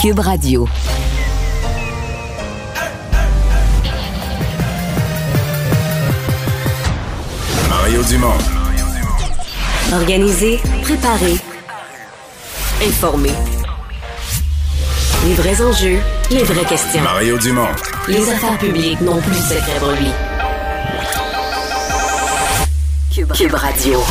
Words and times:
Cube 0.00 0.20
Radio. 0.20 0.66
Mario 7.68 8.02
Dumont. 8.04 8.28
Organiser, 9.92 10.58
préparer, 10.80 11.36
informer. 12.82 13.28
Les 15.26 15.34
vrais 15.34 15.60
enjeux, 15.60 15.98
les 16.30 16.44
vraies 16.44 16.64
questions. 16.64 17.02
Mario 17.02 17.36
Dumont. 17.36 17.68
Les 18.08 18.26
affaires 18.30 18.56
publiques 18.56 19.02
n'ont 19.02 19.20
plus 19.20 19.36
de 19.36 19.36
secret 19.36 19.80
lui. 20.00 20.10
Cube, 23.12 23.32
Cube 23.32 23.54
Radio. 23.54 24.02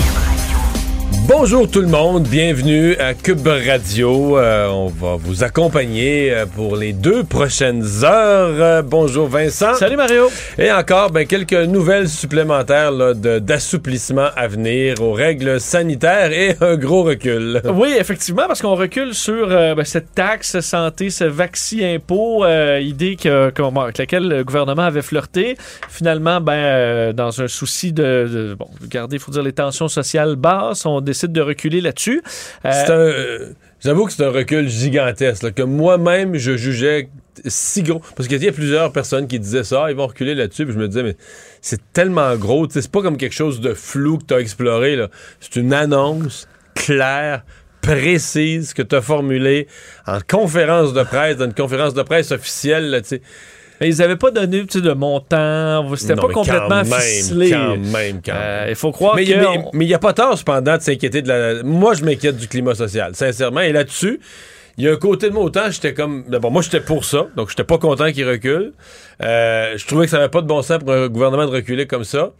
Bonjour 1.29 1.69
tout 1.69 1.81
le 1.81 1.87
monde, 1.87 2.23
bienvenue 2.23 2.95
à 2.95 3.13
Cube 3.13 3.45
Radio. 3.45 4.39
Euh, 4.39 4.67
on 4.69 4.87
va 4.87 5.15
vous 5.15 5.43
accompagner 5.43 6.33
euh, 6.33 6.47
pour 6.47 6.75
les 6.75 6.91
deux 6.91 7.23
prochaines 7.23 7.85
heures. 8.03 8.55
Euh, 8.59 8.81
bonjour 8.81 9.27
Vincent. 9.27 9.75
Salut 9.75 9.95
Mario. 9.95 10.31
Et 10.57 10.71
encore 10.71 11.11
ben, 11.11 11.27
quelques 11.27 11.53
nouvelles 11.53 12.09
supplémentaires 12.09 13.13
d'assouplissement 13.13 14.29
à 14.35 14.47
venir 14.47 15.03
aux 15.03 15.13
règles 15.13 15.61
sanitaires 15.61 16.31
et 16.31 16.55
un 16.61 16.75
gros 16.77 17.03
recul. 17.03 17.61
Oui, 17.75 17.93
effectivement, 17.99 18.47
parce 18.47 18.63
qu'on 18.63 18.75
recule 18.75 19.13
sur 19.13 19.49
ben, 19.49 19.85
cette 19.85 20.15
taxe 20.15 20.59
santé, 20.61 21.11
ce 21.11 21.25
vaccin-impôt, 21.25 22.43
euh, 22.43 22.79
idée 22.81 23.17
que, 23.17 23.51
avec 23.79 23.99
laquelle 23.99 24.27
le 24.27 24.43
gouvernement 24.43 24.81
avait 24.81 25.03
flirté. 25.03 25.57
Finalement, 25.89 26.41
ben, 26.41 27.13
dans 27.13 27.39
un 27.39 27.47
souci 27.47 27.93
de, 27.93 28.27
de 28.33 28.55
bon, 28.57 28.67
garder, 28.89 29.17
il 29.17 29.19
faut 29.19 29.31
dire, 29.31 29.43
les 29.43 29.53
tensions 29.53 29.87
sociales 29.87 30.35
basses, 30.35 30.87
on 30.87 30.99
décide 31.01 31.18
de 31.27 31.41
reculer 31.41 31.81
là-dessus. 31.81 32.21
Euh, 32.65 32.71
euh, 32.89 33.53
J'avoue 33.81 34.05
que 34.05 34.11
c'est 34.11 34.25
un 34.25 34.31
recul 34.31 34.67
gigantesque, 34.67 35.53
que 35.53 35.63
moi-même 35.63 36.35
je 36.35 36.57
jugeais 36.57 37.09
si 37.45 37.83
gros. 37.83 38.01
Parce 38.15 38.27
qu'il 38.27 38.43
y 38.43 38.47
a 38.47 38.51
plusieurs 38.51 38.91
personnes 38.91 39.27
qui 39.27 39.39
disaient 39.39 39.63
ça, 39.63 39.89
ils 39.89 39.95
vont 39.95 40.07
reculer 40.07 40.35
là-dessus, 40.35 40.65
puis 40.65 40.73
je 40.73 40.79
me 40.79 40.87
disais, 40.87 41.03
mais 41.03 41.15
c'est 41.61 41.79
tellement 41.93 42.35
gros, 42.35 42.67
c'est 42.69 42.91
pas 42.91 43.01
comme 43.01 43.17
quelque 43.17 43.35
chose 43.35 43.61
de 43.61 43.73
flou 43.73 44.17
que 44.17 44.25
tu 44.25 44.33
as 44.33 44.39
exploré. 44.39 44.99
C'est 45.39 45.55
une 45.55 45.73
annonce 45.73 46.47
claire, 46.75 47.43
précise 47.81 48.73
que 48.73 48.81
tu 48.81 48.95
as 48.95 49.01
formulée 49.01 49.67
en 50.05 50.19
conférence 50.27 50.93
de 50.93 51.03
presse, 51.03 51.37
dans 51.37 51.45
une 51.45 51.53
conférence 51.53 51.93
de 51.93 52.03
presse 52.03 52.31
officielle, 52.31 52.89
là, 52.89 52.99
ils 53.87 53.97
n'avaient 53.97 54.15
pas 54.17 54.31
donné 54.31 54.65
tu 54.65 54.79
sais, 54.79 54.81
de 54.81 54.91
montant, 54.91 55.95
c'était 55.95 56.15
pas 56.15 56.27
mais 56.27 56.33
complètement 56.33 56.67
quand 56.83 56.89
même, 56.89 56.99
ficelé. 56.99 57.49
Quand 57.51 57.77
même, 57.77 58.21
quand 58.25 58.33
même. 58.33 58.41
Euh, 58.41 58.65
Il 58.69 58.75
faut 58.75 58.91
croire 58.91 59.15
Mais 59.15 59.25
que... 59.25 59.31
il 59.31 59.39
on- 59.73 59.77
n'y 59.77 59.93
a 59.93 59.99
pas 59.99 60.13
tort, 60.13 60.37
cependant, 60.37 60.75
de 60.77 60.81
s'inquiéter 60.81 61.21
de 61.21 61.27
la. 61.29 61.63
Moi, 61.63 61.93
je 61.93 62.03
m'inquiète 62.03 62.37
du 62.37 62.47
climat 62.47 62.75
social, 62.75 63.15
sincèrement. 63.15 63.61
Et 63.61 63.71
là-dessus, 63.71 64.19
il 64.77 64.85
y 64.85 64.87
a 64.87 64.91
un 64.93 64.97
côté 64.97 65.29
de 65.29 65.33
moi, 65.33 65.43
autant 65.43 65.69
j'étais 65.71 65.93
comme. 65.93 66.25
D'abord, 66.27 66.51
moi, 66.51 66.61
j'étais 66.61 66.81
pour 66.81 67.05
ça, 67.05 67.27
donc 67.35 67.49
j'étais 67.49 67.63
pas 67.63 67.77
content 67.77 68.11
qu'il 68.11 68.27
recule. 68.27 68.73
Euh, 69.21 69.73
je 69.77 69.85
trouvais 69.85 70.05
que 70.05 70.11
ça 70.11 70.17
n'avait 70.17 70.29
pas 70.29 70.41
de 70.41 70.47
bon 70.47 70.61
sens 70.61 70.79
pour 70.79 70.91
un 70.93 71.07
gouvernement 71.07 71.45
de 71.45 71.51
reculer 71.51 71.85
comme 71.87 72.03
ça. 72.03 72.31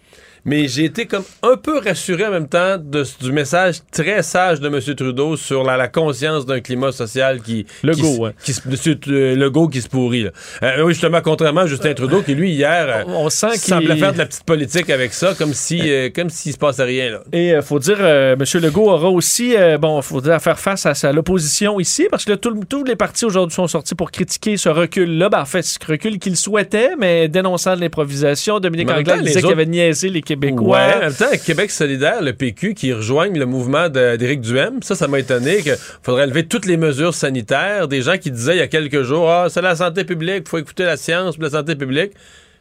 Mais 0.45 0.67
j'ai 0.67 0.85
été 0.85 1.05
comme 1.05 1.23
un 1.43 1.57
peu 1.57 1.79
rassuré 1.79 2.25
en 2.25 2.31
même 2.31 2.47
temps 2.47 2.77
de- 2.77 3.03
du 3.21 3.31
message 3.31 3.75
très 3.91 4.23
sage 4.23 4.59
de 4.59 4.67
M. 4.67 4.79
Trudeau 4.95 5.35
sur 5.35 5.63
la, 5.63 5.77
la 5.77 5.87
conscience 5.87 6.45
d'un 6.45 6.59
climat 6.61 6.91
social 6.91 7.41
qui. 7.41 7.65
Legault, 7.83 8.33
qui, 8.43 8.53
se- 8.53 8.67
ouais. 8.69 8.77
qui 8.97 9.11
euh, 9.11 9.35
Legault 9.35 9.67
qui 9.67 9.81
se 9.81 9.89
pourrit. 9.89 10.23
là. 10.23 10.31
Euh, 10.63 10.83
oui, 10.83 10.93
justement, 10.93 11.21
contrairement 11.21 11.61
à 11.61 11.67
Justin 11.67 11.93
Trudeau, 11.93 12.21
qui 12.21 12.35
lui, 12.35 12.51
hier, 12.51 12.85
euh, 12.89 13.03
On 13.07 13.29
sent 13.29 13.51
qu'il- 13.51 13.59
semblait 13.59 13.97
faire 13.97 14.13
de 14.13 14.17
la 14.17 14.25
petite 14.25 14.43
politique 14.43 14.89
avec 14.89 15.13
ça, 15.13 15.33
comme 15.37 15.53
si, 15.53 15.81
euh, 15.91 16.09
comme 16.13 16.29
s'il 16.29 16.53
se 16.53 16.57
passait 16.57 16.83
rien, 16.83 17.11
là. 17.11 17.19
Et 17.33 17.49
il 17.49 17.61
faut 17.61 17.79
dire, 17.79 17.99
M. 18.03 18.37
Legault 18.55 18.89
aura 18.89 19.09
aussi, 19.09 19.55
bon, 19.79 20.01
faut 20.01 20.21
dire, 20.21 20.41
faire 20.41 20.59
face 20.59 20.85
à, 20.85 21.11
l'opposition 21.11 21.79
ici, 21.79 22.07
parce 22.09 22.25
que 22.25 22.31
là, 22.31 22.37
tout 22.37 22.49
le- 22.51 22.65
tous 22.65 22.83
les 22.83 22.95
partis 22.95 23.25
aujourd'hui 23.25 23.53
sont 23.55 23.67
sortis 23.67 23.95
pour 23.95 24.11
critiquer 24.11 24.57
ce 24.57 24.69
recul-là. 24.69 25.29
Ben, 25.29 25.41
en 25.41 25.45
fait, 25.45 25.61
ce 25.63 25.77
recul 25.85 26.19
qu'ils 26.19 26.35
souhaitaient, 26.37 26.91
mais 26.97 27.27
dénonçant 27.27 27.75
de 27.75 27.81
l'improvisation. 27.81 28.59
Dominique 28.59 28.89
Anglade 28.91 29.21
disait 29.23 29.35
les 29.35 29.41
qu'il 29.41 29.52
avait 29.52 29.65
niaisé 29.65 30.09
les 30.09 30.21
Québécois. 30.35 30.77
Ouais, 30.77 30.93
en 30.95 30.99
même 30.99 31.13
temps, 31.13 31.25
Québec 31.43 31.71
solidaire, 31.71 32.21
le 32.21 32.33
PQ, 32.33 32.73
qui 32.75 32.93
rejoignent 32.93 33.37
le 33.37 33.45
mouvement 33.45 33.89
d'Éric 33.89 34.41
Duhem, 34.41 34.81
ça, 34.83 34.93
ça 34.95 35.07
m'a 35.07 35.19
étonné 35.19 35.61
qu'il 35.63 35.75
faudrait 36.03 36.27
lever 36.27 36.45
toutes 36.45 36.65
les 36.67 36.77
mesures 36.77 37.13
sanitaires. 37.15 37.87
Des 37.87 38.01
gens 38.01 38.17
qui 38.17 38.29
disaient 38.31 38.55
il 38.55 38.59
y 38.59 38.61
a 38.61 38.67
quelques 38.67 39.01
jours, 39.03 39.29
ah, 39.31 39.47
c'est 39.49 39.61
la 39.61 39.75
santé 39.75 40.03
publique, 40.03 40.47
faut 40.47 40.59
écouter 40.59 40.83
la 40.85 40.97
science 40.97 41.35
pour 41.35 41.43
la 41.45 41.49
santé 41.49 41.75
publique. 41.75 42.11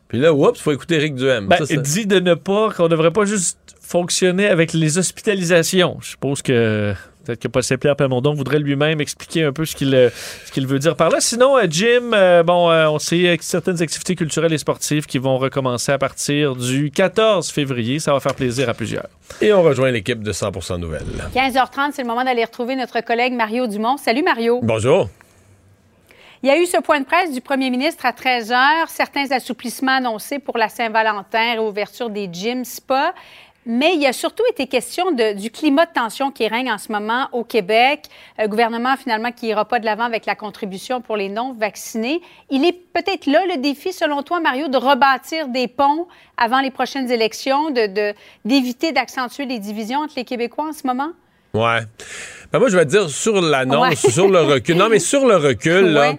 Puis 0.09 0.19
là, 0.19 0.33
oups, 0.33 0.59
faut 0.59 0.73
écouter 0.73 0.95
Éric 0.97 1.15
Duhem. 1.17 1.47
Ben, 1.49 1.59
Ça, 1.59 1.67
ça- 1.67 1.75
il 1.75 1.83
dit 1.83 2.07
de 2.07 2.19
ne 2.19 2.33
pas, 2.35 2.71
qu'on 2.73 2.85
ne 2.85 2.89
devrait 2.89 3.11
pas 3.11 3.27
juste 3.27 3.59
fonctionner 3.83 4.47
avec 4.49 4.73
les 4.73 4.97
hospitalisations. 4.99 5.99
Je 6.01 6.09
suppose 6.11 6.41
que 6.43 6.95
peut-être 7.29 7.43
que 7.43 7.49
Paul 7.49 7.63
Saint-Pierre 7.63 7.95
Plamondon 7.95 8.33
voudrait 8.33 8.59
lui-même 8.59 9.03
expliquer 9.03 9.45
un 9.45 9.53
peu 9.53 9.67
ce 9.67 9.77
qu'il 9.77 9.95
euh, 9.95 10.09
ce 10.47 10.51
qu'il 10.51 10.67
veut 10.67 10.79
dire 10.79 10.97
par 10.97 11.11
là. 11.11 11.21
Sinon, 11.21 11.59
euh, 11.59 11.67
Jim, 11.69 12.13
euh, 12.15 12.43
bon, 12.43 12.71
euh, 12.71 12.89
on 12.89 12.99
sait 12.99 13.29
euh, 13.29 13.37
certaines 13.41 13.83
activités 13.83 14.17
culturelles 14.17 14.53
et 14.53 14.59
sportives 14.59 15.05
qui 15.05 15.19
vont 15.19 15.37
recommencer 15.37 15.93
à 15.93 15.99
partir 15.99 16.57
du 16.57 16.91
14 16.91 17.51
février. 17.51 17.99
Ça 17.99 18.15
va 18.15 18.21
faire 18.21 18.35
plaisir 18.35 18.71
à 18.71 18.75
plusieurs. 18.75 19.09
Et 19.43 19.53
on 19.53 19.63
rejoint 19.63 19.91
l'équipe 19.91 20.23
de 20.23 20.33
100% 20.33 20.79
Nouvelles. 20.79 21.03
15h30, 21.35 21.93
c'est 21.93 22.03
le 22.03 22.09
moment 22.09 22.25
d'aller 22.25 22.45
retrouver 22.45 22.77
notre 22.77 23.01
collègue 23.03 23.35
Mario 23.35 23.67
Dumont. 23.67 23.99
Salut 23.99 24.23
Mario. 24.23 24.61
Bonjour. 24.63 25.11
Il 26.43 26.49
y 26.49 26.53
a 26.53 26.59
eu 26.59 26.67
ce 26.67 26.81
point 26.81 27.01
de 27.01 27.05
presse 27.05 27.33
du 27.33 27.41
premier 27.41 27.69
ministre 27.69 28.07
à 28.07 28.13
13h, 28.13 28.87
certains 28.87 29.33
assouplissements 29.33 29.97
annoncés 29.97 30.39
pour 30.39 30.57
la 30.57 30.69
Saint-Valentin, 30.69 31.55
réouverture 31.55 32.11
des 32.11 32.29
gyms, 32.33 32.65
spa. 32.65 33.13
Mais 33.71 33.93
il 33.95 34.01
y 34.01 34.07
a 34.07 34.15
surtout 34.15 34.43
été 34.51 34.67
question 34.67 35.11
de- 35.13 35.35
du 35.39 35.51
climat 35.51 35.85
de 35.85 35.93
tension 35.93 36.31
qui 36.31 36.49
règne 36.49 36.73
en 36.73 36.79
ce 36.79 36.91
moment 36.91 37.29
au 37.33 37.45
Québec. 37.45 38.05
Un 38.39 38.49
gouvernement 38.49 38.97
finalement 38.97 39.31
qui 39.31 39.45
n'ira 39.45 39.67
pas 39.67 39.79
de 39.79 39.85
l'avant 39.85 40.05
avec 40.05 40.25
la 40.25 40.35
contribution 40.35 41.03
pour 41.03 41.19
les 41.19 41.29
non-vaccinés. 41.29 42.23
Il 42.51 42.65
est 42.65 42.73
peut-être 42.73 43.27
là 43.27 43.41
le 43.47 43.61
défi, 43.61 43.93
selon 43.93 44.23
toi, 44.23 44.41
Mario, 44.41 44.69
de 44.69 44.79
rebâtir 44.79 45.49
des 45.49 45.69
ponts 45.69 46.09
avant 46.39 46.61
les 46.61 46.71
prochaines 46.71 47.11
élections, 47.13 47.71
de- 47.71 47.87
de- 47.89 48.15
d'éviter 48.47 48.93
d'accentuer 48.93 49.45
les 49.45 49.59
divisions 49.59 50.01
entre 50.01 50.15
les 50.17 50.25
Québécois 50.25 50.69
en 50.71 50.73
ce 50.73 50.87
moment? 50.87 51.11
Ouais. 51.53 51.81
Ben 52.51 52.59
moi, 52.61 52.71
je 52.71 52.77
vais 52.79 52.87
te 52.87 52.91
dire 52.91 53.11
sur 53.11 53.39
l'annonce, 53.43 54.03
Ouais. 54.05 54.11
sur 54.11 54.29
le 54.29 54.41
recul. 54.41 54.77
Non, 54.77 54.89
mais 54.89 54.99
sur 54.99 55.27
le 55.27 55.37
recul, 55.37 55.91
là, 55.93 56.15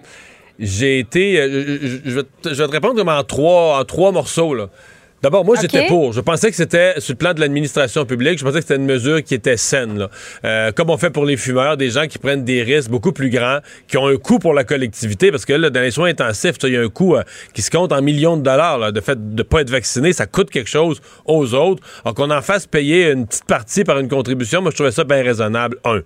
j'ai 0.60 1.00
été. 1.00 1.40
euh, 1.40 1.78
je, 1.82 1.96
je 2.04 2.62
vais 2.62 2.66
te 2.66 2.72
répondre 2.72 2.94
comme 2.94 3.08
en 3.08 3.24
trois, 3.24 3.80
en 3.80 3.84
trois 3.84 4.12
morceaux, 4.12 4.54
là. 4.54 4.68
D'abord, 5.22 5.44
moi, 5.44 5.56
j'étais 5.60 5.86
pour. 5.86 6.12
Je 6.12 6.20
pensais 6.20 6.50
que 6.50 6.56
c'était, 6.56 6.98
sur 6.98 7.12
le 7.12 7.18
plan 7.18 7.34
de 7.34 7.40
l'administration 7.40 8.06
publique, 8.06 8.38
je 8.38 8.44
pensais 8.44 8.58
que 8.58 8.62
c'était 8.62 8.76
une 8.76 8.86
mesure 8.86 9.22
qui 9.22 9.34
était 9.34 9.58
saine. 9.58 9.98
Là. 9.98 10.10
Euh, 10.44 10.72
comme 10.72 10.88
on 10.88 10.96
fait 10.96 11.10
pour 11.10 11.26
les 11.26 11.36
fumeurs, 11.36 11.76
des 11.76 11.90
gens 11.90 12.06
qui 12.06 12.18
prennent 12.18 12.44
des 12.44 12.62
risques 12.62 12.90
beaucoup 12.90 13.12
plus 13.12 13.28
grands, 13.28 13.58
qui 13.86 13.98
ont 13.98 14.06
un 14.06 14.16
coût 14.16 14.38
pour 14.38 14.54
la 14.54 14.64
collectivité, 14.64 15.30
parce 15.30 15.44
que 15.44 15.52
là, 15.52 15.68
dans 15.68 15.80
les 15.80 15.90
soins 15.90 16.08
intensifs, 16.08 16.56
il 16.62 16.72
y 16.72 16.76
a 16.76 16.80
un 16.80 16.88
coût 16.88 17.16
euh, 17.16 17.22
qui 17.52 17.60
se 17.60 17.70
compte 17.70 17.92
en 17.92 18.00
millions 18.00 18.38
de 18.38 18.42
dollars. 18.42 18.78
Là, 18.78 18.92
de 18.92 19.00
fait 19.00 19.34
de 19.34 19.36
ne 19.36 19.42
pas 19.42 19.60
être 19.60 19.70
vacciné, 19.70 20.14
ça 20.14 20.26
coûte 20.26 20.50
quelque 20.50 20.70
chose 20.70 21.02
aux 21.26 21.52
autres. 21.54 21.82
Alors 22.04 22.14
qu'on 22.14 22.30
en 22.30 22.42
fasse 22.42 22.66
payer 22.66 23.10
une 23.10 23.26
petite 23.26 23.44
partie 23.44 23.84
par 23.84 23.98
une 23.98 24.08
contribution, 24.08 24.62
moi, 24.62 24.70
je 24.70 24.76
trouvais 24.76 24.92
ça 24.92 25.04
bien 25.04 25.22
raisonnable, 25.22 25.76
un. 25.84 26.00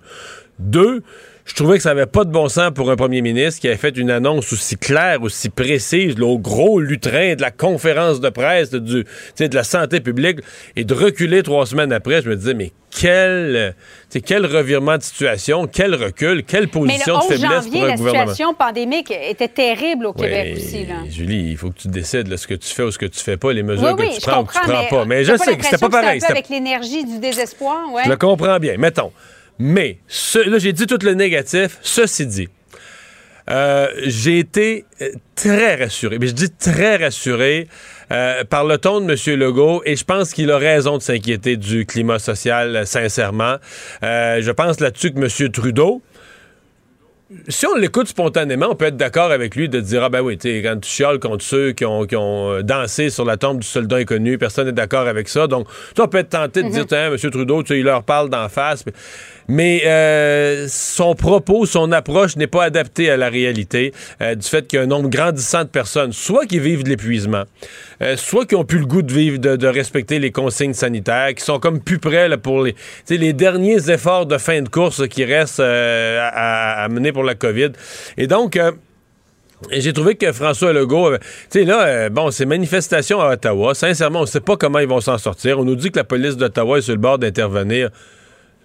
Deux, 0.59 1.03
je 1.45 1.53
trouvais 1.53 1.77
que 1.77 1.83
ça 1.83 1.89
n'avait 1.89 2.07
pas 2.07 2.23
de 2.23 2.31
bon 2.31 2.49
sens 2.49 2.71
pour 2.73 2.89
un 2.89 2.95
premier 2.95 3.21
ministre 3.21 3.61
qui 3.61 3.67
avait 3.67 3.77
fait 3.77 3.95
une 3.97 4.09
annonce 4.09 4.51
aussi 4.51 4.77
claire, 4.77 5.21
aussi 5.21 5.49
précise, 5.49 6.17
là, 6.17 6.25
au 6.25 6.39
gros 6.39 6.79
lutrin 6.79 7.35
de 7.35 7.41
la 7.41 7.51
conférence 7.51 8.19
de 8.19 8.29
presse, 8.29 8.71
de, 8.71 8.79
du, 8.79 9.05
de 9.39 9.55
la 9.55 9.63
santé 9.63 9.99
publique, 9.99 10.39
et 10.75 10.83
de 10.83 10.93
reculer 10.95 11.43
trois 11.43 11.67
semaines 11.67 11.93
après. 11.93 12.23
Je 12.23 12.29
me 12.29 12.35
disais, 12.35 12.55
mais 12.55 12.71
quel, 12.89 13.55
euh, 13.55 13.71
quel 14.25 14.45
revirement 14.47 14.97
de 14.97 15.03
situation, 15.03 15.67
quel 15.67 15.93
recul, 15.93 16.43
quelle 16.43 16.63
Mais 16.63 16.67
position 16.67 17.13
le 17.13 17.19
11 17.19 17.27
de 17.29 17.33
faiblesse 17.35 17.51
janvier, 17.51 17.71
pour 17.71 17.83
un 17.83 17.87
la 17.89 17.95
gouvernement? 17.95 18.27
situation 18.31 18.53
pandémique 18.55 19.11
était 19.11 19.47
terrible 19.47 20.07
au 20.07 20.13
Québec 20.13 20.55
Ouais, 20.55 20.63
aussi. 20.63 20.85
Là. 20.87 20.95
Julie, 21.09 21.51
il 21.51 21.57
faut 21.57 21.69
que 21.69 21.77
tu 21.77 21.89
décides 21.89 22.27
là, 22.27 22.37
ce 22.37 22.47
que 22.47 22.55
tu 22.55 22.73
fais 22.73 22.83
ou 22.83 22.89
ce 22.91 22.97
que 22.97 23.05
tu 23.05 23.19
fais 23.19 23.37
pas, 23.37 23.53
les 23.53 23.61
mesures 23.61 23.89
Oui, 23.89 23.95
que 23.95 24.01
oui, 24.01 24.15
tu 24.19 24.21
prends 24.27 24.41
ou 24.41 24.45
que 24.45 24.53
tu 24.53 24.59
prends 24.61 24.81
mais, 24.81 24.87
pas. 24.89 25.05
Mais 25.05 25.23
t'as 25.23 25.33
je 25.33 25.37
sais 25.37 25.57
que 25.57 25.63
c'était 25.63 25.77
pas 25.77 25.89
pareil. 25.89 26.19
c'est 26.21 26.25
un 26.25 26.29
peu 26.29 26.33
avec 26.33 26.49
l'énergie 26.49 27.05
du 27.05 27.19
désespoir, 27.19 27.91
ouais. 27.91 28.01
Je 28.05 28.09
le 28.09 28.17
comprends 28.17 28.57
bien. 28.57 28.77
Mettons. 28.77 29.11
Mais, 29.59 29.99
ce- 30.07 30.49
là, 30.49 30.57
j'ai 30.59 30.73
dit 30.73 30.85
tout 30.87 30.97
le 31.01 31.13
négatif. 31.13 31.77
Ceci 31.81 32.25
dit, 32.27 32.49
euh, 33.49 33.87
j'ai 34.03 34.39
été 34.39 34.85
euh, 35.01 35.09
très 35.35 35.75
rassuré. 35.75 36.17
Mais 36.19 36.27
je 36.27 36.33
dis 36.33 36.49
très 36.49 36.97
rassuré 36.97 37.67
euh, 38.11 38.43
par 38.43 38.65
le 38.65 38.77
ton 38.77 38.99
de 39.01 39.11
M. 39.11 39.39
Legault 39.39 39.81
et 39.85 39.95
je 39.95 40.03
pense 40.03 40.33
qu'il 40.33 40.51
a 40.51 40.57
raison 40.57 40.97
de 40.97 41.01
s'inquiéter 41.03 41.55
du 41.55 41.85
climat 41.85 42.19
social, 42.19 42.75
euh, 42.75 42.85
sincèrement. 42.85 43.57
Je 44.01 44.51
pense 44.51 44.79
là-dessus 44.79 45.11
que 45.13 45.19
M. 45.19 45.51
Trudeau, 45.51 46.01
si 47.49 47.65
on 47.65 47.75
l'écoute 47.75 48.07
spontanément, 48.07 48.67
on 48.69 48.75
peut 48.75 48.85
être 48.85 48.97
d'accord 48.97 49.31
avec 49.31 49.55
lui 49.55 49.67
de 49.67 49.79
dire 49.79 50.03
Ah 50.03 50.09
ben 50.09 50.21
oui, 50.21 50.37
tu 50.37 50.47
quand 50.61 50.79
tu 50.79 50.89
chiales 50.89 51.19
contre 51.19 51.43
ceux 51.43 51.71
qui 51.71 51.83
ont, 51.83 52.05
qui 52.05 52.15
ont 52.15 52.61
dansé 52.61 53.09
sur 53.09 53.25
la 53.25 53.35
tombe 53.35 53.59
du 53.59 53.67
soldat 53.67 53.97
inconnu, 53.97 54.37
personne 54.37 54.67
n'est 54.67 54.71
d'accord 54.73 55.07
avec 55.07 55.27
ça. 55.27 55.47
Donc, 55.47 55.67
on 55.97 56.07
peut 56.07 56.19
être 56.19 56.29
tenté 56.29 56.61
de 56.61 56.69
dire 56.69 56.85
Tiens, 56.85 57.11
M. 57.11 57.17
Trudeau, 57.31 57.63
tu 57.63 57.69
sais, 57.73 57.79
il 57.79 57.85
leur 57.85 58.03
parle 58.03 58.29
d'en 58.29 58.47
face. 58.47 58.85
Mais 58.85 58.93
mais 59.47 59.83
euh, 59.85 60.65
son 60.67 61.15
propos, 61.15 61.65
son 61.65 61.91
approche 61.91 62.35
n'est 62.35 62.47
pas 62.47 62.63
adaptée 62.63 63.09
à 63.09 63.17
la 63.17 63.29
réalité 63.29 63.93
euh, 64.21 64.35
du 64.35 64.47
fait 64.47 64.67
qu'il 64.67 64.77
y 64.77 64.79
a 64.79 64.83
un 64.83 64.87
nombre 64.87 65.09
grandissant 65.09 65.63
de 65.63 65.69
personnes, 65.69 66.13
soit 66.13 66.45
qui 66.45 66.59
vivent 66.59 66.83
de 66.83 66.89
l'épuisement, 66.89 67.43
euh, 68.01 68.17
soit 68.17 68.45
qui 68.45 68.55
ont 68.55 68.65
plus 68.65 68.79
le 68.79 68.85
goût 68.85 69.01
de 69.01 69.13
vivre, 69.13 69.37
de, 69.37 69.67
respecter 69.67 70.19
les 70.19 70.31
consignes 70.31 70.73
sanitaires, 70.73 71.33
qui 71.35 71.43
sont 71.43 71.59
comme 71.59 71.81
plus 71.81 71.99
là, 72.05 72.37
pour 72.37 72.63
les, 72.63 72.75
les 73.09 73.33
derniers 73.33 73.89
efforts 73.89 74.25
de 74.25 74.37
fin 74.37 74.61
de 74.61 74.69
course 74.69 75.07
qui 75.07 75.25
restent 75.25 75.59
à, 75.59 76.87
mener 76.89 77.11
pour 77.11 77.23
la 77.23 77.35
COVID. 77.35 77.71
Et 78.17 78.27
donc, 78.27 78.59
j'ai 79.71 79.91
trouvé 79.91 80.15
que 80.15 80.31
François 80.31 80.71
Legault, 80.71 81.17
tu 81.17 81.25
sais, 81.49 81.65
là, 81.65 82.09
bon, 82.09 82.29
ces 82.29 82.45
manifestations 82.45 83.19
à 83.19 83.33
Ottawa, 83.33 83.73
sincèrement, 83.73 84.19
on 84.19 84.23
ne 84.23 84.27
sait 84.27 84.39
pas 84.39 84.55
comment 84.55 84.79
ils 84.79 84.87
vont 84.87 85.01
s'en 85.01 85.17
sortir. 85.17 85.59
On 85.59 85.65
nous 85.65 85.75
dit 85.75 85.91
que 85.91 85.97
la 85.97 86.03
police 86.03 86.37
d'Ottawa 86.37 86.77
est 86.77 86.81
sur 86.81 86.93
le 86.93 86.99
bord 86.99 87.17
d'intervenir. 87.17 87.89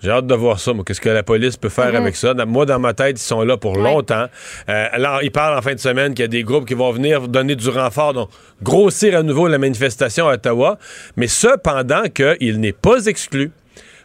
J'ai 0.03 0.11
hâte 0.11 0.27
de 0.27 0.35
voir 0.35 0.59
ça, 0.59 0.73
moi. 0.73 0.83
Qu'est-ce 0.87 1.01
que 1.01 1.11
la 1.11 1.23
police 1.23 1.57
peut 1.57 1.69
faire 1.69 1.95
avec 1.95 2.17
ça? 2.17 2.33
Moi, 2.47 2.65
dans 2.65 2.79
ma 2.79 2.95
tête, 2.95 3.21
ils 3.21 3.23
sont 3.23 3.43
là 3.43 3.57
pour 3.57 3.77
longtemps. 3.77 4.27
Euh, 4.69 4.87
alors, 4.93 5.23
ils 5.23 5.31
parlent 5.31 5.59
en 5.59 5.63
fin 5.63 5.75
de 5.75 5.81
semaine 5.81 6.15
qu'il 6.15 6.23
y 6.23 6.25
a 6.25 6.29
des 6.29 6.43
groupes 6.43 6.67
qui 6.67 6.75
vont 6.75 6.91
venir 6.91 7.29
donner 7.29 7.55
du 7.55 7.69
renfort, 7.69 8.15
donc 8.15 8.31
grossir 8.63 9.19
à 9.19 9.23
nouveau 9.23 9.47
la 9.47 9.59
manifestation 9.59 10.29
à 10.29 10.35
Ottawa. 10.35 10.79
Mais 11.17 11.27
cependant 11.27 12.05
qu'il 12.05 12.61
n'est 12.61 12.73
pas 12.73 13.05
exclu 13.07 13.53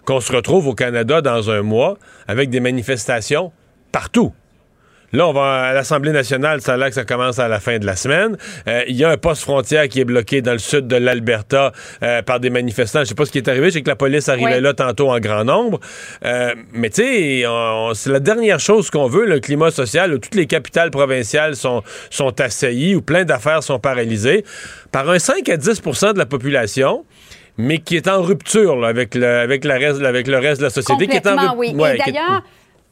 qu'on 0.06 0.19
se 0.19 0.31
retrouve 0.31 0.68
au 0.68 0.75
Canada 0.75 1.21
dans 1.21 1.50
un 1.50 1.62
mois 1.62 1.97
avec 2.27 2.50
des 2.50 2.59
manifestations 2.59 3.51
partout. 3.92 4.33
Là, 5.16 5.30
on 5.30 5.32
va 5.32 5.62
à 5.62 5.74
l'Assemblée 5.74 6.12
nationale, 6.12 6.60
ça 6.60 6.76
là 6.76 6.90
que 6.90 6.96
ça 6.96 7.06
commence 7.06 7.40
à 7.40 7.48
la 7.48 7.62
fin 7.62 7.80
de 7.80 7.86
la 7.86 7.96
semaine. 7.96 8.36
Euh, 8.68 8.84
il 8.90 8.98
y 8.98 9.06
a 9.06 9.10
un 9.10 9.16
poste 9.16 9.44
frontière 9.44 9.88
qui 9.88 10.02
est 10.02 10.06
bloqué 10.06 10.42
dans 10.42 10.52
le 10.52 10.60
sud 10.60 10.88
de 10.88 10.98
l'Alberta 10.98 11.72
euh, 12.04 12.22
par 12.22 12.42
des 12.42 12.50
manifestants. 12.50 13.00
Je 13.00 13.06
sais 13.06 13.16
pas 13.16 13.26
ce 13.26 13.32
qui 13.32 13.38
est 13.38 13.48
arrivé, 13.48 13.72
c'est 13.72 13.82
que 13.82 13.88
la 13.88 13.96
police 13.96 14.28
arrivait 14.28 14.60
là 14.60 14.74
tantôt 14.74 15.10
en 15.10 15.20
grand 15.20 15.46
nombre. 15.46 15.80
Euh, 16.26 16.54
mais 16.74 16.90
tu 16.90 17.02
sais, 17.04 17.46
c'est 17.94 18.10
la 18.10 18.20
dernière 18.20 18.60
chose 18.60 18.90
qu'on 18.90 19.08
veut, 19.08 19.26
le 19.26 19.40
climat 19.40 19.72
social, 19.72 20.14
où 20.14 20.18
toutes 20.18 20.36
les 20.36 20.48
capitales 20.48 20.92
provinciales 20.92 21.56
sont, 21.56 21.82
sont 22.10 22.42
assaillies, 22.42 22.96
où 22.96 23.02
plein 23.02 23.24
d'affaires 23.24 23.64
sont 23.64 23.80
paralysées, 23.80 24.44
par 24.92 25.10
un 25.10 25.20
5 25.20 25.48
à 25.48 25.56
10% 25.56 26.14
de 26.14 26.18
la 26.18 26.26
population 26.26 27.06
mais 27.58 27.78
qui 27.78 27.96
est 27.96 28.10
en 28.10 28.22
rupture 28.22 28.86
avec, 28.86 29.16
le, 29.16 29.26
avec, 29.26 29.64
la 29.64 29.76
reste, 29.76 30.02
avec 30.02 30.28
le 30.28 30.40
reste 30.40 30.60
de 30.60 30.66
la 30.66 30.70
société. 30.70 31.08
Qui 31.08 31.16
est 31.16 31.26
en 31.26 31.56
oui. 31.56 31.70
Et 31.70 31.74
d'ailleurs, 31.74 32.44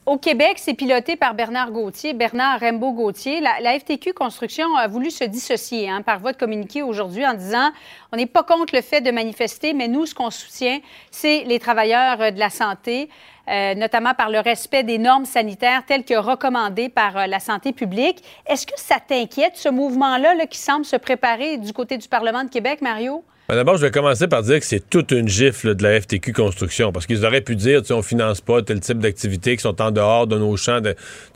au 0.06 0.18
Québec, 0.18 0.56
c'est 0.58 0.74
piloté 0.74 1.16
par 1.16 1.34
Bernard 1.34 1.72
Gauthier, 1.72 2.14
Bernard 2.14 2.60
Rembo 2.60 2.92
Gauthier. 2.92 3.40
La, 3.40 3.80
FTQ 3.80 4.14
Construction 4.14 4.76
a 4.76 4.88
voulu 4.88 5.10
se 5.10 5.24
dissocier 5.24 5.90
hein, 5.90 6.02
par 6.02 6.20
voie 6.20 6.34
de 6.34 6.38
communiqué 6.38 6.82
aujourd'hui 6.82 7.26
en 7.26 7.34
disant 7.34 7.72
on 8.12 8.18
n'est 8.18 8.26
pas 8.26 8.44
contre 8.44 8.76
le 8.76 8.82
fait 8.82 9.00
de 9.00 9.12
manifester, 9.12 9.74
mais 9.74 9.88
nous, 9.88 10.06
ce 10.06 10.14
qu'on 10.14 10.30
soutient, 10.30 10.80
c'est 11.10 11.46
les 11.46 11.58
travailleurs 11.58 12.22
euh, 12.22 12.32
de 12.32 12.40
la 12.40 12.50
santé, 12.50 13.10
euh, 13.50 13.76
notamment 13.76 14.14
par 14.14 14.30
le 14.30 14.40
respect 14.40 14.84
des 14.84 14.98
normes 14.98 15.26
sanitaires 15.26 15.86
telles 15.86 16.04
que 16.04 16.16
recommandées 16.16 16.90
par 16.90 17.16
euh, 17.18 17.28
la 17.28 17.40
santé 17.40 17.72
publique. 17.72 18.24
Est-ce 18.46 18.68
que 18.68 18.78
ça 18.78 18.98
t'inquiète, 19.00 19.56
ce 19.56 19.70
mouvement-là 19.70 20.36
là, 20.36 20.48
qui 20.48 20.58
semble 20.58 20.84
se 20.86 20.98
préparer 20.98 21.58
du 21.58 21.72
côté 21.72 21.98
du 21.98 22.10
Parlement 22.10 22.44
de 22.44 22.50
Québec, 22.50 22.82
Mario? 22.82 23.24
Ben, 23.54 23.58
d'abord, 23.58 23.78
je 23.78 23.84
vais 23.84 23.92
commencer 23.92 24.28
par 24.28 24.42
dire 24.42 24.60
que 24.60 24.66
c'est 24.66 24.90
toute 24.90 25.12
une 25.12 25.28
gifle 25.28 25.76
de 25.76 25.84
la 25.84 26.02
FTQ 26.02 26.34
Construction, 26.34 26.92
parce 26.92 27.06
qu'ils 27.06 27.24
auraient 27.24 27.42
pu 27.42 27.56
dire, 27.56 27.84
on 27.92 28.02
finance 28.02 28.42
pas 28.42 28.64
tel 28.64 28.80
type 28.80 28.98
d'activités 28.98 29.56
qui 29.56 29.62
sont 29.62 29.80
en 29.80 29.92
dehors 29.92 30.26
de 30.26 30.40
nos 30.40 30.58
champs. 30.58 30.80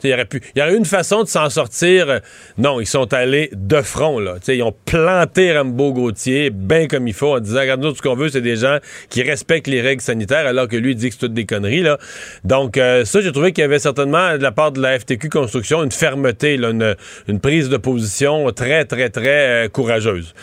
il 0.02 0.10
y 0.10 0.12
aurait 0.12 0.24
pu, 0.24 0.42
il 0.56 0.60
y 0.60 0.76
une 0.76 0.84
façon 0.84 1.22
de 1.22 1.28
s'en 1.28 1.48
sortir. 1.48 2.18
Non, 2.56 2.80
ils 2.80 2.88
sont 2.88 3.14
allés 3.14 3.50
de 3.52 3.82
front 3.82 4.18
là. 4.18 4.34
ils 4.48 4.64
ont 4.64 4.74
planté 4.84 5.56
Rambo 5.56 5.92
Gauthier 5.92 6.50
bien 6.50 6.88
comme 6.88 7.06
il 7.06 7.14
faut 7.14 7.36
en 7.36 7.38
disant, 7.38 7.60
regarde 7.60 7.82
nous 7.82 7.94
ce 7.94 8.02
qu'on 8.02 8.16
veut, 8.16 8.30
c'est 8.30 8.40
des 8.40 8.56
gens 8.56 8.78
qui 9.10 9.22
respectent 9.22 9.68
les 9.68 9.80
règles 9.80 10.02
sanitaires, 10.02 10.48
alors 10.48 10.66
que 10.66 10.76
lui 10.76 10.90
il 10.90 10.96
dit 10.96 11.10
que 11.10 11.14
c'est 11.14 11.20
toutes 11.20 11.34
des 11.34 11.46
conneries 11.46 11.82
là. 11.82 11.98
Donc 12.42 12.78
euh, 12.78 13.04
ça, 13.04 13.20
j'ai 13.20 13.30
trouvé 13.30 13.52
qu'il 13.52 13.62
y 13.62 13.64
avait 13.64 13.78
certainement 13.78 14.36
de 14.36 14.42
la 14.42 14.50
part 14.50 14.72
de 14.72 14.82
la 14.82 14.98
FTQ 14.98 15.28
Construction 15.28 15.84
une 15.84 15.92
fermeté, 15.92 16.54
une, 16.54 16.96
une 17.28 17.38
prise 17.38 17.68
de 17.68 17.76
position 17.76 18.50
très 18.50 18.86
très 18.86 19.08
très 19.08 19.66
euh, 19.66 19.68
courageuse. 19.68 20.34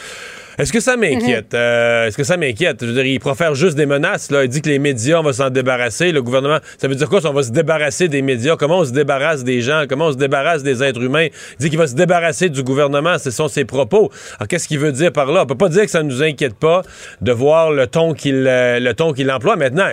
Est-ce 0.58 0.72
que 0.72 0.80
ça 0.80 0.96
m'inquiète? 0.96 1.54
Mhm. 1.54 1.60
Euh, 1.60 2.08
est-ce 2.08 2.18
que 2.18 2.24
ça 2.24 2.38
m'inquiète? 2.38 2.78
Je 2.82 2.88
veux 2.88 2.94
dire, 2.94 3.06
il 3.06 3.20
profère 3.20 3.56
juste 3.56 3.76
des 3.76 3.86
menaces. 3.86 4.32
Là. 4.32 4.44
Il 4.44 4.50
dit 4.50 4.62
que 4.62 4.70
les 4.70 4.80
médias, 4.80 5.20
on 5.20 5.24
va 5.24 5.34
s'en 5.34 5.50
débarrasser. 5.50 6.12
Le 6.12 6.22
gouvernement, 6.22 6.60
ça 6.78 6.88
veut 6.88 6.96
dire 6.96 7.10
quoi? 7.10 7.26
On 7.26 7.34
va 7.34 7.44
se 7.44 7.52
débarrasser 7.52 8.08
des 8.08 8.22
médias. 8.22 8.56
Comment 8.56 8.80
on 8.80 8.86
se 8.86 8.92
débarrasse 8.92 9.44
des 9.44 9.62
gens? 9.62 9.84
Comment 9.90 10.08
on 10.08 10.12
se 10.14 10.18
débarrasse 10.18 10.64
des 10.64 10.82
êtres 10.82 11.02
humains? 11.02 11.28
Il 11.28 11.64
dit 11.64 11.70
qu'il 11.70 11.80
va 11.80 11.88
se 11.88 11.96
débarrasser 11.96 12.50
du 12.50 12.64
gouvernement. 12.64 13.18
Ce 13.18 13.32
sont 13.32 13.48
ses 13.48 13.66
propos. 13.66 14.10
Alors, 14.38 14.48
qu'est-ce 14.48 14.68
qu'il 14.68 14.80
veut 14.80 14.92
dire 14.92 15.12
par 15.12 15.32
là? 15.32 15.44
On 15.44 15.46
peut 15.46 15.56
pas 15.56 15.70
dire 15.70 15.84
que 15.84 15.92
ça 15.92 16.04
ne 16.04 16.10
nous 16.10 16.24
inquiète 16.24 16.56
pas 16.56 16.84
de 17.22 17.32
voir 17.32 17.72
le 17.72 17.88
ton 17.88 18.14
qu'il 18.14 18.48
euh, 18.48 18.80
le 18.80 18.94
ton 18.94 19.14
qu'il 19.14 19.30
emploie. 19.32 19.56
Maintenant, 19.56 19.90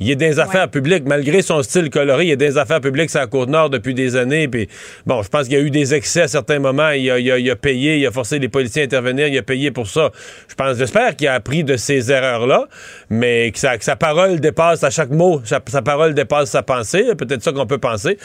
il 0.00 0.08
y 0.08 0.12
a 0.12 0.14
des 0.14 0.38
affaires 0.38 0.70
publiques, 0.70 1.04
malgré 1.06 1.42
son 1.42 1.62
style 1.62 1.90
coloré, 1.90 2.24
il 2.24 2.28
y 2.30 2.32
a 2.32 2.36
des 2.36 2.56
affaires 2.56 2.80
publiques 2.80 3.14
à 3.14 3.20
la 3.20 3.26
Côte-Nord 3.26 3.68
depuis 3.68 3.92
des 3.92 4.16
années. 4.16 4.48
Puis, 4.48 4.66
bon, 5.06 5.22
je 5.22 5.28
pense 5.28 5.44
qu'il 5.44 5.52
y 5.52 5.56
a 5.56 5.60
eu 5.60 5.70
des 5.70 5.92
excès 5.94 6.22
à 6.22 6.28
certains 6.28 6.58
moments. 6.58 6.88
Il 6.90 7.10
a, 7.10 7.18
il, 7.18 7.50
a, 7.50 7.56
payé, 7.56 7.98
il 7.98 8.06
a 8.06 8.10
forcé 8.10 8.38
les 8.38 8.48
policiers 8.48 8.82
à 8.82 8.84
intervenir, 8.86 9.28
il 9.28 9.36
a 9.36 9.42
payé 9.42 9.70
pour 9.70 9.86
ça. 9.86 10.10
Je 10.48 10.54
pense, 10.54 10.78
j'espère 10.78 11.16
qu'il 11.16 11.28
a 11.28 11.34
appris 11.34 11.64
de 11.64 11.76
ces 11.76 12.10
erreurs-là, 12.10 12.66
mais 13.10 13.50
que 13.52 13.58
sa, 13.58 13.78
sa, 13.78 13.94
parole 13.94 14.40
dépasse 14.40 14.82
à 14.84 14.90
chaque 14.90 15.10
mot, 15.10 15.42
sa, 15.44 15.60
parole 15.82 16.14
dépasse 16.14 16.50
sa 16.50 16.62
pensée. 16.62 17.14
Peut-être 17.14 17.42
ça 17.42 17.52
qu'on 17.52 17.66
peut 17.66 17.78
penser. 17.78 18.16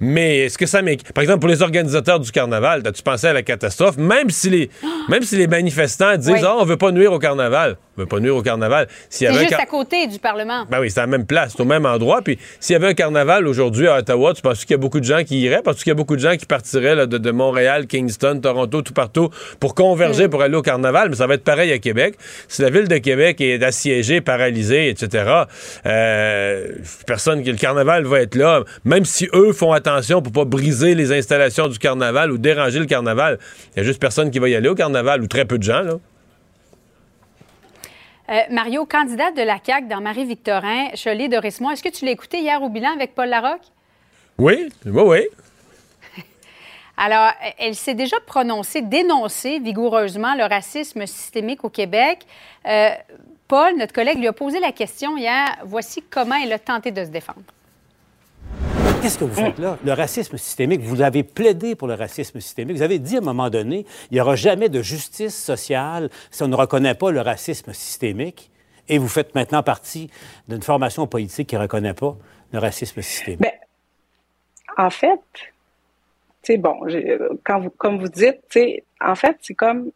Mais 0.00 0.38
est-ce 0.46 0.58
que 0.58 0.66
ça 0.66 0.82
m'inquiète? 0.82 1.12
Par 1.12 1.22
exemple, 1.22 1.40
pour 1.40 1.48
les 1.48 1.62
organisateurs 1.62 2.20
du 2.20 2.30
carnaval, 2.30 2.82
as-tu 2.86 3.02
pensé 3.02 3.26
à 3.26 3.32
la 3.32 3.42
catastrophe? 3.42 3.96
Même 3.96 4.30
si 4.30 4.50
les, 4.50 4.70
même 5.08 5.22
si 5.22 5.36
les 5.36 5.46
manifestants 5.46 6.16
disent, 6.16 6.44
oh, 6.44 6.58
on 6.60 6.64
veut 6.64 6.76
pas 6.76 6.92
nuire 6.92 7.12
au 7.12 7.18
carnaval 7.18 7.76
veut 7.98 8.06
pas 8.06 8.20
nuire 8.20 8.36
au 8.36 8.42
carnaval. 8.42 8.86
C'est 9.10 9.32
juste 9.32 9.54
à 9.54 9.66
côté 9.66 10.06
du 10.06 10.18
Parlement. 10.18 10.64
Ben 10.70 10.80
oui, 10.80 10.90
c'est 10.90 11.00
à 11.00 11.02
la 11.02 11.08
même 11.08 11.26
place, 11.26 11.54
c'est 11.56 11.62
au 11.62 11.66
même 11.66 11.86
endroit. 11.86 12.22
Puis 12.22 12.38
s'il 12.60 12.74
y 12.74 12.76
avait 12.76 12.88
un 12.88 12.94
carnaval 12.94 13.46
aujourd'hui 13.46 13.88
à 13.88 13.98
Ottawa, 13.98 14.32
tu 14.34 14.42
penses 14.42 14.64
qu'il 14.64 14.72
y 14.72 14.74
a 14.74 14.78
beaucoup 14.78 15.00
de 15.00 15.04
gens 15.04 15.24
qui 15.24 15.40
iraient? 15.40 15.62
Parce 15.62 15.78
qu'il 15.78 15.90
y 15.90 15.92
a 15.92 15.94
beaucoup 15.94 16.16
de 16.16 16.20
gens 16.20 16.36
qui 16.36 16.46
partiraient 16.46 17.06
de, 17.06 17.30
Montréal, 17.30 17.86
Kingston, 17.86 18.40
Toronto, 18.40 18.82
tout 18.82 18.92
partout 18.92 19.30
pour 19.60 19.74
converger 19.74 20.26
mm. 20.26 20.30
pour 20.30 20.42
aller 20.42 20.56
au 20.56 20.62
carnaval? 20.62 21.10
Mais 21.10 21.16
ça 21.16 21.26
va 21.26 21.34
être 21.34 21.44
pareil 21.44 21.72
à 21.72 21.78
Québec. 21.78 22.16
Si 22.46 22.62
la 22.62 22.70
ville 22.70 22.88
de 22.88 22.98
Québec 22.98 23.40
est 23.40 23.62
assiégée, 23.62 24.20
paralysée, 24.20 24.88
etc., 24.88 25.44
euh, 25.86 26.68
personne 27.06 27.42
que 27.42 27.50
le 27.50 27.56
carnaval 27.56 28.04
va 28.04 28.20
être 28.20 28.34
là. 28.34 28.62
Même 28.84 29.04
si 29.04 29.28
eux 29.34 29.52
font 29.52 29.72
attention 29.72 29.87
pour 30.22 30.32
pas 30.32 30.44
briser 30.44 30.94
les 30.94 31.12
installations 31.12 31.68
du 31.68 31.78
carnaval 31.78 32.30
ou 32.30 32.38
déranger 32.38 32.78
le 32.78 32.86
carnaval, 32.86 33.38
il 33.74 33.78
y 33.78 33.80
a 33.80 33.82
juste 33.84 34.00
personne 34.00 34.30
qui 34.30 34.38
va 34.38 34.48
y 34.48 34.54
aller 34.54 34.68
au 34.68 34.74
carnaval 34.74 35.22
ou 35.22 35.26
très 35.26 35.44
peu 35.44 35.58
de 35.58 35.62
gens, 35.62 35.80
là. 35.80 35.94
Euh, 38.30 38.40
Mario, 38.50 38.84
candidate 38.84 39.34
de 39.36 39.42
la 39.42 39.56
CAQ 39.64 39.88
dans 39.88 40.02
Marie-Victorin, 40.02 40.88
Cholet 41.02 41.28
de 41.28 41.38
Rismont, 41.38 41.70
est-ce 41.70 41.82
que 41.82 41.88
tu 41.88 42.04
l'as 42.04 42.10
écouté 42.10 42.40
hier 42.40 42.62
au 42.62 42.68
bilan 42.68 42.90
avec 42.94 43.14
Paul 43.14 43.30
Larocque? 43.30 43.64
Oui, 44.36 44.68
oui, 44.84 45.02
oui. 45.02 45.26
Alors, 46.98 47.30
elle 47.58 47.74
s'est 47.74 47.94
déjà 47.94 48.16
prononcée, 48.26 48.82
dénoncée 48.82 49.60
vigoureusement 49.60 50.34
le 50.34 50.44
racisme 50.44 51.06
systémique 51.06 51.64
au 51.64 51.70
Québec. 51.70 52.26
Euh, 52.66 52.90
Paul, 53.46 53.78
notre 53.78 53.94
collègue, 53.94 54.18
lui 54.18 54.28
a 54.28 54.34
posé 54.34 54.60
la 54.60 54.72
question 54.72 55.16
hier. 55.16 55.56
Voici 55.64 56.02
comment 56.02 56.36
elle 56.36 56.52
a 56.52 56.58
tenté 56.58 56.90
de 56.90 57.02
se 57.02 57.08
défendre. 57.08 57.40
Qu'est-ce 59.00 59.18
que 59.18 59.24
vous 59.24 59.34
faites 59.34 59.58
là? 59.58 59.78
Le 59.84 59.92
racisme 59.92 60.36
systémique, 60.36 60.80
vous 60.80 61.02
avez 61.02 61.22
plaidé 61.22 61.74
pour 61.74 61.88
le 61.88 61.94
racisme 61.94 62.40
systémique. 62.40 62.76
Vous 62.76 62.82
avez 62.82 62.98
dit 62.98 63.16
à 63.16 63.18
un 63.18 63.22
moment 63.22 63.48
donné, 63.48 63.86
il 64.10 64.14
n'y 64.14 64.20
aura 64.20 64.34
jamais 64.36 64.68
de 64.68 64.82
justice 64.82 65.36
sociale 65.36 66.10
si 66.30 66.42
on 66.42 66.48
ne 66.48 66.56
reconnaît 66.56 66.94
pas 66.94 67.10
le 67.10 67.20
racisme 67.20 67.72
systémique. 67.72 68.50
Et 68.88 68.98
vous 68.98 69.08
faites 69.08 69.34
maintenant 69.34 69.62
partie 69.62 70.10
d'une 70.48 70.62
formation 70.62 71.06
politique 71.06 71.48
qui 71.48 71.54
ne 71.54 71.60
reconnaît 71.60 71.94
pas 71.94 72.16
le 72.52 72.58
racisme 72.58 73.00
systémique. 73.02 73.40
Bien, 73.40 73.52
en 74.76 74.90
fait, 74.90 75.20
c'est 76.42 76.56
bon, 76.56 76.80
quand 77.44 77.60
vous, 77.60 77.70
comme 77.70 77.98
vous 77.98 78.08
dites, 78.08 78.58
en 79.00 79.14
fait, 79.14 79.36
c'est 79.42 79.54
comme 79.54 79.90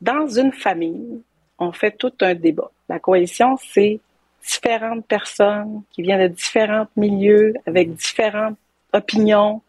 dans 0.00 0.26
une 0.26 0.52
famille, 0.52 1.22
on 1.58 1.72
fait 1.72 1.92
tout 1.92 2.12
un 2.20 2.34
débat. 2.34 2.70
La 2.88 2.98
coalition, 2.98 3.56
c'est 3.72 4.00
différentes 4.46 5.06
personnes 5.06 5.82
qui 5.90 6.02
viennent 6.02 6.28
de 6.28 6.34
différents 6.34 6.86
milieux, 6.96 7.54
avec 7.66 7.94
différentes 7.94 8.56
opinions. 8.92 9.62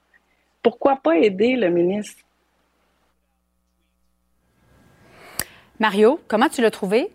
Pourquoi 0.61 0.97
pas 0.97 1.17
aider 1.17 1.55
le 1.55 1.69
ministre? 1.69 2.21
Mario, 5.79 6.19
comment 6.27 6.49
tu 6.49 6.61
l'as 6.61 6.71
trouvé? 6.71 7.09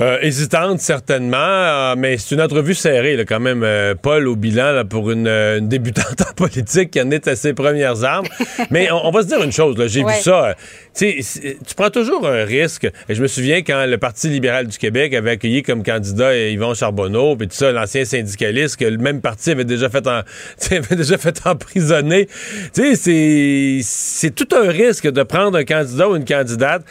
Euh, 0.00 0.16
hésitante, 0.22 0.78
certainement, 0.78 1.36
euh, 1.38 1.94
mais 1.98 2.18
c'est 2.18 2.36
une 2.36 2.40
entrevue 2.40 2.74
serrée, 2.74 3.16
là, 3.16 3.24
quand 3.24 3.40
même. 3.40 3.64
Euh, 3.64 3.96
Paul, 4.00 4.28
au 4.28 4.36
bilan, 4.36 4.70
là, 4.70 4.84
pour 4.84 5.10
une, 5.10 5.58
débutante 5.62 6.20
en 6.30 6.32
politique 6.34 6.92
qui 6.92 7.02
en 7.02 7.10
est 7.10 7.26
à 7.26 7.34
ses 7.34 7.52
premières 7.52 8.04
armes. 8.04 8.28
mais 8.70 8.92
on, 8.92 9.10
va 9.10 9.22
se 9.22 9.26
dire 9.26 9.42
une 9.42 9.50
chose, 9.50 9.74
j'ai 9.88 10.04
vu 10.04 10.12
ça. 10.20 10.54
tu 10.94 11.74
prends 11.76 11.90
toujours 11.90 12.28
un 12.28 12.44
risque. 12.44 12.88
Et 13.08 13.14
je 13.16 13.20
me 13.20 13.26
souviens 13.26 13.62
quand 13.62 13.86
le 13.86 13.98
Parti 13.98 14.28
libéral 14.28 14.68
du 14.68 14.78
Québec 14.78 15.12
avait 15.14 15.32
accueilli 15.32 15.64
comme 15.64 15.82
candidat 15.82 16.32
Yvon 16.36 16.74
Charbonneau, 16.74 17.34
puis 17.34 17.48
tout 17.48 17.56
ça, 17.56 17.72
l'ancien 17.72 18.04
syndicaliste, 18.04 18.76
que 18.76 18.84
le 18.84 18.98
même 18.98 19.20
parti 19.20 19.50
avait 19.50 19.64
déjà 19.64 19.88
fait, 19.88 20.06
en, 20.06 20.20
avait 20.70 20.96
déjà 20.96 21.18
fait 21.18 21.40
emprisonner. 21.44 22.28
Tu 22.72 22.94
sais, 22.94 23.80
c'est 23.82 24.30
tout 24.30 24.48
un 24.54 24.68
risque 24.68 25.10
de 25.10 25.24
prendre 25.24 25.58
un 25.58 25.64
candidat 25.64 26.08
ou 26.08 26.14
une 26.14 26.24
candidate 26.24 26.84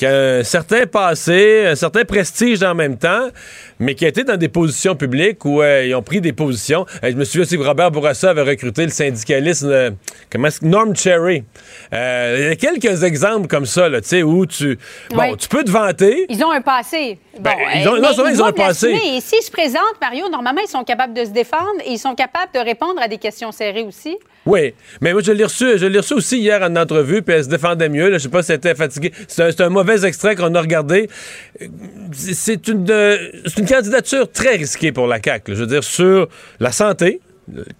qui 0.00 0.06
a 0.06 0.38
un 0.38 0.42
certain 0.44 0.86
passé, 0.86 1.66
un 1.66 1.74
certain 1.74 2.06
prestige 2.06 2.62
en 2.62 2.74
même 2.74 2.96
temps, 2.96 3.28
mais 3.78 3.94
qui 3.94 4.06
a 4.06 4.08
été 4.08 4.24
dans 4.24 4.38
des 4.38 4.48
positions 4.48 4.96
publiques 4.96 5.44
où 5.44 5.60
euh, 5.60 5.84
ils 5.86 5.94
ont 5.94 6.02
pris 6.02 6.22
des 6.22 6.32
positions. 6.32 6.86
Euh, 7.04 7.10
je 7.10 7.16
me 7.16 7.24
souviens 7.24 7.42
aussi 7.42 7.58
que 7.58 7.62
Robert 7.62 7.90
Bourassa 7.90 8.30
avait 8.30 8.40
recruté 8.42 8.84
le 8.84 8.88
syndicaliste 8.88 9.64
euh, 9.64 9.90
comment 10.32 10.48
Norm 10.62 10.96
Cherry. 10.96 11.44
Euh, 11.92 12.36
il 12.38 12.44
y 12.44 12.48
a 12.48 12.56
quelques 12.56 13.02
exemples 13.04 13.46
comme 13.46 13.66
ça, 13.66 13.90
là, 13.90 14.00
tu 14.00 14.08
sais, 14.08 14.22
où 14.22 14.46
tu, 14.46 14.78
bon, 15.10 15.18
Ouais. 15.18 15.36
tu 15.36 15.48
peux 15.48 15.62
te 15.64 15.70
vanter. 15.70 16.24
Ils 16.30 16.42
ont 16.42 16.50
un 16.50 16.62
passé. 16.62 17.18
Ben, 17.38 17.50
Bon, 17.52 17.58
ils 17.74 17.86
ont- 17.88 17.94
euh, 17.96 18.00
non 18.00 18.12
seulement 18.14 18.30
ils 18.30 18.42
ont 18.42 18.46
un 18.46 18.52
passé. 18.52 18.88
Et 19.04 19.20
s'ils 19.20 19.42
se 19.42 19.50
présentent, 19.50 20.00
Mario, 20.00 20.30
normalement, 20.30 20.62
ils 20.64 20.70
sont 20.70 20.82
capables 20.82 21.12
de 21.12 21.26
se 21.26 21.30
défendre 21.30 21.80
et 21.84 21.90
ils 21.90 21.98
sont 21.98 22.14
capables 22.14 22.52
de 22.54 22.60
répondre 22.60 23.02
à 23.02 23.06
des 23.08 23.18
questions 23.18 23.52
serrées 23.52 23.82
aussi. 23.82 24.16
Oui, 24.46 24.74
mais 25.02 25.12
moi 25.12 25.20
je 25.22 25.32
l'ai 25.32 25.44
reçu, 25.44 25.78
je 25.78 26.14
aussi 26.14 26.38
hier 26.38 26.62
en 26.62 26.74
entrevue, 26.76 27.22
puis 27.22 27.34
elle 27.34 27.44
se 27.44 27.48
défendait 27.48 27.90
mieux. 27.90 28.12
Je 28.12 28.18
sais 28.18 28.28
pas 28.28 28.42
si 28.42 28.52
elle 28.52 28.58
était 28.58 28.74
fatiguée. 28.74 29.12
C'est 29.28 29.60
un, 29.60 29.68
mauvais 29.68 30.04
extrait 30.06 30.34
qu'on 30.34 30.54
a 30.54 30.60
regardé. 30.60 31.08
C'est 32.12 32.66
une, 32.68 32.90
euh, 32.90 33.18
une 33.58 33.66
candidature 33.66 34.30
très 34.30 34.56
risquée 34.56 34.92
pour 34.92 35.06
la 35.06 35.20
CAQ. 35.22 35.50
là. 35.50 35.56
Je 35.56 35.60
veux 35.60 35.66
dire 35.66 35.84
sur 35.84 36.28
la 36.58 36.72
santé, 36.72 37.20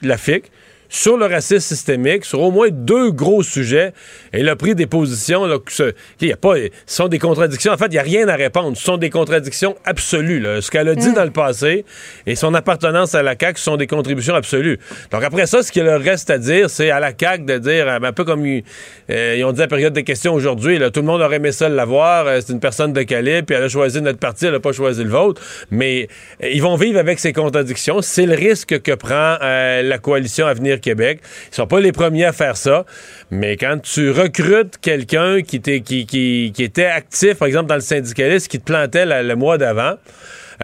la 0.02 0.18
FIC, 0.18 0.50
sur 0.90 1.16
le 1.16 1.24
racisme 1.24 1.60
systémique, 1.60 2.26
sur 2.26 2.40
au 2.40 2.50
moins 2.50 2.68
deux 2.70 3.10
gros 3.10 3.42
sujets. 3.42 3.92
Elle 4.32 4.48
a 4.50 4.56
pris 4.56 4.74
des 4.74 4.86
positions 4.86 5.46
là, 5.46 5.58
que 5.58 5.72
ce, 5.72 5.94
y 6.20 6.32
a 6.32 6.36
pas, 6.36 6.56
ce 6.86 6.96
sont 6.96 7.08
des 7.08 7.18
contradictions. 7.18 7.72
En 7.72 7.78
fait, 7.78 7.86
il 7.86 7.92
n'y 7.92 7.98
a 7.98 8.02
rien 8.02 8.28
à 8.28 8.36
répondre. 8.36 8.76
Ce 8.76 8.84
sont 8.84 8.98
des 8.98 9.08
contradictions 9.08 9.76
absolues. 9.84 10.40
là. 10.40 10.60
Ce 10.60 10.70
qu'elle 10.70 10.88
a 10.88 10.94
dit 10.94 11.14
dans 11.14 11.24
le 11.24 11.30
passé 11.30 11.86
et 12.26 12.34
son 12.34 12.52
appartenance 12.52 13.14
à 13.14 13.22
la 13.22 13.34
CAQ 13.40 13.58
sont 13.58 13.76
des 13.78 13.86
contributions 13.86 14.34
absolues. 14.34 14.78
Donc 15.10 15.24
après 15.24 15.46
ça, 15.46 15.62
ce 15.62 15.72
qu'il 15.72 15.84
leur 15.84 16.02
reste 16.02 16.28
à 16.28 16.38
dire, 16.38 16.68
c'est 16.68 16.90
à 16.90 17.00
la 17.00 17.12
CAQ 17.18 17.44
de 17.44 17.58
dire, 17.58 17.88
euh, 17.88 17.98
un 18.02 18.12
peu 18.12 18.24
comme 18.24 18.44
ils, 18.44 18.64
euh, 19.10 19.36
ils 19.38 19.44
ont 19.44 19.52
dit 19.52 19.60
à 19.60 19.64
la 19.64 19.68
période 19.68 19.92
des 19.92 20.04
questions 20.04 20.34
aujourd'hui, 20.34 20.78
tout 20.92 21.00
le 21.00 21.06
monde 21.06 21.22
aurait 21.22 21.36
aimé 21.36 21.52
ça 21.52 21.68
l'avoir. 21.68 22.26
euh, 22.26 22.40
c'est 22.44 22.52
une 22.52 22.60
personne 22.60 22.92
de 22.92 23.02
calibre, 23.02 23.46
puis 23.46 23.56
elle 23.56 23.64
a 23.64 23.68
choisi 23.68 24.02
notre 24.02 24.18
parti, 24.18 24.46
elle 24.46 24.52
n'a 24.52 24.60
pas 24.60 24.72
choisi 24.72 25.04
le 25.04 25.10
vôtre. 25.10 25.40
Mais 25.70 26.08
ils 26.42 26.62
vont 26.62 26.76
vivre 26.76 26.98
avec 26.98 27.18
ces 27.20 27.32
contradictions. 27.32 28.02
C'est 28.02 28.26
le 28.26 28.34
risque 28.34 28.80
que 28.82 28.92
prend 28.92 29.36
euh, 29.42 29.82
la 29.82 29.98
coalition 29.98 30.46
Avenir 30.46 30.79
Québec. 30.80 31.20
Ils 31.52 31.54
sont 31.54 31.66
pas 31.66 31.80
les 31.80 31.92
premiers 31.92 32.24
à 32.24 32.32
faire 32.32 32.56
ça, 32.56 32.84
mais 33.30 33.56
quand 33.56 33.78
tu 33.82 34.10
recrutes 34.10 34.78
quelqu'un 34.80 35.42
qui, 35.42 35.56
était- 35.56 36.84
actif, 36.86 37.34
par 37.34 37.46
exemple, 37.48 37.68
dans 37.68 37.74
le 37.76 37.80
syndicalisme, 37.80 38.48
qui 38.48 38.58
te 38.58 38.64
plantait 38.64 39.06
la- 39.06 39.22
le 39.22 39.36
mois 39.36 39.58
d'avant, 39.58 39.94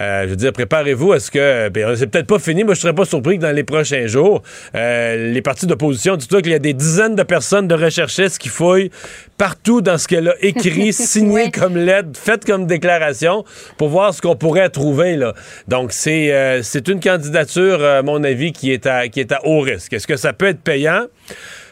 euh, 0.00 0.24
je 0.24 0.28
veux 0.28 0.36
dire, 0.36 0.52
préparez-vous 0.52 1.12
à 1.12 1.20
ce 1.20 1.30
que. 1.30 1.68
ben, 1.70 1.96
c'est 1.96 2.06
peut-être 2.06 2.26
pas 2.26 2.38
fini, 2.38 2.64
moi 2.64 2.74
je 2.74 2.80
serais 2.80 2.94
pas 2.94 3.04
surpris 3.04 3.36
que 3.38 3.42
dans 3.42 3.54
les 3.54 3.64
prochains 3.64 4.06
jours, 4.06 4.42
euh, 4.74 5.32
les 5.32 5.42
partis 5.42 5.66
d'opposition, 5.66 6.16
dis-toi 6.16 6.42
qu'il 6.42 6.52
y 6.52 6.54
a 6.54 6.58
des 6.58 6.74
dizaines 6.74 7.14
de 7.14 7.22
personnes 7.22 7.68
de 7.68 7.74
recherchistes 7.74 8.38
qui 8.38 8.48
fouillent 8.48 8.90
partout 9.38 9.80
dans 9.80 9.98
ce 9.98 10.08
qu'elle 10.08 10.28
a 10.28 10.34
écrit, 10.40 10.92
signé 10.92 11.44
Oui. 11.44 11.50
comme 11.50 11.76
lettre, 11.76 12.10
fait 12.14 12.44
comme 12.44 12.66
déclaration, 12.66 13.44
pour 13.78 13.88
voir 13.88 14.12
ce 14.14 14.20
qu'on 14.20 14.36
pourrait 14.36 14.68
trouver. 14.70 15.16
Là. 15.16 15.34
Donc, 15.68 15.92
c'est 15.92 16.32
euh, 16.32 16.62
c'est 16.62 16.88
une 16.88 17.00
candidature, 17.00 17.82
à 17.84 18.02
mon 18.02 18.22
avis, 18.24 18.52
qui 18.52 18.72
est 18.72 18.86
à, 18.86 19.08
qui 19.08 19.20
est 19.20 19.32
à 19.32 19.40
haut 19.46 19.60
risque. 19.60 19.92
Est-ce 19.92 20.06
que 20.06 20.16
ça 20.16 20.32
peut 20.32 20.46
être 20.46 20.60
payant? 20.60 21.06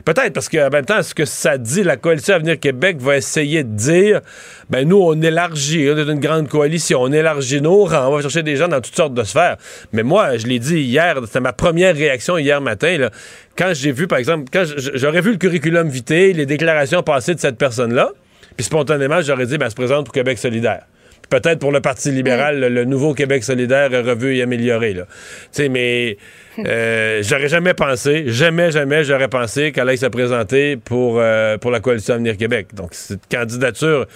Peut-être, 0.05 0.35
parce 0.35 0.51
qu'en 0.51 0.69
même 0.69 0.85
temps, 0.85 1.03
ce 1.03 1.15
que 1.15 1.25
ça 1.25 1.57
dit, 1.57 1.83
la 1.83 1.97
coalition 1.97 2.35
Avenir 2.35 2.61
Québec 2.61 2.99
va 3.01 3.17
essayer 3.17 3.65
de 3.65 3.75
dire, 3.75 4.21
ben 4.69 4.87
nous, 4.87 5.01
on 5.01 5.21
élargit, 5.23 5.89
on 5.91 5.97
est 5.97 6.03
une 6.03 6.21
grande 6.21 6.49
coalition, 6.49 7.01
on 7.01 7.11
élargit 7.11 7.63
nos 7.63 7.85
rangs, 7.85 8.09
on 8.09 8.17
va 8.17 8.21
chercher 8.21 8.43
des 8.43 8.57
gens 8.57 8.69
dans 8.69 8.83
toutes 8.83 8.97
sortes 8.97 9.15
de 9.15 9.23
sphères. 9.23 9.57
Mais 9.95 10.03
moi, 10.03 10.37
je 10.37 10.47
l'ai 10.47 10.59
dit 10.59 10.81
hier, 10.81 11.17
c'était 11.25 11.41
ma 11.41 11.55
première 11.55 11.95
réaction 11.95 12.37
hier 12.37 12.61
matin, 12.61 12.99
là, 12.99 13.11
quand 13.57 13.73
j'ai 13.73 13.93
vu, 13.93 14.07
par 14.07 14.19
exemple, 14.19 14.45
quand 14.53 14.65
j'aurais 14.95 15.23
vu 15.23 15.33
le 15.33 15.39
curriculum 15.39 15.89
vitae, 15.89 16.33
les 16.33 16.45
déclarations 16.45 17.03
passées 17.03 17.35
de 17.35 17.41
cette 17.41 17.57
personne-là, 17.57 18.11
puis 18.57 18.65
spontanément, 18.65 19.23
j'aurais 19.23 19.47
dit, 19.47 19.57
ben, 19.57 19.67
elle 19.67 19.71
se 19.71 19.77
présente 19.77 20.05
pour 20.05 20.13
Québec 20.13 20.39
solidaire. 20.39 20.83
Peut-être 21.31 21.59
pour 21.59 21.73
le 21.73 21.81
Parti 21.81 22.11
libéral, 22.11 22.61
le, 22.61 22.69
le 22.69 22.85
nouveau 22.85 23.15
Québec 23.15 23.45
solidaire 23.45 23.91
revu 23.91 24.37
et 24.37 24.43
amélioré. 24.43 24.95
Là. 24.95 25.05
Tu 25.07 25.49
sais, 25.53 25.69
mais 25.69 26.19
euh, 26.59 27.23
j'aurais 27.23 27.49
jamais 27.49 27.75
pensé, 27.75 28.25
jamais, 28.29 28.71
jamais, 28.71 29.05
j'aurais 29.05 29.29
pensé 29.29 29.73
qu'elle 29.73 29.89
allait 29.89 29.97
se 29.97 30.07
présenter 30.07 30.77
pour, 30.77 31.19
euh, 31.19 31.59
pour 31.59 31.71
la 31.71 31.81
coalition 31.81 32.15
Avenir 32.15 32.37
Québec. 32.37 32.69
Donc, 32.75 32.91
c'est 32.93 33.15
une 33.15 33.39
candidature 33.39 34.07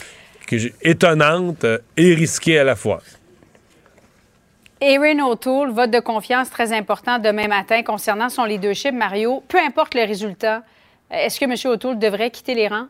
que 0.46 0.56
étonnante 0.82 1.64
et 1.96 2.14
risquée 2.14 2.58
à 2.58 2.64
la 2.64 2.76
fois. 2.76 3.00
Erin 4.80 5.18
O'Toole, 5.26 5.70
vote 5.72 5.90
de 5.90 6.00
confiance 6.00 6.50
très 6.50 6.72
important 6.72 7.18
demain 7.18 7.48
matin 7.48 7.82
concernant 7.82 8.28
son 8.28 8.44
leadership, 8.44 8.94
Mario. 8.94 9.42
Peu 9.48 9.58
importe 9.58 9.94
le 9.94 10.02
résultat, 10.06 10.62
est-ce 11.10 11.40
que 11.40 11.46
M. 11.46 11.72
O'Toole 11.72 11.98
devrait 11.98 12.30
quitter 12.30 12.54
les 12.54 12.68
rangs? 12.68 12.86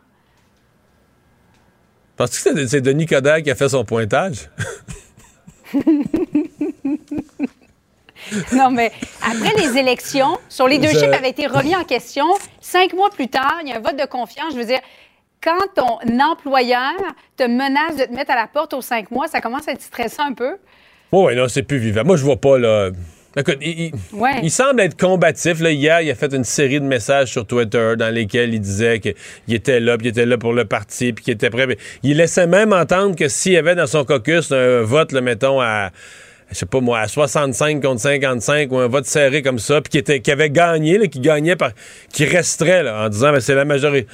Penses-tu 2.18 2.52
que 2.54 2.66
c'est- 2.66 2.80
Denis 2.80 3.06
Coderre 3.06 3.42
qui 3.42 3.50
a 3.50 3.54
fait 3.54 3.68
son 3.68 3.84
pointage? 3.84 4.50
Non, 8.52 8.70
mais 8.70 8.90
après 9.22 9.54
les 9.56 9.78
élections, 9.78 10.38
son 10.48 10.66
leadership 10.66 10.98
Je- 11.10 11.16
avait 11.16 11.30
été 11.30 11.46
remis 11.46 11.74
en 11.76 11.84
question. 11.84 12.26
Cinq 12.60 12.92
mois 12.92 13.08
plus 13.10 13.28
tard, 13.28 13.58
il 13.62 13.68
y 13.70 13.72
a 13.72 13.76
un 13.76 13.80
vote 13.80 13.96
de 13.96 14.04
confiance. 14.06 14.52
Je 14.52 14.58
veux 14.58 14.64
dire, 14.66 14.80
quand 15.42 15.56
ton 15.74 15.98
employeur 16.20 16.92
te 17.36 17.44
menace 17.44 17.96
de 17.96 18.04
te 18.04 18.12
mettre 18.12 18.32
à 18.32 18.36
la 18.36 18.46
porte 18.48 18.74
aux 18.74 18.82
cinq 18.82 19.10
mois, 19.12 19.28
ça 19.28 19.40
commence 19.40 19.66
à 19.68 19.72
être 19.72 19.80
stressant 19.82 20.24
un 20.24 20.32
peu. 20.34 20.56
Oui, 21.12 21.24
oui, 21.28 21.36
non, 21.36 21.48
c'est 21.48 21.62
plus 21.62 21.78
vivant. 21.78 22.02
Moi, 22.04 22.16
je 22.16 22.24
vois 22.24 22.36
pas, 22.40 22.58
là. 22.58 22.90
Écoute, 23.38 23.58
il, 23.60 23.80
il- 23.80 23.92
Ouais. 24.12 24.40
il 24.42 24.50
semble 24.50 24.80
être 24.80 24.96
combatif. 24.98 25.60
Là. 25.60 25.70
Hier, 25.70 26.00
il 26.02 26.10
a 26.10 26.14
fait 26.14 26.32
une 26.34 26.44
série 26.44 26.80
de 26.80 26.84
messages 26.86 27.28
sur 27.30 27.46
Twitter 27.46 27.94
dans 27.96 28.12
lesquels 28.12 28.52
il 28.52 28.60
disait 28.60 29.00
qu'il 29.00 29.14
était 29.54 29.80
là, 29.80 29.96
puis 29.96 30.08
il 30.08 30.10
était 30.10 30.26
là 30.26 30.36
pour 30.38 30.52
le 30.52 30.64
parti, 30.64 31.12
puis 31.12 31.24
qu'il 31.24 31.34
était 31.34 31.50
prêt. 31.50 31.66
Il 32.02 32.16
laissait 32.16 32.46
même 32.46 32.72
entendre 32.72 33.14
que 33.16 33.28
s'il 33.28 33.52
y 33.52 33.56
avait 33.56 33.74
dans 33.74 33.86
son 33.86 34.04
caucus 34.04 34.50
un 34.52 34.82
vote, 34.82 35.12
mettons, 35.12 35.60
à 35.60 35.90
je 36.50 36.56
sais 36.56 36.64
pas 36.66 36.80
moi, 36.80 37.00
à 37.00 37.08
65 37.08 37.82
contre 37.82 38.00
55 38.00 38.72
ou 38.72 38.78
un 38.78 38.88
vote 38.88 39.04
serré 39.04 39.42
comme 39.42 39.58
ça, 39.58 39.82
puis 39.82 39.90
qui 39.90 39.98
était 39.98 40.20
qui 40.20 40.30
avait 40.30 40.48
gagné, 40.48 40.96
là, 40.96 41.06
qui 41.06 41.20
gagnait 41.20 41.56
par 41.56 41.72
qui 42.10 42.24
resterait 42.24 42.82
là, 42.82 43.04
en 43.04 43.08
disant 43.10 43.32
ben, 43.32 43.40
c'est 43.40 43.54
la 43.54 43.66
majorité. 43.66 44.06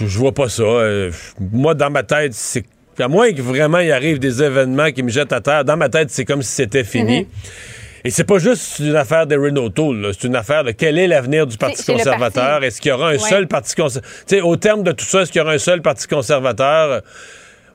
Je 0.00 0.18
vois 0.18 0.32
pas 0.32 0.48
ça. 0.48 0.62
Euh, 0.62 1.10
moi, 1.52 1.74
dans 1.74 1.90
ma 1.90 2.02
tête, 2.02 2.32
c'est 2.34 2.64
à 2.98 3.08
moins 3.08 3.32
que 3.32 3.40
vraiment 3.42 3.78
il 3.78 3.90
arrive 3.92 4.18
des 4.18 4.42
événements 4.42 4.90
qui 4.90 5.02
me 5.02 5.10
jettent 5.10 5.32
à 5.32 5.40
terre, 5.40 5.64
dans 5.64 5.76
ma 5.76 5.88
tête, 5.88 6.10
c'est 6.10 6.24
comme 6.24 6.42
si 6.42 6.52
c'était 6.52 6.84
fini. 6.84 7.26
Et 8.04 8.10
c'est 8.10 8.24
pas 8.24 8.38
juste 8.38 8.78
une 8.78 8.96
affaire 8.96 9.26
de 9.26 9.36
Renault 9.36 9.68
Tool, 9.68 10.00
là. 10.00 10.08
c'est 10.12 10.26
une 10.26 10.36
affaire 10.36 10.64
de 10.64 10.70
quel 10.72 10.98
est 10.98 11.06
l'avenir 11.06 11.46
du 11.46 11.56
Parti 11.58 11.82
C'est- 11.82 11.92
conservateur? 11.92 12.64
Est-ce 12.64 12.80
qu'il 12.80 12.90
y 12.90 12.92
aura 12.92 13.08
un 13.08 13.12
Ouais. 13.12 13.18
seul 13.18 13.46
Parti 13.46 13.74
conservateur? 13.74 14.46
Au 14.46 14.56
terme 14.56 14.82
de 14.82 14.92
tout 14.92 15.04
ça, 15.04 15.22
est-ce 15.22 15.30
qu'il 15.32 15.40
y 15.40 15.42
aura 15.42 15.52
un 15.52 15.58
seul 15.58 15.82
Parti 15.82 16.06
conservateur? 16.06 17.02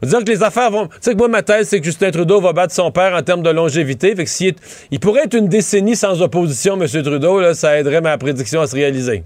On 0.03 0.07
dire 0.07 0.19
que 0.19 0.25
les 0.31 0.43
affaires 0.43 0.71
vont. 0.71 0.87
Tu 0.87 0.93
sais 1.01 1.11
que 1.13 1.17
moi, 1.17 1.27
ma 1.27 1.41
thèse, 1.41 1.69
c'est 1.69 1.79
que 1.79 1.85
Justin 1.85 2.11
Trudeau 2.11 2.41
va 2.41 2.53
battre 2.53 2.73
son 2.73 2.91
père 2.91 3.13
en 3.15 3.21
termes 3.21 3.43
de 3.43 3.49
longévité. 3.49 4.15
Fait 4.15 4.23
que 4.25 4.29
s'il 4.29 4.47
est- 4.47 4.87
il 4.91 4.99
pourrait 4.99 5.23
être 5.25 5.35
une 5.35 5.47
décennie 5.47 5.95
sans 5.95 6.21
opposition, 6.21 6.73
M. 6.79 6.87
Trudeau, 7.03 7.39
là, 7.39 7.53
ça 7.53 7.77
aiderait 7.79 8.01
ma 8.01 8.17
prédiction 8.17 8.61
à 8.61 8.67
se 8.67 8.75
réaliser. 8.75 9.23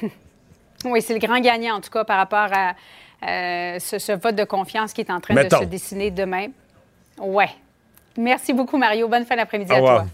Oui, 0.84 1.00
c'est 1.00 1.14
le 1.14 1.20
grand 1.20 1.38
gagnant, 1.40 1.76
en 1.76 1.80
tout 1.80 1.90
cas, 1.90 2.04
par 2.04 2.16
rapport 2.18 2.48
à 2.52 2.74
euh, 3.24 3.78
ce, 3.78 4.00
ce 4.00 4.10
vote 4.12 4.34
de 4.34 4.42
confiance 4.42 4.92
qui 4.92 5.00
est 5.00 5.10
en 5.12 5.20
train 5.20 5.32
Mettons. 5.34 5.58
de 5.60 5.64
se 5.64 5.68
dessiner 5.68 6.10
demain. 6.10 6.48
Ouais. 7.20 7.48
Merci 8.18 8.52
beaucoup, 8.52 8.76
Mario. 8.78 9.06
Bonne 9.06 9.24
fin 9.24 9.36
d'après-midi 9.36 9.72
à 9.72 9.78
toi. 9.78 10.06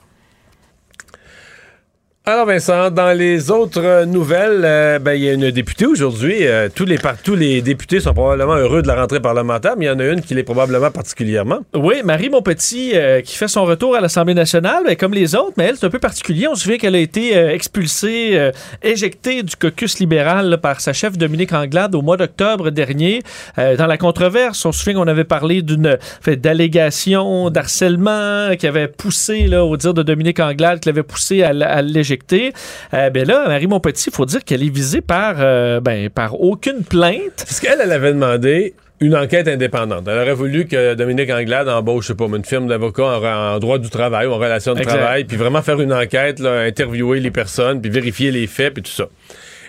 Alors 2.30 2.44
Vincent, 2.44 2.90
dans 2.90 3.16
les 3.16 3.50
autres 3.50 4.04
nouvelles, 4.04 4.60
euh, 4.62 4.98
ben, 4.98 5.14
il 5.14 5.24
y 5.24 5.30
a 5.30 5.32
une 5.32 5.50
députée 5.50 5.86
aujourd'hui. 5.86 6.46
Euh, 6.46 6.68
tous, 6.68 6.84
les 6.84 6.98
tous 7.24 7.34
les 7.34 7.62
députés 7.62 8.00
sont 8.00 8.12
probablement 8.12 8.56
heureux 8.56 8.82
de 8.82 8.86
la 8.86 8.96
rentrée 8.96 9.20
parlementaire, 9.20 9.76
mais 9.78 9.86
il 9.86 9.88
y 9.88 9.90
en 9.90 9.98
a 9.98 10.04
une 10.04 10.20
qui 10.20 10.34
l'est 10.34 10.42
probablement 10.42 10.90
particulièrement. 10.90 11.60
Oui, 11.74 12.02
Marie 12.04 12.28
Montpetit, 12.28 12.90
euh, 12.92 13.22
qui 13.22 13.34
fait 13.34 13.48
son 13.48 13.64
retour 13.64 13.96
à 13.96 14.02
l'Assemblée 14.02 14.34
nationale, 14.34 14.82
ben, 14.84 14.94
comme 14.94 15.14
les 15.14 15.34
autres, 15.34 15.54
mais 15.56 15.64
elle, 15.64 15.76
c'est 15.78 15.86
un 15.86 15.88
peu 15.88 16.00
particulier. 16.00 16.46
On 16.48 16.54
se 16.54 16.64
souvient 16.64 16.76
qu'elle 16.76 16.96
a 16.96 16.98
été 16.98 17.34
euh, 17.34 17.54
expulsée, 17.54 18.50
éjectée 18.82 19.42
du 19.42 19.56
caucus 19.56 19.98
libéral 19.98 20.58
par 20.60 20.82
sa 20.82 20.92
chef 20.92 21.16
Dominique 21.16 21.54
Anglade 21.54 21.94
au 21.94 22.02
mois 22.02 22.18
d'octobre 22.18 22.68
dernier. 22.68 23.22
Dans 23.56 23.86
la 23.86 23.96
controverse, 23.96 24.66
on 24.66 24.72
se 24.72 24.80
souvient 24.80 25.00
qu'on 25.00 25.08
avait 25.08 25.24
parlé 25.24 25.62
d'une 25.62 25.96
d'allégation, 26.26 27.48
d'harcèlement 27.48 28.54
qui 28.58 28.66
avait 28.66 28.88
poussé, 28.88 29.48
au 29.56 29.78
dire 29.78 29.94
de 29.94 30.02
Dominique 30.02 30.40
Anglade, 30.40 30.80
qui 30.80 30.90
l'avait 30.90 31.02
poussé 31.02 31.42
à, 31.42 31.48
à 31.48 31.80
l'éjecter. 31.80 32.17
Euh, 32.32 33.10
ben 33.10 33.26
là, 33.26 33.48
Marie 33.48 33.66
Montpetit, 33.66 34.10
il 34.10 34.14
faut 34.14 34.26
dire 34.26 34.44
qu'elle 34.44 34.62
est 34.62 34.74
visée 34.74 35.00
par, 35.00 35.36
euh, 35.38 35.80
ben, 35.80 36.10
par 36.10 36.40
aucune 36.40 36.82
plainte. 36.82 37.36
Parce 37.36 37.60
qu'elle, 37.60 37.80
elle 37.82 37.92
avait 37.92 38.12
demandé 38.12 38.74
une 39.00 39.14
enquête 39.14 39.46
indépendante. 39.46 40.08
Elle 40.08 40.18
aurait 40.18 40.34
voulu 40.34 40.66
que 40.66 40.94
Dominique 40.94 41.30
Anglade 41.30 41.68
embauche, 41.68 42.04
je 42.04 42.08
sais 42.08 42.14
pas, 42.16 42.24
une 42.26 42.44
firme 42.44 42.66
d'avocats 42.66 43.18
en, 43.20 43.54
en 43.54 43.58
droit 43.58 43.78
du 43.78 43.90
travail 43.90 44.26
ou 44.26 44.32
en 44.32 44.38
relation 44.38 44.74
de 44.74 44.82
travail, 44.82 45.24
puis 45.24 45.36
vraiment 45.36 45.62
faire 45.62 45.80
une 45.80 45.92
enquête, 45.92 46.40
là, 46.40 46.62
interviewer 46.62 47.20
les 47.20 47.30
personnes, 47.30 47.80
puis 47.80 47.90
vérifier 47.90 48.30
les 48.32 48.46
faits, 48.46 48.74
puis 48.74 48.82
tout 48.82 48.90
ça. 48.90 49.06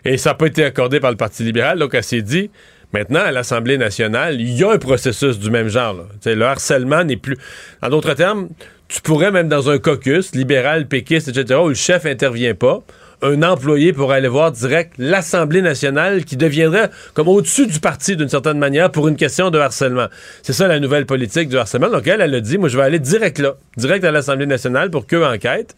Et 0.03 0.17
ça 0.17 0.31
n'a 0.31 0.33
pas 0.33 0.47
été 0.47 0.63
accordé 0.63 0.99
par 0.99 1.11
le 1.11 1.17
Parti 1.17 1.43
libéral, 1.43 1.77
donc 1.77 1.93
elle 1.93 2.03
s'est 2.03 2.23
dit, 2.23 2.49
maintenant, 2.91 3.19
à 3.19 3.31
l'Assemblée 3.31 3.77
nationale, 3.77 4.41
il 4.41 4.57
y 4.57 4.63
a 4.63 4.71
un 4.71 4.77
processus 4.79 5.37
du 5.37 5.51
même 5.51 5.67
genre. 5.67 5.93
là. 5.93 6.33
Le 6.33 6.45
harcèlement 6.45 7.03
n'est 7.03 7.17
plus... 7.17 7.37
En 7.83 7.89
d'autres 7.89 8.15
termes, 8.15 8.49
tu 8.89 9.01
pourrais, 9.01 9.31
même 9.31 9.47
dans 9.47 9.69
un 9.69 9.77
caucus, 9.77 10.33
libéral, 10.33 10.87
péquiste, 10.87 11.27
etc., 11.29 11.59
où 11.63 11.69
le 11.69 11.75
chef 11.75 12.05
intervient 12.05 12.55
pas, 12.55 12.81
un 13.21 13.43
employé 13.43 13.93
pour 13.93 14.11
aller 14.11 14.27
voir 14.27 14.51
direct 14.51 14.93
l'Assemblée 14.97 15.61
nationale 15.61 16.25
qui 16.25 16.37
deviendrait 16.37 16.89
comme 17.13 17.27
au-dessus 17.27 17.67
du 17.67 17.79
parti 17.79 18.15
d'une 18.15 18.29
certaine 18.29 18.57
manière 18.57 18.91
pour 18.91 19.07
une 19.07 19.15
question 19.15 19.51
de 19.51 19.59
harcèlement. 19.59 20.07
C'est 20.41 20.53
ça 20.53 20.67
la 20.67 20.79
nouvelle 20.79 21.05
politique 21.05 21.49
du 21.49 21.57
harcèlement. 21.57 21.89
Donc 21.89 22.07
elle, 22.07 22.21
elle 22.21 22.33
a 22.33 22.41
dit, 22.41 22.57
moi 22.57 22.69
je 22.69 22.77
vais 22.77 22.83
aller 22.83 22.99
direct 22.99 23.39
là, 23.39 23.55
direct 23.77 24.03
à 24.05 24.11
l'Assemblée 24.11 24.45
nationale 24.45 24.89
pour 24.89 25.05
qu'eux 25.05 25.25
enquêtent. 25.25 25.75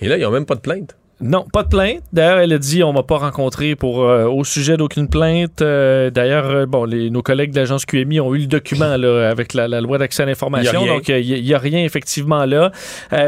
Et 0.00 0.08
là, 0.08 0.16
ils 0.16 0.22
n'ont 0.22 0.30
même 0.30 0.46
pas 0.46 0.54
de 0.54 0.60
plainte. 0.60 0.96
Non, 1.22 1.44
pas 1.52 1.62
de 1.64 1.68
plainte. 1.68 2.02
D'ailleurs, 2.14 2.38
elle 2.38 2.52
a 2.52 2.58
dit 2.58 2.82
on 2.82 2.94
m'a 2.94 3.02
pas 3.02 3.18
rencontré 3.18 3.76
pour 3.76 4.02
euh, 4.04 4.24
au 4.24 4.42
sujet 4.42 4.78
d'aucune 4.78 5.08
plainte. 5.08 5.60
Euh, 5.60 6.08
D'ailleurs, 6.10 6.46
euh, 6.46 6.66
bon, 6.66 6.84
les, 6.84 7.10
nos 7.10 7.20
collègues 7.22 7.52
de 7.52 7.56
l'agence 7.60 7.84
QMI 7.84 8.20
ont 8.20 8.34
eu 8.34 8.38
le 8.38 8.46
document 8.46 8.96
là, 8.96 9.28
avec 9.28 9.52
la, 9.52 9.68
la 9.68 9.82
loi 9.82 9.98
d'accès 9.98 10.22
à 10.22 10.26
l'information. 10.26 10.80
Donc, 10.86 11.08
il 11.08 11.42
n'y 11.42 11.54
a, 11.54 11.58
rien 11.58 11.84
effectivement 11.84 12.46
là. 12.46 12.72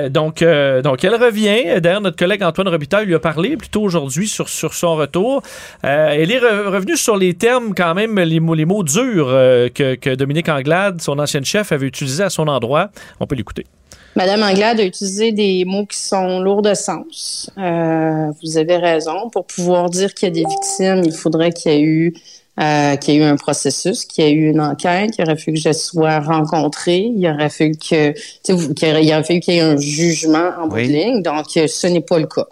Donc, 0.09 0.43
donc, 0.43 1.05
elle 1.05 1.15
revient. 1.15 1.81
D'ailleurs, 1.81 2.01
notre 2.01 2.17
collègue 2.17 2.43
Antoine 2.43 2.69
Robitaille 2.69 3.07
lui 3.07 3.15
a 3.15 3.19
parlé 3.21 3.57
plus 3.57 3.69
tôt 3.69 3.83
aujourd'hui 3.83 4.27
sur, 4.27 4.49
sur 4.49 4.73
son 4.73 4.97
retour. 4.97 5.43
Elle 5.83 6.31
est 6.31 6.41
re- 6.41 6.69
revenue 6.69 6.97
sur 6.97 7.17
les 7.17 7.35
termes, 7.35 7.75
quand 7.75 7.95
même, 7.95 8.19
les 8.19 8.41
mots, 8.41 8.55
les 8.55 8.65
mots 8.65 8.83
durs 8.83 9.27
que, 9.75 9.95
que 9.97 10.15
Dominique 10.15 10.49
Anglade, 10.49 11.03
son 11.03 11.19
ancienne 11.19 11.45
chef, 11.45 11.73
avait 11.73 11.87
utilisés 11.87 12.25
à 12.25 12.31
son 12.31 12.49
endroit. 12.49 12.89
On 13.21 13.27
peut 13.27 13.35
l'écouter. 13.35 13.67
Madame 14.15 14.43
Anglade 14.43 14.79
a 14.81 14.85
utilisé 14.85 15.33
des 15.33 15.65
mots 15.65 15.87
qui 15.87 15.97
sont 15.99 16.41
lourds 16.41 16.61
de 16.63 16.75
sens. 16.75 17.51
Euh, 17.59 18.27
vous 18.43 18.59
avez 18.59 18.77
raison. 18.77 19.31
Pour 19.31 19.47
pouvoir 19.47 19.89
dire 19.89 20.13
qu'il 20.15 20.29
y 20.29 20.31
a 20.31 20.35
des 20.35 20.49
victimes, 20.49 21.03
il 21.05 21.13
faudrait 21.13 21.51
qu'il 21.53 21.73
y 21.73 21.75
ait 21.77 21.81
eu 21.83 22.15
euh, 22.61 22.97
qu'il 22.97 23.15
y 23.15 23.17
ait 23.17 23.21
eu 23.21 23.25
un 23.25 23.37
processus, 23.37 24.05
qu'il 24.05 24.25
y 24.25 24.29
ait 24.29 24.33
eu 24.33 24.51
une 24.51 24.61
enquête, 24.61 25.13
il 25.19 25.23
aurait 25.25 25.39
fallu 25.39 25.57
que 25.57 25.63
je 25.63 25.73
sois 25.73 26.21
rencontrée, 26.21 26.99
il 27.17 27.27
aurait 27.27 27.49
fallu 27.49 27.73
que, 27.73 28.11
tu 28.13 28.21
sais, 28.43 28.53
vous- 28.53 28.75
qu'il 28.75 28.89
il 28.91 29.11
aurait 29.11 29.25
fallu 29.25 29.41
qu'il 29.41 29.55
y 29.55 29.57
ait 29.57 29.61
un 29.63 29.79
jugement 29.79 30.51
en 30.61 30.69
bout 30.69 30.75
Oui. 30.77 30.89
de 30.89 30.93
ligne. 30.93 31.23
Donc, 31.23 31.47
ce 31.49 31.87
n'est 31.87 32.03
pas 32.03 32.19
le 32.19 32.27
cas. 32.27 32.45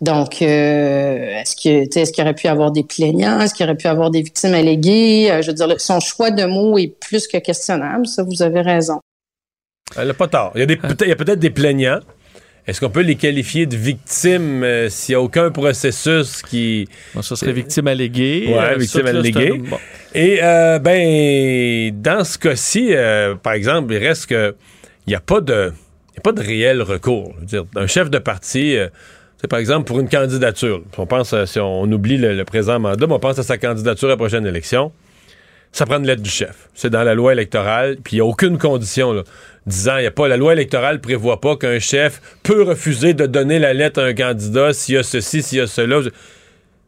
Donc, 0.00 0.40
euh, 0.40 1.38
est-ce 1.42 1.54
que, 1.54 1.84
tu 1.84 1.88
sais, 1.92 2.00
est-ce 2.00 2.12
qu'il 2.12 2.24
aurait 2.24 2.32
pu 2.34 2.48
avoir 2.48 2.70
des 2.72 2.82
plaignants, 2.82 3.38
est-ce 3.40 3.52
qu'il 3.52 3.66
aurait 3.66 3.76
pu 3.76 3.88
avoir 3.88 4.10
des 4.10 4.22
victimes 4.22 4.54
alléguées? 4.54 5.28
Euh, 5.30 5.42
Je 5.42 5.48
veux 5.48 5.52
dire, 5.54 5.68
son 5.78 6.00
choix 6.00 6.30
de 6.30 6.46
mots 6.46 6.78
est 6.78 6.88
plus 6.98 7.26
que 7.26 7.36
questionnable. 7.36 8.06
Ça, 8.06 8.22
vous 8.22 8.42
avez 8.42 8.62
raison. 8.62 9.00
Elle 9.96 10.08
n'a 10.08 10.14
pas 10.14 10.28
tort. 10.28 10.52
Il 10.54 10.60
y 10.60 10.62
a, 10.62 10.66
des- 10.66 10.76
peut-être- 10.76 11.02
il 11.04 11.08
y 11.08 11.12
a 11.12 11.16
peut-être 11.16 11.38
des 11.38 11.50
plaignants. 11.50 12.00
Est-ce 12.66 12.80
qu'on 12.80 12.90
peut 12.90 13.00
les 13.00 13.16
qualifier 13.16 13.66
de 13.66 13.76
victimes 13.76 14.62
euh, 14.62 14.88
s'il 14.88 15.14
n'y 15.14 15.16
a 15.16 15.20
aucun 15.20 15.50
processus 15.50 16.42
qui... 16.42 16.88
Bon, 17.12 17.20
ça 17.20 17.34
serait 17.34 17.52
victime 17.52 17.88
alléguée. 17.88 18.46
Ouais, 18.48 18.58
Euh, 18.58 18.76
victime 18.76 19.06
alléguée. 19.06 19.58
bon. 19.58 19.78
Et 20.14 20.38
euh, 20.42 20.78
ben, 20.78 21.92
dans 22.00 22.22
ce 22.24 22.38
cas-ci, 22.38 22.90
euh, 22.94 23.34
par 23.34 23.54
exemple, 23.54 23.92
il 23.92 23.98
reste 23.98 24.26
que 24.26 24.54
il 25.06 25.10
n'y 25.10 25.16
a 25.16 25.20
pas 25.20 25.40
de, 25.40 25.72
il 26.12 26.16
y 26.16 26.18
a 26.18 26.22
pas 26.22 26.30
de 26.30 26.40
réel 26.40 26.80
recours. 26.82 27.34
Je 27.36 27.40
veux 27.40 27.46
dire, 27.46 27.64
un 27.74 27.88
chef 27.88 28.08
de 28.10 28.18
parti, 28.18 28.76
c'est 29.40 29.48
par 29.48 29.58
exemple 29.58 29.84
pour 29.84 29.98
une 29.98 30.08
candidature. 30.08 30.82
On 30.96 31.06
pense, 31.06 31.32
à- 31.32 31.46
si 31.46 31.58
on 31.58 31.82
oublie 31.90 32.16
le, 32.16 32.36
le 32.36 32.44
présent 32.44 32.78
mandat, 32.78 33.08
mais 33.08 33.14
on 33.14 33.18
pense 33.18 33.40
à 33.40 33.42
sa 33.42 33.58
candidature 33.58 34.06
à 34.06 34.12
la 34.12 34.16
prochaine 34.16 34.46
élection. 34.46 34.92
Ça 35.72 35.86
prend 35.86 35.98
une 35.98 36.06
lettre 36.06 36.22
du 36.22 36.30
chef. 36.30 36.68
C'est 36.74 36.90
dans 36.90 37.02
la 37.02 37.14
loi 37.14 37.32
électorale, 37.32 37.96
puis 38.04 38.16
il 38.16 38.16
n'y 38.16 38.20
a 38.20 38.26
aucune 38.26 38.58
condition 38.58 39.12
là, 39.12 39.22
disant, 39.66 39.98
y 39.98 40.06
a 40.06 40.10
pas 40.10 40.28
la 40.28 40.36
loi 40.36 40.52
électorale 40.52 41.00
prévoit 41.00 41.40
pas 41.40 41.56
qu'un 41.56 41.78
chef 41.78 42.20
peut 42.42 42.62
refuser 42.62 43.14
de 43.14 43.26
donner 43.26 43.58
la 43.58 43.72
lettre 43.72 44.02
à 44.02 44.04
un 44.04 44.14
candidat 44.14 44.74
s'il 44.74 44.96
y 44.96 44.98
a 44.98 45.02
ceci, 45.02 45.42
s'il 45.42 45.58
y 45.58 45.60
a 45.62 45.66
cela. 45.66 46.00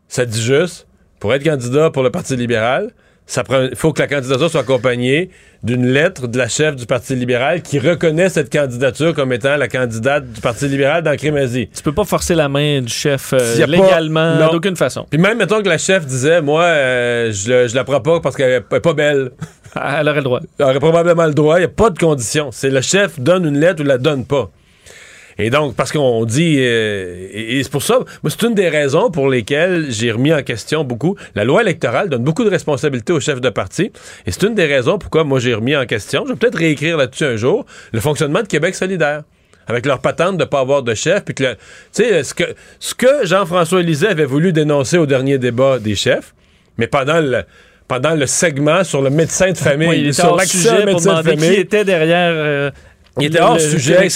Ça 0.08 0.26
dit 0.26 0.42
juste, 0.42 0.86
pour 1.18 1.32
être 1.32 1.44
candidat 1.44 1.90
pour 1.90 2.02
le 2.02 2.10
Parti 2.10 2.36
libéral, 2.36 2.92
il 3.26 3.76
faut 3.76 3.92
que 3.92 4.02
la 4.02 4.08
candidature 4.08 4.50
soit 4.50 4.60
accompagnée 4.60 5.30
d'une 5.62 5.86
lettre 5.86 6.28
de 6.28 6.36
la 6.36 6.46
chef 6.46 6.76
du 6.76 6.84
Parti 6.84 7.16
libéral 7.16 7.62
qui 7.62 7.78
reconnaît 7.78 8.28
cette 8.28 8.52
candidature 8.52 9.14
comme 9.14 9.32
étant 9.32 9.56
la 9.56 9.66
candidate 9.66 10.30
du 10.30 10.40
Parti 10.40 10.68
libéral 10.68 11.02
dans 11.02 11.16
Crémazie. 11.16 11.68
Tu 11.74 11.82
peux 11.82 11.92
pas 11.92 12.04
forcer 12.04 12.34
la 12.34 12.50
main 12.50 12.82
du 12.82 12.92
chef 12.92 13.32
euh, 13.32 13.66
légalement, 13.66 14.36
non. 14.36 14.52
d'aucune 14.52 14.76
façon. 14.76 15.06
Puis 15.08 15.18
même, 15.18 15.38
mettons 15.38 15.62
que 15.62 15.68
la 15.68 15.78
chef 15.78 16.04
disait, 16.04 16.42
moi, 16.42 16.64
euh, 16.64 17.32
je, 17.32 17.66
je 17.68 17.74
la 17.74 17.84
prends 17.84 18.00
pas 18.00 18.20
parce 18.20 18.36
qu'elle 18.36 18.52
est 18.52 18.80
pas 18.80 18.92
belle. 18.92 19.30
Elle 19.74 20.08
aurait 20.08 20.18
le 20.18 20.22
droit. 20.22 20.40
Elle 20.58 20.66
aurait 20.66 20.78
probablement 20.78 21.26
le 21.26 21.34
droit. 21.34 21.56
Il 21.56 21.60
n'y 21.60 21.66
a 21.66 21.68
pas 21.68 21.90
de 21.90 21.98
condition. 21.98 22.50
C'est 22.52 22.70
le 22.70 22.80
chef 22.80 23.18
donne 23.18 23.46
une 23.46 23.58
lettre 23.58 23.82
ou 23.82 23.86
la 23.86 23.98
donne 23.98 24.24
pas. 24.24 24.50
Et 25.38 25.50
donc, 25.50 25.74
parce 25.74 25.90
qu'on 25.92 26.24
dit, 26.24 26.56
euh, 26.58 27.28
et, 27.32 27.58
et 27.58 27.62
c'est 27.62 27.70
pour 27.72 27.82
ça, 27.82 27.98
moi, 28.22 28.30
c'est 28.30 28.42
une 28.46 28.54
des 28.54 28.68
raisons 28.68 29.10
pour 29.10 29.28
lesquelles 29.28 29.86
j'ai 29.90 30.12
remis 30.12 30.32
en 30.32 30.42
question 30.42 30.84
beaucoup. 30.84 31.16
La 31.34 31.44
loi 31.44 31.62
électorale 31.62 32.08
donne 32.08 32.22
beaucoup 32.22 32.44
de 32.44 32.50
responsabilités 32.50 33.12
aux 33.12 33.20
chefs 33.20 33.40
de 33.40 33.50
parti. 33.50 33.90
Et 34.26 34.30
c'est 34.30 34.44
une 34.44 34.54
des 34.54 34.66
raisons 34.66 34.98
pourquoi 34.98 35.24
moi 35.24 35.40
j'ai 35.40 35.54
remis 35.54 35.74
en 35.76 35.86
question, 35.86 36.24
je 36.26 36.32
vais 36.32 36.38
peut-être 36.38 36.58
réécrire 36.58 36.96
là-dessus 36.96 37.24
un 37.24 37.36
jour, 37.36 37.66
le 37.92 38.00
fonctionnement 38.00 38.42
de 38.42 38.46
Québec 38.48 38.74
solidaire. 38.74 39.22
Avec 39.66 39.86
leur 39.86 40.00
patente 40.00 40.36
de 40.36 40.42
ne 40.44 40.48
pas 40.48 40.60
avoir 40.60 40.82
de 40.82 40.92
chef. 40.94 41.24
Puis 41.24 41.34
que, 41.34 41.42
le- 41.44 41.54
tu 41.54 42.04
sais, 42.04 42.22
ce 42.22 42.34
que, 42.34 42.44
ce 42.78 42.94
que 42.94 43.24
Jean-François 43.24 43.80
Lisée 43.80 44.08
avait 44.08 44.26
voulu 44.26 44.52
dénoncer 44.52 44.98
au 44.98 45.06
dernier 45.06 45.38
débat 45.38 45.78
des 45.78 45.94
chefs, 45.94 46.34
mais 46.76 46.86
pendant 46.86 47.18
le, 47.18 47.44
pendant 47.88 48.14
le 48.14 48.26
segment 48.26 48.84
sur 48.84 49.00
le 49.00 49.08
médecin 49.08 49.52
de 49.52 49.56
famille, 49.56 49.88
Oui, 49.88 49.96
il 50.00 50.04
était 50.08 50.20
sur 50.20 50.36
l'accès 50.36 50.84
médecin 50.84 50.94
de 50.98 51.22
demander 51.22 51.30
qui 51.36 51.38
famille. 51.44 51.60
était 51.60 51.84
derrière. 51.84 52.32
euh, 52.34 52.70
Il 53.20 53.26
était 53.26 53.40
hors 53.40 53.54
le 53.54 53.60
sujet, 53.70 53.94
il 54.06 54.10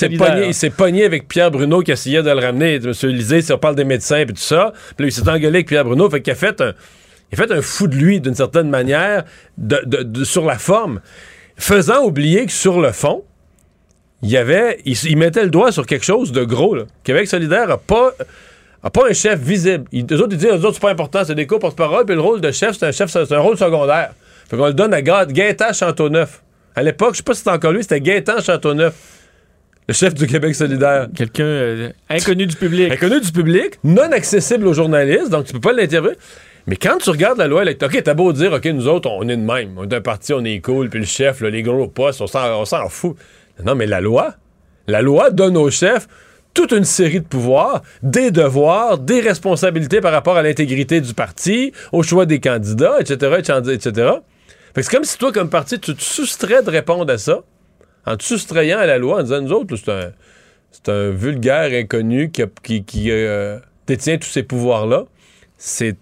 s'est 0.55 0.71
pogné, 0.71 1.05
avec 1.05 1.29
Pierre 1.29 1.51
Bruno 1.51 1.81
qui 1.83 1.93
essayait 1.93 2.23
de 2.23 2.31
le 2.31 2.39
ramener. 2.41 2.75
M. 2.77 2.93
Lisée, 3.05 3.43
si 3.43 3.53
on 3.53 3.59
parle 3.59 3.77
des 3.77 3.85
médecins 3.85 4.19
et 4.19 4.27
tout 4.27 4.35
ça, 4.37 4.73
puis 4.97 5.05
là, 5.05 5.09
il 5.09 5.13
s'est 5.13 5.29
engueulé 5.29 5.47
avec 5.59 5.69
Pierre 5.69 5.85
Bruno, 5.85 6.11
fait 6.11 6.21
qu'il 6.21 6.33
a 6.33 6.37
fait 6.37 6.61
un, 6.61 6.73
il 7.31 7.41
a 7.41 7.47
fait 7.47 7.53
un 7.53 7.63
fou 7.63 7.87
de 7.87 7.95
lui 7.95 8.21
d'une 8.21 8.35
certaine 8.35 8.69
manière 8.71 9.25
de- 9.57 9.83
de- 9.87 10.03
de- 10.03 10.25
sur 10.25 10.45
la 10.45 10.59
forme, 10.59 11.01
faisant 11.57 12.03
oublier 12.05 12.47
que 12.47 12.53
sur 12.53 12.81
le 12.81 12.91
fond, 12.93 13.23
il 14.23 14.31
y 14.31 14.37
avait, 14.37 14.81
il, 14.85 14.97
il 15.05 15.17
mettait 15.17 15.45
le 15.45 15.51
doigt 15.51 15.71
sur 15.71 15.87
quelque 15.87 16.05
chose 16.05 16.33
de 16.33 16.43
gros. 16.43 16.75
Là. 16.75 16.83
Québec 17.05 17.29
solidaire 17.29 17.71
a 17.71 17.79
pas, 17.79 18.13
a 18.83 18.91
pas 18.91 19.09
un 19.09 19.13
chef 19.13 19.39
visible. 19.39 19.85
Ils, 19.93 20.05
eux 20.11 20.17
autres, 20.21 20.33
ils 20.33 20.39
disent, 20.39 20.49
eux 20.51 20.55
autres, 20.65 20.75
c'est 20.75 20.81
pas 20.81 20.91
important, 20.91 21.23
c'est 21.25 21.37
des 21.37 21.47
cours 21.47 21.61
porte-parole, 21.61 22.05
puis 22.05 22.17
le 22.17 22.21
rôle 22.21 22.41
de 22.41 22.51
chef, 22.51 22.77
c'est 22.77 22.87
un 22.87 22.93
chef, 22.93 23.11
c'est 23.13 23.31
un 23.33 23.39
rôle 23.39 23.57
secondaire. 23.57 24.11
Fait 24.51 24.57
qu'on 24.57 24.67
le 24.67 24.73
donne 24.73 24.93
à 24.93 25.03
Ga- 25.03 25.27
Gaétan 25.27 25.73
Châteauneuf. 25.73 26.43
À 26.79 26.83
l'époque, 26.85 27.15
je 27.15 27.17
sais 27.17 27.23
pas 27.25 27.33
si 27.33 27.41
c'était 27.41 27.51
encore 27.51 27.73
lui, 27.73 27.83
c'était 27.83 28.01
Gaétan 28.01 28.41
Châteauneuf, 28.41 28.95
le 29.89 29.95
chef 29.95 30.15
du 30.15 30.29
Québec 30.29 30.55
solidaire. 30.55 31.09
Quelqu'un 31.13 31.43
euh, 31.43 31.91
inconnu 32.09 32.47
du 32.47 32.55
public. 32.55 32.93
Inconnu 32.93 33.21
du 33.21 33.33
public, 33.33 33.81
non 33.83 34.13
accessible 34.13 34.65
aux 34.65 34.75
journalistes, 34.75 35.29
donc 35.29 35.47
tu 35.47 35.55
peux 35.55 35.61
pas 35.61 35.73
l'interviewer. 35.73 36.15
Mais 36.69 36.77
quand 36.77 36.99
tu 36.99 37.11
regardes 37.11 37.39
la 37.39 37.49
loi 37.49 37.63
électorale, 37.63 37.97
OK, 37.97 38.03
t'as 38.05 38.15
beau 38.15 38.33
dire, 38.33 38.53
OK, 38.53 38.65
nous 38.67 38.87
autres, 38.87 39.11
on 39.11 39.29
est 39.29 39.37
de 39.37 39.43
même. 39.43 39.73
On 39.77 39.89
est 39.89 39.95
un 39.97 40.01
parti, 40.01 40.33
on 40.33 40.45
est 40.45 40.61
cool, 40.61 40.89
puis 40.89 41.01
le 41.01 41.05
chef, 41.05 41.41
là, 41.41 41.51
les 41.51 41.65
gros 41.65 41.89
postes, 41.89 42.21
on 42.21 42.65
s'en 42.65 42.89
fout. 42.89 43.17
Non, 43.65 43.75
mais 43.75 43.87
la 43.87 44.01
loi, 44.01 44.35
la 44.87 45.03
loi 45.03 45.33
donne 45.33 45.57
au 45.57 45.71
chef 45.71 46.07
toute 46.55 46.71
une 46.71 46.85
série 46.85 47.21
de 47.21 47.27
pouvoirs, 47.27 47.83
des 48.05 48.31
devoirs, 48.31 48.99
des 48.99 49.21
responsabilités 49.21 50.01
par 50.01 50.13
rapport 50.13 50.37
à 50.37 50.43
l'intégrité 50.43 51.01
du 51.01 51.13
parti, 51.13 51.73
au 51.91 52.05
choix 52.05 52.25
des 52.25 52.39
candidats, 52.39 53.01
etc., 53.01 53.41
etc. 53.41 53.91
Que 53.91 54.13
c'est 54.83 54.91
comme 54.95 55.05
si 55.05 55.19
toi, 55.19 55.33
comme 55.33 55.51
parti, 55.51 55.79
tu 55.81 55.95
te 55.95 56.03
soustrais 56.03 56.63
de 56.63 56.71
répondre 56.71 57.13
à 57.13 57.19
ça, 57.19 57.41
en 58.07 58.17
te 58.17 58.23
soustrayant 58.25 58.79
à 58.79 58.87
la 58.87 58.99
loi, 58.99 59.21
en 59.21 59.23
disant, 59.23 59.41
nous 59.41 59.53
autres, 59.53 59.77
c'est 59.77 59.91
un, 59.91 60.13
c'est 60.71 60.89
un 60.91 61.11
vulgaire 61.11 61.71
inconnu 61.73 62.31
qui, 62.31 62.43
a- 62.43 62.47
qui, 62.63 62.85
qui, 62.85 63.11
euh, 63.11 63.59
détient 63.87 64.19
tous 64.19 64.29
ces 64.29 64.43
pouvoirs-là. 64.43 65.05
C'est. 65.57 65.97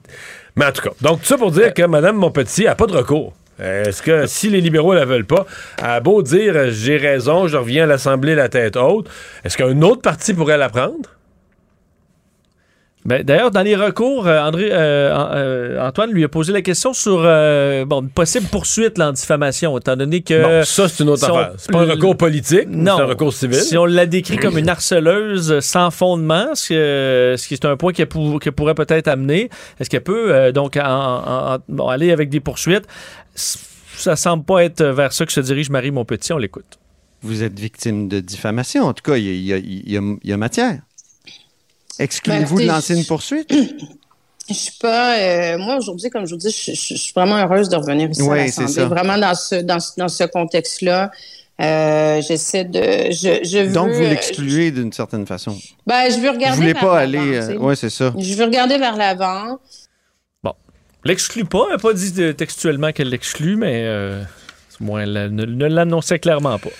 Mais 0.56 0.66
en 0.66 0.72
tout 0.72 0.82
cas, 0.82 0.90
donc 1.00 1.20
tout 1.20 1.26
ça 1.26 1.38
pour 1.38 1.50
dire 1.50 1.72
que 1.74 1.82
Mme 1.82 2.16
Monpetit 2.16 2.64
n'a 2.64 2.74
pas 2.74 2.86
de 2.86 2.92
recours. 2.92 3.32
Euh, 3.60 3.84
Est-ce 3.84 4.02
que 4.02 4.26
si 4.26 4.50
les 4.50 4.60
libéraux 4.60 4.92
la 4.92 5.06
veulent 5.06 5.24
pas, 5.24 5.46
a 5.78 5.98
beau 6.00 6.22
dire 6.22 6.54
euh, 6.56 6.70
j'ai 6.70 6.98
raison, 6.98 7.46
je 7.48 7.56
reviens 7.56 7.84
à 7.84 7.86
l'Assemblée 7.86 8.34
la 8.34 8.48
tête 8.50 8.76
haute, 8.76 9.08
est-ce 9.44 9.56
qu'un 9.56 9.80
autre 9.82 10.02
parti 10.02 10.34
pourrait 10.34 10.58
la 10.58 10.68
prendre? 10.68 11.08
Ben, 13.06 13.22
D'ailleurs, 13.22 13.50
dans 13.52 13.62
les 13.62 13.76
recours, 13.76 14.26
euh, 14.26 14.40
André, 14.40 14.68
euh, 14.72 15.14
euh, 15.14 15.86
Antoine 15.86 16.10
lui 16.10 16.24
a 16.24 16.28
posé 16.28 16.52
la 16.52 16.60
question 16.60 16.92
sur 16.92 17.22
euh, 17.24 17.84
bon, 17.84 18.02
une 18.02 18.08
possible 18.10 18.46
poursuite 18.46 18.98
là, 18.98 19.08
en 19.08 19.12
diffamation, 19.12 19.78
étant 19.78 19.96
donné 19.96 20.22
que. 20.22 20.42
bon, 20.42 20.64
ça, 20.64 20.88
c'est 20.88 21.04
une 21.04 21.10
autre 21.10 21.24
si 21.24 21.30
affaire. 21.30 21.52
C'est 21.56 21.70
pas 21.70 21.82
un 21.82 21.90
recours 21.90 22.16
politique, 22.16 22.66
Non. 22.68 22.96
c'est 22.96 23.02
un 23.02 23.06
recours 23.06 23.32
civil. 23.32 23.54
Si 23.60 23.78
on 23.78 23.84
l'a 23.84 24.06
décrit 24.06 24.36
comme 24.38 24.58
une 24.58 24.68
harceleuse 24.68 25.60
sans 25.60 25.90
fondement, 25.90 26.54
ce, 26.54 26.68
que- 26.70 27.34
ce 27.38 27.46
qui 27.48 27.54
est 27.54 27.64
un 27.64 27.76
point 27.76 27.92
qu'elle 27.92 28.08
pou- 28.08 28.38
qu'elle 28.38 28.52
pourrait 28.52 28.74
peut-être 28.74 29.08
amener, 29.08 29.50
est-ce 29.78 29.88
qu'elle 29.88 30.02
peut 30.02 30.34
euh, 30.34 30.50
donc 30.52 30.76
en- 30.76 30.80
en- 30.82 31.54
en- 31.54 31.58
bon, 31.68 31.86
aller 31.88 32.10
avec 32.10 32.28
des 32.28 32.40
poursuites? 32.40 32.86
Ça 33.34 34.16
semble 34.16 34.44
pas 34.44 34.64
être 34.64 34.82
vers 34.84 35.12
ça 35.12 35.24
que 35.24 35.32
se 35.32 35.40
dirige 35.40 35.70
Marie 35.70 35.90
Monpetit. 35.90 36.32
On 36.32 36.38
l'écoute. 36.38 36.78
Vous 37.22 37.42
êtes 37.42 37.58
victime 37.58 38.08
de 38.08 38.20
diffamation. 38.20 38.84
En 38.84 38.92
tout 38.92 39.02
cas, 39.02 39.16
y 39.16 39.22
y 39.22 39.52
y 39.52 39.96
il 39.96 40.18
y 40.24 40.32
a 40.32 40.36
matière. 40.36 40.80
Excluez-vous 41.98 42.40
Ben, 42.40 42.44
de 42.44 42.62
écoutez, 42.62 42.66
lancer 42.66 42.96
une 42.96 43.04
poursuite? 43.04 43.52
Je 44.48 44.54
suis 44.54 44.72
pas. 44.80 45.18
euh, 45.18 45.58
moi, 45.58 45.76
aujourd'hui, 45.76 46.08
comme 46.08 46.24
je 46.24 46.30
vous 46.30 46.36
dis, 46.38 46.50
je, 46.52 46.70
je- 46.72 46.94
je 46.94 47.00
suis 47.00 47.12
vraiment 47.12 47.36
heureuse 47.36 47.68
de 47.68 47.74
revenir 47.74 48.08
ici 48.10 48.22
Oui, 48.22 48.38
à 48.38 48.46
c'est 48.46 48.60
l'Assemblée. 48.62 48.72
ça. 48.74 48.84
Vraiment 48.86 49.18
dans 49.18 49.34
ce, 49.34 49.54
dans, 49.56 49.78
dans 49.96 50.06
ce 50.08 50.22
contexte-là. 50.22 51.10
Euh, 51.60 52.22
J'essaie 52.22 52.62
de. 52.64 52.80
Je, 53.10 53.40
je 53.44 53.64
veux, 53.66 53.72
Donc, 53.72 53.90
vous 53.90 54.02
l'excluez 54.02 54.70
d'une 54.70 54.92
certaine 54.92 55.26
façon. 55.26 55.50
je- 55.60 55.72
Ben, 55.84 56.08
je 56.12 56.18
veux 56.20 56.28
Vous 56.28 56.34
regarder. 56.34 56.56
voulez 56.58 56.72
vers 56.74 56.82
pas 56.82 56.98
aller... 57.00 57.18
euh, 57.38 57.56
ouais, 57.58 57.74
c'est 57.74 57.90
ça. 57.90 58.14
Je 58.16 58.34
veux 58.34 58.44
regarder 58.44 58.78
vers 58.78 58.96
l'avant. 58.96 59.58
L'exclut 61.04 61.44
pas. 61.44 61.64
Elle 61.66 61.72
n'a 61.76 61.78
pas 61.78 61.92
dit 61.92 62.34
textuellement 62.34 62.90
qu'elle 62.92 63.10
l'exclut, 63.10 63.54
mais 63.56 63.82
euh, 63.84 64.22
moins, 64.80 65.02
elle 65.02 65.12
ne, 65.34 65.44
ne 65.44 65.66
l'annonçait 65.66 66.18
clairement 66.18 66.58
pas. 66.58 66.70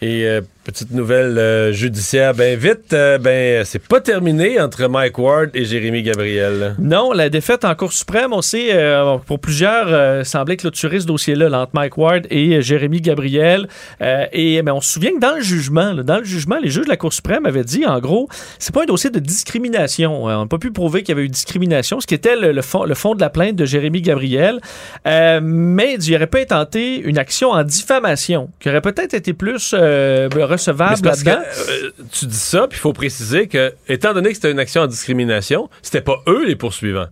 Et 0.00 0.24
euh, 0.26 0.42
Petite 0.64 0.92
nouvelle 0.92 1.36
euh, 1.36 1.72
judiciaire, 1.74 2.32
ben 2.32 2.58
vite, 2.58 2.94
euh, 2.94 3.18
ben 3.18 3.66
c'est 3.66 3.86
pas 3.86 4.00
terminé 4.00 4.58
entre 4.58 4.88
Mike 4.88 5.18
Ward 5.18 5.50
et 5.52 5.66
Jérémy 5.66 6.02
Gabriel. 6.02 6.74
Non, 6.78 7.12
la 7.12 7.28
défaite 7.28 7.66
en 7.66 7.74
Cour 7.74 7.92
suprême, 7.92 8.32
on 8.32 8.40
sait, 8.40 8.68
euh, 8.72 9.18
pour 9.26 9.40
plusieurs, 9.40 9.88
euh, 9.88 10.24
semblait 10.24 10.56
clôturer 10.56 11.00
ce 11.00 11.06
dossier-là 11.06 11.50
là, 11.50 11.60
entre 11.60 11.72
Mike 11.74 11.98
Ward 11.98 12.26
et 12.30 12.62
Jérémy 12.62 13.02
Gabriel. 13.02 13.68
Et 14.00 14.62
ben, 14.62 14.72
on 14.72 14.80
se 14.80 14.90
souvient 14.90 15.10
que 15.10 15.20
dans 15.20 15.34
le 15.34 15.42
jugement, 15.42 15.92
dans 15.96 16.16
le 16.16 16.24
jugement, 16.24 16.56
les 16.56 16.70
juges 16.70 16.86
de 16.86 16.88
la 16.88 16.96
Cour 16.96 17.12
suprême 17.12 17.44
avaient 17.44 17.62
dit, 17.62 17.84
en 17.84 18.00
gros, 18.00 18.30
c'est 18.58 18.74
pas 18.74 18.84
un 18.84 18.86
dossier 18.86 19.10
de 19.10 19.18
discrimination. 19.18 20.24
On 20.24 20.28
n'a 20.28 20.46
pas 20.46 20.56
pu 20.56 20.72
prouver 20.72 21.02
qu'il 21.02 21.14
y 21.14 21.18
avait 21.18 21.26
eu 21.26 21.28
discrimination, 21.28 22.00
ce 22.00 22.06
qui 22.06 22.14
était 22.14 22.36
le, 22.36 22.62
fond, 22.62 22.84
le 22.84 22.94
fond 22.94 23.14
de 23.14 23.20
la 23.20 23.28
plainte 23.28 23.56
de 23.56 23.66
Jérémy 23.66 24.00
Gabriel. 24.00 24.60
Mais 25.04 25.96
il 25.96 26.14
aurait 26.16 26.26
pas 26.26 26.40
intenté 26.40 27.00
une 27.00 27.18
action 27.18 27.50
en 27.50 27.64
diffamation, 27.64 28.48
qui 28.60 28.70
aurait 28.70 28.80
peut-être 28.80 29.12
été 29.12 29.34
plus 29.34 29.74
recevable 30.54 31.04
là-dedans? 31.04 31.38
euh, 31.70 31.90
tu 32.12 32.26
dis 32.26 32.36
ça, 32.36 32.66
puis 32.68 32.78
il 32.78 32.80
faut 32.80 32.92
préciser 32.92 33.46
que, 33.48 33.72
étant 33.88 34.12
donné 34.14 34.30
que 34.30 34.34
c'était 34.34 34.50
une 34.50 34.58
action 34.58 34.82
en 34.82 34.86
discrimination, 34.86 35.68
c'était 35.82 36.00
pas 36.00 36.22
eux 36.26 36.44
les 36.46 36.56
poursuivants. 36.56 37.06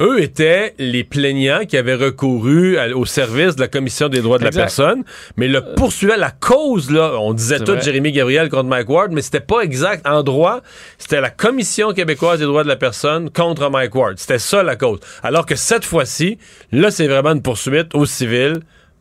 Eux 0.00 0.20
étaient 0.20 0.74
les 0.80 1.04
plaignants 1.04 1.64
qui 1.68 1.76
avaient 1.76 1.94
recouru 1.94 2.78
à- 2.78 2.88
au 2.96 3.04
service 3.06 3.54
de 3.54 3.60
la 3.60 3.68
Commission 3.68 4.08
des 4.08 4.22
droits 4.22 4.38
de 4.38 4.44
Exact. 4.44 4.58
la 4.58 4.64
personne, 4.64 5.04
mais 5.36 5.46
le 5.46 5.62
poursuivant, 5.76 6.16
la 6.18 6.32
cause, 6.32 6.90
là, 6.90 7.12
on 7.20 7.32
disait 7.32 7.60
tout 7.60 7.70
vrai. 7.74 7.80
Jérémy 7.80 8.10
Gabriel 8.10 8.48
contre 8.48 8.64
Mike 8.64 8.88
Ward, 8.88 9.12
mais 9.12 9.22
c'était 9.22 9.38
pas 9.38 9.60
exact. 9.60 10.04
En 10.04 10.24
droit, 10.24 10.62
c'était 10.98 11.20
la 11.20 11.30
Commission 11.30 11.92
québécoise 11.92 12.40
des 12.40 12.44
droits 12.44 12.64
de 12.64 12.68
la 12.68 12.74
personne 12.74 13.30
contre 13.30 13.70
Mike 13.70 13.94
Ward. 13.94 14.18
C'était 14.18 14.40
ça 14.40 14.64
la 14.64 14.74
cause. 14.74 14.98
Alors 15.22 15.46
que 15.46 15.54
cette 15.54 15.84
fois-ci, 15.84 16.38
là, 16.72 16.90
c'est 16.90 17.06
vraiment 17.06 17.30
une 17.30 17.42
poursuite 17.42 17.94
au 17.94 18.04
civil. 18.04 18.54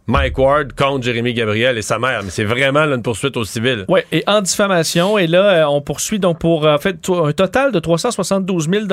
Mike 0.07 0.37
Ward 0.37 0.73
contre 0.73 1.03
Jérémy 1.03 1.33
Gabriel 1.33 1.77
et 1.77 1.81
sa 1.81 1.99
mère. 1.99 2.21
Mais 2.23 2.29
c'est 2.29 2.43
vraiment 2.43 2.81
une 2.81 3.01
poursuite 3.01 3.37
au 3.37 3.45
civil. 3.45 3.85
Oui, 3.87 4.01
et 4.11 4.23
en 4.27 4.41
diffamation. 4.41 5.17
Et 5.17 5.27
là, 5.27 5.63
euh, 5.63 5.65
on 5.67 5.81
poursuit 5.81 6.19
donc 6.19 6.39
pour 6.39 6.65
en 6.65 6.77
fait 6.77 6.97
un 7.09 7.31
total 7.31 7.71
de 7.71 7.79
372 7.79 8.69
000 8.69 8.85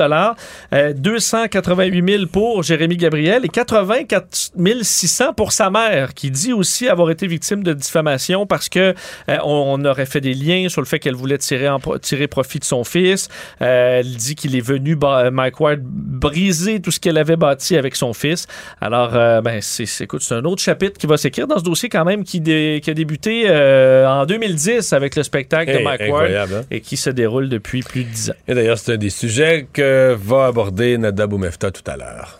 euh, 0.73 0.93
288 0.93 2.11
000 2.11 2.25
pour 2.27 2.63
Jérémy 2.63 2.97
Gabriel 2.97 3.45
et 3.45 3.49
84 3.49 4.51
600 4.81 5.33
pour 5.33 5.51
sa 5.51 5.69
mère, 5.69 6.13
qui 6.13 6.31
dit 6.31 6.53
aussi 6.53 6.87
avoir 6.87 7.09
été 7.11 7.27
victime 7.27 7.63
de 7.63 7.73
diffamation 7.73 8.45
parce 8.45 8.69
que 8.69 8.93
euh, 9.29 9.37
on, 9.43 9.83
aurait 9.85 10.05
fait 10.05 10.21
des 10.21 10.33
liens 10.33 10.69
sur 10.69 10.81
le 10.81 10.85
fait 10.85 10.99
qu'elle 10.99 11.15
voulait 11.15 11.37
tirer, 11.37 11.69
tirer 12.01 12.27
profit 12.27 12.59
de 12.59 12.63
son 12.63 12.83
fils. 12.83 13.29
Euh, 13.61 13.99
elle 13.99 14.15
dit 14.15 14.35
qu'il 14.35 14.55
est 14.55 14.65
venu, 14.65 14.97
Mike 15.31 15.59
Ward, 15.59 15.79
briser 15.81 16.79
tout 16.81 16.91
ce 16.91 16.99
qu'elle 16.99 17.17
avait 17.17 17.35
bâti 17.35 17.77
avec 17.77 17.95
son 17.95 18.13
fils. 18.13 18.47
Alors, 18.79 19.15
euh, 19.15 19.41
ben, 19.41 19.59
c'est- 19.61 20.01
écoute, 20.01 20.21
c'est 20.21 20.35
un 20.35 20.45
autre 20.45 20.61
chapitre 20.61 20.97
qui 21.01 21.07
va 21.07 21.17
s'écrire 21.17 21.47
dans 21.47 21.57
ce 21.57 21.63
dossier 21.63 21.89
quand 21.89 22.05
même 22.05 22.23
qui, 22.23 22.39
dé- 22.41 22.79
qui 22.83 22.91
a 22.91 22.93
débuté 22.93 23.45
euh, 23.47 24.07
en 24.07 24.27
2010 24.27 24.93
avec 24.93 25.15
le 25.15 25.23
spectacle 25.23 25.73
de 25.75 25.83
Mike 25.83 26.01
Ward 26.07 26.31
hein? 26.53 26.61
et 26.69 26.79
qui 26.79 26.95
se 26.95 27.09
déroule 27.09 27.49
depuis 27.49 27.81
plus 27.81 28.03
de 28.03 28.09
10 28.09 28.29
ans. 28.29 28.33
Et 28.47 28.53
d'ailleurs, 28.53 28.77
c'est 28.77 28.93
un 28.93 28.97
des 28.97 29.09
sujets 29.09 29.65
que 29.73 30.15
va 30.23 30.45
aborder 30.45 30.99
Nada 30.99 31.25
Boumefta 31.25 31.71
tout 31.71 31.81
à 31.89 31.97
l'heure. 31.97 32.39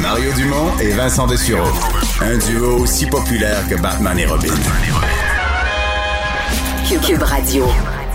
Mario 0.00 0.32
Dumont 0.32 0.76
et 0.82 0.90
Vincent 0.90 1.28
Dessureau. 1.28 1.70
Un 2.20 2.36
duo 2.38 2.78
aussi 2.80 3.06
populaire 3.06 3.60
que 3.70 3.80
Batman 3.80 4.18
et 4.18 4.26
Robin. 4.26 4.48
Cube, 6.88 7.00
Cube 7.00 7.22
Radio. 7.22 7.64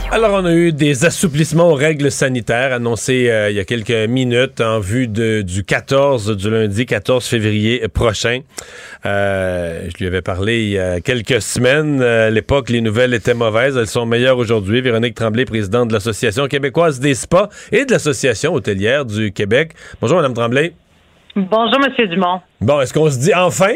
Alors, 0.09 0.31
on 0.41 0.45
a 0.45 0.53
eu 0.53 0.71
des 0.71 1.03
assouplissements 1.05 1.69
aux 1.69 1.75
règles 1.75 2.09
sanitaires 2.11 2.71
annoncés 2.73 3.29
euh, 3.29 3.49
il 3.51 3.57
y 3.57 3.59
a 3.59 3.65
quelques 3.65 4.07
minutes 4.09 4.61
en 4.61 4.79
vue 4.79 5.07
de- 5.07 5.41
du 5.41 5.63
14, 5.65 6.35
du 6.35 6.49
lundi 6.49 6.85
14 6.85 7.25
février 7.27 7.85
prochain. 7.89 8.39
Euh, 9.05 9.81
je 9.89 9.97
lui 9.97 10.07
avais 10.07 10.21
parlé 10.21 10.63
il 10.63 10.69
y 10.69 10.79
a 10.79 11.01
quelques 11.01 11.41
semaines. 11.41 12.01
Euh, 12.01 12.27
À 12.27 12.29
l'époque, 12.29 12.69
les 12.69 12.79
nouvelles 12.81 13.13
étaient 13.13 13.33
mauvaises. 13.33 13.75
Elles 13.77 13.87
sont 13.87 14.05
meilleures 14.05 14.37
aujourd'hui. 14.37 14.79
Véronique 14.81 15.13
Tremblay, 15.13 15.43
présidente 15.45 15.89
de 15.89 15.93
l'Association 15.93 16.47
québécoise 16.47 16.99
des 17.01 17.13
spas 17.13 17.49
et 17.73 17.83
de 17.85 17.91
l'Association 17.91 18.53
hôtelière 18.53 19.03
du 19.05 19.33
Québec. 19.33 19.73
Bonjour, 20.01 20.15
Madame 20.17 20.33
Tremblay. 20.33 20.73
Bonjour, 21.35 21.79
Monsieur 21.85 22.07
Dumont. 22.07 22.39
Bon, 22.61 22.79
est-ce 22.81 22.93
qu'on 22.93 23.11
se 23.11 23.19
dit 23.19 23.33
enfin? 23.35 23.73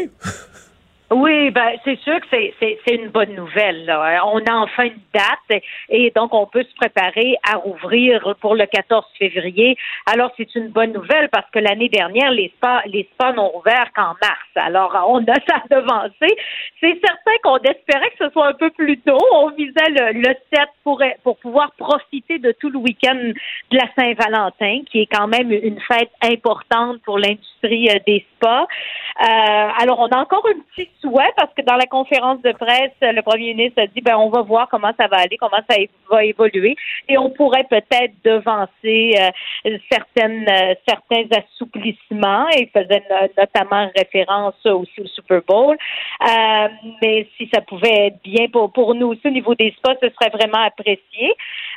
Oui, 1.14 1.50
ben 1.50 1.72
c'est 1.84 1.98
sûr 2.00 2.18
que 2.20 2.26
c'est, 2.30 2.94
une 2.94 3.08
bonne 3.08 3.34
nouvelle. 3.34 3.84
Là. 3.84 4.22
On 4.26 4.38
a 4.38 4.54
enfin 4.54 4.84
une 4.84 5.00
date 5.12 5.62
et 5.90 6.10
donc 6.16 6.32
on 6.32 6.46
peut 6.46 6.62
se 6.62 6.74
préparer 6.76 7.36
à 7.46 7.56
rouvrir 7.56 8.34
pour 8.40 8.54
le 8.54 8.64
14 8.64 9.04
février. 9.18 9.76
Alors 10.06 10.30
c'est 10.38 10.54
une 10.54 10.68
bonne 10.68 10.92
nouvelle 10.92 11.28
parce 11.28 11.50
que 11.50 11.58
l'année 11.58 11.90
dernière 11.90 12.30
les 12.30 12.50
spas 12.56 12.80
les 12.86 13.06
spas 13.12 13.34
n'ont 13.34 13.54
ouvert 13.58 13.92
qu'en 13.94 14.14
mars. 14.22 14.48
Alors 14.56 15.04
on 15.08 15.22
a 15.24 15.34
ça 15.46 15.62
devancé. 15.70 16.34
C'est 16.80 16.98
certain 17.04 17.36
qu'on 17.42 17.58
espérait 17.58 18.10
que 18.18 18.24
ce 18.26 18.30
soit 18.30 18.46
un 18.46 18.54
peu 18.54 18.70
plus 18.70 18.98
tôt. 19.00 19.18
On 19.34 19.50
visait 19.50 19.90
le, 19.90 20.18
le 20.18 20.34
7 20.54 20.60
pour 20.82 21.02
pour 21.24 21.36
pouvoir 21.38 21.72
profiter 21.72 22.38
de 22.38 22.52
tout 22.52 22.70
le 22.70 22.78
week-end 22.78 23.16
de 23.16 23.76
la 23.76 23.86
Saint-Valentin 23.98 24.80
qui 24.90 25.02
est 25.02 25.08
quand 25.12 25.28
même 25.28 25.52
une 25.52 25.80
fête 25.80 26.12
importante 26.22 27.02
pour 27.02 27.18
l'industrie 27.18 27.51
euh, 27.64 27.98
des 28.06 28.24
spas. 28.34 28.62
Euh, 28.62 29.82
alors 29.82 29.98
on 30.00 30.08
a 30.08 30.18
encore 30.18 30.44
un 30.46 30.58
petit 30.74 30.88
souhait 31.00 31.32
parce 31.36 31.52
que 31.54 31.62
dans 31.62 31.76
la 31.76 31.86
conférence 31.86 32.40
de 32.42 32.52
presse, 32.52 32.92
le 33.02 33.20
premier 33.22 33.54
ministre 33.54 33.82
a 33.82 33.86
dit 33.86 34.00
ben 34.00 34.16
on 34.16 34.30
va 34.30 34.42
voir 34.42 34.68
comment 34.70 34.92
ça 34.98 35.06
va 35.06 35.18
aller, 35.18 35.36
comment 35.36 35.62
ça 35.68 35.76
va 36.10 36.24
évoluer 36.24 36.76
et 37.08 37.18
on 37.18 37.30
pourrait 37.30 37.66
peut-être 37.68 38.14
devancer 38.24 39.14
euh, 39.18 39.78
certaines 39.90 40.48
euh, 40.48 40.74
certains 40.88 41.24
assouplissements 41.36 42.48
il 42.56 42.68
faisait 42.68 43.02
no- 43.10 43.28
notamment 43.36 43.90
référence 43.96 44.54
aussi 44.64 45.00
au 45.00 45.06
Super 45.06 45.42
Bowl. 45.46 45.76
Euh, 45.76 46.68
mais 47.02 47.26
si 47.36 47.48
ça 47.52 47.60
pouvait 47.60 48.06
être 48.08 48.22
bien 48.22 48.48
pour, 48.48 48.72
pour 48.72 48.94
nous 48.94 49.08
aussi 49.08 49.26
au 49.26 49.30
niveau 49.30 49.54
des 49.54 49.72
spas, 49.76 49.94
ce 50.02 50.08
serait 50.10 50.30
vraiment 50.30 50.64
apprécié. 50.64 51.34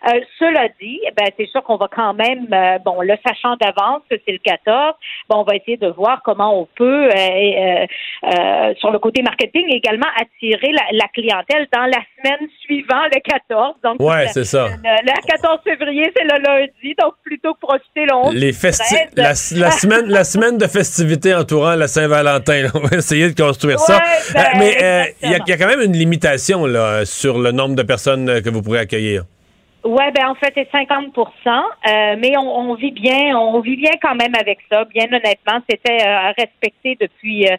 Euh, 0.07 0.19
cela 0.39 0.67
dit, 0.81 0.99
eh 1.07 1.11
ben 1.17 1.27
c'est 1.37 1.47
sûr 1.47 1.63
qu'on 1.63 1.77
va 1.77 1.87
quand 1.93 2.13
même 2.13 2.47
euh, 2.53 2.77
bon 2.85 3.01
le 3.01 3.15
sachant 3.25 3.55
d'avance 3.55 4.01
que 4.09 4.15
c'est 4.25 4.33
le 4.33 4.37
14, 4.39 4.93
bon 5.29 5.37
on 5.37 5.43
va 5.43 5.55
essayer 5.55 5.77
de 5.77 5.87
voir 5.87 6.21
comment 6.23 6.59
on 6.61 6.67
peut 6.75 7.09
euh, 7.09 7.15
euh, 7.15 7.85
euh, 8.25 8.73
sur 8.79 8.91
le 8.91 8.99
côté 8.99 9.21
marketing 9.23 9.65
également 9.69 10.05
attirer 10.19 10.71
la, 10.71 10.83
la 10.91 11.07
clientèle 11.13 11.67
dans 11.73 11.85
la 11.85 11.99
semaine 12.17 12.47
suivant 12.61 13.03
le 13.13 13.19
14. 13.21 13.75
Donc 13.83 13.95
Ouais, 13.99 14.27
c'est 14.27 14.43
ça. 14.43 14.67
Le, 14.67 15.05
le 15.05 15.27
14 15.27 15.59
février, 15.63 16.11
c'est 16.15 16.23
le 16.23 16.41
lundi, 16.43 16.95
donc 16.99 17.13
plutôt 17.23 17.53
que 17.55 17.59
profiter 17.61 18.05
le 18.05 18.13
11. 18.13 18.35
Les 18.35 18.53
festi 18.53 18.95
13. 19.15 19.53
la, 19.55 19.65
la 19.65 19.71
semaine, 19.71 20.05
la 20.07 20.23
semaine 20.23 20.57
de 20.57 20.67
festivités 20.67 21.33
entourant 21.33 21.75
la 21.75 21.87
Saint-Valentin. 21.87 22.63
là. 22.63 22.69
On 22.75 22.79
va 22.79 22.97
essayer 22.97 23.31
de 23.31 23.41
construire 23.41 23.79
ça. 23.79 23.99
Ben, 24.33 24.43
mais 24.59 24.83
euh, 24.83 25.03
il 25.23 25.29
y, 25.29 25.49
y 25.49 25.53
a 25.53 25.57
quand 25.57 25.67
même 25.67 25.81
une 25.81 25.93
limitation 25.97 26.65
là, 26.65 27.05
sur 27.05 27.39
le 27.39 27.51
nombre 27.51 27.75
de 27.75 27.83
personnes 27.83 28.41
que 28.41 28.49
vous 28.49 28.61
pourrez 28.61 28.79
accueillir. 28.79 29.23
Ouais, 29.85 30.11
ben 30.11 30.29
en 30.29 30.33
fait 30.33 30.51
c'est 30.55 30.67
50% 30.71 31.13
euh, 31.47 32.15
mais 32.17 32.35
on, 32.37 32.71
on 32.71 32.73
vit 32.73 32.89
bien, 32.91 33.37
on 33.37 33.59
vit 33.59 33.75
bien 33.75 33.91
quand 34.01 34.15
même 34.15 34.33
avec 34.33 34.57
ça. 34.71 34.83
Bien 34.85 35.05
honnêtement, 35.05 35.61
c'était 35.69 36.03
euh, 36.03 36.31
respecté 36.35 36.97
depuis 36.99 37.47
euh, 37.47 37.55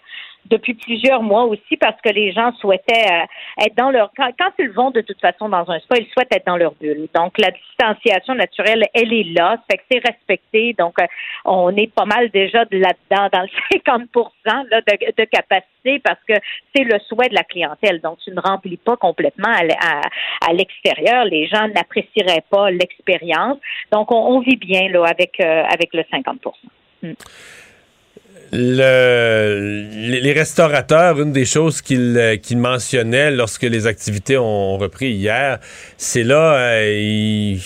depuis 0.51 0.75
plusieurs 0.75 1.23
mois 1.23 1.45
aussi 1.45 1.77
parce 1.77 2.01
que 2.01 2.11
les 2.11 2.33
gens 2.33 2.53
souhaitaient 2.55 3.11
euh, 3.11 3.65
être 3.65 3.77
dans 3.77 3.91
leur 3.91 4.11
quand, 4.17 4.31
quand 4.39 4.51
ils 4.59 4.71
vont 4.71 4.91
de 4.91 5.01
toute 5.01 5.21
façon 5.21 5.49
dans 5.49 5.69
un 5.71 5.79
spa, 5.81 5.97
ils 5.99 6.09
souhaitent 6.13 6.35
être 6.35 6.47
dans 6.47 6.57
leur 6.57 6.75
bulle. 6.75 7.09
Donc 7.15 7.39
la 7.39 7.51
distanciation 7.51 8.35
naturelle, 8.35 8.85
elle 8.95 9.13
est 9.13 9.33
là, 9.37 9.59
fait 9.71 9.79
que 9.79 9.85
c'est 9.91 10.07
respecté. 10.07 10.75
Donc 10.79 10.95
euh, 11.01 11.07
on 11.45 11.75
est 11.77 11.93
pas 11.93 12.05
mal 12.05 12.31
déjà 12.31 12.65
de 12.65 12.79
là-dedans 12.79 13.29
dans 13.33 13.43
le 13.43 13.49
50 13.87 14.03
là, 14.45 14.81
de, 14.81 15.23
de 15.23 15.25
capacité 15.25 16.01
parce 16.01 16.21
que 16.29 16.35
c'est 16.75 16.85
le 16.85 16.99
souhait 17.01 17.29
de 17.29 17.35
la 17.35 17.45
clientèle. 17.45 18.01
Donc 18.01 18.19
tu 18.25 18.31
ne 18.31 18.41
remplis 18.41 18.77
pas 18.77 18.97
complètement 18.97 19.53
à, 19.53 19.63
à, 19.63 20.01
à 20.49 20.53
l'extérieur, 20.53 21.25
les 21.25 21.47
gens 21.47 21.69
n'apprécieraient 21.69 22.45
pas 22.51 22.71
l'expérience. 22.71 23.59
Donc 23.93 24.13
on, 24.13 24.37
on 24.37 24.41
vit 24.41 24.57
bien 24.57 24.89
là 24.89 25.05
avec 25.05 25.41
euh, 25.41 25.65
avec 25.65 25.93
le 25.93 26.05
50 26.11 26.47
Le, 28.53 30.21
les, 30.21 30.33
restaurateurs, 30.33 31.21
une 31.21 31.33
des 31.33 31.45
choses 31.45 31.83
qu'ils 31.83 32.17
euh, 32.17 32.37
mentionnaient 32.57 33.31
lorsque 33.31 33.63
les 33.65 33.87
activités 33.87 34.39
ont 34.39 34.77
repris 34.79 35.11
hier, 35.11 35.59
c'est 35.97 36.23
là, 36.23 36.55
euh, 36.55 36.93
ils- 37.01 37.61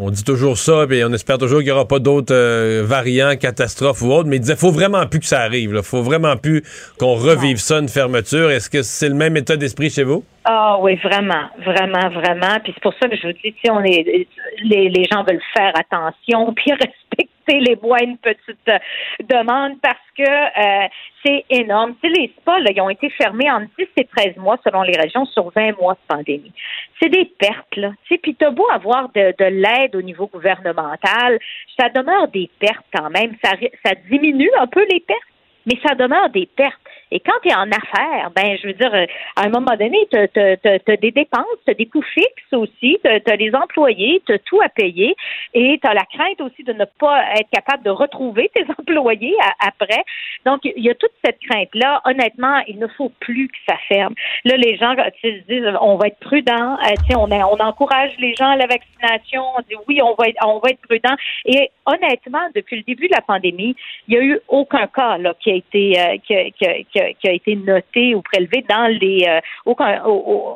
on 0.00 0.10
dit 0.10 0.22
toujours 0.22 0.56
ça, 0.58 0.86
puis 0.88 1.02
on 1.02 1.12
espère 1.12 1.38
toujours 1.38 1.58
qu'il 1.58 1.66
n'y 1.66 1.72
aura 1.72 1.88
pas 1.88 1.98
d'autres 1.98 2.34
euh, 2.34 2.82
variants, 2.86 3.34
catastrophes 3.36 4.02
ou 4.02 4.12
autres, 4.12 4.28
mais 4.28 4.36
ils 4.36 4.40
disaient 4.40 4.54
faut 4.56 4.70
vraiment 4.70 5.06
plus 5.06 5.18
que 5.18 5.26
ça 5.26 5.40
arrive. 5.40 5.72
Il 5.74 5.82
faut 5.82 6.02
vraiment 6.02 6.36
plus 6.36 6.62
qu'on 6.98 7.14
revive 7.14 7.56
ça, 7.56 7.78
une 7.78 7.88
fermeture. 7.88 8.50
Est-ce 8.50 8.70
que 8.70 8.82
c'est 8.82 9.08
le 9.08 9.14
même 9.14 9.36
état 9.36 9.56
d'esprit 9.56 9.90
chez 9.90 10.04
vous? 10.04 10.24
Ah 10.44 10.76
oui, 10.80 10.96
vraiment, 11.02 11.48
vraiment, 11.64 12.10
vraiment. 12.10 12.60
Puis 12.62 12.72
c'est 12.74 12.82
pour 12.82 12.94
ça 13.00 13.08
que 13.08 13.16
je 13.16 13.26
vous 13.26 13.32
dis, 13.44 13.54
si 13.62 13.70
on 13.70 13.82
est, 13.82 14.26
les, 14.64 14.88
les 14.88 15.04
gens 15.10 15.24
veulent 15.24 15.40
faire 15.56 15.72
attention, 15.74 16.52
puis 16.54 16.70
respecter 16.72 17.27
les 17.52 17.76
moyennes 17.76 18.18
petites 18.18 18.68
euh, 18.68 18.78
demandes 19.20 19.80
parce 19.80 19.98
que 20.16 20.22
euh, 20.22 20.88
c'est 21.24 21.44
énorme. 21.50 21.94
Tu 22.02 22.08
sais, 22.08 22.20
les 22.20 22.32
spas, 22.38 22.58
là, 22.60 22.70
ils 22.74 22.80
ont 22.80 22.90
été 22.90 23.10
fermés 23.10 23.50
en 23.50 23.60
10 23.60 23.68
et 23.96 24.04
13 24.04 24.36
mois 24.36 24.58
selon 24.64 24.82
les 24.82 24.98
régions 24.98 25.26
sur 25.26 25.50
20 25.50 25.80
mois 25.80 25.94
de 25.94 26.14
pandémie. 26.14 26.52
C'est 27.00 27.08
des 27.08 27.24
pertes, 27.24 27.76
là. 27.76 27.90
Tu 28.04 28.14
sais, 28.14 28.18
puis 28.18 28.34
t'as 28.34 28.50
beau 28.50 28.66
avoir 28.70 29.08
de, 29.10 29.34
de 29.38 29.44
l'aide 29.44 29.94
au 29.96 30.02
niveau 30.02 30.26
gouvernemental, 30.26 31.38
ça 31.78 31.88
demeure 31.88 32.28
des 32.28 32.50
pertes 32.58 32.86
quand 32.94 33.10
même. 33.10 33.34
Ça, 33.42 33.52
ça 33.84 33.94
diminue 34.10 34.50
un 34.58 34.66
peu 34.66 34.84
les 34.90 35.00
pertes 35.00 35.20
mais 35.68 35.78
ça 35.86 35.94
demeure 35.94 36.30
des 36.30 36.46
pertes. 36.46 36.80
Et 37.10 37.20
quand 37.20 37.32
tu 37.42 37.48
es 37.48 37.54
en 37.54 37.70
affaires, 37.70 38.30
ben, 38.34 38.56
je 38.60 38.66
veux 38.66 38.74
dire, 38.74 38.92
euh, 38.92 39.06
à 39.36 39.46
un 39.46 39.48
moment 39.48 39.76
donné, 39.78 40.06
tu 40.10 40.18
as, 40.18 40.96
des 40.96 41.10
dépenses, 41.10 41.44
tu 41.64 41.70
as 41.70 41.74
des 41.74 41.86
coûts 41.86 42.02
fixes 42.02 42.52
aussi, 42.52 42.98
tu 43.02 43.08
as, 43.08 43.36
les 43.36 43.54
employés, 43.54 44.22
tu 44.26 44.34
as 44.34 44.38
tout 44.40 44.60
à 44.60 44.68
payer 44.68 45.16
et 45.54 45.78
tu 45.82 45.88
as 45.88 45.94
la 45.94 46.04
crainte 46.04 46.40
aussi 46.40 46.64
de 46.64 46.72
ne 46.72 46.84
pas 46.84 47.24
être 47.34 47.48
capable 47.50 47.82
de 47.82 47.90
retrouver 47.90 48.50
tes 48.54 48.64
employés 48.78 49.36
après. 49.60 50.04
Donc, 50.44 50.60
il 50.64 50.84
y 50.84 50.90
a 50.90 50.94
toute 50.94 51.12
cette 51.24 51.38
crainte-là. 51.48 52.02
Honnêtement, 52.04 52.58
il 52.66 52.78
ne 52.78 52.86
faut 52.88 53.10
plus 53.20 53.48
que 53.48 53.58
ça 53.66 53.76
ferme. 53.88 54.14
Là, 54.44 54.56
les 54.56 54.76
gens 54.76 54.94
se 55.22 55.28
disent, 55.48 55.64
on 55.80 55.96
va 55.96 56.08
être 56.08 56.18
prudent. 56.18 56.76
Euh, 56.84 57.16
on, 57.16 57.30
on 57.30 57.60
encourage 57.60 58.12
les 58.18 58.34
gens 58.34 58.50
à 58.50 58.56
la 58.56 58.66
vaccination. 58.66 59.44
On 59.56 59.60
dit 59.60 59.76
oui, 59.88 60.00
on 60.02 60.14
va 60.14 60.28
être, 60.28 60.46
on 60.46 60.58
va 60.58 60.70
être 60.70 60.80
prudent. 60.80 61.14
Et 61.46 61.70
honnêtement, 61.86 62.46
depuis 62.54 62.76
le 62.76 62.82
début 62.82 63.08
de 63.08 63.14
la 63.14 63.22
pandémie, 63.22 63.74
il 64.06 64.14
n'y 64.14 64.20
a 64.20 64.24
eu 64.24 64.40
aucun 64.48 64.86
cas 64.86 65.16
là, 65.18 65.34
qui 65.40 65.50
été 65.58 65.98
euh, 65.98 66.16
qui, 66.26 66.52
qui, 66.52 67.14
qui, 67.20 67.28
a 67.28 67.32
été 67.32 67.56
noté 67.56 68.14
ou 68.14 68.22
prélevé 68.22 68.64
dans 68.68 68.86
les 68.86 69.24
euh, 69.28 69.40
aucun, 69.64 70.02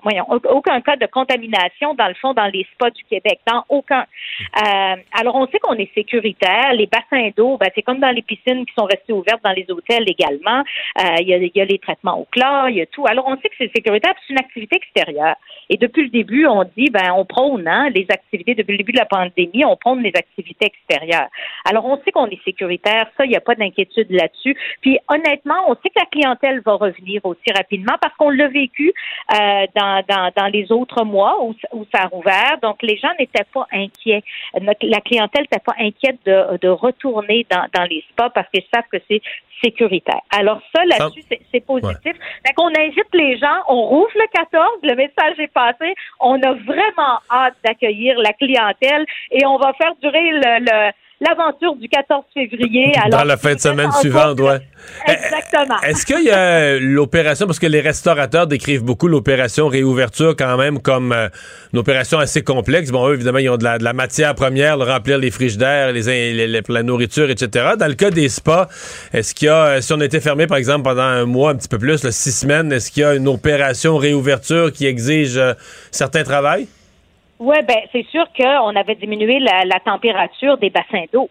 voyons, 0.03 0.27
aucun 0.29 0.81
cas 0.81 0.97
de 0.97 1.07
contamination 1.07 1.95
dans 1.95 2.09
le 2.09 2.15
fond 2.15 2.33
dans 2.35 2.47
les 2.47 2.67
spas 2.75 2.91
du 2.91 3.05
Québec, 3.05 3.41
dans 3.47 3.65
aucun. 3.69 4.05
Euh, 4.57 4.97
alors 5.13 5.37
on 5.37 5.47
sait 5.49 5.59
qu'on 5.59 5.75
est 5.75 5.93
sécuritaire. 5.95 6.73
Les 6.75 6.87
bassins 6.87 7.31
d'eau, 7.37 7.57
ben, 7.59 7.69
c'est 7.75 7.83
comme 7.83 8.01
dans 8.01 8.11
les 8.11 8.23
piscines 8.23 8.65
qui 8.67 8.75
sont 8.79 8.85
restées 8.85 9.13
ouvertes 9.13 9.43
dans 9.45 9.53
les 9.53 9.67
hôtels 9.71 10.09
également. 10.09 10.63
Euh, 11.01 11.17
il 11.21 11.29
y, 11.29 11.35
a, 11.35 11.39
y, 11.39 11.61
a, 11.61 11.65
les 11.65 11.79
traitements 11.79 12.21
au 12.21 12.27
chlore, 12.31 12.69
il 12.69 12.77
y 12.77 12.81
a 12.81 12.87
tout. 12.87 13.05
Alors 13.07 13.27
on 13.27 13.37
sait 13.37 13.49
que 13.49 13.55
c'est 13.59 13.71
sécuritaire, 13.75 14.15
c'est 14.27 14.33
une 14.33 14.41
activité 14.41 14.77
extérieure. 14.77 15.37
Et 15.69 15.77
depuis 15.77 16.05
le 16.05 16.11
début, 16.11 16.47
on 16.47 16.65
dit, 16.77 16.91
ben 16.91 17.13
on 17.17 17.25
prône 17.25 17.67
hein, 17.67 17.89
les 17.95 18.07
activités. 18.11 18.55
Depuis 18.55 18.73
le 18.73 18.79
début 18.79 18.93
de 18.93 18.99
la 18.99 19.07
pandémie, 19.07 19.65
on 19.65 19.77
prône 19.77 20.03
les 20.03 20.13
activités 20.15 20.67
extérieures. 20.67 21.29
Alors 21.65 21.85
on 21.87 21.97
sait 22.05 22.13
qu'on 22.13 22.27
est 22.27 22.43
sécuritaire, 22.45 23.07
ça, 23.17 23.25
il 23.25 23.31
n'y 23.31 23.37
a 23.37 23.41
pas 23.41 23.55
d'inquiétude 23.55 24.11
là-dessus. 24.11 24.57
Puis 24.81 24.92
honnêtement, 25.09 25.55
on 25.69 25.75
sait 25.75 25.91
que 25.91 25.99
la 25.99 26.07
clientèle 26.07 26.61
va 26.61 26.75
revenir 26.75 27.25
aussi 27.25 27.53
rapidement 27.55 27.95
parce 28.01 28.15
qu'on 28.17 28.31
l'a 28.31 28.49
vécu 28.49 28.93
euh, 29.33 29.67
dans, 29.75 30.05
dans, 30.09 30.47
les 30.47 30.71
autres 30.73 31.05
mois 31.05 31.43
où, 31.43 31.55
où 31.73 31.87
ça 31.95 32.03
a 32.03 32.07
rouvert. 32.07 32.59
Donc, 32.63 32.83
les 32.83 32.97
gens 32.97 33.11
n'étaient 33.19 33.47
pas 33.53 33.67
inquiets. 33.73 34.23
la 34.55 35.01
clientèle 35.01 35.43
n'était 35.43 35.65
pas 35.65 35.75
inquiète 35.79 36.19
de, 36.27 36.59
de 36.59 36.69
retourner 36.69 37.47
dans, 37.51 37.67
dans 37.75 37.85
les 37.85 38.05
spas 38.11 38.31
parce 38.31 38.49
qu'ils 38.51 38.65
savent 38.73 38.89
que 38.91 38.99
c'est 39.09 39.23
sécuritaire. 39.63 40.21
Alors 40.31 40.61
ça, 40.75 40.85
là-dessus, 40.85 41.23
c'est 41.53 41.65
positif. 41.65 42.05
Ouais. 42.05 42.53
qu'on 42.57 42.69
invite 42.69 43.09
les 43.15 43.39
gens, 43.39 43.63
on 43.69 43.83
rouvre 43.83 44.11
le 44.15 44.27
14, 44.35 44.67
le 44.83 44.95
message 44.97 45.39
est 45.39 45.53
passé, 45.53 45.95
on 46.21 46.41
a 46.43 46.53
vraiment 46.55 47.21
hâte 47.31 47.55
d'accueillir 47.65 48.19
la 48.19 48.33
clientèle 48.33 49.07
et 49.31 49.47
on 49.47 49.57
va 49.59 49.73
faire 49.75 49.95
durer 50.03 50.33
le 50.33 50.91
l'aventure 51.23 51.77
du 51.77 51.89
14 51.89 52.25
février. 52.35 52.93
Alors, 52.97 53.21
Dans 53.21 53.25
la 53.27 53.37
fin 53.37 53.55
de 53.55 53.61
semaine 53.61 53.93
suivante, 53.93 54.41
ouais. 54.41 54.61
Exactement. 55.07 55.81
Est-ce 55.83 56.05
qu'il 56.05 56.25
y 56.25 56.31
a 56.31 56.79
l'opération, 56.79 57.47
parce 57.47 57.59
que 57.59 57.67
les 57.67 57.81
restaurateurs 57.81 58.47
décrivent 58.47 58.83
beaucoup 58.83 59.09
l'opération 59.09 59.69
réouverture 59.69 60.35
quand 60.37 60.57
même 60.57 60.81
comme 60.81 61.13
euh, 61.13 61.29
une 61.73 61.79
opération 61.79 62.19
assez 62.19 62.43
complexe. 62.43 62.91
Bon, 62.91 63.09
eux, 63.09 63.15
évidemment, 63.15 63.39
ils 63.39 63.49
ont 63.49 63.57
de 63.57 63.65
la, 63.65 63.93
matière 63.93 64.35
première, 64.35 64.79
de 64.79 64.85
remplir 64.85 65.19
les 65.19 65.31
frigidaires, 65.31 65.93
les, 65.93 66.47
les, 66.47 66.63
la 66.69 66.83
nourriture, 66.83 67.31
etc. 67.31 67.71
Dans 67.79 67.89
le 67.89 67.95
cas 67.95 68.11
des 68.11 68.29
spas, 68.29 68.69
est-ce 69.13 69.35
qu'il 69.35 69.47
y 69.47 69.51
a, 69.51 69.81
si 69.81 69.93
on 69.93 70.01
était 70.01 70.21
fermé, 70.21 70.47
par 70.47 70.59
exemple, 70.59 70.83
pendant 70.83 71.03
un 71.03 71.25
mois, 71.25 71.51
un 71.51 71.57
petit 71.57 71.69
peu 71.69 71.79
plus, 71.79 72.09
six 72.11 72.33
semaines, 72.33 72.73
est-ce 72.73 72.91
qu'il 72.91 73.03
y 73.03 73.07
a 73.07 73.15
une 73.15 73.29
opération 73.29 73.97
réouverture 73.97 74.73
qui 74.73 74.87
exige 74.87 75.37
euh, 75.37 75.55
certains 75.91 76.25
travail? 76.25 76.67
Oui, 77.45 77.57
ben 77.67 77.81
c'est 77.91 78.07
sûr 78.07 78.25
qu'on 78.39 78.77
avait 78.77 78.95
diminué 78.95 79.41
la, 79.41 79.65
la 79.65 79.81
température 79.81 80.59
des 80.59 80.71
bassins 80.71 81.07
d'eau. 81.13 81.29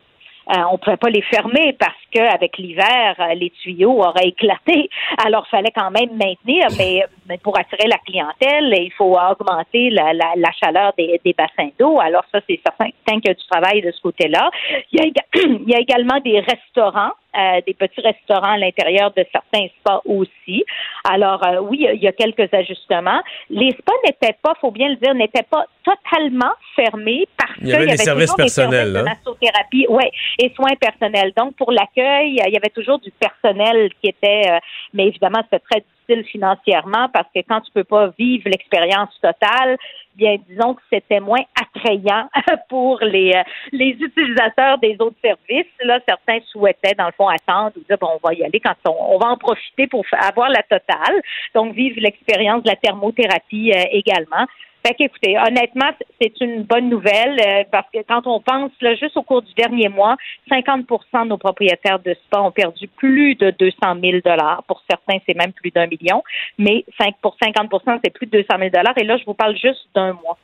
Euh, 0.50 0.60
on 0.70 0.74
ne 0.74 0.78
pouvait 0.78 0.98
pas 0.98 1.10
les 1.10 1.22
fermer 1.22 1.72
parce 1.80 1.96
qu'avec 2.12 2.58
l'hiver, 2.58 3.16
euh, 3.18 3.34
les 3.36 3.50
tuyaux 3.52 4.04
auraient 4.04 4.28
éclaté. 4.28 4.90
Alors, 5.26 5.46
il 5.48 5.52
fallait 5.52 5.72
quand 5.74 5.90
même 5.90 6.10
maintenir, 6.18 6.68
mais, 6.78 7.06
pour 7.44 7.58
attirer 7.58 7.88
la 7.88 7.98
clientèle, 8.00 8.74
il 8.78 8.92
faut 8.98 9.18
augmenter 9.18 9.90
la, 9.90 10.14
la, 10.14 10.34
la 10.36 10.52
chaleur 10.52 10.94
des, 10.98 11.20
des 11.24 11.34
bassins 11.34 11.70
d'eau. 11.80 12.00
Alors, 12.00 12.24
ça, 12.32 12.40
c'est 12.48 12.60
certain 12.64 12.92
qu'il 13.06 13.28
y 13.28 13.30
a 13.30 13.34
du 13.34 13.48
travail 13.50 13.82
de 13.82 13.92
ce 13.92 14.02
côté-là. 14.02 14.50
Il 14.92 15.00
y 15.00 15.08
a, 15.08 15.24
il 15.36 15.70
y 15.70 15.76
a 15.76 15.80
également 15.80 16.20
des 16.20 16.40
restaurants 16.40 17.14
euh, 17.34 17.62
des 17.66 17.74
petits 17.74 18.02
restaurants 18.02 18.56
à 18.56 18.58
l'intérieur 18.58 19.14
de 19.16 19.26
certains 19.32 19.68
spas 19.80 20.02
aussi. 20.04 20.66
Alors 21.10 21.42
euh, 21.48 21.62
oui, 21.62 21.88
il 21.94 22.04
y 22.04 22.08
a 22.10 22.12
quelques 22.12 22.54
ajustements. 22.54 23.22
Les 23.50 23.72
spas 23.72 23.94
n'étaient 24.06 24.36
pas, 24.42 24.54
faut 24.60 24.72
bien 24.72 24.90
le 24.90 24.98
dire, 24.98 25.16
n'étaient 25.16 25.48
pas 25.50 25.66
totalement 25.82 26.52
fermés 26.76 27.26
parce 27.38 27.54
qu'il 27.54 27.70
y 27.70 27.74
avait, 27.74 27.86
des 27.86 27.96
services 27.96 28.34
personnels, 28.34 28.92
de 28.92 28.98
hein? 28.98 29.04
massothérapie, 29.04 29.86
ouais, 29.88 30.12
et 30.40 30.52
soins 30.54 30.76
personnels. 30.78 31.32
Donc 31.38 31.56
pour 31.56 31.72
l'accueil, 31.72 32.36
il 32.46 32.54
y 32.54 32.58
avait 32.58 32.70
toujours 32.70 33.00
du 33.00 33.12
personnel 33.12 33.92
qui 34.02 34.10
était, 34.10 34.52
euh, 34.52 34.60
mais 34.94 35.08
évidemment 35.08 35.42
c'était 35.44 35.64
très 35.72 35.86
financièrement 36.24 37.10
parce 37.14 37.28
que 37.34 37.40
quand 37.48 37.62
tu 37.62 37.72
peux 37.72 37.84
pas 37.84 38.08
vivre 38.18 38.50
l'expérience 38.50 39.10
totale, 39.22 39.78
bien 40.16 40.36
disons 40.48 40.74
que 40.74 40.82
c'était 40.92 41.20
moins 41.20 41.44
attrayant 41.60 42.30
pour 42.70 43.00
les 43.02 43.34
euh, 43.34 43.44
les 43.72 43.92
utilisateurs 44.00 44.78
des 44.80 44.96
autres 45.00 45.18
services. 45.24 45.72
Là, 45.84 46.00
certains 46.08 46.40
souhaitaient 46.52 46.96
dans 46.98 47.06
le 47.06 47.14
fond 47.14 47.28
attendre 47.28 47.72
ou 47.78 47.82
dire 47.88 47.98
bon, 48.00 48.20
on 48.22 48.28
va 48.28 48.34
y 48.34 48.44
aller 48.44 48.60
quand 48.60 48.76
on, 48.86 49.18
va 49.18 49.28
en 49.28 49.38
profiter 49.38 49.88
pour 49.88 50.06
avoir 50.12 50.50
la 50.50 50.64
totale, 50.64 51.22
donc 51.54 51.74
vivre 51.74 52.00
l'expérience 52.00 52.64
de 52.64 52.70
la 52.70 52.76
thermothérapie 52.76 53.72
euh, 53.76 53.84
également. 53.92 54.46
Fait 54.86 54.96
qu'écoutez, 54.96 55.38
honnêtement, 55.38 55.92
c'est 56.20 56.34
une 56.42 56.64
bonne 56.64 56.90
nouvelle 56.90 57.40
euh, 57.40 57.64
parce 57.72 57.88
que 57.94 58.00
quand 58.08 58.26
on 58.26 58.40
pense, 58.40 58.72
là, 58.82 58.96
juste 58.96 59.16
au 59.16 59.22
cours 59.22 59.44
du 59.44 59.54
dernier 59.54 59.90
mois, 59.90 60.16
50% 60.50 61.24
de 61.24 61.30
nos 61.30 61.38
propriétaires 61.38 62.00
de 62.00 62.16
spa 62.26 62.42
ont 62.42 62.52
perdu 62.52 62.88
plus 62.88 63.36
de 63.36 63.52
200 63.52 63.76
000 64.02 64.20
dollars. 64.26 64.64
Pour 64.68 64.82
certains, 64.90 65.20
c'est 65.28 65.38
même 65.38 65.54
plus 65.54 65.72
d'un 65.72 65.86
million, 65.86 66.24
mais 66.58 66.84
5 67.00 67.16
pour 67.22 67.38
50% 67.42 68.00
c'est 68.04 68.12
plus 68.12 68.26
de 68.26 68.42
200 68.42 68.48
000 68.58 68.70
dollars. 68.72 68.98
Et 68.98 69.04
là, 69.04 69.18
je 69.18 69.26
vous 69.26 69.36
parle 69.36 69.56
juste 69.56 69.88
d'un 69.94 70.14
mois. 70.14 70.38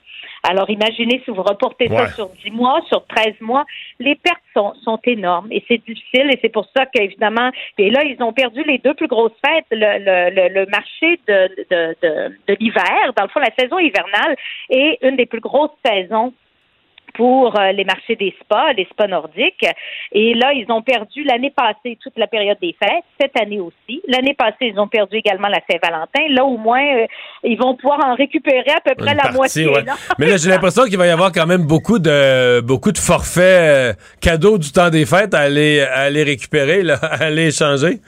Alors, 0.43 0.69
imaginez 0.69 1.21
si 1.26 1.32
vous 1.32 1.43
reportez 1.43 1.88
ça 1.88 2.08
sur 2.10 2.30
10 2.30 2.52
mois, 2.52 2.82
sur 2.88 3.06
13 3.06 3.36
mois, 3.41 3.65
les 4.00 4.15
pertes 4.15 4.38
sont, 4.54 4.73
sont 4.84 5.00
énormes 5.06 5.47
et 5.52 5.63
c'est 5.67 5.84
difficile 5.86 6.30
et 6.32 6.39
c'est 6.41 6.52
pour 6.52 6.67
ça 6.76 6.86
qu'évidemment, 6.86 7.52
et 7.78 7.89
là, 7.89 8.04
ils 8.04 8.21
ont 8.21 8.34
perdu 8.34 8.63
les 8.63 8.78
deux 8.78 8.93
plus 8.93 9.08
grosses 9.08 9.38
fêtes, 9.45 9.65
le, 9.71 10.00
le, 10.00 10.54
le 10.54 10.65
marché 10.67 11.19
de, 11.28 11.65
de, 11.69 11.95
de, 12.02 12.38
de 12.47 12.58
l'hiver, 12.60 13.13
dans 13.15 13.23
le 13.23 13.30
fond, 13.30 13.39
la 13.39 13.54
saison 13.58 13.80
hivernale 13.80 14.36
est 14.69 15.00
une 15.02 15.15
des 15.15 15.26
plus 15.26 15.41
grosses 15.41 15.71
saisons 15.86 16.34
pour 17.17 17.60
euh, 17.60 17.71
les 17.71 17.84
marchés 17.84 18.15
des 18.15 18.34
spas, 18.39 18.73
les 18.73 18.88
spas 18.91 19.08
nordiques. 19.08 19.65
Et 20.12 20.36
là, 20.36 20.53
ils 20.53 20.71
ont 20.71 20.84
perdu 20.84 21.23
l'année 21.23 21.51
passée 21.53 21.97
toute 22.01 22.17
la 22.17 22.27
période 22.27 22.58
des 22.62 22.75
fêtes, 22.80 23.03
cette 23.19 23.36
année 23.41 23.60
aussi. 23.60 24.01
L'année 24.08 24.36
passée, 24.36 24.71
ils 24.73 24.80
ont 24.80 24.88
perdu 24.88 25.17
également 25.17 25.47
la 25.47 25.60
Saint-Valentin. 25.69 26.21
Là, 26.30 26.45
au 26.45 26.58
moins, 26.58 26.84
euh, 26.84 27.08
ils 27.43 27.58
vont 27.58 27.75
pouvoir 27.75 28.06
en 28.06 28.15
récupérer 28.15 28.69
à 28.69 28.82
peu 28.82 28.93
près 28.95 29.15
la 29.15 29.32
moitié. 29.32 29.67
Mais 30.19 30.27
là, 30.27 30.38
j'ai 30.38 30.49
l'impression 30.49 30.84
qu'il 30.84 30.97
va 30.97 31.08
y 31.08 31.10
avoir 31.10 31.32
quand 31.32 31.47
même 31.47 31.63
beaucoup 31.63 31.99
de 31.99 32.62
beaucoup 32.62 32.91
de 32.91 32.97
forfaits 32.99 33.43
euh, 33.43 33.93
cadeaux 34.21 34.60
du 34.60 34.71
temps 34.71 34.89
des 34.89 35.06
fêtes 35.06 35.34
à 35.34 35.39
aller, 35.39 35.82
à 35.82 36.01
aller 36.01 36.23
récupérer, 36.23 36.84
là, 36.84 36.95
à 37.01 37.23
aller 37.25 37.47
échanger. 37.47 37.99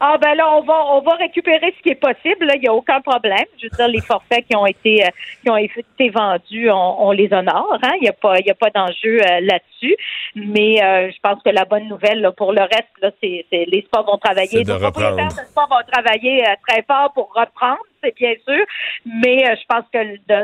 Ah 0.00 0.16
ben 0.20 0.34
là, 0.34 0.56
on 0.56 0.62
va 0.62 0.84
on 0.92 1.00
va 1.00 1.14
récupérer 1.14 1.74
ce 1.76 1.82
qui 1.82 1.90
est 1.90 2.00
possible. 2.00 2.48
Il 2.54 2.60
n'y 2.60 2.68
a 2.68 2.74
aucun 2.74 3.00
problème. 3.00 3.44
Je 3.58 3.64
veux 3.64 3.76
dire, 3.76 3.88
les 3.88 4.00
forfaits 4.00 4.44
qui 4.48 4.56
ont 4.56 4.66
été 4.66 5.04
euh, 5.04 5.08
qui 5.42 5.50
ont 5.50 5.56
été 5.56 6.10
vendus, 6.10 6.70
on, 6.70 7.10
les 7.12 7.32
honore. 7.32 7.78
Hein? 7.82 7.92
Il 8.00 8.02
n'y 8.02 8.08
a 8.08 8.12
pas 8.12 8.38
y 8.40 8.50
a 8.50 8.54
pas 8.54 8.70
d'enjeu 8.70 9.20
euh, 9.20 9.40
là-dessus. 9.40 9.96
Mais 10.34 10.82
euh, 10.82 11.10
je 11.10 11.16
pense 11.22 11.42
que 11.42 11.50
la 11.50 11.64
bonne 11.64 11.88
nouvelle 11.88 12.30
pour 12.36 12.52
le 12.52 12.62
reste, 12.62 12.90
là, 13.00 13.10
c'est 13.22 13.46
les 13.50 13.82
sports 13.82 14.04
vont 14.04 14.18
travailler. 14.18 14.64
Les 14.64 14.78
propriétaires 14.78 15.28
de 15.28 15.46
sports 15.48 15.68
vont 15.68 15.92
travailler 15.92 16.44
très 16.66 16.82
fort 16.82 17.12
pour 17.12 17.32
reprendre 17.34 17.80
c'est 18.02 18.14
bien 18.16 18.34
sûr, 18.46 18.64
mais 19.06 19.38
je 19.38 19.64
pense 19.66 19.84
que 19.90 19.98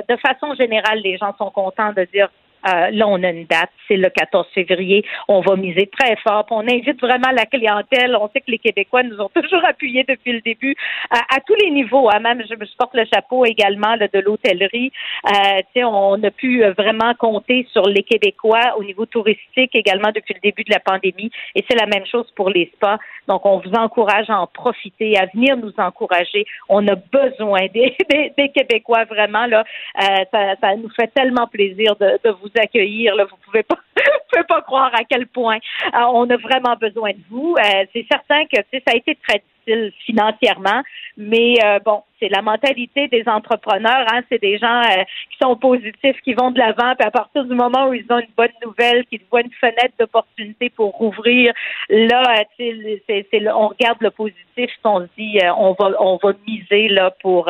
de, 0.08 0.16
façon 0.16 0.54
générale, 0.54 1.00
les 1.00 1.18
gens 1.18 1.34
sont 1.36 1.50
contents 1.50 1.92
de 1.92 2.04
dire 2.12 2.30
euh, 2.66 2.90
là, 2.90 3.08
on 3.08 3.22
a 3.22 3.30
une 3.30 3.46
date, 3.46 3.70
c'est 3.88 3.96
le 3.96 4.08
14 4.10 4.46
février. 4.54 5.04
On 5.28 5.40
va 5.40 5.56
miser 5.56 5.86
très 5.86 6.16
fort. 6.16 6.46
On 6.50 6.60
invite 6.60 7.00
vraiment 7.00 7.30
la 7.32 7.46
clientèle. 7.46 8.16
On 8.16 8.28
sait 8.28 8.40
que 8.40 8.50
les 8.50 8.58
Québécois 8.58 9.02
nous 9.02 9.20
ont 9.20 9.30
toujours 9.34 9.64
appuyés 9.64 10.04
depuis 10.08 10.32
le 10.32 10.40
début 10.40 10.74
à, 11.10 11.40
tous 11.46 11.54
les 11.54 11.70
niveaux. 11.70 12.10
Hein. 12.10 12.20
Même, 12.20 12.42
je, 12.48 12.54
me 12.54 12.66
porte 12.76 12.94
le 12.94 13.04
chapeau 13.12 13.44
également 13.44 13.96
de 13.96 14.18
l'hôtellerie. 14.20 14.92
Euh, 15.26 15.82
on 15.84 16.22
a 16.22 16.30
pu 16.30 16.62
vraiment 16.76 17.14
compter 17.14 17.66
sur 17.72 17.82
les 17.88 18.02
Québécois 18.02 18.76
au 18.78 18.84
niveau 18.84 19.06
touristique 19.06 19.74
également 19.74 20.10
depuis 20.14 20.34
le 20.34 20.40
début 20.40 20.64
de 20.64 20.72
la 20.72 20.80
pandémie. 20.80 21.30
Et 21.54 21.64
c'est 21.68 21.78
la 21.78 21.86
même 21.86 22.06
chose 22.06 22.30
pour 22.36 22.50
les 22.50 22.70
spas. 22.74 22.98
Donc, 23.28 23.46
on 23.46 23.58
vous 23.58 23.72
encourage 23.72 24.28
à 24.28 24.40
en 24.40 24.46
profiter, 24.46 25.16
à 25.16 25.26
venir 25.26 25.56
nous 25.56 25.72
encourager. 25.78 26.44
On 26.68 26.86
a 26.88 26.94
besoin 26.94 27.66
des, 27.72 27.96
des, 28.36 28.48
Québécois 28.50 29.04
vraiment. 29.04 29.46
Là, 29.46 29.64
euh, 30.00 30.24
ça, 30.32 30.54
ça, 30.60 30.76
nous 30.76 30.90
fait 30.90 31.08
tellement 31.14 31.46
plaisir 31.46 31.96
de, 31.96 32.18
de 32.24 32.30
vous 32.30 32.49
accueillir. 32.58 33.14
Là, 33.14 33.24
vous 33.24 33.36
pouvez 33.44 33.62
pas, 33.62 33.78
pouvez 34.30 34.44
pas 34.44 34.62
croire 34.62 34.92
à 34.94 35.04
quel 35.04 35.26
point 35.26 35.58
euh, 35.94 35.98
on 36.12 36.28
a 36.30 36.36
vraiment 36.36 36.76
besoin 36.76 37.10
de 37.10 37.20
vous. 37.30 37.54
Euh, 37.58 37.84
c'est 37.92 38.06
certain 38.10 38.44
que 38.46 38.56
ça 38.72 38.92
a 38.92 38.96
été 38.96 39.16
très 39.26 39.42
financièrement, 40.06 40.82
mais 41.16 41.54
euh, 41.64 41.78
bon, 41.84 42.02
c'est 42.18 42.28
la 42.28 42.42
mentalité 42.42 43.08
des 43.08 43.24
entrepreneurs. 43.26 44.04
Hein, 44.12 44.20
c'est 44.28 44.40
des 44.40 44.58
gens 44.58 44.80
euh, 44.80 45.02
qui 45.30 45.38
sont 45.40 45.56
positifs, 45.56 46.16
qui 46.22 46.34
vont 46.34 46.50
de 46.50 46.58
l'avant, 46.58 46.94
puis 46.98 47.06
à 47.06 47.10
partir 47.10 47.44
du 47.44 47.54
moment 47.54 47.88
où 47.88 47.94
ils 47.94 48.06
ont 48.10 48.18
une 48.18 48.34
bonne 48.36 48.48
nouvelle, 48.64 49.04
qu'ils 49.06 49.20
voient 49.30 49.40
une 49.40 49.52
fenêtre 49.52 49.94
d'opportunité 49.98 50.70
pour 50.70 50.92
rouvrir, 50.92 51.52
là, 51.88 52.22
euh, 52.60 53.52
on 53.54 53.68
regarde 53.68 53.98
le 54.00 54.10
positif, 54.10 54.70
on 54.84 55.00
se 55.00 55.08
dit, 55.16 55.38
on 55.56 55.72
va, 55.78 55.90
on 55.98 56.18
va 56.22 56.32
miser 56.46 56.88
là 56.88 57.10
pour 57.22 57.48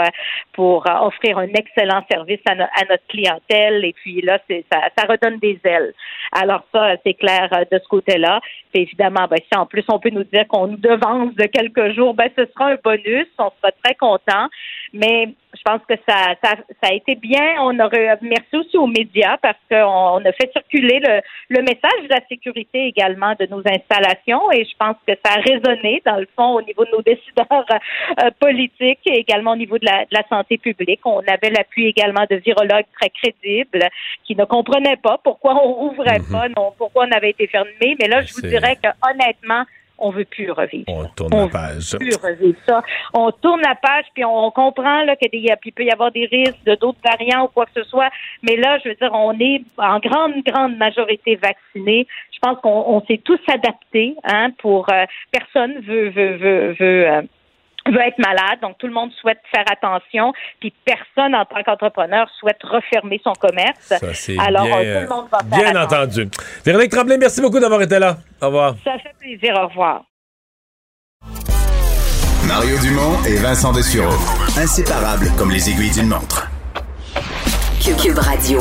pour 0.52 0.84
offrir 1.02 1.38
un 1.38 1.48
excellent 1.48 2.04
service 2.10 2.40
à, 2.46 2.54
notre 2.54 3.06
clientèle, 3.08 3.84
et 3.84 3.92
puis 3.92 4.20
là, 4.22 4.38
ça 4.72 5.06
redonne 5.08 5.38
des 5.38 5.58
ailes. 5.64 5.92
Alors 6.32 6.62
ça, 6.72 6.94
c'est 7.04 7.14
clair 7.14 7.48
de 7.70 7.78
ce 7.78 7.88
côté-là. 7.88 8.40
Puis 8.72 8.82
évidemment, 8.82 9.26
ben, 9.28 9.38
si 9.38 9.58
en 9.58 9.66
plus 9.66 9.84
on 9.88 9.98
peut 9.98 10.10
nous 10.10 10.24
dire 10.24 10.46
qu'on 10.48 10.68
nous 10.68 10.76
devance 10.76 11.34
de 11.34 11.46
quelques 11.46 11.94
jours, 11.94 11.99
ben 12.14 12.28
ce 12.36 12.46
sera 12.46 12.70
un 12.70 12.76
bonus. 12.82 13.26
On 13.38 13.50
sera 13.60 13.72
très 13.82 13.94
content. 13.94 14.48
Mais 14.92 15.28
je 15.56 15.62
pense 15.64 15.80
que 15.88 15.94
ça, 16.08 16.34
ça, 16.42 16.54
ça 16.82 16.90
a 16.90 16.94
été 16.94 17.14
bien. 17.14 17.56
On 17.60 17.78
aurait 17.80 18.16
merci 18.22 18.56
aussi 18.56 18.76
aux 18.76 18.86
médias 18.86 19.36
parce 19.38 19.58
qu'on 19.68 20.24
a 20.24 20.32
fait 20.32 20.50
circuler 20.52 21.00
le, 21.00 21.20
le 21.48 21.62
message 21.62 22.02
de 22.04 22.08
la 22.08 22.20
sécurité 22.28 22.86
également 22.86 23.34
de 23.38 23.46
nos 23.46 23.62
installations 23.66 24.50
et 24.52 24.64
je 24.64 24.76
pense 24.78 24.96
que 25.06 25.12
ça 25.24 25.32
a 25.32 25.40
résonné 25.40 26.02
dans 26.06 26.16
le 26.16 26.28
fond 26.36 26.54
au 26.54 26.62
niveau 26.62 26.84
de 26.84 26.90
nos 26.90 27.02
décideurs 27.02 27.66
euh, 27.70 28.30
politiques 28.38 29.00
et 29.06 29.18
également 29.18 29.52
au 29.52 29.56
niveau 29.56 29.78
de 29.78 29.86
la, 29.86 30.04
de 30.04 30.12
la 30.12 30.26
santé 30.28 30.58
publique. 30.58 31.00
On 31.04 31.20
avait 31.20 31.50
l'appui 31.50 31.86
également 31.86 32.24
de 32.30 32.36
virologues 32.36 32.86
très 32.98 33.10
crédibles 33.10 33.88
qui 34.24 34.36
ne 34.36 34.44
comprenaient 34.44 34.96
pas 34.96 35.18
pourquoi 35.22 35.54
on 35.64 35.72
rouvrait 35.72 36.20
mhm. 36.20 36.32
pas, 36.32 36.48
non, 36.48 36.72
pourquoi 36.78 37.06
on 37.06 37.12
avait 37.12 37.30
été 37.30 37.46
fermé. 37.46 37.96
Mais 38.00 38.08
là, 38.08 38.22
je 38.22 38.32
vous 38.34 38.42
dirais 38.42 38.76
que 38.76 38.88
honnêtement, 39.08 39.64
on 40.00 40.10
veut 40.10 40.24
plus 40.24 40.50
revivre. 40.50 40.84
On 40.88 41.06
tourne 41.08 41.36
la 41.36 41.48
page. 41.48 41.92
Veut 41.92 41.98
plus 41.98 42.16
revivre 42.16 42.58
ça. 42.66 42.82
On 43.14 43.30
tourne 43.30 43.60
la 43.60 43.74
page, 43.74 44.06
puis 44.14 44.24
on 44.24 44.50
comprend 44.50 45.04
qu'il 45.20 45.72
peut 45.72 45.84
y 45.84 45.90
avoir 45.90 46.10
des 46.10 46.26
risques 46.26 46.62
de 46.64 46.74
d'autres 46.74 46.98
variants 47.04 47.44
ou 47.44 47.48
quoi 47.48 47.66
que 47.66 47.82
ce 47.82 47.88
soit. 47.88 48.10
Mais 48.42 48.56
là, 48.56 48.78
je 48.82 48.88
veux 48.88 48.94
dire, 48.94 49.10
on 49.12 49.38
est 49.38 49.62
en 49.78 49.98
grande, 49.98 50.42
grande 50.46 50.76
majorité 50.76 51.36
vaccinés. 51.36 52.06
Je 52.32 52.38
pense 52.40 52.58
qu'on 52.60 53.02
s'est 53.06 53.20
tous 53.24 53.40
adaptés. 53.48 54.16
Hein, 54.24 54.50
pour 54.58 54.86
euh, 54.90 55.04
personne 55.30 55.80
veut 55.80 56.08
veut 56.10 56.36
veut 56.36 56.72
veut. 56.78 57.08
Euh, 57.08 57.22
veut 57.90 58.00
être 58.00 58.18
malade, 58.18 58.60
donc 58.62 58.78
tout 58.78 58.86
le 58.86 58.92
monde 58.92 59.10
souhaite 59.20 59.40
faire 59.54 59.64
attention, 59.70 60.32
puis 60.60 60.72
personne 60.84 61.34
en 61.34 61.44
tant 61.44 61.62
qu'entrepreneur 61.64 62.28
souhaite 62.38 62.62
refermer 62.62 63.20
son 63.22 63.32
commerce. 63.32 63.78
Ça, 63.80 63.96
Alors 64.38 64.66
bien, 64.66 64.76
tout 64.76 65.10
le 65.10 65.16
monde 65.16 65.28
va 65.30 65.38
faire 65.38 65.72
Bien 65.72 65.82
entendu. 65.82 66.28
Véronique 66.64 66.90
Tremblay, 66.90 67.18
merci 67.18 67.40
beaucoup 67.40 67.60
d'avoir 67.60 67.82
été 67.82 67.98
là. 67.98 68.16
Au 68.40 68.46
revoir. 68.46 68.74
Ça 68.84 68.98
fait 68.98 69.14
plaisir. 69.18 69.54
Au 69.60 69.68
revoir. 69.68 70.02
Mario 72.46 72.78
Dumont 72.78 73.22
et 73.28 73.36
Vincent 73.36 73.72
Dessureau. 73.72 74.16
Inséparables 74.58 75.30
comme 75.38 75.50
les 75.50 75.70
aiguilles 75.70 75.92
d'une 75.92 76.08
montre. 76.08 76.48
Cube 77.80 78.18
Radio. 78.18 78.60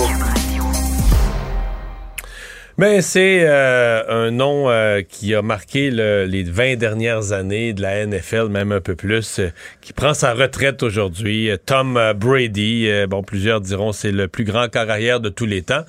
Mais 2.80 3.02
c'est 3.02 3.42
euh, 3.44 4.04
un 4.08 4.32
nom 4.32 4.70
euh, 4.70 5.02
qui 5.02 5.36
a 5.36 5.42
marqué 5.42 5.92
les 5.92 6.44
20 6.44 6.78
dernières 6.78 7.34
années 7.34 7.74
de 7.74 7.82
la 7.82 8.06
NFL, 8.06 8.48
même 8.48 8.72
un 8.72 8.80
peu 8.80 8.96
plus, 8.96 9.39
euh, 9.39 9.50
qui 9.82 9.92
prend 9.92 10.13
sa 10.13 10.34
retraite 10.34 10.82
aujourd'hui. 10.82 11.50
Tom 11.65 12.00
Brady, 12.15 12.89
bon, 13.10 13.22
plusieurs 13.22 13.60
diront 13.60 13.92
c'est 13.92 14.13
le 14.13 14.30
plus 14.30 14.46
grand 14.46 14.70
carrière 14.70 15.20
de 15.20 15.28
tous 15.28 15.46
les 15.46 15.62
temps. 15.62 15.84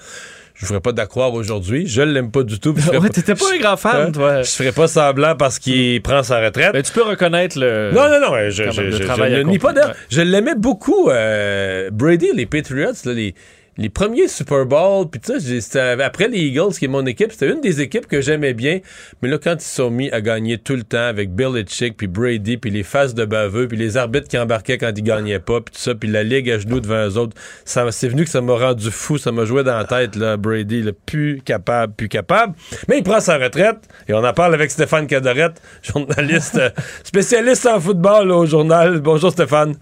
Je 0.56 0.64
ne 0.64 0.66
ferai 0.66 0.80
pas 0.80 0.90
d'accroire 0.90 1.32
aujourd'hui. 1.32 1.86
Je 1.86 2.02
l'aime 2.02 2.32
pas 2.32 2.42
du 2.42 2.58
tout. 2.58 2.74
ouais, 2.74 3.08
t'étais 3.08 3.36
pas 3.36 3.54
un 3.54 3.58
grand 3.60 3.76
fan, 3.76 4.10
toi. 4.10 4.42
Je 4.42 4.50
ferai 4.50 4.72
pas 4.72 4.88
semblant 4.88 5.36
parce 5.36 5.60
qu'il 5.60 6.02
prend 6.02 6.24
sa 6.24 6.44
retraite. 6.44 6.72
Mais 6.74 6.82
tu 6.82 6.90
peux 6.90 7.04
reconnaître 7.04 7.56
le. 7.56 7.92
Non, 7.94 8.10
non, 8.10 8.20
non. 8.20 8.50
Je, 8.50 8.64
je, 8.64 8.90
je, 8.90 8.90
je, 8.90 9.42
nie 9.42 9.60
pas 9.60 9.72
Je 10.10 10.22
l'aimais 10.22 10.56
beaucoup. 10.56 11.04
Brady, 11.04 12.32
les 12.34 12.46
Patriots, 12.46 12.94
là, 13.04 13.12
les 13.12 13.36
les 13.76 13.88
premiers 13.88 14.28
Super 14.28 14.66
Bowl, 14.66 15.08
puis 15.08 15.20
tu 15.20 15.60
sais, 15.60 16.02
après 16.02 16.28
les 16.28 16.38
Eagles, 16.38 16.72
qui 16.78 16.84
est 16.84 16.88
mon 16.88 17.06
équipe, 17.06 17.32
c'était 17.32 17.50
une 17.50 17.60
des 17.60 17.80
équipes 17.80 18.06
que 18.06 18.20
j'aimais 18.20 18.52
bien. 18.52 18.80
Mais 19.22 19.28
là, 19.28 19.38
quand 19.38 19.54
ils 19.54 19.60
sont 19.60 19.90
mis 19.90 20.10
à 20.10 20.20
gagner 20.20 20.58
tout 20.58 20.74
le 20.74 20.82
temps 20.82 20.98
avec 20.98 21.34
Bill 21.34 21.52
Belichick, 21.52 21.96
puis 21.96 22.06
Brady, 22.06 22.56
puis 22.56 22.70
les 22.70 22.82
faces 22.82 23.14
de 23.14 23.24
baveux, 23.24 23.68
puis 23.68 23.78
les 23.78 23.96
arbitres 23.96 24.28
qui 24.28 24.38
embarquaient 24.38 24.78
quand 24.78 24.92
ils 24.96 25.02
gagnaient 25.02 25.38
pas, 25.38 25.60
puis 25.60 25.74
tout 25.74 25.80
ça, 25.80 25.94
puis 25.94 26.10
la 26.10 26.22
ligue 26.22 26.50
à 26.50 26.58
genoux 26.58 26.80
devant 26.80 27.06
eux 27.06 27.16
autres, 27.16 27.36
ça, 27.64 27.90
c'est 27.90 28.08
venu 28.08 28.24
que 28.24 28.30
ça 28.30 28.40
m'a 28.40 28.54
rendu 28.54 28.90
fou, 28.90 29.18
ça 29.18 29.32
m'a 29.32 29.44
joué 29.44 29.62
dans 29.62 29.76
la 29.76 29.84
tête, 29.84 30.16
là, 30.16 30.36
Brady, 30.36 30.82
le 30.82 30.92
plus 30.92 31.40
capable, 31.44 31.94
plus 31.94 32.08
capable. 32.08 32.54
Mais 32.88 32.98
il 32.98 33.02
prend 33.02 33.20
sa 33.20 33.38
retraite, 33.38 33.78
et 34.08 34.14
on 34.14 34.24
en 34.24 34.32
parle 34.32 34.54
avec 34.54 34.70
Stéphane 34.70 35.06
Cadorette, 35.06 35.60
journaliste 35.82 36.60
spécialiste 37.04 37.66
en 37.66 37.80
football 37.80 38.30
au 38.30 38.46
journal. 38.46 39.00
Bonjour 39.00 39.30
Stéphane. 39.30 39.76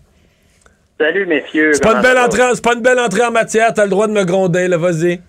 Salut, 1.01 1.27
messieurs. 1.27 1.75
C'est 1.75 1.83
pas, 1.85 1.95
une 1.95 2.03
belle 2.03 2.19
entrée, 2.19 2.43
pas 2.63 2.75
une 2.75 2.83
belle 2.83 2.99
entrée 2.99 3.25
en 3.25 3.31
matière. 3.31 3.73
T'as 3.73 3.85
le 3.85 3.91
droit 3.91 4.09
de 4.09 4.13
me 4.13 4.25
gronder, 4.25 4.67
là. 4.67 4.77
Vas-y. 4.77 5.21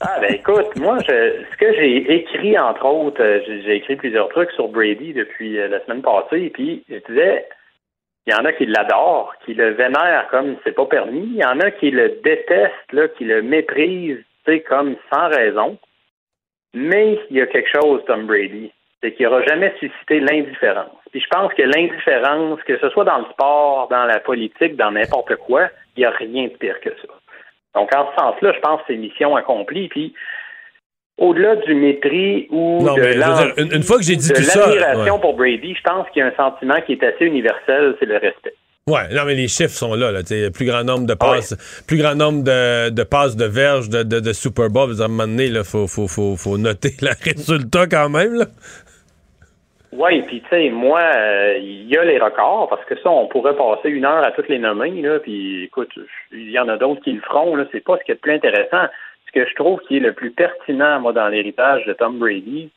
Ah, 0.00 0.18
ben 0.20 0.32
écoute, 0.32 0.76
moi, 0.76 0.98
ce 1.00 1.56
que 1.56 1.72
j'ai 1.74 2.14
écrit, 2.14 2.56
entre 2.58 2.84
autres, 2.84 3.22
euh, 3.22 3.40
j'ai 3.46 3.76
écrit 3.76 3.96
plusieurs 3.96 4.28
trucs 4.28 4.50
sur 4.52 4.68
Brady 4.68 5.14
depuis 5.14 5.58
euh, 5.58 5.68
la 5.68 5.82
semaine 5.84 6.02
passée, 6.02 6.50
puis 6.52 6.84
je 6.88 6.98
disais, 7.08 7.48
il 8.26 8.34
y 8.34 8.36
en 8.36 8.44
a 8.44 8.52
qui 8.52 8.66
l'adorent, 8.66 9.32
qui 9.44 9.54
le 9.54 9.70
vénèrent 9.70 10.28
comme 10.30 10.56
c'est 10.64 10.74
pas 10.74 10.84
permis. 10.84 11.26
Il 11.32 11.36
y 11.36 11.44
en 11.44 11.58
a 11.60 11.70
qui 11.70 11.90
le 11.90 12.20
détestent, 12.22 12.92
là, 12.92 13.08
qui 13.08 13.24
le 13.24 13.42
méprisent, 13.42 14.22
tu 14.44 14.52
sais, 14.52 14.60
comme 14.60 14.96
sans 15.12 15.28
raison. 15.28 15.78
Mais 16.74 17.18
il 17.30 17.38
y 17.38 17.40
a 17.40 17.46
quelque 17.46 17.70
chose, 17.74 18.02
Tom 18.06 18.26
Brady 18.26 18.70
c'est 19.02 19.12
qu'il 19.12 19.26
n'aura 19.26 19.42
jamais 19.44 19.72
suscité 19.78 20.20
l'indifférence. 20.20 20.98
Puis 21.10 21.20
je 21.20 21.26
pense 21.28 21.52
que 21.54 21.62
l'indifférence, 21.62 22.60
que 22.66 22.78
ce 22.78 22.88
soit 22.90 23.04
dans 23.04 23.18
le 23.18 23.26
sport, 23.32 23.88
dans 23.88 24.04
la 24.04 24.20
politique, 24.20 24.76
dans 24.76 24.90
n'importe 24.90 25.36
quoi, 25.36 25.68
il 25.96 26.00
n'y 26.00 26.06
a 26.06 26.10
rien 26.10 26.44
de 26.44 26.56
pire 26.56 26.80
que 26.80 26.90
ça. 26.90 27.08
Donc, 27.74 27.94
en 27.94 28.10
ce 28.10 28.16
sens-là, 28.16 28.52
je 28.54 28.60
pense 28.60 28.80
que 28.80 28.86
c'est 28.88 28.96
mission 28.96 29.36
accomplie. 29.36 29.88
Puis, 29.88 30.14
au-delà 31.18 31.56
du 31.56 31.74
mépris 31.74 32.46
ou 32.50 32.78
de 32.82 33.74
une, 33.74 33.82
fois 33.82 33.98
que 33.98 34.02
j'ai 34.02 34.16
dit 34.16 34.32
tout 34.32 34.42
ça, 34.42 34.66
l'admiration 34.66 35.18
pour 35.18 35.34
Brady, 35.34 35.74
je 35.74 35.82
pense 35.82 36.08
qu'il 36.10 36.20
y 36.20 36.22
a 36.22 36.28
un 36.28 36.36
sentiment 36.36 36.80
qui 36.86 36.92
est 36.92 37.02
assez 37.02 37.24
universel, 37.24 37.94
c'est 37.98 38.06
le 38.06 38.16
respect. 38.16 38.54
Ouais, 38.88 39.08
non, 39.12 39.24
mais 39.24 39.34
les 39.34 39.48
chiffres 39.48 39.74
sont 39.74 39.94
là. 39.94 40.12
là 40.12 40.20
plus 40.54 40.64
grand 40.64 40.84
nombre 40.84 41.06
de 41.06 41.14
passes, 41.14 41.56
plus 41.88 41.98
grand 41.98 42.14
nombre 42.14 42.44
de, 42.44 42.90
de 42.90 43.02
passes 43.02 43.34
de 43.34 43.44
verge 43.44 43.88
de, 43.88 44.04
de, 44.04 44.32
Super 44.32 44.70
Bowl. 44.70 44.90
À 45.00 45.04
un 45.04 45.08
moment 45.08 45.26
donné, 45.26 45.46
il 45.46 45.64
faut, 45.64 45.88
faut, 45.88 46.06
faut, 46.06 46.36
faut 46.36 46.56
noter 46.56 46.94
le 47.02 47.10
résultat 47.20 47.88
quand 47.88 48.08
même. 48.08 48.34
Là. 48.34 48.46
Oui, 49.98 50.20
puis 50.22 50.42
tu 50.42 50.48
sais, 50.50 50.68
moi, 50.68 51.00
euh, 51.00 51.56
il 51.58 51.88
y 51.88 51.96
a 51.96 52.04
les 52.04 52.18
records, 52.18 52.68
parce 52.68 52.84
que 52.84 52.96
ça, 52.96 53.10
on 53.10 53.28
pourrait 53.28 53.56
passer 53.56 53.88
une 53.88 54.04
heure 54.04 54.24
à 54.24 54.30
toutes 54.32 54.48
les 54.48 54.58
nommer, 54.58 54.90
là, 54.90 55.18
puis 55.20 55.64
écoute, 55.64 55.90
il 56.32 56.50
y 56.50 56.58
en 56.58 56.68
a 56.68 56.76
d'autres 56.76 57.00
qui 57.00 57.12
le 57.12 57.22
feront, 57.22 57.56
là, 57.56 57.64
c'est 57.72 57.82
pas 57.82 57.96
ce 57.96 58.04
qui 58.04 58.10
est 58.10 58.14
le 58.14 58.20
plus 58.20 58.34
intéressant. 58.34 58.92
Ce 59.26 59.32
que 59.32 59.48
je 59.48 59.54
trouve 59.54 59.80
qui 59.88 59.96
est 59.96 60.00
le 60.00 60.12
plus 60.12 60.32
pertinent, 60.32 61.00
moi, 61.00 61.14
dans 61.14 61.28
l'héritage 61.28 61.86
de 61.86 61.94
Tom 61.94 62.18
Brady, 62.18 62.70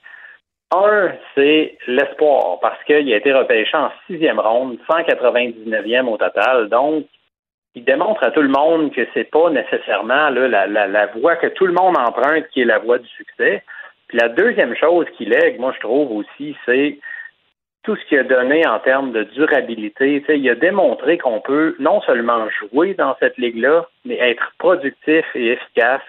un, 0.71 1.12
c'est 1.36 1.77
l'espoir, 1.88 2.60
parce 2.62 2.82
qu'il 2.86 3.12
a 3.12 3.17
été 3.17 3.34
repêché 3.34 3.75
en 3.75 3.91
sixième 4.08 4.39
ronde, 4.39 4.77
199e 4.89 6.08
au 6.08 6.17
total, 6.17 6.69
donc 6.69 7.05
il 7.75 7.84
démontre 7.84 8.23
à 8.23 8.32
tout 8.32 8.41
le 8.41 8.49
monde 8.49 8.93
que 8.93 9.05
c'est 9.13 9.29
pas 9.29 9.49
nécessairement 9.49 10.29
la 10.29 11.05
voie 11.08 11.36
que 11.36 11.47
tout 11.47 11.65
le 11.65 11.73
monde 11.73 11.97
emprunte 11.97 12.47
qui 12.49 12.62
est 12.62 12.65
la 12.65 12.79
voie 12.79 12.97
du 12.97 13.08
succès. 13.10 13.63
Puis 14.08 14.17
la 14.17 14.29
deuxième 14.29 14.75
chose 14.75 15.05
qu'il 15.15 15.29
lègue, 15.29 15.60
moi 15.60 15.71
je 15.75 15.79
trouve 15.79 16.12
aussi, 16.12 16.55
c'est 16.65 16.97
tout 17.89 17.95
ce 17.95 18.06
qu'il 18.06 18.19
a 18.19 18.23
donné 18.23 18.67
en 18.67 18.78
termes 18.78 19.12
de 19.12 19.23
durabilité. 19.23 20.23
il 20.30 20.47
a 20.47 20.54
démontré 20.54 21.17
qu'on 21.17 21.41
peut 21.41 21.75
non 21.80 22.02
seulement 22.02 22.45
jouer 22.60 22.93
dans 22.93 23.15
cette 23.19 23.36
ligue-là, 23.39 23.88
mais 24.06 24.15
être 24.19 24.52
productif 24.60 25.25
et 25.34 25.54
efficace 25.54 26.04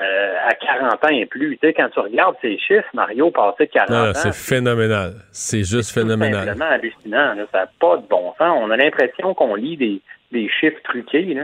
euh, 0.00 0.34
à 0.48 0.54
40 0.54 1.04
ans 1.04 1.08
et 1.08 1.26
plus. 1.26 1.58
Quand 1.60 1.88
tu 1.92 1.98
regardes 1.98 2.36
ces 2.40 2.56
chiffres, 2.58 2.88
Mario 2.94 3.32
passé 3.32 3.66
40 3.66 3.90
ans. 3.90 4.12
C'est 4.14 4.32
phénoménal. 4.32 5.14
C'est 5.32 5.64
juste 5.64 5.92
phénoménal. 5.92 6.44
C'est 6.44 6.50
vraiment 6.52 6.70
hallucinant. 6.70 7.34
Ça 7.50 7.58
n'a 7.58 7.70
pas 7.80 7.96
de 7.96 8.06
bon 8.06 8.32
sens. 8.38 8.56
On 8.62 8.70
a 8.70 8.76
l'impression 8.76 9.34
qu'on 9.34 9.56
lit 9.56 9.76
des, 9.76 10.00
des 10.30 10.48
chiffres 10.48 10.78
truqués. 10.84 11.36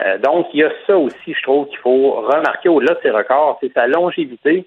Euh, 0.00 0.16
donc, 0.20 0.46
il 0.54 0.60
y 0.60 0.64
a 0.64 0.70
ça 0.86 0.96
aussi, 0.96 1.34
je 1.34 1.42
trouve, 1.42 1.68
qu'il 1.68 1.78
faut 1.80 2.12
remarquer 2.12 2.70
au-delà 2.70 2.94
de 2.94 3.00
ses 3.02 3.10
records, 3.10 3.58
c'est 3.60 3.74
sa 3.74 3.86
longévité 3.86 4.64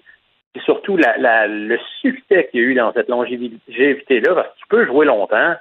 et 0.56 0.60
surtout 0.64 0.96
le 0.96 1.78
succès 2.00 2.48
qu'il 2.50 2.60
y 2.60 2.64
a 2.64 2.66
eu 2.66 2.74
dans 2.74 2.92
cette 2.92 3.08
longévité-là, 3.08 4.34
parce 4.34 4.48
que 4.48 4.58
tu 4.58 4.66
peux 4.68 4.86
jouer 4.86 5.06
longtemps, 5.06 5.54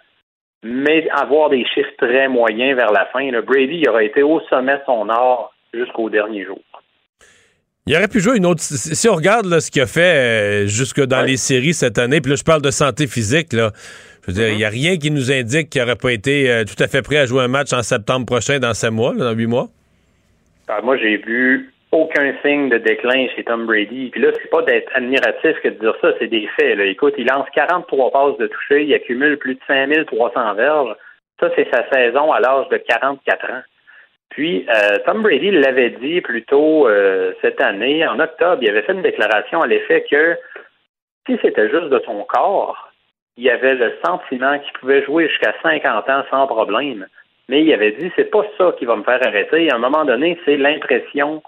mais 0.63 1.08
avoir 1.10 1.49
des 1.49 1.65
chiffres 1.65 1.93
très 1.97 2.27
moyens 2.27 2.75
vers 2.75 2.91
la 2.91 3.05
fin. 3.08 3.29
Brady 3.41 3.79
il 3.81 3.89
aurait 3.89 4.05
été 4.05 4.23
au 4.23 4.39
sommet 4.49 4.77
de 4.77 4.81
son 4.86 5.10
art 5.10 5.51
jusqu'au 5.73 6.10
dernier 6.10 6.45
jour. 6.45 6.62
Il 7.88 7.95
aurait 7.95 8.08
pu 8.08 8.19
jouer 8.19 8.38
une 8.38 8.47
autre. 8.47 8.62
Si 8.63 9.08
on 9.08 9.13
regarde 9.13 9.60
ce 9.60 9.69
qu'il 9.69 9.81
a 9.81 9.86
fait 9.86 10.63
euh, 10.63 10.65
jusque 10.65 11.01
dans 11.01 11.21
les 11.21 11.38
séries 11.38 11.75
cette 11.75 11.99
année, 11.99 12.19
puis 12.19 12.31
là, 12.31 12.36
je 12.36 12.43
parle 12.43 12.63
de 12.63 12.71
santé 12.71 13.05
physique, 13.05 13.53
là. 13.53 13.71
Je 14.25 14.31
veux 14.31 14.34
dire, 14.34 14.49
il 14.49 14.58
n'y 14.58 14.63
a 14.63 14.69
mm-hmm. 14.69 14.73
rien 14.73 14.97
qui 14.97 15.12
nous 15.12 15.31
indique 15.31 15.69
qu'il 15.69 15.81
n'aurait 15.81 15.95
pas 15.95 16.12
été 16.12 16.49
euh, 16.49 16.63
tout 16.63 16.81
à 16.81 16.88
fait 16.88 17.03
prêt 17.03 17.17
à 17.17 17.27
jouer 17.27 17.43
un 17.43 17.47
match 17.47 17.73
en 17.73 17.84
septembre 17.84 18.25
prochain, 18.25 18.58
dans 18.58 18.73
sept 18.73 18.89
mois, 18.89 19.13
dans 19.13 19.34
huit 19.34 19.45
mois. 19.45 19.67
Ah, 20.67 20.81
moi, 20.81 20.97
j'ai 20.97 21.17
vu 21.17 21.74
aucun 21.95 22.34
signe 22.43 22.69
de 22.69 22.77
déclin 22.77 23.27
chez 23.36 23.43
Tom 23.43 23.65
Brady. 23.65 24.10
Puis 24.10 24.21
là, 24.21 24.31
c'est 24.34 24.49
pas 24.49 24.62
d'être 24.63 24.91
admiratif 24.93 25.60
que 25.62 25.69
de 25.69 25.79
dire 25.79 25.95
ça, 26.01 26.12
c'est 26.19 26.27
des 26.27 26.47
faits. 26.60 26.77
Écoute, 26.79 27.13
il 27.17 27.27
lance 27.27 27.47
43 27.55 28.12
passes 28.12 28.38
de 28.38 28.47
toucher, 28.47 28.84
il 28.84 28.93
accumule 28.93 29.38
plus 29.38 29.55
de 29.55 29.62
5300 29.65 30.53
verges. 30.55 30.95
Ça, 31.39 31.49
c'est 31.55 31.67
sa 31.73 31.89
saison 31.89 32.31
à 32.31 32.39
l'âge 32.39 32.67
de 32.69 32.77
44 32.77 33.45
ans. 33.49 33.61
Puis, 34.30 34.65
euh, 34.70 34.97
Tom 35.05 35.22
Brady 35.24 35.51
l'avait 35.51 35.91
dit 35.91 36.20
plus 36.20 36.43
tôt 36.43 36.88
euh, 36.88 37.32
cette 37.41 37.61
année, 37.61 38.05
en 38.05 38.20
octobre, 38.20 38.61
il 38.61 38.70
avait 38.70 38.82
fait 38.82 38.93
une 38.93 39.01
déclaration 39.01 39.61
à 39.61 39.67
l'effet 39.67 40.05
que 40.09 40.38
si 41.26 41.38
c'était 41.41 41.70
juste 41.70 41.89
de 41.89 42.01
son 42.05 42.24
corps, 42.24 42.91
il 43.38 43.49
avait 43.49 43.76
le 43.76 43.93
sentiment 44.05 44.59
qu'il 44.59 44.74
pouvait 44.80 45.03
jouer 45.03 45.30
jusqu'à 45.30 45.53
50 45.63 46.09
ans 46.09 46.24
sans 46.30 46.47
problème. 46.47 47.07
Mais 47.47 47.63
il 47.63 47.74
avait 47.74 47.91
dit, 47.91 48.11
c'est 48.15 48.32
pas 48.32 48.45
ça 48.57 48.74
qui 48.78 48.86
va 48.86 48.95
me 48.95 49.03
faire 49.03 49.26
arrêter. 49.26 49.72
À 49.72 49.76
un 49.76 49.80
moment 49.80 50.03
donné, 50.03 50.38
c'est 50.45 50.57
l'impression 50.57 51.41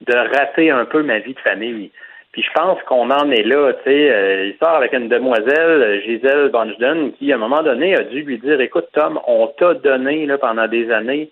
de 0.00 0.14
rater 0.14 0.70
un 0.70 0.84
peu 0.84 1.02
ma 1.02 1.18
vie 1.18 1.34
de 1.34 1.40
famille. 1.40 1.90
Puis 2.32 2.42
je 2.42 2.52
pense 2.52 2.80
qu'on 2.84 3.10
en 3.10 3.30
est 3.30 3.42
là, 3.42 3.72
tu 3.72 3.90
sais. 3.90 4.10
Euh, 4.10 4.52
sort 4.62 4.76
avec 4.76 4.92
une 4.92 5.08
demoiselle, 5.08 6.00
Gisèle 6.04 6.50
Bonjden, 6.50 7.12
qui 7.12 7.32
à 7.32 7.34
un 7.34 7.38
moment 7.38 7.62
donné 7.62 7.96
a 7.96 8.04
dû 8.04 8.22
lui 8.22 8.38
dire, 8.38 8.60
écoute 8.60 8.86
Tom, 8.92 9.20
on 9.26 9.48
t'a 9.48 9.74
donné 9.74 10.26
là, 10.26 10.38
pendant 10.38 10.68
des 10.68 10.92
années, 10.92 11.30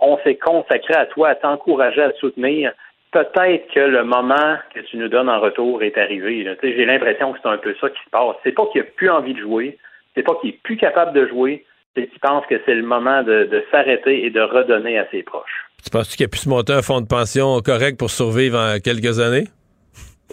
on 0.00 0.18
s'est 0.24 0.34
consacré 0.36 0.94
à 0.94 1.06
toi, 1.06 1.28
à 1.28 1.34
t'encourager, 1.36 2.02
à 2.02 2.10
te 2.10 2.18
soutenir. 2.18 2.72
Peut-être 3.12 3.72
que 3.72 3.80
le 3.80 4.02
moment 4.02 4.56
que 4.74 4.80
tu 4.80 4.96
nous 4.96 5.08
donnes 5.08 5.28
en 5.28 5.38
retour 5.38 5.84
est 5.84 5.96
arrivé. 5.96 6.44
Tu 6.60 6.68
sais, 6.68 6.76
J'ai 6.76 6.84
l'impression 6.84 7.32
que 7.32 7.38
c'est 7.40 7.48
un 7.48 7.58
peu 7.58 7.74
ça 7.80 7.88
qui 7.88 8.02
se 8.04 8.10
passe. 8.10 8.34
C'est 8.42 8.52
pas 8.52 8.66
qu'il 8.72 8.80
n'a 8.80 8.88
plus 8.96 9.10
envie 9.10 9.34
de 9.34 9.40
jouer, 9.40 9.78
c'est 10.16 10.24
pas 10.24 10.34
qu'il 10.40 10.50
est 10.50 10.62
plus 10.64 10.76
capable 10.76 11.12
de 11.12 11.28
jouer, 11.28 11.64
c'est 11.94 12.06
qu'il 12.08 12.18
pense 12.20 12.44
que 12.46 12.56
c'est 12.66 12.74
le 12.74 12.82
moment 12.82 13.22
de, 13.22 13.44
de 13.44 13.64
s'arrêter 13.70 14.24
et 14.24 14.30
de 14.30 14.40
redonner 14.40 14.98
à 14.98 15.06
ses 15.10 15.22
proches. 15.22 15.66
Tu 15.82 15.90
penses 15.90 16.14
qu'il 16.16 16.24
a 16.24 16.28
pu 16.28 16.38
se 16.38 16.48
monter 16.48 16.72
un 16.72 16.82
fonds 16.82 17.00
de 17.00 17.06
pension 17.06 17.60
correct 17.60 17.98
pour 17.98 18.10
survivre 18.10 18.58
en 18.58 18.78
quelques 18.80 19.20
années? 19.20 19.48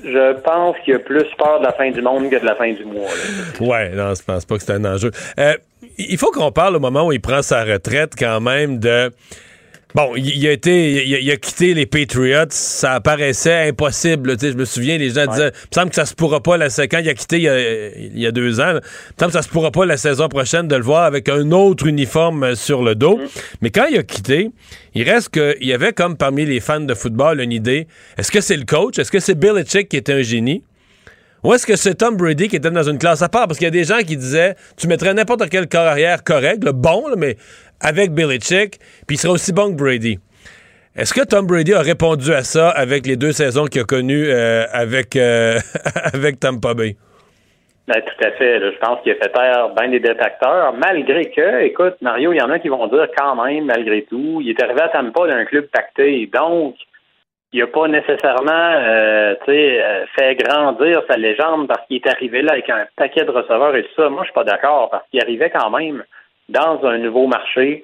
Je 0.04 0.34
pense 0.42 0.76
qu'il 0.84 0.94
y 0.94 0.96
a 0.96 1.00
plus 1.00 1.26
peur 1.38 1.60
de 1.60 1.66
la 1.66 1.74
fin 1.74 1.92
du 1.92 2.02
monde 2.02 2.30
que 2.30 2.40
de 2.40 2.46
la 2.46 2.56
fin 2.56 2.72
du 2.72 2.86
mois. 2.86 3.10
Là. 3.10 3.68
Ouais, 3.68 3.90
non, 3.90 4.14
je 4.16 4.24
pense 4.24 4.46
pas 4.46 4.58
que 4.58 4.64
c'est 4.64 4.72
un 4.72 4.86
enjeu. 4.86 5.12
Euh, 5.38 5.54
il 5.98 6.18
faut 6.18 6.32
qu'on 6.32 6.52
parle 6.52 6.78
au 6.78 6.80
moment 6.80 7.06
où 7.06 7.12
il 7.12 7.22
prend 7.22 7.42
sa 7.42 7.64
retraite 7.64 8.14
quand 8.18 8.40
même 8.40 8.80
de 8.80 9.12
Bon, 9.96 10.14
il, 10.16 10.48
a 10.48 10.52
été, 10.52 11.06
il 11.08 11.32
a, 11.32 11.38
quitté 11.38 11.74
les 11.74 11.86
Patriots. 11.86 12.46
Ça 12.50 13.00
paraissait 13.00 13.70
impossible. 13.70 14.36
Je 14.40 14.54
me 14.54 14.66
souviens, 14.66 14.98
les 14.98 15.10
gens 15.10 15.26
disaient, 15.28 15.52
il 15.54 15.70
me 15.72 15.76
semble 15.76 15.90
que 15.90 15.96
ça 15.96 16.06
se 16.06 16.14
pourra 16.14 16.42
pas 16.42 16.58
la 16.58 16.70
quand 16.70 17.00
il 17.00 17.10
a 17.10 17.14
quitté 17.14 17.38
il 17.38 18.20
y 18.20 18.26
a, 18.26 18.32
deux 18.32 18.60
ans. 18.60 18.72
Il 18.72 18.76
me 18.76 18.82
semble 19.20 19.32
que 19.32 19.38
ça 19.38 19.42
se 19.42 19.50
pourra 19.50 19.72
pas 19.72 19.86
la 19.86 19.98
saison 19.98 20.30
prochaine 20.30 20.68
de 20.68 20.76
le 20.76 20.84
voir 20.84 21.04
avec 21.04 21.30
un 21.30 21.52
autre 21.52 21.88
uniforme 21.88 22.56
sur 22.56 22.84
le 22.84 22.96
dos. 22.96 23.18
Mm. 23.18 23.28
Mais 23.62 23.70
quand 23.70 23.86
il 23.86 23.98
a 23.98 24.04
quitté, 24.04 24.52
il 24.96 25.10
reste 25.10 25.30
qu'il 25.30 25.68
y 25.68 25.74
avait 25.74 25.94
comme 25.94 26.18
parmi 26.18 26.46
les 26.46 26.60
fans 26.60 26.80
de 26.80 26.94
football 26.94 27.42
une 27.42 27.52
idée. 27.52 27.88
Est-ce 28.18 28.32
que 28.32 28.42
c'est 28.42 28.58
le 28.58 28.66
coach? 28.66 29.00
Est-ce 29.00 29.12
que 29.12 29.20
c'est 29.20 29.36
Belichick 29.36 29.90
qui 29.90 29.98
était 29.98 30.14
un 30.14 30.22
génie? 30.22 30.64
Ou 31.44 31.54
est-ce 31.54 31.66
que 31.66 31.76
c'est 31.76 31.96
Tom 31.96 32.18
Brady 32.18 32.48
qui 32.48 32.56
était 32.56 32.70
dans 32.70 32.84
une 32.84 33.00
classe 33.00 33.22
à 33.22 33.30
part? 33.30 33.48
Parce 33.48 33.58
qu'il 33.58 33.66
y 33.66 33.68
a 33.68 33.72
des 33.72 33.84
gens 33.84 33.98
qui 34.00 34.16
disaient, 34.16 34.56
tu 34.78 34.88
mettrais 34.88 35.14
n'importe 35.14 35.50
quel 35.50 35.68
corps 35.68 35.88
arrière 35.88 36.24
correct, 36.24 36.64
le 36.64 36.72
bon, 36.72 37.04
mais 37.18 37.36
avec 37.80 38.12
Belichick, 38.12 38.78
puis 39.08 39.16
il 39.16 39.18
serait 39.18 39.34
aussi 39.34 39.52
bon 39.52 39.72
que 39.72 39.78
Brady. 39.78 40.20
Est-ce 40.96 41.14
que 41.14 41.26
Tom 41.26 41.48
Brady 41.48 41.74
a 41.74 41.82
répondu 41.82 42.32
à 42.34 42.44
ça 42.44 42.70
avec 42.70 43.08
les 43.08 43.16
deux 43.16 43.32
saisons 43.32 43.66
qu'il 43.66 43.82
a 43.82 43.86
connues 43.86 44.30
euh, 44.30 44.66
avec, 44.72 45.16
euh, 45.16 45.58
avec 46.14 46.40
Tampa 46.40 46.74
Bay? 46.74 46.96
Ben, 47.88 48.02
tout 48.02 48.26
à 48.26 48.32
fait. 48.32 48.60
Je 48.60 48.78
pense 48.78 49.02
qu'il 49.02 49.12
a 49.14 49.16
fait 49.16 49.32
taire 49.32 49.70
bien 49.76 49.90
des 49.90 50.00
détracteurs, 50.00 50.74
malgré 50.74 51.32
que, 51.32 51.64
écoute, 51.64 51.96
Mario, 52.02 52.34
il 52.34 52.38
y 52.38 52.42
en 52.42 52.50
a 52.50 52.60
qui 52.60 52.70
vont 52.70 52.86
dire 52.88 53.08
quand 53.18 53.44
même, 53.44 53.66
malgré 53.66 54.04
tout, 54.04 54.42
il 54.42 54.50
est 54.50 54.62
arrivé 54.62 54.82
à 54.82 54.90
Tampa 54.90 55.28
d'un 55.28 55.46
club 55.46 55.66
pacté. 55.68 56.30
Donc, 56.32 56.76
il 57.54 57.60
n'a 57.60 57.68
pas 57.68 57.88
nécessairement 57.88 58.52
euh, 58.52 59.36
euh, 59.48 60.06
fait 60.18 60.36
grandir 60.36 61.02
sa 61.10 61.18
légende 61.18 61.68
parce 61.68 61.86
qu'il 61.88 61.98
est 61.98 62.08
arrivé 62.08 62.42
là 62.42 62.54
avec 62.54 62.70
un 62.70 62.86
paquet 62.96 63.26
de 63.26 63.32
receveurs 63.32 63.76
et 63.76 63.84
tout 63.84 63.94
ça. 63.96 64.10
Moi, 64.10 64.22
je 64.22 64.28
suis 64.28 64.34
pas 64.34 64.46
d'accord 64.46 64.90
parce 64.90 65.04
qu'il 65.10 65.22
arrivait 65.22 65.50
quand 65.50 65.70
même 65.70 66.04
dans 66.48 66.80
un 66.86 66.98
nouveau 66.98 67.28
marché. 67.28 67.84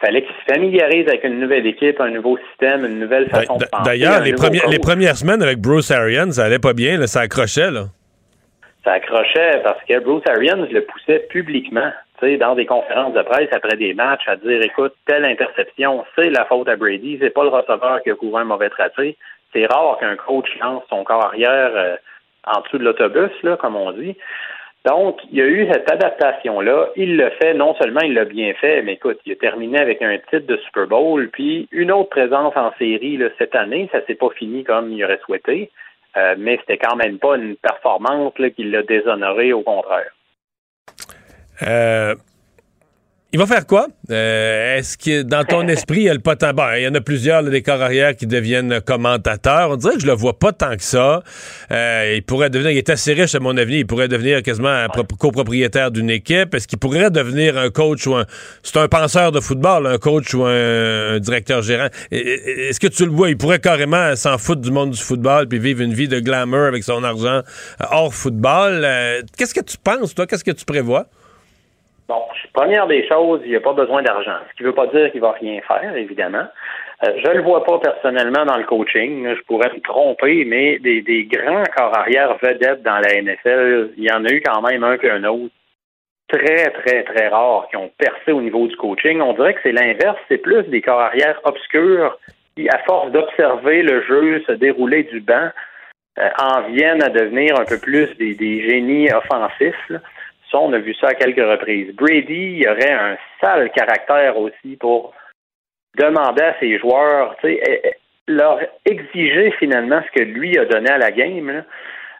Il 0.00 0.06
fallait 0.06 0.22
qu'il 0.22 0.34
se 0.34 0.54
familiarise 0.54 1.06
avec 1.06 1.24
une 1.24 1.38
nouvelle 1.38 1.66
équipe, 1.66 2.00
un 2.00 2.10
nouveau 2.10 2.38
système, 2.48 2.84
une 2.84 2.98
nouvelle 2.98 3.26
ben, 3.26 3.40
façon 3.40 3.58
de 3.58 3.66
penser. 3.66 3.84
D'ailleurs, 3.84 4.20
les, 4.20 4.34
les 4.70 4.78
premières 4.78 5.16
semaines 5.16 5.42
avec 5.42 5.58
Bruce 5.58 5.90
Arians, 5.90 6.30
ça 6.32 6.44
allait 6.44 6.58
pas 6.58 6.72
bien, 6.72 7.06
ça 7.06 7.20
accrochait. 7.20 7.70
Là. 7.70 7.84
Ça 8.84 8.92
accrochait 8.92 9.60
parce 9.62 9.82
que 9.84 9.98
Bruce 10.00 10.24
Arians 10.28 10.66
le 10.70 10.80
poussait 10.82 11.26
publiquement 11.30 11.90
dans 12.22 12.54
des 12.54 12.66
conférences 12.66 13.12
de 13.12 13.22
presse 13.22 13.50
après 13.52 13.76
des 13.76 13.92
matchs 13.92 14.26
à 14.26 14.36
dire 14.36 14.62
écoute, 14.62 14.94
telle 15.06 15.24
interception, 15.24 16.04
c'est 16.14 16.30
la 16.30 16.44
faute 16.46 16.68
à 16.68 16.76
Brady, 16.76 17.18
c'est 17.20 17.30
pas 17.30 17.42
le 17.42 17.50
receveur 17.50 18.02
qui 18.02 18.10
a 18.10 18.14
couvert 18.14 18.40
un 18.40 18.44
mauvais 18.44 18.70
tracé. 18.70 19.16
C'est 19.52 19.66
rare 19.66 19.98
qu'un 20.00 20.16
coach 20.16 20.48
lance 20.60 20.82
son 20.88 21.04
corps 21.04 21.24
arrière 21.24 21.70
euh, 21.74 21.96
en 22.46 22.60
dessous 22.60 22.78
de 22.78 22.84
l'autobus, 22.84 23.30
là, 23.42 23.56
comme 23.56 23.76
on 23.76 23.92
dit. 23.92 24.16
Donc, 24.84 25.18
il 25.30 25.38
y 25.38 25.42
a 25.42 25.46
eu 25.46 25.66
cette 25.72 25.90
adaptation-là. 25.90 26.88
Il 26.96 27.16
le 27.16 27.30
fait, 27.30 27.54
non 27.54 27.74
seulement 27.76 28.00
il 28.00 28.14
l'a 28.14 28.26
bien 28.26 28.52
fait, 28.54 28.82
mais 28.82 28.94
écoute, 28.94 29.18
il 29.24 29.32
a 29.32 29.36
terminé 29.36 29.78
avec 29.78 30.02
un 30.02 30.18
titre 30.18 30.46
de 30.46 30.56
Super 30.58 30.86
Bowl, 30.86 31.30
puis 31.30 31.68
une 31.72 31.90
autre 31.90 32.10
présence 32.10 32.54
en 32.56 32.72
série 32.78 33.16
là, 33.16 33.28
cette 33.38 33.54
année. 33.54 33.88
Ça 33.92 34.04
s'est 34.06 34.14
pas 34.14 34.28
fini 34.30 34.62
comme 34.64 34.92
il 34.92 35.02
aurait 35.04 35.20
souhaité, 35.24 35.70
euh, 36.16 36.34
mais 36.38 36.58
c'était 36.58 36.78
quand 36.78 36.96
même 36.96 37.18
pas 37.18 37.36
une 37.36 37.56
performance 37.56 38.34
qui 38.56 38.64
l'a 38.64 38.82
déshonoré, 38.82 39.52
au 39.52 39.62
contraire. 39.62 40.10
Euh, 41.62 42.14
il 43.34 43.38
va 43.38 43.46
faire 43.46 43.66
quoi? 43.66 43.88
Euh, 44.12 44.76
est-ce 44.76 44.96
que 44.96 45.22
dans 45.22 45.42
ton 45.42 45.66
esprit, 45.66 46.02
il 46.02 46.04
y 46.04 46.08
a 46.08 46.14
le? 46.14 46.20
Bon, 46.20 46.62
il 46.76 46.82
y 46.84 46.86
en 46.86 46.94
a 46.94 47.00
plusieurs, 47.00 47.42
des 47.42 47.62
corps 47.62 47.82
arrière 47.82 48.14
qui 48.14 48.28
deviennent 48.28 48.80
commentateurs. 48.80 49.70
On 49.70 49.76
dirait 49.76 49.94
que 49.94 50.02
je 50.02 50.06
le 50.06 50.12
vois 50.12 50.38
pas 50.38 50.52
tant 50.52 50.76
que 50.76 50.84
ça. 50.84 51.24
Euh, 51.72 52.12
il 52.14 52.22
pourrait 52.22 52.48
devenir, 52.48 52.70
il 52.70 52.78
est 52.78 52.90
assez 52.90 53.12
riche 53.12 53.34
à 53.34 53.40
mon 53.40 53.56
avis, 53.56 53.78
il 53.78 53.88
pourrait 53.88 54.06
devenir 54.06 54.40
quasiment 54.40 54.86
copropriétaire 55.18 55.90
d'une 55.90 56.10
équipe. 56.10 56.54
Est-ce 56.54 56.68
qu'il 56.68 56.78
pourrait 56.78 57.10
devenir 57.10 57.58
un 57.58 57.70
coach 57.70 58.06
ou 58.06 58.14
un. 58.14 58.24
C'est 58.62 58.76
un 58.76 58.86
penseur 58.86 59.32
de 59.32 59.40
football, 59.40 59.88
un 59.88 59.98
coach 59.98 60.32
ou 60.32 60.44
un, 60.44 61.18
directeur 61.18 61.60
gérant. 61.62 61.88
Est-ce 62.12 62.78
que 62.78 62.86
tu 62.86 63.04
le 63.04 63.10
vois? 63.10 63.30
Il 63.30 63.36
pourrait 63.36 63.58
carrément 63.58 64.14
s'en 64.14 64.38
foutre 64.38 64.60
du 64.60 64.70
monde 64.70 64.92
du 64.92 65.02
football 65.02 65.48
puis 65.48 65.58
vivre 65.58 65.80
une 65.80 65.92
vie 65.92 66.06
de 66.06 66.20
glamour 66.20 66.66
avec 66.66 66.84
son 66.84 67.02
argent 67.02 67.42
hors 67.90 68.14
football. 68.14 68.86
Qu'est-ce 69.36 69.54
que 69.54 69.64
tu 69.64 69.76
penses, 69.76 70.14
toi? 70.14 70.28
Qu'est-ce 70.28 70.44
que 70.44 70.52
tu 70.52 70.64
prévois? 70.64 71.08
Bon, 72.06 72.22
première 72.52 72.86
des 72.86 73.06
choses, 73.08 73.40
il 73.44 73.50
n'y 73.50 73.56
a 73.56 73.60
pas 73.60 73.72
besoin 73.72 74.02
d'argent. 74.02 74.36
Ce 74.50 74.56
qui 74.56 74.62
ne 74.62 74.68
veut 74.68 74.74
pas 74.74 74.88
dire 74.88 75.10
qu'il 75.10 75.22
va 75.22 75.32
rien 75.32 75.60
faire, 75.62 75.96
évidemment. 75.96 76.46
Euh, 77.02 77.12
je 77.16 77.28
ne 77.30 77.36
le 77.36 77.42
vois 77.42 77.64
pas 77.64 77.78
personnellement 77.78 78.44
dans 78.44 78.58
le 78.58 78.64
coaching. 78.64 79.26
Je 79.34 79.42
pourrais 79.44 79.72
me 79.72 79.80
tromper, 79.80 80.44
mais 80.44 80.78
des, 80.78 81.24
grands 81.24 81.64
corps 81.74 81.96
arrière 81.96 82.36
vedettes 82.42 82.82
dans 82.82 82.98
la 82.98 83.22
NFL, 83.22 83.92
il 83.96 84.04
y 84.04 84.12
en 84.12 84.24
a 84.24 84.30
eu 84.30 84.42
quand 84.42 84.60
même 84.60 84.84
un 84.84 84.98
qu'un 84.98 85.24
autre. 85.24 85.52
Très, 86.28 86.70
très, 86.70 87.04
très 87.04 87.28
rares 87.28 87.68
qui 87.70 87.76
ont 87.76 87.90
percé 87.98 88.32
au 88.32 88.40
niveau 88.40 88.66
du 88.66 88.76
coaching. 88.76 89.20
On 89.20 89.34
dirait 89.34 89.54
que 89.54 89.60
c'est 89.62 89.72
l'inverse. 89.72 90.18
C'est 90.28 90.38
plus 90.38 90.62
des 90.64 90.82
corps 90.82 91.00
arrière 91.00 91.40
obscurs 91.44 92.18
qui, 92.56 92.68
à 92.68 92.78
force 92.86 93.12
d'observer 93.12 93.82
le 93.82 94.02
jeu 94.02 94.42
se 94.46 94.52
dérouler 94.52 95.04
du 95.04 95.20
banc, 95.20 95.50
euh, 96.18 96.28
en 96.38 96.62
viennent 96.62 97.02
à 97.02 97.08
devenir 97.08 97.58
un 97.58 97.64
peu 97.64 97.78
plus 97.78 98.14
des 98.16 98.68
génies 98.68 99.10
offensifs. 99.12 99.92
On 100.62 100.72
a 100.72 100.78
vu 100.78 100.94
ça 100.94 101.08
à 101.08 101.14
quelques 101.14 101.36
reprises. 101.38 101.94
Brady 101.94 102.58
il 102.60 102.68
aurait 102.68 102.92
un 102.92 103.16
sale 103.40 103.70
caractère 103.70 104.38
aussi 104.38 104.76
pour 104.78 105.12
demander 105.98 106.42
à 106.42 106.58
ses 106.60 106.78
joueurs, 106.78 107.36
tu 107.40 107.48
sais, 107.48 107.60
eh, 107.66 107.80
eh, 107.84 107.92
leur 108.26 108.58
exiger 108.84 109.52
finalement 109.58 110.00
ce 110.06 110.20
que 110.20 110.24
lui 110.24 110.58
a 110.58 110.64
donné 110.64 110.90
à 110.90 110.98
la 110.98 111.10
game. 111.10 111.64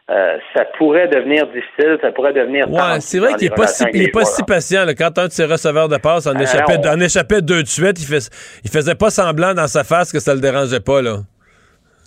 Euh, 0.07 0.37
ça 0.55 0.65
pourrait 0.77 1.07
devenir 1.07 1.47
difficile, 1.47 1.97
ça 1.99 2.11
pourrait 2.11 2.33
devenir. 2.33 2.69
Ouais, 2.69 2.99
c'est 2.99 3.17
vrai 3.17 3.33
qu'il 3.33 3.49
n'est 3.49 3.55
pas, 3.55 3.65
si, 3.65 3.83
pas 4.13 4.23
si 4.23 4.43
patient. 4.43 4.85
quand 4.95 5.17
un 5.17 5.25
de 5.25 5.31
ses 5.31 5.45
receveurs 5.45 5.89
de 5.89 5.97
passe 5.97 6.27
en, 6.27 6.37
échappait, 6.37 6.87
en 6.87 6.99
échappait 6.99 7.41
deux 7.41 7.63
de 7.63 7.67
suite, 7.67 7.99
il, 7.99 8.05
fais, 8.05 8.29
il 8.63 8.69
faisait 8.69 8.93
pas 8.93 9.09
semblant 9.09 9.55
dans 9.55 9.67
sa 9.67 9.83
face 9.83 10.11
que 10.11 10.19
ça 10.19 10.35
le 10.35 10.41
dérangeait 10.41 10.79
pas. 10.79 11.01
là 11.01 11.21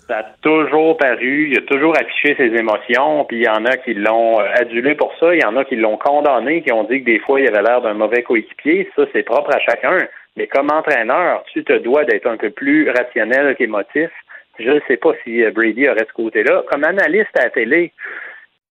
ça 0.09 0.17
a 0.17 0.23
toujours 0.41 0.97
paru, 0.97 1.49
il 1.51 1.57
a 1.57 1.61
toujours 1.61 1.95
affiché 1.95 2.35
ses 2.35 2.57
émotions, 2.57 3.25
puis 3.25 3.37
il 3.37 3.43
y 3.43 3.47
en 3.47 3.63
a 3.65 3.77
qui 3.77 3.93
l'ont 3.93 4.41
euh, 4.41 4.47
adulé 4.55 4.95
pour 4.95 5.13
ça, 5.19 5.35
il 5.35 5.41
y 5.41 5.45
en 5.45 5.55
a 5.55 5.63
qui 5.63 5.75
l'ont 5.75 5.97
condamné, 5.97 6.63
qui 6.63 6.73
ont 6.73 6.83
dit 6.83 7.01
que 7.01 7.05
des 7.05 7.19
fois 7.19 7.39
il 7.39 7.47
avait 7.47 7.61
l'air 7.61 7.81
d'un 7.81 7.93
mauvais 7.93 8.23
coéquipier. 8.23 8.89
Ça, 8.95 9.03
c'est 9.13 9.23
propre 9.23 9.55
à 9.55 9.59
chacun. 9.59 9.99
Mais 10.35 10.47
comme 10.47 10.69
entraîneur, 10.71 11.43
tu 11.53 11.63
te 11.63 11.73
dois 11.73 12.05
d'être 12.05 12.25
un 12.25 12.37
peu 12.37 12.49
plus 12.49 12.89
rationnel 12.89 13.55
qu'émotif. 13.55 14.09
Je 14.57 14.71
ne 14.71 14.79
sais 14.87 14.97
pas 14.97 15.13
si 15.23 15.43
euh, 15.43 15.51
Brady 15.51 15.87
aurait 15.87 16.07
ce 16.07 16.13
côté-là. 16.13 16.63
Comme 16.71 16.83
analyste 16.83 17.37
à 17.37 17.43
la 17.43 17.49
télé, 17.51 17.93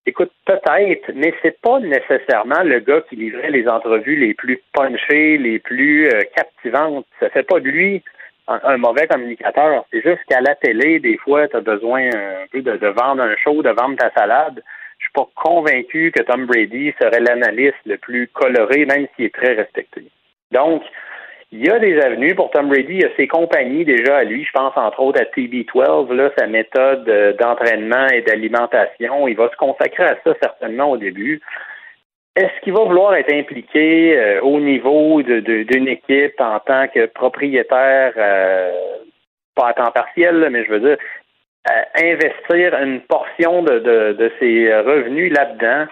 écoute, 0.05 0.31
peut-être, 0.45 1.11
mais 1.15 1.33
c'est 1.41 1.59
pas 1.59 1.79
nécessairement 1.81 2.63
le 2.63 2.79
gars 2.79 3.01
qui 3.09 3.17
livrait 3.17 3.51
les 3.51 3.67
entrevues 3.67 4.15
les 4.15 4.33
plus 4.33 4.61
punchées, 4.73 5.37
les 5.37 5.59
plus 5.59 6.07
euh, 6.07 6.21
captivantes. 6.33 7.05
Ça 7.19 7.29
fait 7.29 7.43
pas 7.43 7.59
de 7.59 7.67
lui 7.67 8.03
un, 8.47 8.77
mauvais 8.77 9.07
communicateur. 9.07 9.85
C'est 9.91 10.01
juste 10.01 10.23
qu'à 10.29 10.41
la 10.41 10.55
télé, 10.55 10.99
des 10.99 11.17
fois, 11.17 11.47
tu 11.47 11.57
as 11.57 11.61
besoin 11.61 12.09
un 12.13 12.45
peu 12.51 12.61
de, 12.61 12.87
vendre 12.87 13.23
un 13.23 13.35
show, 13.37 13.61
de 13.61 13.69
vendre 13.69 13.97
ta 13.97 14.11
salade. 14.11 14.63
Je 14.99 15.05
suis 15.05 15.13
pas 15.13 15.27
convaincu 15.35 16.11
que 16.11 16.23
Tom 16.23 16.45
Brady 16.45 16.93
serait 17.01 17.19
l'analyste 17.19 17.75
le 17.85 17.97
plus 17.97 18.27
coloré, 18.27 18.85
même 18.85 19.07
s'il 19.15 19.25
est 19.25 19.35
très 19.35 19.53
respecté. 19.53 20.03
Donc, 20.51 20.83
il 21.51 21.65
y 21.65 21.69
a 21.69 21.79
des 21.79 21.99
avenues 21.99 22.35
pour 22.35 22.51
Tom 22.51 22.69
Brady. 22.69 22.93
Il 22.93 23.01
y 23.01 23.05
a 23.05 23.15
ses 23.15 23.27
compagnies 23.27 23.85
déjà 23.85 24.17
à 24.17 24.23
lui. 24.23 24.45
Je 24.45 24.51
pense 24.51 24.75
entre 24.75 24.99
autres 24.99 25.21
à 25.21 25.25
TB12, 25.25 26.13
là, 26.13 26.31
sa 26.37 26.47
méthode 26.47 27.05
d'entraînement 27.39 28.07
et 28.07 28.21
d'alimentation. 28.21 29.27
Il 29.27 29.35
va 29.35 29.49
se 29.49 29.55
consacrer 29.57 30.03
à 30.03 30.17
ça 30.23 30.33
certainement 30.41 30.91
au 30.91 30.97
début. 30.97 31.41
Est-ce 32.35 32.61
qu'il 32.63 32.73
va 32.73 32.83
vouloir 32.83 33.15
être 33.15 33.31
impliqué 33.33 34.17
euh, 34.17 34.41
au 34.41 34.59
niveau 34.59 35.21
de, 35.21 35.39
de- 35.39 35.63
d'une 35.63 35.87
équipe 35.87 36.39
en 36.39 36.59
tant 36.59 36.87
que 36.87 37.05
propriétaire, 37.07 38.13
euh, 38.17 38.71
pas 39.55 39.69
à 39.69 39.73
temps 39.73 39.91
partiel, 39.91 40.35
là, 40.39 40.49
mais 40.49 40.65
je 40.65 40.69
veux 40.71 40.79
dire, 40.81 40.97
euh, 41.69 41.83
investir 42.03 42.75
une 42.81 43.01
portion 43.01 43.63
de, 43.63 43.79
de, 43.79 44.13
de 44.13 44.31
ses 44.39 44.73
revenus 44.75 45.31
là-dedans, 45.33 45.85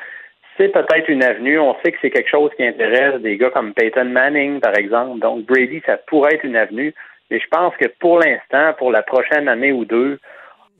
c'est 0.58 0.70
peut-être 0.70 1.08
une 1.10 1.24
avenue. 1.24 1.58
On 1.60 1.76
sait 1.84 1.92
que 1.94 1.98
c'est 2.02 2.12
quelque 2.12 2.30
chose 2.30 2.52
qui 2.58 2.64
intéresse 2.66 3.20
des 3.22 3.38
gars 3.38 3.50
comme 3.50 3.74
Peyton 3.74 4.06
Manning, 4.06 4.60
par 4.60 4.78
exemple. 4.78 5.20
Donc, 5.20 5.46
Brady, 5.46 5.82
ça 5.86 5.98
pourrait 5.98 6.36
être 6.36 6.44
une 6.44 6.58
avenue. 6.58 6.94
Mais 7.32 7.40
je 7.40 7.48
pense 7.50 7.74
que 7.78 7.88
pour 8.00 8.20
l'instant, 8.20 8.74
pour 8.78 8.92
la 8.92 9.02
prochaine 9.02 9.48
année 9.48 9.72
ou 9.72 9.86
deux, 9.86 10.20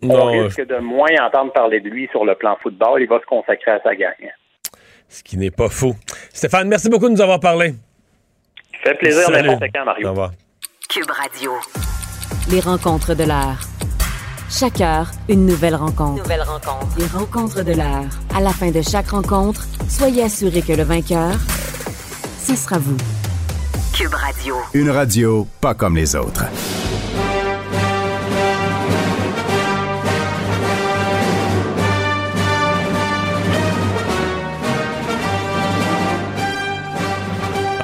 on 0.04 0.08
Non, 0.08 0.26
risque 0.44 0.64
de 0.64 0.76
moins 0.76 1.10
entendre 1.22 1.54
parler 1.54 1.80
de 1.80 1.90
lui 1.90 2.08
sur 2.12 2.24
le 2.26 2.36
plan 2.36 2.56
football. 2.62 3.02
Il 3.02 3.08
va 3.08 3.20
se 3.20 3.26
consacrer 3.26 3.72
à 3.72 3.80
sa 3.80 3.96
gang. 3.96 4.14
Ce 5.10 5.22
qui 5.24 5.38
n'est 5.38 5.52
pas 5.52 5.70
faux. 5.70 5.96
Stéphane, 6.34 6.68
merci 6.68 6.90
beaucoup 6.90 7.08
de 7.08 7.14
nous 7.14 7.22
avoir 7.22 7.40
parlé. 7.40 7.76
Ça 8.84 8.92
fait 8.92 8.96
plaisir 8.96 9.24
Salut. 9.26 9.50
n'importe 9.50 9.72
quand, 9.74 9.86
Mario. 9.86 10.08
Au 10.08 10.12
revoir. 10.12 10.32
Cube 10.90 11.10
Radio. 11.10 11.52
Les 12.50 12.60
rencontres 12.60 13.14
de 13.16 13.24
l'heure. 13.24 13.60
Chaque 14.50 14.82
heure, 14.82 15.10
une 15.30 15.46
nouvelle 15.46 15.76
rencontre. 15.76 16.22
Nouvelle 16.22 16.42
rencontre. 16.42 16.88
Les 16.98 17.08
rencontres 17.08 17.64
de 17.64 17.74
l'heure. 17.74 18.10
À 18.36 18.42
la 18.42 18.52
fin 18.52 18.70
de 18.72 18.82
chaque 18.82 19.10
rencontre, 19.10 19.66
soyez 19.90 20.24
assurés 20.24 20.62
que 20.62 20.74
le 20.74 20.84
vainqueur, 20.84 21.36
ce 22.46 22.56
sera 22.56 22.78
vous. 22.78 22.98
Cube 23.96 24.14
Radio. 24.14 24.56
Une 24.74 24.90
radio 24.90 25.48
pas 25.62 25.74
comme 25.74 25.96
les 25.96 26.16
autres. 26.16 26.46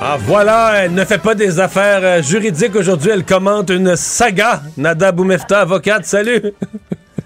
Ah 0.01 0.15
voilà, 0.17 0.85
elle 0.85 0.93
ne 0.93 1.03
fait 1.03 1.21
pas 1.21 1.35
des 1.35 1.59
affaires 1.59 1.99
euh, 2.03 2.21
juridiques 2.21 2.73
aujourd'hui, 2.73 3.11
elle 3.13 3.25
commente 3.25 3.69
une 3.69 3.97
saga. 3.97 4.61
Nada 4.77 5.11
Boumefta, 5.11 5.59
avocate, 5.59 6.05
salut. 6.05 6.53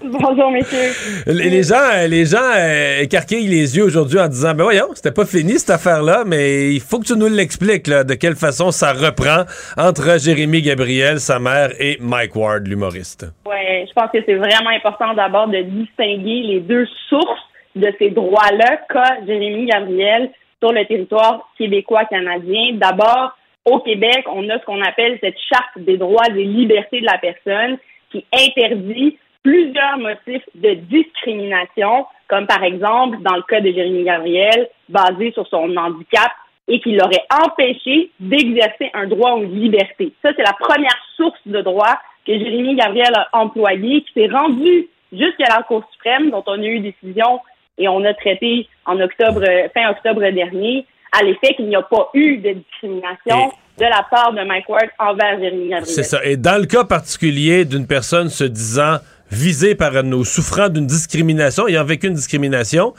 Bonjour, 0.02 0.50
messieurs. 0.50 0.90
Les 1.26 1.50
les 1.50 1.62
gens, 1.62 1.76
euh, 1.94 2.08
les 2.08 2.24
gens 2.24 2.38
euh, 2.56 3.02
écarquillent 3.02 3.46
les 3.46 3.76
yeux 3.76 3.84
aujourd'hui 3.84 4.18
en 4.18 4.26
disant, 4.26 4.54
ben 4.54 4.64
voyons, 4.64 4.88
c'était 4.92 5.12
pas 5.12 5.24
fini 5.24 5.52
cette 5.52 5.70
affaire-là, 5.70 6.24
mais 6.26 6.74
il 6.74 6.80
faut 6.80 6.98
que 6.98 7.06
tu 7.06 7.16
nous 7.16 7.28
l'expliques, 7.28 7.86
là, 7.86 8.02
de 8.02 8.14
quelle 8.14 8.34
façon 8.34 8.72
ça 8.72 8.92
reprend 8.92 9.44
entre 9.78 10.18
Jérémy 10.18 10.60
Gabriel, 10.60 11.20
sa 11.20 11.38
mère, 11.38 11.70
et 11.78 11.96
Mike 12.00 12.34
Ward, 12.34 12.66
l'humoriste. 12.66 13.24
Ouais, 13.46 13.86
je 13.88 13.92
pense 13.92 14.10
que 14.10 14.18
c'est 14.26 14.34
vraiment 14.34 14.70
important 14.70 15.14
d'abord 15.14 15.46
de 15.46 15.62
distinguer 15.62 16.42
les 16.42 16.60
deux 16.60 16.86
sources 17.08 17.48
de 17.76 17.86
ces 18.00 18.10
droits-là 18.10 18.80
qu'a 18.92 19.24
Jérémy 19.26 19.66
Gabriel 19.66 20.30
sur 20.64 20.72
le 20.72 20.86
territoire 20.86 21.46
québécois-canadien. 21.58 22.76
D'abord, 22.76 23.36
au 23.66 23.80
Québec, 23.80 24.24
on 24.32 24.48
a 24.48 24.58
ce 24.58 24.64
qu'on 24.64 24.80
appelle 24.80 25.18
cette 25.20 25.36
charte 25.52 25.76
des 25.76 25.98
droits 25.98 26.26
et 26.28 26.42
libertés 26.42 27.02
de 27.02 27.06
la 27.06 27.18
personne 27.18 27.76
qui 28.10 28.24
interdit 28.32 29.18
plusieurs 29.42 29.98
motifs 29.98 30.48
de 30.54 30.72
discrimination, 30.72 32.06
comme 32.28 32.46
par 32.46 32.64
exemple, 32.64 33.18
dans 33.20 33.36
le 33.36 33.42
cas 33.42 33.60
de 33.60 33.70
Jérémy 33.70 34.04
Gabriel, 34.04 34.70
basé 34.88 35.32
sur 35.32 35.46
son 35.48 35.76
handicap 35.76 36.32
et 36.66 36.80
qui 36.80 36.92
l'aurait 36.92 37.26
empêché 37.44 38.10
d'exercer 38.18 38.90
un 38.94 39.06
droit 39.06 39.34
ou 39.34 39.42
une 39.42 39.60
liberté. 39.60 40.14
Ça, 40.22 40.30
c'est 40.34 40.42
la 40.42 40.54
première 40.58 40.98
source 41.18 41.40
de 41.44 41.60
droit 41.60 42.00
que 42.26 42.32
Jérémy 42.32 42.74
Gabriel 42.74 43.12
a 43.14 43.28
employée, 43.34 44.00
qui 44.00 44.12
s'est 44.14 44.32
rendue 44.32 44.88
jusqu'à 45.12 45.54
la 45.54 45.62
Cour 45.62 45.84
suprême, 45.92 46.30
dont 46.30 46.42
on 46.46 46.62
a 46.62 46.64
eu 46.64 46.80
décision 46.80 47.40
et 47.76 47.86
on 47.86 48.02
a 48.04 48.14
traité 48.14 48.66
en 48.86 49.00
octobre, 49.00 49.44
fin 49.74 49.90
octobre 49.90 50.20
dernier, 50.30 50.86
à 51.12 51.22
l'effet 51.22 51.54
qu'il 51.54 51.68
n'y 51.68 51.76
a 51.76 51.82
pas 51.82 52.10
eu 52.14 52.38
de 52.38 52.52
discrimination 52.52 53.52
de 53.78 53.84
la 53.84 54.06
part 54.10 54.32
de 54.32 54.44
Mike 54.44 54.68
Ward 54.68 54.88
envers 54.98 55.38
Jérémy 55.40 55.68
Gabriel. 55.68 55.86
C'est 55.86 56.02
ça. 56.02 56.24
Et 56.24 56.36
dans 56.36 56.60
le 56.60 56.66
cas 56.66 56.84
particulier 56.84 57.64
d'une 57.64 57.86
personne 57.86 58.28
se 58.28 58.44
disant 58.44 58.98
visée 59.30 59.74
par 59.74 60.02
nos 60.02 60.24
souffrant 60.24 60.68
d'une 60.68 60.86
discrimination, 60.86 61.66
ayant 61.66 61.84
vécu 61.84 62.06
une 62.06 62.14
discrimination, 62.14 62.94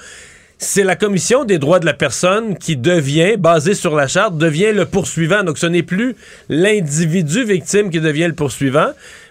c'est 0.58 0.84
la 0.84 0.96
commission 0.96 1.44
des 1.44 1.58
droits 1.58 1.80
de 1.80 1.86
la 1.86 1.94
personne 1.94 2.58
qui 2.58 2.78
devient, 2.78 3.36
basée 3.38 3.74
sur 3.74 3.96
la 3.96 4.08
charte, 4.08 4.38
devient 4.38 4.72
le 4.74 4.86
poursuivant. 4.86 5.44
Donc 5.44 5.58
ce 5.58 5.66
n'est 5.66 5.84
plus 5.84 6.16
l'individu 6.50 7.44
victime 7.44 7.90
qui 7.90 8.00
devient 8.00 8.28
le 8.28 8.36
poursuivant, 8.36 8.88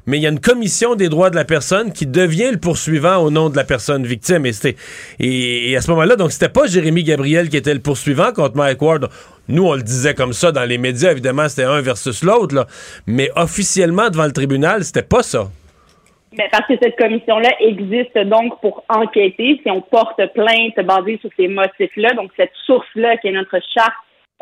mais 0.07 0.19
il 0.19 0.23
y 0.23 0.27
a 0.27 0.31
une 0.31 0.41
commission 0.41 0.95
des 0.95 1.09
droits 1.09 1.31
de 1.31 1.37
la 1.37 1.45
personne 1.45 1.93
qui 1.93 2.07
devient 2.07 2.51
le 2.53 2.59
poursuivant 2.59 3.17
au 3.19 3.31
nom 3.31 3.49
de 3.51 3.57
la 3.57 3.65
personne 3.65 4.05
victime. 4.05 4.45
Et, 4.47 4.53
et, 5.71 5.77
à 5.77 5.81
ce 5.81 5.91
moment-là, 5.91 6.17
donc 6.17 6.33
c'était 6.33 6.49
pas 6.49 6.67
Jérémy 6.67 7.05
Gabriel 7.05 7.49
qui 7.49 7.57
était 7.57 7.75
le 7.75 7.81
poursuivant 7.81 8.33
contre 8.33 8.57
Mike 8.57 8.81
Ward. 8.83 9.09
Nous, 9.49 9.65
on 9.67 9.75
le 9.75 9.83
disait 9.83 10.15
comme 10.15 10.33
ça 10.33 10.53
dans 10.53 10.65
les 10.65 10.79
médias, 10.79 11.13
évidemment, 11.13 11.49
c'était 11.49 11.65
un 11.65 11.81
versus 11.81 12.23
l'autre, 12.23 12.55
là. 12.55 12.67
mais 13.07 13.31
officiellement 13.37 14.09
devant 14.11 14.25
le 14.27 14.33
tribunal, 14.33 14.85
c'était 14.85 15.03
pas 15.03 15.23
ça. 15.23 15.49
Ben, 16.37 16.49
parce 16.51 16.67
que 16.67 16.75
cette 16.83 16.97
commission-là 16.97 17.51
existe 17.61 18.19
donc 18.27 18.61
pour 18.61 18.85
enquêter 18.89 19.61
si 19.63 19.71
on 19.71 19.81
porte 19.81 20.21
plainte 20.35 20.75
basée 20.85 21.19
sur 21.21 21.31
ces 21.37 21.47
motifs-là. 21.47 22.15
Donc, 22.15 22.31
cette 22.37 22.51
source-là 22.67 23.17
qui 23.19 23.29
est 23.29 23.33
notre 23.33 23.59
charte 23.73 23.93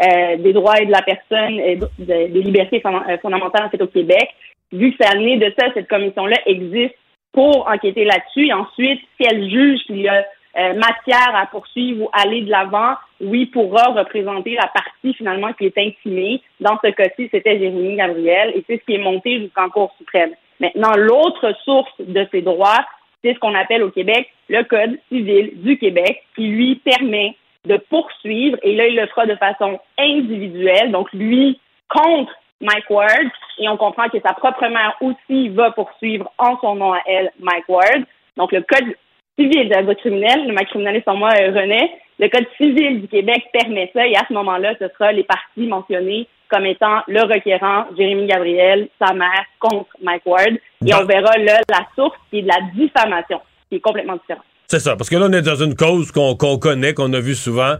euh, 0.02 0.36
des 0.38 0.54
droits 0.54 0.78
et 0.80 0.86
de 0.86 0.90
la 0.90 1.02
personne, 1.02 1.60
et 1.60 1.76
de- 1.76 1.88
de- 1.98 2.32
des 2.32 2.42
libertés 2.42 2.80
euh, 2.84 3.18
fondamentales 3.20 3.64
en 3.66 3.68
fait 3.70 3.82
au 3.82 3.86
Québec, 3.88 4.26
vu 4.72 4.92
que 4.92 5.04
amené 5.04 5.36
de 5.36 5.52
ça, 5.58 5.66
cette 5.74 5.88
commission-là 5.88 6.36
existe 6.46 6.94
pour 7.32 7.66
enquêter 7.68 8.04
là-dessus. 8.04 8.48
Et 8.48 8.52
ensuite, 8.52 9.00
si 9.16 9.26
elle 9.28 9.48
juge 9.50 9.80
qu'il 9.86 10.00
y 10.00 10.08
a 10.08 10.24
euh, 10.58 10.74
matière 10.74 11.34
à 11.34 11.46
poursuivre 11.46 12.04
ou 12.04 12.10
aller 12.12 12.42
de 12.42 12.50
l'avant, 12.50 12.94
oui, 13.20 13.46
pourra 13.46 13.84
représenter 13.92 14.54
la 14.54 14.66
partie 14.66 15.14
finalement 15.14 15.52
qui 15.54 15.66
est 15.66 15.78
intimée. 15.78 16.42
Dans 16.60 16.78
ce 16.84 16.90
cas-ci, 16.90 17.28
c'était 17.30 17.58
Jérémy 17.58 17.96
Gabriel 17.96 18.52
et 18.54 18.62
c'est 18.66 18.78
ce 18.78 18.84
qui 18.84 18.94
est 18.94 19.02
monté 19.02 19.40
jusqu'en 19.40 19.70
Cour 19.70 19.94
suprême. 19.98 20.32
Maintenant, 20.60 20.92
l'autre 20.96 21.54
source 21.64 21.92
de 21.98 22.26
ces 22.30 22.42
droits, 22.42 22.84
c'est 23.24 23.34
ce 23.34 23.38
qu'on 23.38 23.54
appelle 23.54 23.82
au 23.82 23.90
Québec 23.90 24.28
le 24.48 24.62
Code 24.64 24.98
civil 25.08 25.52
du 25.54 25.78
Québec 25.78 26.22
qui 26.36 26.48
lui 26.48 26.76
permet 26.76 27.34
de 27.64 27.76
poursuivre, 27.76 28.58
et 28.62 28.74
là, 28.74 28.88
il 28.88 28.96
le 28.96 29.06
fera 29.06 29.24
de 29.24 29.36
façon 29.36 29.78
individuelle, 29.98 30.90
donc 30.90 31.12
lui 31.12 31.60
contre 31.88 32.32
Mike 32.62 32.88
Ward, 32.88 33.26
et 33.58 33.68
on 33.68 33.76
comprend 33.76 34.08
que 34.08 34.18
sa 34.24 34.32
propre 34.32 34.66
mère 34.68 34.96
aussi 35.00 35.48
va 35.50 35.72
poursuivre 35.72 36.30
en 36.38 36.58
son 36.60 36.76
nom 36.76 36.92
à 36.92 37.00
elle 37.06 37.30
Mike 37.40 37.68
Ward. 37.68 38.04
Donc, 38.36 38.52
le 38.52 38.62
Code 38.62 38.94
civil 39.38 39.68
de 39.68 39.74
la 39.74 39.94
criminelle, 39.94 40.46
le 40.46 40.54
ma 40.54 40.64
criminaliste 40.64 41.08
en 41.08 41.16
moi, 41.16 41.30
euh, 41.40 41.52
René, 41.52 41.92
le 42.18 42.28
Code 42.28 42.46
civil 42.56 43.02
du 43.02 43.08
Québec 43.08 43.44
permet 43.52 43.90
ça, 43.92 44.06
et 44.06 44.16
à 44.16 44.24
ce 44.28 44.32
moment-là, 44.32 44.74
ce 44.78 44.88
sera 44.88 45.12
les 45.12 45.24
parties 45.24 45.66
mentionnées 45.66 46.28
comme 46.48 46.66
étant 46.66 47.00
le 47.08 47.22
requérant, 47.22 47.86
Jérémy 47.96 48.26
Gabriel, 48.26 48.88
sa 49.00 49.14
mère, 49.14 49.44
contre 49.58 49.88
Mike 50.02 50.26
Ward, 50.26 50.52
et 50.86 50.94
on 50.94 51.04
verra 51.04 51.36
là 51.38 51.60
la 51.68 51.86
source 51.94 52.16
qui 52.30 52.40
est 52.40 52.42
de 52.42 52.48
la 52.48 52.60
diffamation, 52.74 53.40
qui 53.70 53.76
est 53.76 53.80
complètement 53.80 54.16
différente. 54.16 54.44
C'est 54.66 54.80
ça, 54.80 54.96
parce 54.96 55.08
que 55.08 55.16
là, 55.16 55.26
on 55.30 55.32
est 55.32 55.42
dans 55.42 55.56
une 55.56 55.74
cause 55.74 56.12
qu'on 56.12 56.34
qu'on 56.34 56.58
connaît, 56.58 56.92
qu'on 56.94 57.12
a 57.14 57.20
vu 57.20 57.34
souvent 57.34 57.76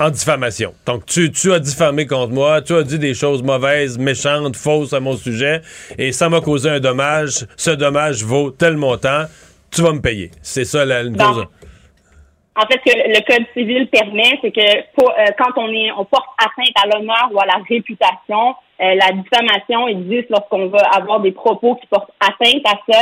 en 0.00 0.10
diffamation. 0.10 0.72
Donc, 0.86 1.06
tu, 1.06 1.30
tu 1.32 1.52
as 1.52 1.58
diffamé 1.58 2.06
contre 2.06 2.32
moi, 2.32 2.62
tu 2.62 2.74
as 2.74 2.82
dit 2.82 2.98
des 2.98 3.14
choses 3.14 3.42
mauvaises, 3.42 3.98
méchantes, 3.98 4.56
fausses 4.56 4.92
à 4.92 5.00
mon 5.00 5.16
sujet, 5.16 5.60
et 5.98 6.12
ça 6.12 6.28
m'a 6.28 6.40
causé 6.40 6.70
un 6.70 6.80
dommage. 6.80 7.46
Ce 7.56 7.70
dommage 7.70 8.22
vaut 8.24 8.50
tel 8.50 8.76
montant, 8.76 9.24
tu 9.74 9.82
vas 9.82 9.92
me 9.92 10.00
payer. 10.00 10.30
C'est 10.42 10.64
ça 10.64 10.84
la 10.84 11.02
une 11.02 11.14
Bon. 11.14 11.24
cause. 11.24 11.44
En 12.56 12.62
fait, 12.62 12.80
ce 12.84 12.92
que 12.92 13.08
le 13.08 13.24
Code 13.24 13.46
civil 13.54 13.86
permet, 13.88 14.36
c'est 14.42 14.50
que 14.50 14.82
pour- 14.96 15.10
euh, 15.10 15.24
quand 15.38 15.52
on 15.62 15.68
est, 15.72 15.92
on 15.92 16.04
porte 16.04 16.26
atteinte 16.38 16.74
à 16.82 16.88
l'honneur 16.88 17.28
ou 17.32 17.38
à 17.40 17.46
la 17.46 17.60
réputation, 17.68 18.54
euh, 18.80 18.94
la 18.96 19.12
diffamation 19.12 19.86
existe 19.86 20.28
lorsqu'on 20.30 20.66
va 20.68 20.80
avoir 20.92 21.20
des 21.20 21.30
propos 21.30 21.76
qui 21.76 21.86
portent 21.86 22.10
atteinte 22.20 22.62
à 22.66 22.78
ça. 22.92 23.00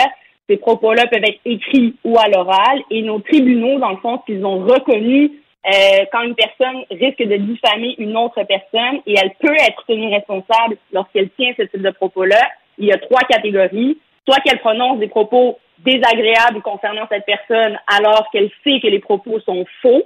Ces 0.48 0.58
propos-là 0.58 1.06
peuvent 1.06 1.24
être 1.24 1.40
écrits 1.46 1.94
ou 2.04 2.18
à 2.18 2.28
l'oral. 2.28 2.80
Et 2.90 3.00
nos 3.02 3.18
tribunaux, 3.20 3.78
dans 3.78 3.90
le 3.92 3.96
fond, 3.96 4.20
ce 4.26 4.32
qu'ils 4.32 4.44
ont 4.44 4.58
reconnu, 4.58 5.32
euh, 5.66 6.04
quand 6.12 6.22
une 6.22 6.36
personne 6.36 6.84
risque 6.90 7.22
de 7.22 7.36
diffamer 7.36 7.96
une 7.98 8.16
autre 8.16 8.42
personne 8.44 9.00
et 9.06 9.14
elle 9.20 9.32
peut 9.40 9.54
être 9.54 9.84
tenue 9.86 10.14
responsable 10.14 10.76
lorsqu'elle 10.92 11.30
tient 11.30 11.52
ce 11.56 11.62
type 11.62 11.82
de 11.82 11.90
propos-là, 11.90 12.40
il 12.78 12.86
y 12.86 12.92
a 12.92 12.98
trois 12.98 13.22
catégories. 13.22 13.98
Soit 14.28 14.40
qu'elle 14.40 14.58
prononce 14.58 14.98
des 14.98 15.08
propos 15.08 15.58
désagréables 15.78 16.62
concernant 16.62 17.06
cette 17.10 17.26
personne 17.26 17.78
alors 17.86 18.28
qu'elle 18.30 18.50
sait 18.64 18.80
que 18.80 18.88
les 18.88 18.98
propos 18.98 19.40
sont 19.40 19.64
faux. 19.82 20.04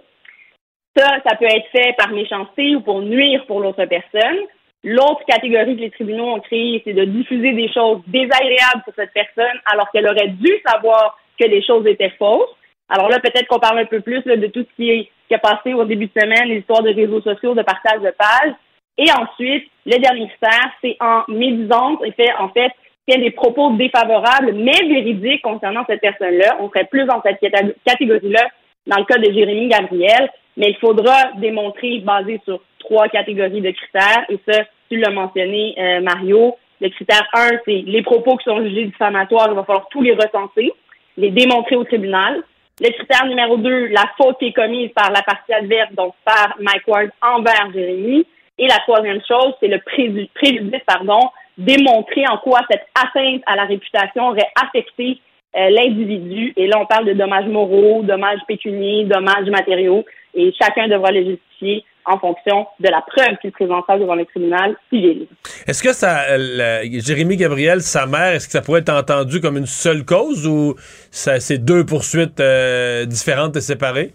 Ça, 0.96 1.06
ça 1.26 1.36
peut 1.36 1.46
être 1.46 1.68
fait 1.72 1.94
par 1.96 2.11
méchanceté 2.11 2.74
ou 2.74 2.80
pour 2.80 3.00
nuire 3.02 3.44
pour 3.46 3.61
l'autre 3.61 3.84
personne. 3.84 4.38
L'autre 4.82 5.24
catégorie 5.26 5.76
que 5.76 5.82
les 5.82 5.90
tribunaux 5.90 6.34
ont 6.34 6.40
créée, 6.40 6.80
c'est 6.84 6.94
de 6.94 7.04
diffuser 7.04 7.52
des 7.52 7.70
choses 7.70 8.00
désagréables 8.06 8.82
pour 8.84 8.94
cette 8.94 9.12
personne 9.12 9.61
alors 9.66 9.90
qu'elle 9.90 10.08
aurait 10.08 10.28
dû 10.28 10.50
savoir 10.66 11.18
que 11.38 11.46
les 11.46 11.62
choses 11.62 11.86
étaient 11.86 12.12
fausses. 12.18 12.56
Alors 12.91 13.09
là, 13.09 13.20
peut-être 13.20 13.47
qu'on 13.47 13.61
parle 13.61 13.78
un 13.78 13.84
peu 13.86 14.01
plus 14.01 14.22
de 14.24 14.47
tout 14.49 14.66
ce 14.68 14.76
qui, 14.76 14.91
est, 14.91 15.11
qui 15.28 15.34
a 15.34 15.38
passé 15.38 15.72
au 15.74 15.84
début 15.84 16.07
de 16.07 16.20
semaine, 16.20 16.49
les 16.49 16.59
histoires 16.59 16.82
de 16.82 16.93
réseaux 16.93 17.20
sociaux, 17.20 17.55
de 17.55 17.62
partage 17.62 18.01
de 18.01 18.11
pages. 18.11 18.55
Et 18.99 19.11
ensuite, 19.12 19.70
le 19.86 19.99
dernier 19.99 20.28
critère, 20.28 20.72
c'est 20.82 20.97
en 21.01 21.22
médisance, 21.28 22.01
et 22.05 22.12
fait, 22.12 22.32
en 22.38 22.49
fait, 22.49 22.72
qu'il 23.07 23.18
y 23.18 23.20
a 23.20 23.24
des 23.24 23.30
propos 23.30 23.70
défavorables, 23.72 24.53
mais 24.55 24.86
véridiques 24.86 25.43
concernant 25.43 25.84
cette 25.88 26.01
personne-là. 26.01 26.59
On 26.61 26.68
serait 26.68 26.84
plus 26.84 27.05
dans 27.05 27.22
cette 27.22 27.41
catégorie-là 27.86 28.47
dans 28.86 28.99
le 28.99 29.05
cas 29.05 29.18
de 29.18 29.32
Jérémy 29.32 29.68
Gabriel. 29.68 30.30
mais 30.57 30.70
il 30.70 30.76
faudra 30.76 31.30
démontrer, 31.36 32.01
basé 32.01 32.41
sur 32.45 32.61
trois 32.80 33.09
catégories 33.09 33.61
de 33.61 33.70
critères, 33.70 34.24
et 34.28 34.38
ça, 34.49 34.64
tu 34.91 34.99
l'as 34.99 35.11
mentionné, 35.11 35.74
euh, 35.78 36.01
Mario. 36.01 36.57
Le 36.80 36.88
critère 36.88 37.26
1, 37.32 37.49
c'est 37.64 37.84
les 37.86 38.03
propos 38.03 38.36
qui 38.36 38.45
sont 38.45 38.62
jugés 38.62 38.86
diffamatoires, 38.86 39.49
il 39.51 39.55
va 39.55 39.64
falloir 39.64 39.88
tous 39.91 40.03
les 40.03 40.14
recenser, 40.14 40.72
les 41.16 41.30
démontrer 41.30 41.76
au 41.76 41.84
tribunal. 41.84 42.43
Le 42.81 42.89
critère 42.93 43.26
numéro 43.26 43.59
2, 43.59 43.89
la 43.89 44.11
faute 44.16 44.39
qui 44.39 44.47
est 44.47 44.53
commise 44.55 44.91
par 44.95 45.11
la 45.11 45.20
partie 45.20 45.53
adverse, 45.53 45.93
donc 45.93 46.14
par 46.24 46.57
Mike 46.61 46.89
Ward 46.89 47.11
envers 47.20 47.70
Jérémy. 47.74 48.26
Et 48.57 48.66
la 48.66 48.78
troisième 48.78 49.20
chose, 49.28 49.53
c'est 49.61 49.68
le 49.68 49.81
préjudice, 49.81 50.83
pardon, 50.87 51.20
démontrer 51.59 52.26
en 52.26 52.39
quoi 52.39 52.61
cette 52.70 52.87
atteinte 52.95 53.43
à 53.47 53.57
la 53.57 53.64
réputation 53.64 54.28
aurait 54.28 54.49
affecté 54.62 55.18
euh, 55.57 55.68
l'individu. 55.68 56.55
Et 56.57 56.66
là, 56.68 56.78
on 56.81 56.87
parle 56.87 57.05
de 57.05 57.12
dommages 57.12 57.49
moraux, 57.49 58.01
dommages 58.03 58.41
pécuniers, 58.49 59.05
dommages 59.05 59.51
matériaux, 59.51 60.07
et 60.33 60.51
chacun 60.59 60.89
devra 60.89 61.11
les 61.11 61.26
justifier 61.26 61.85
en 62.05 62.18
fonction 62.18 62.66
de 62.80 62.88
la 62.88 63.03
preuve 63.03 63.36
qu'il 63.40 63.53
présentera 63.53 63.98
devant 63.98 64.14
le 64.14 64.24
tribunal 64.24 64.76
civil. 64.88 65.26
Est-ce 65.66 65.82
que 65.82 65.92
ça, 65.92 66.36
Jérémy 66.84 67.36
Gabriel, 67.36 67.80
sa 67.80 68.07
mère, 68.07 68.34
est-ce 68.34 68.46
que 68.46 68.53
ça 68.53 68.62
pourrait 68.62 68.80
être 68.80 68.92
entendu 68.92 69.40
comme 69.40 69.57
une 69.57 69.66
seule 69.66 70.05
cause 70.05 70.46
ou 70.46 70.74
c'est 71.11 71.64
deux 71.64 71.84
poursuites 71.84 72.40
euh, 72.40 73.05
différentes 73.05 73.57
et 73.57 73.61
séparées? 73.61 74.12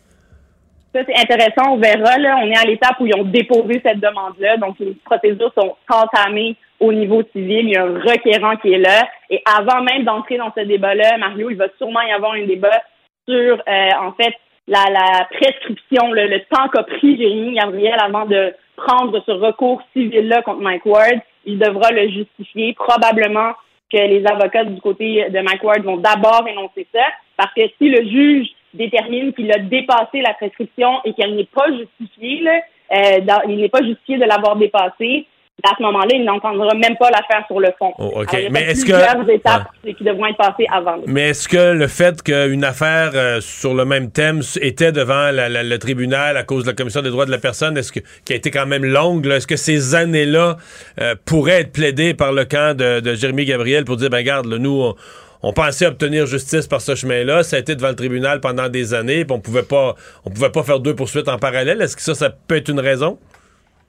Ça, 0.93 1.01
c'est 1.05 1.17
intéressant. 1.17 1.73
On 1.73 1.77
verra. 1.77 2.17
Là, 2.17 2.37
on 2.41 2.47
est 2.49 2.57
à 2.57 2.63
l'étape 2.63 2.99
où 3.01 3.05
ils 3.05 3.15
ont 3.15 3.25
déposé 3.25 3.81
cette 3.85 3.99
demande-là. 3.99 4.55
Donc, 4.57 4.77
les 4.79 4.95
procédures 5.03 5.51
sont 5.53 5.75
entamées 5.89 6.55
au 6.79 6.93
niveau 6.93 7.21
civil. 7.33 7.65
Il 7.65 7.71
y 7.71 7.75
a 7.75 7.83
un 7.83 7.99
requérant 7.99 8.55
qui 8.55 8.71
est 8.71 8.77
là. 8.77 9.05
Et 9.29 9.41
avant 9.45 9.81
même 9.81 10.05
d'entrer 10.05 10.37
dans 10.37 10.53
ce 10.57 10.63
débat-là, 10.63 11.17
Mario, 11.17 11.49
il 11.49 11.57
va 11.57 11.67
sûrement 11.77 12.01
y 12.01 12.11
avoir 12.11 12.33
un 12.33 12.45
débat 12.45 12.81
sur, 13.27 13.61
euh, 13.67 13.89
en 13.99 14.13
fait, 14.13 14.35
la, 14.67 14.85
la 14.89 15.27
prescription, 15.31 16.11
le, 16.11 16.27
le 16.27 16.39
temps 16.41 16.67
qu'a 16.69 16.83
pris 16.83 17.17
Jérémy 17.17 17.55
Gabriel 17.55 17.97
avant 17.99 18.25
de 18.25 18.53
prendre 18.75 19.21
ce 19.25 19.31
recours 19.31 19.81
civil-là 19.93 20.41
contre 20.41 20.61
Mike 20.61 20.85
Ward. 20.85 21.19
Il 21.45 21.59
devra 21.59 21.91
le 21.91 22.09
justifier. 22.09 22.73
Probablement 22.73 23.53
que 23.91 23.97
les 23.97 24.25
avocats 24.25 24.63
du 24.63 24.81
côté 24.81 25.29
de 25.29 25.39
Mike 25.39 25.63
Ward 25.63 25.83
vont 25.83 25.97
d'abord 25.97 26.45
énoncer 26.47 26.87
ça. 26.93 27.05
Parce 27.37 27.53
que 27.53 27.61
si 27.77 27.89
le 27.89 28.07
juge 28.09 28.47
détermine 28.73 29.33
qu'il 29.33 29.51
a 29.51 29.59
dépassé 29.59 30.21
la 30.21 30.33
prescription 30.33 31.01
et 31.05 31.13
qu'elle 31.13 31.35
n'est 31.35 31.45
pas 31.45 31.67
justifiée, 31.71 32.41
là, 32.41 32.61
euh, 32.91 33.19
il 33.47 33.57
n'est 33.57 33.69
pas 33.69 33.83
justifié 33.83 34.17
de 34.17 34.25
l'avoir 34.25 34.55
dépassée, 34.55 35.27
à 35.63 35.73
ce 35.77 35.83
moment-là, 35.83 36.09
il 36.13 36.25
n'entendra 36.25 36.73
même 36.75 36.97
pas 36.97 37.09
l'affaire 37.09 37.45
sur 37.47 37.59
le 37.59 37.69
fond. 37.79 37.93
Oh, 37.97 38.23
mais 38.51 38.63
est-ce 38.63 38.85
que 38.85 39.31
étapes 39.31 39.67
qui 39.83 40.03
devront 40.03 40.25
être 40.27 40.37
passées 40.37 40.67
avant. 40.71 40.97
Mais 41.07 41.29
est-ce 41.29 41.47
que 41.47 41.73
le 41.73 41.87
fait 41.87 42.21
qu'une 42.21 42.63
affaire 42.63 43.11
euh, 43.15 43.39
sur 43.41 43.73
le 43.73 43.85
même 43.85 44.11
thème 44.11 44.41
était 44.61 44.91
devant 44.91 45.31
le 45.31 45.77
tribunal 45.77 46.37
à 46.37 46.43
cause 46.43 46.63
de 46.63 46.69
la 46.69 46.75
commission 46.75 47.01
des 47.01 47.09
droits 47.09 47.25
de 47.25 47.31
la 47.31 47.37
personne, 47.37 47.77
est-ce 47.77 47.91
que 47.91 47.99
qui 48.25 48.33
a 48.33 48.35
été 48.35 48.51
quand 48.51 48.65
même 48.65 48.85
longue, 48.85 49.25
est-ce 49.27 49.47
que 49.47 49.55
ces 49.55 49.95
années-là 49.95 50.57
euh, 50.99 51.15
pourraient 51.25 51.61
être 51.61 51.71
plaidées 51.71 52.13
par 52.13 52.33
le 52.33 52.45
camp 52.45 52.75
de, 52.77 53.15
Jérémy 53.15 53.45
Gabriel 53.45 53.85
pour 53.85 53.97
dire 53.97 54.09
ben 54.09 54.23
garde, 54.23 54.47
nous 54.47 54.93
on, 55.41 55.53
pensait 55.53 55.85
obtenir 55.85 56.25
justice 56.25 56.67
par 56.67 56.81
ce 56.81 56.95
chemin-là, 56.95 57.43
ça 57.43 57.55
a 57.55 57.59
été 57.59 57.75
devant 57.75 57.89
le 57.89 57.95
tribunal 57.95 58.39
pendant 58.39 58.67
des 58.67 58.93
années, 58.93 59.25
puis 59.25 59.35
on 59.35 59.39
pouvait 59.39 59.63
pas 59.63 59.95
on 60.25 60.31
pouvait 60.31 60.49
pas 60.49 60.63
faire 60.63 60.79
deux 60.79 60.95
poursuites 60.95 61.29
en 61.29 61.37
parallèle. 61.37 61.81
Est-ce 61.81 61.95
que 61.95 62.01
ça, 62.01 62.15
ça 62.15 62.29
peut 62.29 62.57
être 62.57 62.69
une 62.69 62.79
raison? 62.79 63.17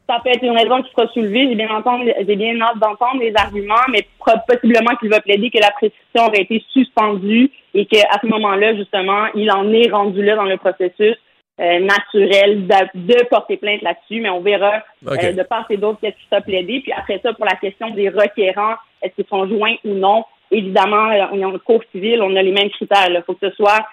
Ça 0.09 0.21
peut 0.23 0.31
être 0.31 0.43
une 0.43 0.57
raison 0.57 0.83
qui 0.83 0.91
sera 0.93 1.09
soulevée. 1.09 1.49
J'ai 1.49 1.55
bien 1.55 1.75
entendu, 1.75 2.13
j'ai 2.17 2.37
bien 2.37 2.61
hâte 2.61 2.79
d'entendre 2.79 3.21
les 3.21 3.33
arguments, 3.37 3.75
mais 3.91 4.07
possiblement 4.47 4.95
qu'il 4.97 5.11
va 5.11 5.21
plaider 5.21 5.51
que 5.51 5.59
la 5.59 5.71
prescription 5.73 6.27
aurait 6.27 6.43
été 6.43 6.65
suspendue 6.73 7.51
et 7.75 7.87
qu'à 7.87 8.19
ce 8.21 8.27
moment-là, 8.27 8.77
justement, 8.77 9.27
il 9.35 9.51
en 9.51 9.73
est 9.73 9.91
rendu 9.91 10.23
là 10.23 10.37
dans 10.37 10.45
le 10.45 10.57
processus 10.57 11.17
euh, 11.59 11.81
naturel 11.81 12.67
de, 12.67 13.25
porter 13.31 13.57
plainte 13.57 13.81
là-dessus, 13.81 14.21
mais 14.21 14.29
on 14.29 14.41
verra 14.41 14.83
euh, 15.09 15.33
de 15.33 15.43
part 15.43 15.65
et 15.71 15.79
d'autre 15.79 15.99
qu'est-ce 16.03 16.17
qui 16.17 16.27
sera 16.31 16.43
plaidé. 16.43 16.81
Puis 16.81 16.93
après 16.93 17.19
ça, 17.23 17.33
pour 17.33 17.47
la 17.47 17.57
question 17.57 17.91
des 17.91 18.11
requérants, 18.11 18.75
est-ce 19.03 19.15
qu'ils 19.15 19.27
sont 19.27 19.49
joints 19.49 19.77
ou 19.85 19.95
non? 19.95 20.25
Évidemment, 20.51 21.11
euh, 21.11 21.47
en 21.47 21.59
cours 21.59 21.83
civil, 21.93 22.21
on 22.23 22.37
a 22.37 22.43
les 22.43 22.53
mêmes 22.53 22.71
critères. 22.71 23.09
Il 23.09 23.23
faut 23.25 23.35
que 23.35 23.49
ce 23.49 23.57
soit 23.57 23.87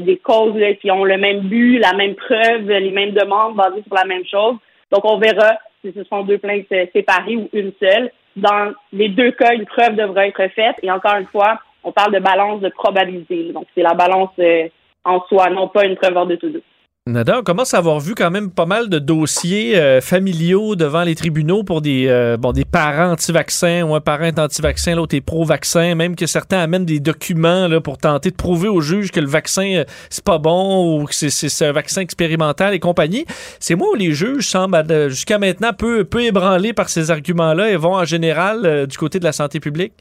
des 0.00 0.16
causes 0.16 0.60
qui 0.80 0.90
ont 0.90 1.04
le 1.04 1.16
même 1.18 1.40
but, 1.40 1.78
la 1.78 1.92
même 1.92 2.16
preuve, 2.16 2.68
les 2.68 2.90
mêmes 2.90 3.12
demandes 3.12 3.54
basées 3.54 3.82
sur 3.86 3.94
la 3.94 4.06
même 4.06 4.24
chose. 4.26 4.56
Donc, 4.90 5.04
on 5.04 5.18
verra 5.18 5.58
si 5.82 5.92
ce 5.92 6.04
sont 6.04 6.22
deux 6.22 6.38
plaintes 6.38 6.66
séparées 6.92 7.36
ou 7.36 7.48
une 7.52 7.72
seule. 7.80 8.10
Dans 8.36 8.72
les 8.92 9.08
deux 9.08 9.32
cas, 9.32 9.54
une 9.54 9.66
preuve 9.66 9.96
devra 9.96 10.26
être 10.26 10.48
faite. 10.48 10.76
Et 10.82 10.90
encore 10.90 11.16
une 11.16 11.26
fois, 11.26 11.60
on 11.84 11.92
parle 11.92 12.12
de 12.12 12.20
balance 12.20 12.60
de 12.60 12.68
probabilité. 12.68 13.52
Donc, 13.52 13.66
c'est 13.74 13.82
la 13.82 13.94
balance 13.94 14.30
euh, 14.38 14.68
en 15.04 15.20
soi, 15.28 15.50
non 15.50 15.68
pas 15.68 15.86
une 15.86 15.96
preuve 15.96 16.16
hors 16.16 16.26
de 16.26 16.36
tout 16.36 16.50
doute. 16.50 16.64
On 17.10 17.42
commence 17.42 17.72
à 17.72 17.78
avoir 17.78 18.00
vu 18.00 18.14
quand 18.14 18.30
même 18.30 18.50
pas 18.50 18.66
mal 18.66 18.90
de 18.90 18.98
dossiers 18.98 19.78
euh, 19.78 20.02
familiaux 20.02 20.76
devant 20.76 21.04
les 21.04 21.14
tribunaux 21.14 21.62
pour 21.62 21.80
des, 21.80 22.06
euh, 22.06 22.36
bon, 22.36 22.52
des 22.52 22.66
parents 22.66 23.12
anti-vaccins 23.12 23.82
ou 23.82 23.94
un 23.94 24.00
parent 24.00 24.24
est 24.24 24.38
anti-vaccin, 24.38 24.94
l'autre 24.94 25.14
est 25.16 25.22
pro-vaccin, 25.22 25.94
même 25.94 26.16
que 26.16 26.26
certains 26.26 26.58
amènent 26.58 26.84
des 26.84 27.00
documents 27.00 27.68
pour 27.80 27.96
tenter 27.96 28.30
de 28.30 28.36
prouver 28.36 28.68
au 28.68 28.82
juge 28.82 29.10
que 29.10 29.20
le 29.20 29.26
vaccin, 29.26 29.76
euh, 29.76 29.84
c'est 30.10 30.24
pas 30.24 30.36
bon 30.36 31.00
ou 31.00 31.06
que 31.06 31.14
c'est 31.14 31.66
un 31.66 31.72
vaccin 31.72 32.02
expérimental 32.02 32.74
et 32.74 32.78
compagnie. 32.78 33.24
C'est 33.58 33.74
moi 33.74 33.88
où 33.90 33.94
les 33.94 34.12
juges 34.12 34.46
semblent 34.46 35.08
jusqu'à 35.08 35.38
maintenant 35.38 35.72
peu, 35.72 36.04
peu 36.04 36.22
ébranlés 36.22 36.74
par 36.74 36.90
ces 36.90 37.10
arguments-là 37.10 37.70
et 37.70 37.76
vont 37.76 37.94
en 37.94 38.04
général 38.04 38.86
du 38.86 38.98
côté 38.98 39.18
de 39.18 39.24
la 39.24 39.32
santé 39.32 39.60
publique. 39.60 39.94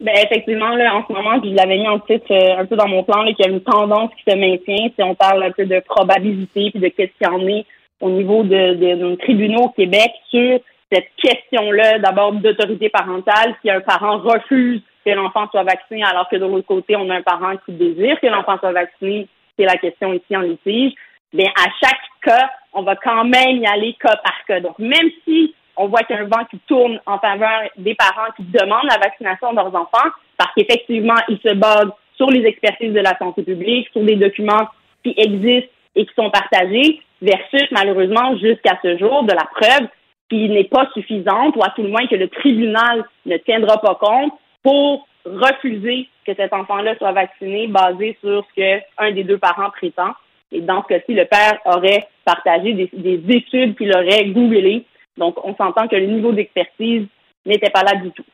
Ben 0.00 0.14
effectivement, 0.14 0.76
là, 0.76 0.94
en 0.94 1.04
ce 1.06 1.12
moment, 1.12 1.40
je 1.42 1.50
l'avais 1.50 1.76
mis 1.76 1.88
en 1.88 1.98
titre 1.98 2.30
euh, 2.30 2.58
un 2.58 2.66
peu 2.66 2.76
dans 2.76 2.86
mon 2.86 3.02
plan, 3.02 3.24
qu'il 3.24 3.44
y 3.44 3.48
a 3.48 3.50
une 3.50 3.62
tendance 3.62 4.10
qui 4.14 4.30
se 4.30 4.36
maintient. 4.36 4.90
Si 4.94 5.02
on 5.02 5.16
parle 5.16 5.42
un 5.42 5.50
peu 5.50 5.66
de 5.66 5.80
probabilité 5.80 6.70
puis 6.70 6.78
de 6.78 6.88
questionner 6.88 7.66
au 8.00 8.10
niveau 8.10 8.44
de, 8.44 8.74
de, 8.74 9.14
tribunaux 9.16 9.64
au 9.64 9.68
Québec 9.70 10.12
sur 10.30 10.60
cette 10.92 11.08
question-là, 11.20 11.98
d'abord 11.98 12.32
d'autorité 12.32 12.88
parentale, 12.90 13.56
si 13.60 13.70
un 13.70 13.80
parent 13.80 14.18
refuse 14.18 14.82
que 15.04 15.10
l'enfant 15.10 15.48
soit 15.50 15.64
vacciné, 15.64 16.04
alors 16.04 16.28
que 16.28 16.36
de 16.36 16.44
l'autre 16.44 16.66
côté, 16.66 16.94
on 16.94 17.10
a 17.10 17.16
un 17.16 17.22
parent 17.22 17.56
qui 17.66 17.72
désire 17.72 18.20
que 18.20 18.28
l'enfant 18.28 18.56
soit 18.58 18.72
vacciné, 18.72 19.26
c'est 19.58 19.64
la 19.64 19.76
question 19.76 20.12
ici 20.12 20.36
en 20.36 20.42
litige. 20.42 20.92
Bien, 21.32 21.50
à 21.56 21.68
chaque 21.82 21.98
cas, 22.22 22.50
on 22.72 22.82
va 22.82 22.94
quand 22.94 23.24
même 23.24 23.56
y 23.56 23.66
aller 23.66 23.96
cas 24.00 24.16
par 24.16 24.44
cas. 24.46 24.60
Donc, 24.60 24.78
même 24.78 25.10
si 25.24 25.54
on 25.78 25.86
voit 25.86 26.02
qu'il 26.02 26.16
y 26.16 26.18
a 26.18 26.22
un 26.22 26.26
vent 26.26 26.44
qui 26.50 26.58
tourne 26.66 27.00
en 27.06 27.18
faveur 27.18 27.62
des 27.76 27.94
parents 27.94 28.30
qui 28.36 28.42
demandent 28.42 28.90
la 28.90 28.98
vaccination 28.98 29.52
de 29.52 29.56
leurs 29.56 29.74
enfants 29.74 30.10
parce 30.36 30.50
qu'effectivement, 30.56 31.14
ils 31.28 31.38
se 31.38 31.54
basent 31.54 31.92
sur 32.16 32.28
les 32.30 32.44
expertises 32.44 32.92
de 32.92 33.00
la 33.00 33.16
santé 33.16 33.42
publique, 33.42 33.88
sur 33.92 34.02
des 34.02 34.16
documents 34.16 34.68
qui 35.04 35.14
existent 35.16 35.70
et 35.94 36.04
qui 36.04 36.14
sont 36.14 36.30
partagés, 36.30 37.00
versus 37.22 37.66
malheureusement 37.70 38.36
jusqu'à 38.36 38.78
ce 38.82 38.98
jour 38.98 39.24
de 39.24 39.32
la 39.32 39.44
preuve 39.44 39.88
qui 40.28 40.48
n'est 40.48 40.64
pas 40.64 40.88
suffisante 40.94 41.56
ou 41.56 41.62
à 41.62 41.70
tout 41.70 41.82
le 41.82 41.88
moins 41.88 42.06
que 42.06 42.14
le 42.14 42.28
tribunal 42.28 43.04
ne 43.24 43.36
tiendra 43.38 43.80
pas 43.80 43.94
compte 43.94 44.32
pour 44.62 45.08
refuser 45.24 46.08
que 46.26 46.34
cet 46.34 46.52
enfant-là 46.52 46.96
soit 46.98 47.12
vacciné 47.12 47.66
basé 47.66 48.16
sur 48.20 48.44
ce 48.54 48.54
qu'un 48.54 49.12
des 49.12 49.24
deux 49.24 49.38
parents 49.38 49.70
prétend. 49.70 50.12
Et 50.52 50.60
dans 50.60 50.82
ce 50.82 50.88
cas-ci, 50.88 51.14
le 51.14 51.24
père 51.24 51.58
aurait 51.64 52.06
partagé 52.24 52.74
des, 52.74 52.90
des 52.92 53.36
études 53.36 53.76
qu'il 53.76 53.94
aurait 53.94 54.26
googlées 54.26 54.84
donc, 55.18 55.36
on 55.44 55.54
s'entend 55.56 55.88
que 55.88 55.96
le 55.96 56.06
niveau 56.06 56.32
d'expertise 56.32 57.06
n'était 57.44 57.70
pas 57.70 57.82
là 57.82 57.94
du 57.96 58.10
tout. 58.12 58.24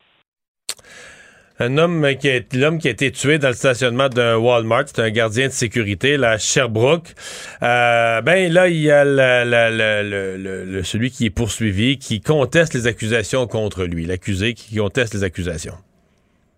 Un 1.57 1.77
homme 1.77 2.05
qui 2.19 2.27
est 2.27 2.53
l'homme 2.53 2.79
qui 2.79 2.89
a 2.89 2.91
été 2.91 3.11
tué 3.11 3.37
dans 3.37 3.47
le 3.47 3.53
stationnement 3.53 4.09
de 4.09 4.35
Walmart, 4.35 4.83
c'est 4.87 5.01
un 5.01 5.09
gardien 5.09 5.47
de 5.47 5.53
sécurité, 5.53 6.17
la 6.17 6.37
Sherbrooke. 6.37 7.13
Euh, 7.63 8.21
ben 8.21 8.51
là, 8.51 8.67
il 8.67 8.81
y 8.81 8.91
a 8.91 9.05
le, 9.05 10.83
celui 10.83 11.11
qui 11.11 11.27
est 11.27 11.29
poursuivi, 11.29 11.97
qui 11.97 12.19
conteste 12.19 12.73
les 12.73 12.87
accusations 12.87 13.47
contre 13.47 13.85
lui, 13.85 14.05
l'accusé 14.05 14.53
qui 14.53 14.75
conteste 14.75 15.13
les 15.13 15.23
accusations. 15.23 15.75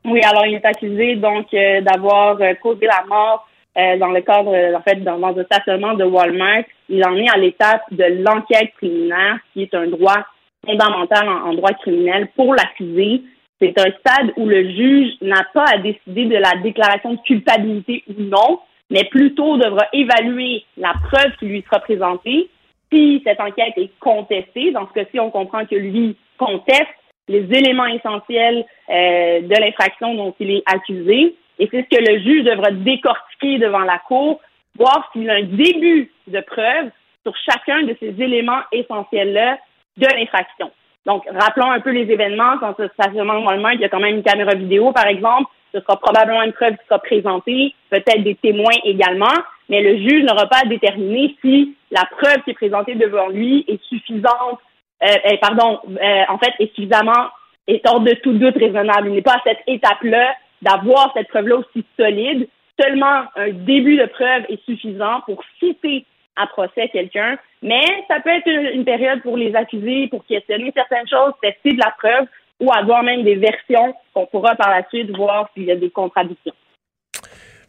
Oui, 0.03 0.19
alors 0.23 0.47
il 0.47 0.55
est 0.55 0.65
accusé 0.65 1.15
donc 1.17 1.53
euh, 1.53 1.81
d'avoir 1.81 2.41
euh, 2.41 2.55
causé 2.55 2.87
la 2.87 3.03
mort 3.07 3.46
dans 3.77 4.09
le 4.09 4.21
cadre, 4.21 4.75
en 4.75 4.81
fait, 4.81 5.03
dans, 5.03 5.19
dans, 5.19 5.37
un 5.37 5.43
stationnement 5.43 5.93
de 5.93 6.03
Walmart 6.03 6.63
il 6.89 7.05
en 7.05 7.15
est 7.15 7.29
à 7.29 7.37
l'étape 7.37 7.83
de 7.91 8.23
l'enquête 8.23 8.73
préliminaire, 8.77 9.39
qui 9.53 9.63
est 9.63 9.73
un 9.73 9.87
droit 9.87 10.25
fondamental 10.65 11.27
en, 11.27 11.53
droit 11.53 11.73
criminel 11.73 12.27
pour 12.35 12.53
l'accusé. 12.53 13.21
C'est 13.59 13.77
un 13.79 13.91
stade 13.99 14.33
où 14.37 14.45
le 14.45 14.69
juge 14.69 15.13
n'a 15.21 15.43
pas 15.53 15.65
à 15.65 15.77
décider 15.77 16.25
de 16.25 16.35
la 16.35 16.55
déclaration 16.61 17.13
de 17.13 17.21
culpabilité 17.21 18.03
ou 18.07 18.21
non, 18.23 18.59
mais 18.89 19.03
plutôt 19.05 19.57
devra 19.57 19.87
évaluer 19.93 20.63
la 20.77 20.93
preuve 21.09 21.35
qui 21.39 21.47
lui 21.47 21.63
sera 21.63 21.79
présentée. 21.79 22.49
Si 22.91 23.21
cette 23.25 23.41
enquête 23.41 23.73
est 23.77 23.91
contestée, 23.99 24.71
dans 24.71 24.87
ce 24.87 24.93
cas-ci, 24.93 25.19
on 25.19 25.31
comprend 25.31 25.65
que 25.65 25.75
lui 25.75 26.15
conteste 26.37 26.87
les 27.27 27.45
éléments 27.51 27.87
essentiels 27.87 28.63
euh, 28.89 29.41
de 29.41 29.59
l'infraction 29.59 30.13
dont 30.13 30.33
il 30.39 30.51
est 30.51 30.63
accusé. 30.65 31.35
Et 31.59 31.67
c'est 31.71 31.85
ce 31.89 31.95
que 31.95 32.11
le 32.11 32.19
juge 32.19 32.43
devra 32.43 32.71
décortiquer 32.71 33.57
devant 33.57 33.79
la 33.79 33.99
cour 33.99 34.39
voir 34.77 35.09
s'il 35.11 35.29
a 35.29 35.35
un 35.35 35.43
début 35.43 36.11
de 36.27 36.39
preuve 36.41 36.89
sur 37.23 37.35
chacun 37.49 37.83
de 37.83 37.95
ces 37.99 38.21
éléments 38.21 38.61
essentiels-là 38.71 39.57
de 39.97 40.07
l'infraction. 40.15 40.71
Donc, 41.05 41.23
rappelons 41.33 41.71
un 41.71 41.79
peu 41.79 41.91
les 41.91 42.11
événements. 42.11 42.57
Quand 42.59 42.75
ce 42.77 42.87
stationnement 42.89 43.33
normalement, 43.33 43.69
il 43.69 43.79
y 43.79 43.85
a 43.85 43.89
quand 43.89 43.99
même 43.99 44.17
une 44.17 44.23
caméra 44.23 44.53
vidéo, 44.53 44.91
par 44.91 45.07
exemple. 45.07 45.49
Ce 45.73 45.79
sera 45.81 45.97
probablement 45.97 46.43
une 46.43 46.53
preuve 46.53 46.73
qui 46.73 46.85
sera 46.87 46.99
présentée, 46.99 47.73
peut-être 47.89 48.23
des 48.23 48.35
témoins 48.35 48.75
également. 48.83 49.33
mais 49.69 49.81
le 49.81 49.97
juge 49.97 50.23
n'aura 50.23 50.47
pas 50.47 50.59
à 50.63 50.67
déterminer 50.67 51.35
si 51.41 51.75
la 51.91 52.05
preuve 52.05 52.41
qui 52.43 52.51
est 52.51 52.53
présentée 52.53 52.95
devant 52.95 53.27
lui 53.27 53.65
est 53.67 53.83
suffisante, 53.83 54.59
euh, 55.03 55.37
pardon, 55.41 55.79
euh, 55.85 56.23
en 56.29 56.37
fait, 56.37 56.53
est 56.59 56.73
suffisamment, 56.73 57.29
est 57.67 57.85
hors 57.87 57.99
de 57.99 58.13
tout 58.13 58.33
doute 58.33 58.55
raisonnable. 58.55 59.09
Il 59.09 59.13
n'est 59.13 59.21
pas 59.21 59.35
à 59.35 59.41
cette 59.45 59.63
étape-là 59.67 60.33
d'avoir 60.61 61.11
cette 61.15 61.27
preuve-là 61.27 61.57
aussi 61.57 61.85
solide. 61.97 62.47
Seulement 62.79 63.23
un 63.35 63.49
début 63.49 63.97
de 63.97 64.05
preuve 64.05 64.43
est 64.49 64.63
suffisant 64.65 65.21
pour 65.25 65.43
citer 65.59 66.05
à 66.35 66.45
procès 66.47 66.89
quelqu'un, 66.89 67.37
mais 67.63 67.83
ça 68.07 68.19
peut 68.19 68.29
être 68.29 68.47
une 68.47 68.85
période 68.85 69.21
pour 69.23 69.37
les 69.37 69.55
accusés, 69.55 70.07
pour 70.07 70.23
questionner 70.25 70.71
certaines 70.73 71.07
choses, 71.07 71.33
tester 71.41 71.73
de 71.73 71.79
la 71.79 71.91
preuve 71.97 72.27
ou 72.59 72.71
avoir 72.71 73.03
même 73.03 73.23
des 73.23 73.35
versions 73.35 73.93
qu'on 74.13 74.25
pourra 74.27 74.55
par 74.55 74.69
la 74.69 74.87
suite 74.89 75.15
voir 75.15 75.49
s'il 75.53 75.63
y 75.63 75.71
a 75.71 75.75
des 75.75 75.89
contradictions. 75.89 76.53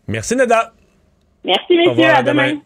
Merci, 0.07 0.37
Nada. 0.37 0.73
Merci, 1.45 1.77
messieurs. 1.77 2.11
à, 2.11 2.23
demain. 2.23 2.61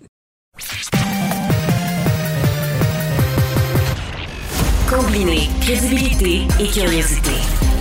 Combiner 4.89 5.49
crédibilité 5.61 6.47
et 6.61 6.68
curiosité. 6.68 7.72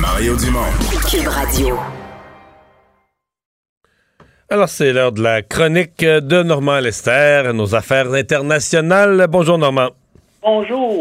Mario 0.00 0.36
Dumont. 0.36 0.60
Cube 1.10 1.28
Radio. 1.28 1.78
Alors, 4.50 4.68
c'est 4.68 4.92
l'heure 4.92 5.12
de 5.12 5.22
la 5.22 5.42
chronique 5.42 6.04
de 6.04 6.42
Normand 6.42 6.80
Lester, 6.80 7.50
nos 7.54 7.74
affaires 7.74 8.12
internationales. 8.12 9.26
Bonjour, 9.28 9.58
Normand. 9.58 9.90
Bonjour. 10.48 11.00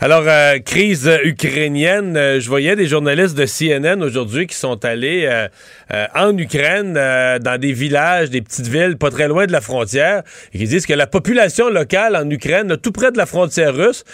Alors, 0.00 0.22
euh, 0.26 0.60
crise 0.64 1.10
ukrainienne, 1.22 2.16
euh, 2.16 2.40
je 2.40 2.48
voyais 2.48 2.74
des 2.74 2.86
journalistes 2.86 3.36
de 3.36 3.44
CNN 3.44 4.02
aujourd'hui 4.02 4.46
qui 4.46 4.54
sont 4.54 4.82
allés 4.82 5.26
euh, 5.26 6.06
en 6.14 6.34
Ukraine, 6.38 6.94
dans 6.94 7.60
des 7.60 7.74
villages, 7.74 8.30
des 8.30 8.40
petites 8.40 8.68
villes 8.68 8.96
pas 8.96 9.10
très 9.10 9.28
loin 9.28 9.44
de 9.44 9.52
la 9.52 9.60
frontière, 9.60 10.22
et 10.54 10.58
qui 10.58 10.64
disent 10.64 10.86
que 10.86 10.94
la 10.94 11.06
population 11.06 11.68
locale 11.68 12.16
en 12.16 12.30
Ukraine, 12.30 12.78
tout 12.82 12.90
près 12.90 13.12
de 13.12 13.18
la 13.18 13.26
frontière 13.26 13.74
russe, 13.74 14.04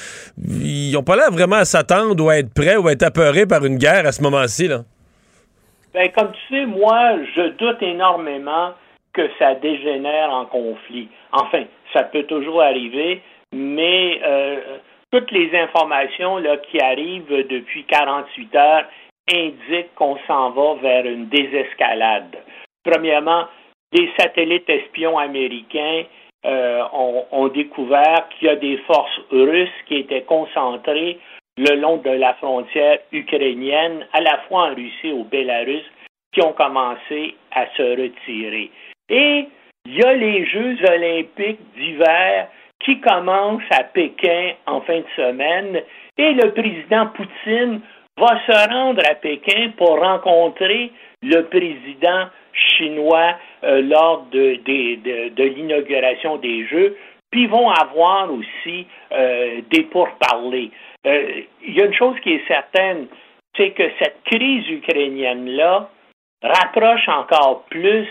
ils 0.44 0.90
n'ont 0.92 1.04
pas 1.04 1.14
l'air 1.14 1.30
vraiment 1.30 1.54
à 1.54 1.64
s'attendre 1.64 2.24
ou 2.24 2.28
à 2.28 2.38
être 2.38 2.52
prêts 2.52 2.76
ou 2.76 2.88
à 2.88 2.92
être 2.92 3.04
apeurés 3.04 3.46
par 3.46 3.64
une 3.64 3.78
guerre 3.78 4.08
à 4.08 4.10
ce 4.10 4.22
moment-ci. 4.22 4.66
Là. 4.66 4.80
Ben, 5.92 6.10
comme 6.10 6.32
tu 6.32 6.52
sais, 6.52 6.66
moi, 6.66 7.12
je 7.36 7.50
doute 7.58 7.80
énormément 7.80 8.72
que 9.12 9.22
ça 9.38 9.54
dégénère 9.54 10.30
en 10.30 10.46
conflit. 10.46 11.08
Enfin, 11.30 11.62
ça 11.92 12.02
peut 12.02 12.24
toujours 12.24 12.60
arriver, 12.60 13.22
mais 13.54 14.20
euh, 14.24 14.78
toutes 15.10 15.30
les 15.30 15.56
informations 15.56 16.38
là, 16.38 16.56
qui 16.58 16.80
arrivent 16.80 17.46
depuis 17.48 17.84
48 17.84 18.56
heures 18.56 18.84
indiquent 19.32 19.94
qu'on 19.94 20.18
s'en 20.26 20.50
va 20.50 20.74
vers 20.82 21.06
une 21.06 21.28
désescalade. 21.28 22.36
Premièrement, 22.84 23.46
des 23.92 24.10
satellites 24.18 24.68
espions 24.68 25.16
américains 25.16 26.02
euh, 26.44 26.82
ont, 26.92 27.24
ont, 27.30 27.48
découvert 27.48 28.28
qu'il 28.30 28.48
y 28.48 28.50
a 28.50 28.56
des 28.56 28.76
forces 28.86 29.20
russes 29.30 29.70
qui 29.86 29.96
étaient 29.96 30.24
concentrées 30.24 31.18
le 31.56 31.76
long 31.76 31.98
de 31.98 32.10
la 32.10 32.34
frontière 32.34 32.98
ukrainienne, 33.12 34.06
à 34.12 34.20
la 34.20 34.38
fois 34.48 34.70
en 34.70 34.74
Russie 34.74 35.08
et 35.08 35.12
au 35.12 35.24
Bélarus, 35.24 35.84
qui 36.32 36.42
ont 36.42 36.52
commencé 36.52 37.36
à 37.52 37.66
se 37.76 37.82
retirer. 37.82 38.70
Et 39.08 39.46
il 39.86 39.94
y 39.94 40.02
a 40.02 40.14
les 40.14 40.44
Jeux 40.46 40.76
olympiques 40.90 41.60
d'hiver 41.76 42.48
qui 42.80 43.00
commencent 43.00 43.62
à 43.70 43.84
Pékin 43.84 44.52
en 44.66 44.80
fin 44.82 44.98
de 44.98 45.06
semaine 45.16 45.80
et 46.18 46.32
le 46.32 46.52
président 46.52 47.06
Poutine 47.08 47.80
va 48.16 48.40
se 48.46 48.68
rendre 48.70 49.02
à 49.10 49.14
Pékin 49.14 49.72
pour 49.76 49.98
rencontrer 49.98 50.92
le 51.22 51.42
président 51.42 52.28
chinois 52.52 53.36
euh, 53.64 53.82
lors 53.82 54.26
de, 54.30 54.56
de, 54.64 55.42
l'inauguration 55.42 56.36
des 56.36 56.66
Jeux, 56.66 56.96
puis 57.30 57.46
vont 57.46 57.70
avoir 57.70 58.32
aussi 58.32 58.86
euh, 59.12 59.60
des 59.70 59.82
pourparlers. 59.84 60.70
Euh, 61.06 61.42
il 61.62 61.74
y 61.74 61.82
a 61.82 61.86
une 61.86 61.94
chose 61.94 62.16
qui 62.22 62.34
est 62.34 62.46
certaine, 62.46 63.08
c'est 63.56 63.70
que 63.70 63.90
cette 63.98 64.22
crise 64.24 64.68
ukrainienne-là 64.68 65.90
rapproche 66.42 67.08
encore 67.08 67.64
plus 67.70 68.06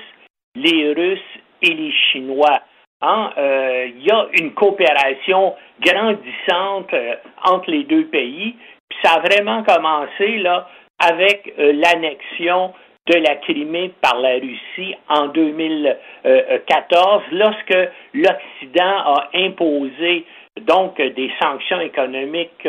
les 0.55 0.93
Russes 0.93 1.39
et 1.61 1.73
les 1.73 1.91
Chinois. 1.91 2.61
Hein? 3.03 3.31
Euh, 3.37 3.89
il 3.95 4.05
y 4.05 4.11
a 4.11 4.27
une 4.39 4.53
coopération 4.53 5.55
grandissante 5.81 6.93
euh, 6.93 7.15
entre 7.43 7.69
les 7.69 7.83
deux 7.83 8.05
pays. 8.05 8.55
Puis 8.89 8.99
ça 9.03 9.15
a 9.15 9.19
vraiment 9.19 9.61
commencé 9.63 10.37
là 10.37 10.69
avec 10.99 11.53
l'annexion 11.57 12.73
de 13.07 13.15
la 13.15 13.35
Crimée 13.35 13.91
par 14.01 14.17
la 14.19 14.35
Russie 14.35 14.95
en 15.09 15.27
2014, 15.27 17.23
lorsque 17.33 17.77
l'Occident 18.13 18.97
a 19.15 19.29
imposé 19.33 20.25
donc 20.61 20.95
des 21.01 21.29
sanctions 21.41 21.81
économiques 21.81 22.67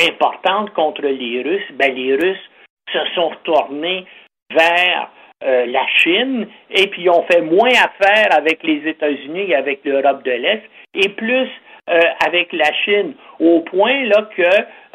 importantes 0.00 0.72
contre 0.72 1.02
les 1.02 1.42
Russes, 1.42 1.70
ben, 1.74 1.94
les 1.94 2.14
Russes 2.14 2.50
se 2.92 2.98
sont 3.14 3.28
retournés 3.28 4.06
vers 4.54 5.10
euh, 5.44 5.66
la 5.66 5.86
Chine 5.98 6.46
et 6.70 6.86
puis 6.86 7.10
ont 7.10 7.22
fait 7.30 7.42
moins 7.42 7.68
affaire 7.68 8.28
avec 8.30 8.62
les 8.62 8.88
États-Unis 8.88 9.50
et 9.50 9.54
avec 9.54 9.84
l'Europe 9.84 10.24
de 10.24 10.30
l'Est 10.30 10.62
et 10.94 11.10
plus 11.10 11.48
euh, 11.90 12.00
avec 12.26 12.52
la 12.54 12.72
Chine 12.84 13.12
au 13.38 13.60
point 13.60 14.04
là 14.04 14.28
que 14.34 14.42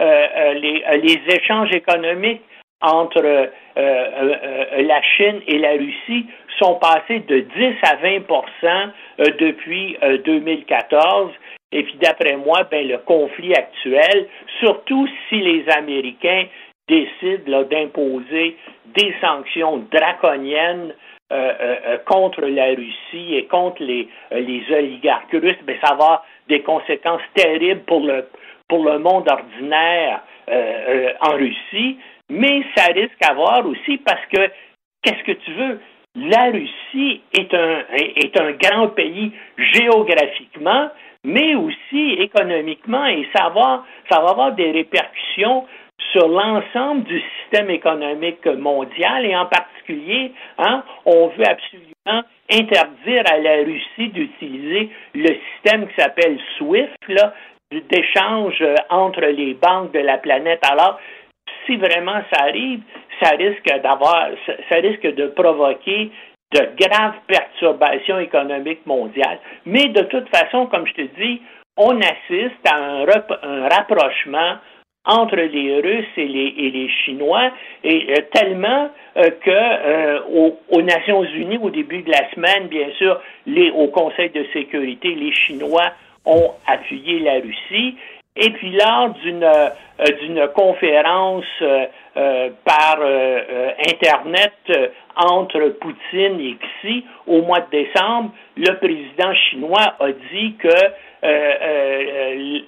euh, 0.02 0.54
les, 0.56 0.84
les, 1.04 1.36
échanges 1.36 1.72
économiques 1.74 2.42
entre 2.82 3.52
la 3.76 5.02
Chine 5.16 5.42
et 5.48 5.60
la 5.60 5.74
Russie 5.74 6.26
sont 6.58 6.76
passés 6.76 7.20
de 7.20 7.42
10 7.42 7.76
à 7.84 7.98
20% 7.98 8.90
depuis 9.38 9.96
2014 10.26 11.32
et 11.72 11.84
puis 11.84 11.96
d'après 12.02 12.36
moi, 12.36 12.68
ben, 12.70 12.88
le 12.88 12.98
conflit 12.98 13.54
actuel, 13.54 14.28
surtout 14.60 15.08
si 15.30 15.40
les 15.40 15.70
Américains 15.70 16.46
décident 16.92 17.64
d'imposer 17.64 18.58
des 18.94 19.16
sanctions 19.22 19.86
draconiennes 19.92 20.94
euh, 21.32 21.54
euh, 21.62 21.76
euh, 21.88 21.98
contre 22.06 22.42
la 22.42 22.66
Russie 22.76 23.36
et 23.36 23.46
contre 23.46 23.82
les, 23.82 24.10
les 24.32 24.64
oligarques 24.70 25.32
russes, 25.32 25.64
ben, 25.64 25.78
ça 25.82 25.92
va 25.92 25.94
avoir 25.94 26.26
des 26.50 26.62
conséquences 26.62 27.22
terribles 27.34 27.84
pour 27.88 28.02
le, 28.02 28.28
pour 28.68 28.84
le 28.84 29.00
monde 29.00 29.30
ordinaire 29.30 30.22
en 31.22 31.32
Russie, 31.36 31.98
mais 32.30 32.64
ça 32.76 32.88
risque 32.88 33.18
d'avoir 33.22 33.66
aussi 33.66 33.98
parce 34.00 34.26
que, 34.26 34.50
qu'est-ce 35.02 35.24
que 35.24 35.32
tu 35.32 35.52
veux, 35.54 35.80
la 36.16 36.52
Russie 36.52 37.22
est 37.32 37.54
un, 37.54 37.84
est 37.94 38.38
un 38.38 38.52
grand 38.52 38.90
pays 38.90 39.32
géographiquement, 39.58 40.90
mais 41.24 41.56
aussi 41.56 42.14
économiquement, 42.20 43.06
et 43.06 43.26
ça 43.34 43.50
va, 43.50 43.86
ça 44.10 44.20
va 44.20 44.32
avoir 44.32 44.52
des 44.54 44.72
répercussions 44.72 45.66
sur 46.12 46.28
l'ensemble 46.28 47.04
du 47.04 47.22
système 47.22 47.70
économique 47.70 48.46
mondial 48.46 49.26
et 49.26 49.36
en 49.36 49.46
particulier, 49.46 50.32
hein, 50.58 50.84
on 51.06 51.28
veut 51.28 51.46
absolument 51.48 52.24
interdire 52.52 53.24
à 53.32 53.38
la 53.38 53.64
Russie 53.64 54.10
d'utiliser 54.10 54.90
le 55.14 55.30
système 55.54 55.88
qui 55.88 55.96
s'appelle 55.96 56.38
SWIFT, 56.58 56.96
là, 57.10 57.34
d'échange 57.72 58.64
entre 58.90 59.22
les 59.22 59.54
banques 59.54 59.94
de 59.94 60.00
la 60.00 60.18
planète. 60.18 60.60
Alors, 60.70 61.00
si 61.66 61.78
vraiment 61.78 62.22
ça 62.34 62.44
arrive, 62.44 62.82
ça 63.22 63.36
risque 63.36 63.82
d'avoir, 63.82 64.28
ça 64.70 64.76
risque 64.76 65.08
de 65.16 65.28
provoquer 65.28 66.12
de 66.54 66.70
graves 66.78 67.16
perturbations 67.28 68.20
économiques 68.20 68.86
mondiales. 68.86 69.40
Mais 69.66 69.88
de 69.88 70.02
toute 70.04 70.28
façon, 70.36 70.66
comme 70.68 70.86
je 70.86 70.94
te 70.94 71.02
dis, 71.20 71.42
on 71.78 71.98
assiste 72.02 72.68
à 72.70 72.76
un 72.76 73.70
rapprochement 73.70 74.58
entre 75.06 75.36
les 75.36 75.80
Russes 75.82 76.06
et 76.18 76.28
les, 76.28 76.54
et 76.58 76.70
les 76.70 76.90
Chinois, 76.90 77.52
et 77.84 78.08
euh, 78.10 78.22
tellement 78.34 78.90
euh, 79.18 79.30
que 79.44 79.50
euh, 79.50 80.20
aux, 80.70 80.82
Nations 80.82 81.24
Unies, 81.24 81.58
au 81.58 81.72
début 81.72 82.04
de 82.04 82.12
la 82.12 82.30
semaine, 82.32 82.68
bien 82.68 82.88
sûr, 82.98 83.20
les, 83.48 83.72
au 83.72 83.88
Conseil 83.88 84.30
de 84.30 84.46
sécurité, 84.54 85.16
les 85.16 85.32
Chinois 85.34 85.92
ont 86.26 86.52
appuyé 86.68 87.20
la 87.20 87.34
Russie. 87.36 87.98
Et 88.36 88.50
puis 88.52 88.72
lors 88.72 89.10
d'une 89.10 89.46
d'une 90.22 90.48
conférence 90.56 91.44
par 92.16 92.98
Internet 93.90 94.54
entre 95.18 95.68
Poutine 95.82 96.40
et 96.40 96.56
Xi 96.82 97.04
au 97.28 97.42
mois 97.42 97.60
de 97.60 97.84
décembre, 97.84 98.32
le 98.56 98.74
président 98.78 99.34
chinois 99.34 99.96
a 100.00 100.12
dit 100.32 100.56
que 100.58 100.70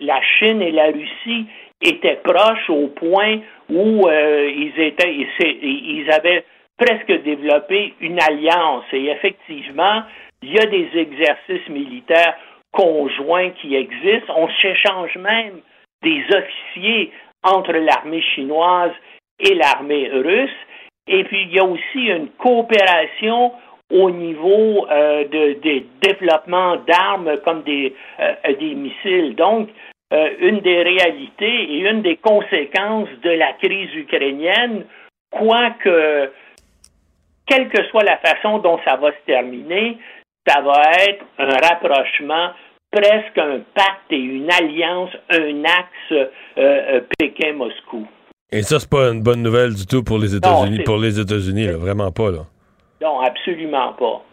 la 0.05 0.21
Chine 0.37 0.61
et 0.61 0.71
la 0.71 0.87
Russie 0.87 1.47
étaient 1.81 2.19
proches 2.23 2.69
au 2.69 2.87
point 2.87 3.39
où 3.69 4.07
euh, 4.07 4.49
ils 4.49 4.79
étaient, 4.79 5.13
ils 5.13 6.09
avaient 6.11 6.45
presque 6.77 7.23
développé 7.23 7.93
une 7.99 8.21
alliance. 8.21 8.85
Et 8.93 9.07
effectivement, 9.07 10.03
il 10.41 10.53
y 10.53 10.59
a 10.59 10.65
des 10.65 10.89
exercices 10.95 11.67
militaires 11.69 12.35
conjoints 12.71 13.51
qui 13.61 13.75
existent. 13.75 14.33
On 14.35 14.49
s'échange 14.61 15.15
même 15.17 15.61
des 16.01 16.23
officiers 16.33 17.11
entre 17.43 17.73
l'armée 17.73 18.21
chinoise 18.21 18.91
et 19.39 19.53
l'armée 19.55 20.09
russe. 20.09 20.49
Et 21.07 21.23
puis, 21.25 21.43
il 21.43 21.53
y 21.53 21.59
a 21.59 21.65
aussi 21.65 22.07
une 22.07 22.29
coopération 22.29 23.51
au 23.91 24.09
niveau 24.09 24.87
euh, 24.89 25.25
de, 25.25 25.53
des 25.61 25.85
développements 26.01 26.77
d'armes 26.87 27.37
comme 27.43 27.63
des, 27.63 27.93
euh, 28.19 28.33
des 28.59 28.73
missiles. 28.73 29.35
Donc, 29.35 29.69
euh, 30.13 30.29
une 30.39 30.59
des 30.59 30.83
réalités 30.83 31.73
et 31.73 31.89
une 31.89 32.01
des 32.01 32.17
conséquences 32.17 33.09
de 33.23 33.31
la 33.31 33.53
crise 33.53 33.93
ukrainienne, 33.95 34.85
quoique, 35.31 36.31
quelle 37.47 37.69
que 37.69 37.83
soit 37.89 38.03
la 38.03 38.17
façon 38.17 38.59
dont 38.59 38.79
ça 38.85 38.95
va 38.95 39.11
se 39.11 39.25
terminer, 39.25 39.97
ça 40.47 40.61
va 40.61 40.81
être 41.07 41.25
un 41.39 41.55
rapprochement 41.67 42.51
presque 42.91 43.37
un 43.37 43.59
pacte 43.73 44.11
et 44.11 44.17
une 44.17 44.51
alliance, 44.51 45.09
un 45.29 45.63
axe 45.63 46.29
Pékin-Moscou. 47.17 48.07
Et 48.51 48.61
ça, 48.61 48.79
c'est 48.79 48.89
pas 48.89 49.09
une 49.09 49.23
bonne 49.23 49.41
nouvelle 49.41 49.73
du 49.73 49.87
tout 49.87 50.03
pour 50.03 50.19
les 50.19 50.35
États-Unis, 50.35 50.83
pour 50.83 50.97
les 50.97 51.19
États-Unis, 51.19 51.69
vraiment 51.71 52.11
pas, 52.11 52.29
là. 52.29 52.45
Non, 53.03 53.19
absolument 53.19 53.91
pas. 53.99 54.23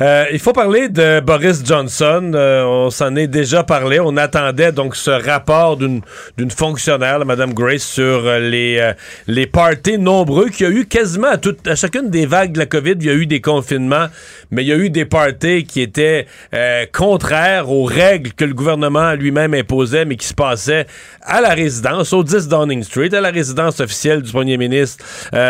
Euh, 0.00 0.24
il 0.32 0.40
faut 0.40 0.52
parler 0.52 0.88
de 0.88 1.20
Boris 1.20 1.64
Johnson. 1.64 2.32
Euh, 2.34 2.64
on 2.64 2.90
s'en 2.90 3.14
est 3.14 3.28
déjà 3.28 3.62
parlé. 3.62 4.00
On 4.00 4.16
attendait 4.16 4.72
donc 4.72 4.96
ce 4.96 5.10
rapport 5.10 5.76
d'une 5.76 6.02
fonctionnaire, 6.50 7.24
Mme 7.24 7.54
Grace, 7.54 7.84
sur 7.84 8.26
euh, 8.26 8.40
les 8.40 8.92
les 9.28 9.46
parties 9.46 9.98
nombreux 9.98 10.48
qu'il 10.48 10.66
y 10.66 10.68
a 10.68 10.72
eu 10.72 10.86
quasiment 10.86 11.28
à, 11.28 11.70
à 11.70 11.74
chacune 11.76 12.10
des 12.10 12.26
vagues 12.26 12.52
de 12.52 12.58
la 12.58 12.66
COVID. 12.66 12.96
Il 12.98 13.06
y 13.06 13.10
a 13.10 13.14
eu 13.14 13.26
des 13.26 13.40
confinements, 13.40 14.06
mais 14.50 14.64
il 14.64 14.68
y 14.68 14.72
a 14.72 14.76
eu 14.76 14.90
des 14.90 15.04
parties 15.04 15.64
qui 15.64 15.80
étaient 15.80 16.26
contraires 16.92 17.70
aux 17.70 17.84
règles 17.84 18.32
que 18.32 18.44
le 18.44 18.54
gouvernement 18.54 19.12
lui-même 19.12 19.54
imposait, 19.54 20.04
mais 20.04 20.16
qui 20.16 20.26
se 20.26 20.34
passaient 20.34 20.86
à 21.22 21.40
la 21.40 21.50
résidence, 21.50 22.12
au 22.12 22.24
10 22.24 22.48
Downing 22.48 22.82
Street, 22.82 23.14
à 23.14 23.20
la 23.20 23.30
résidence 23.30 23.78
officielle 23.80 24.22
du 24.22 24.32
premier 24.32 24.56
ministre 24.56 25.04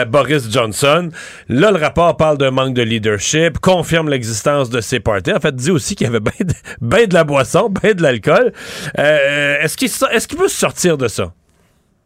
Boris 0.06 0.50
Johnson. 0.50 1.08
Là, 1.48 1.70
le 1.70 1.78
rapport 1.78 2.16
parle 2.16 2.41
d'un 2.42 2.50
manque 2.50 2.74
de 2.74 2.82
leadership, 2.82 3.58
confirme 3.58 4.10
l'existence 4.10 4.68
de 4.68 4.80
ces 4.80 5.00
parties. 5.00 5.32
En 5.32 5.40
fait, 5.40 5.54
dit 5.54 5.70
aussi 5.70 5.94
qu'il 5.94 6.06
y 6.06 6.10
avait 6.10 6.20
bien 6.20 6.32
de, 6.40 6.52
ben 6.80 7.06
de, 7.06 7.14
la 7.14 7.24
boisson, 7.24 7.68
bien 7.68 7.94
de 7.94 8.02
l'alcool. 8.02 8.52
Euh, 8.98 9.62
est-ce 9.62 9.76
qu'il 9.76 9.88
est 9.88 10.36
peut 10.36 10.48
sortir 10.48 10.98
de 10.98 11.08
ça? 11.08 11.32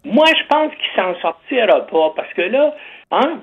Moi, 0.05 0.26
je 0.26 0.47
pense 0.49 0.72
qu'il 0.72 1.03
s'en 1.03 1.18
sortira 1.20 1.87
pas 1.87 2.12
parce 2.14 2.32
que 2.34 2.43
là, 2.43 2.74
hein, 3.11 3.41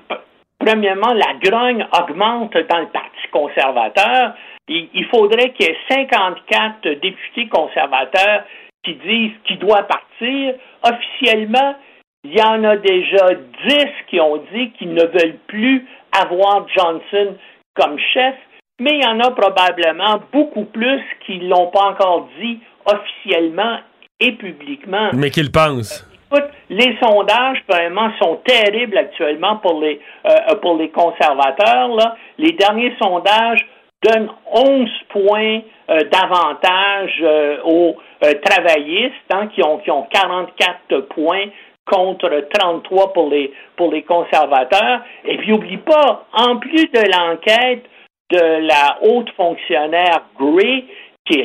premièrement, 0.58 1.12
la 1.12 1.34
grogne 1.42 1.86
augmente 1.92 2.54
dans 2.54 2.80
le 2.80 2.88
Parti 2.88 3.10
conservateur. 3.32 4.34
Il, 4.68 4.88
il 4.94 5.04
faudrait 5.06 5.52
qu'il 5.52 5.66
y 5.66 5.70
ait 5.70 5.76
54 5.88 7.00
députés 7.02 7.48
conservateurs 7.48 8.44
qui 8.84 8.94
disent 8.94 9.36
qu'il 9.46 9.58
doit 9.58 9.82
partir. 9.82 10.54
Officiellement, 10.82 11.74
il 12.24 12.32
y 12.32 12.42
en 12.42 12.64
a 12.64 12.76
déjà 12.76 13.34
10 13.68 13.86
qui 14.08 14.18
ont 14.20 14.42
dit 14.52 14.70
qu'ils 14.78 14.94
ne 14.94 15.04
veulent 15.04 15.38
plus 15.46 15.86
avoir 16.20 16.66
Johnson 16.68 17.36
comme 17.74 17.98
chef, 18.12 18.34
mais 18.80 18.92
il 18.94 19.02
y 19.02 19.06
en 19.06 19.20
a 19.20 19.30
probablement 19.30 20.20
beaucoup 20.32 20.64
plus 20.64 21.00
qui 21.26 21.38
ne 21.38 21.48
l'ont 21.48 21.68
pas 21.68 21.90
encore 21.90 22.28
dit 22.40 22.60
officiellement 22.86 23.78
et 24.20 24.32
publiquement. 24.32 25.10
Mais 25.12 25.30
qu'ils 25.30 25.50
pensent. 25.50 26.08
Écoute, 26.30 26.50
les 26.70 26.96
sondages, 27.02 27.62
vraiment, 27.68 28.10
sont 28.20 28.40
terribles 28.44 28.96
actuellement 28.96 29.56
pour 29.56 29.80
les, 29.80 30.00
euh, 30.26 30.54
pour 30.60 30.76
les 30.76 30.90
conservateurs. 30.90 31.88
Là. 31.94 32.16
Les 32.38 32.52
derniers 32.52 32.94
sondages 33.00 33.64
donnent 34.02 34.30
11 34.52 34.88
points 35.10 35.60
euh, 35.90 36.00
d'avantage 36.10 37.12
euh, 37.22 37.58
aux 37.64 37.96
travaillistes 38.44 39.14
hein, 39.30 39.48
qui, 39.54 39.62
ont, 39.62 39.78
qui 39.78 39.90
ont 39.90 40.06
44 40.10 41.00
points 41.08 41.46
contre 41.86 42.48
33 42.52 43.12
pour 43.12 43.30
les, 43.30 43.52
pour 43.76 43.92
les 43.92 44.02
conservateurs. 44.02 45.00
Et 45.24 45.36
puis, 45.36 45.50
n'oublie 45.50 45.78
pas, 45.78 46.26
en 46.32 46.56
plus 46.56 46.86
de 46.86 47.10
l'enquête 47.10 47.84
de 48.30 48.66
la 48.66 48.98
haute 49.02 49.30
fonctionnaire 49.36 50.22
Gray, 50.38 50.86
qui, 51.26 51.40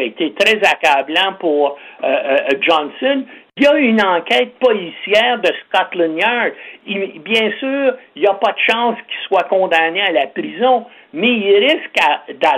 a 0.00 0.02
été 0.04 0.32
très 0.32 0.56
accablant 0.66 1.34
pour 1.38 1.76
euh, 2.02 2.06
euh, 2.06 2.36
Johnson, 2.62 3.24
il 3.58 3.64
y 3.64 3.66
a 3.66 3.76
une 3.76 4.00
enquête 4.00 4.54
policière 4.60 5.40
de 5.40 5.50
Scotland 5.66 6.16
Yard. 6.16 6.52
bien 6.86 7.50
sûr, 7.58 7.94
il 8.14 8.22
n'y 8.22 8.28
a 8.28 8.34
pas 8.34 8.52
de 8.52 8.72
chance 8.72 8.96
qu'il 8.96 9.26
soit 9.26 9.48
condamné 9.48 10.00
à 10.00 10.12
la 10.12 10.28
prison, 10.28 10.86
mais 11.12 11.32
il 11.32 11.56
risque 11.56 11.96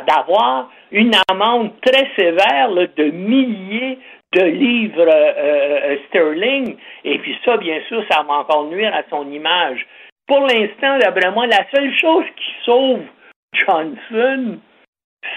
d'avoir 0.07 0.71
une 0.93 1.13
amende 1.31 1.71
très 1.81 2.07
sévère 2.17 2.71
de 2.71 3.05
milliers 3.05 3.99
de 4.33 4.43
livres 4.43 5.09
euh, 5.09 5.33
euh, 5.37 5.97
sterling. 6.09 6.77
Et 7.05 7.19
puis 7.19 7.37
ça, 7.45 7.57
bien 7.57 7.81
sûr, 7.89 8.05
ça 8.11 8.23
va 8.23 8.35
encore 8.35 8.67
nuire 8.67 8.95
à 8.95 9.03
son 9.11 9.31
image. 9.31 9.87
Pour 10.27 10.41
l'instant, 10.41 10.99
d'après 10.99 11.31
moi, 11.33 11.47
la 11.47 11.69
seule 11.75 11.93
chose 11.99 12.25
qui 12.37 12.53
sauve 12.65 13.03
Johnson, 13.53 14.59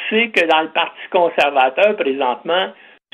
c'est 0.10 0.30
que 0.30 0.46
dans 0.46 0.62
le 0.62 0.70
Parti 0.70 1.02
conservateur, 1.12 1.96
présentement, 1.96 2.72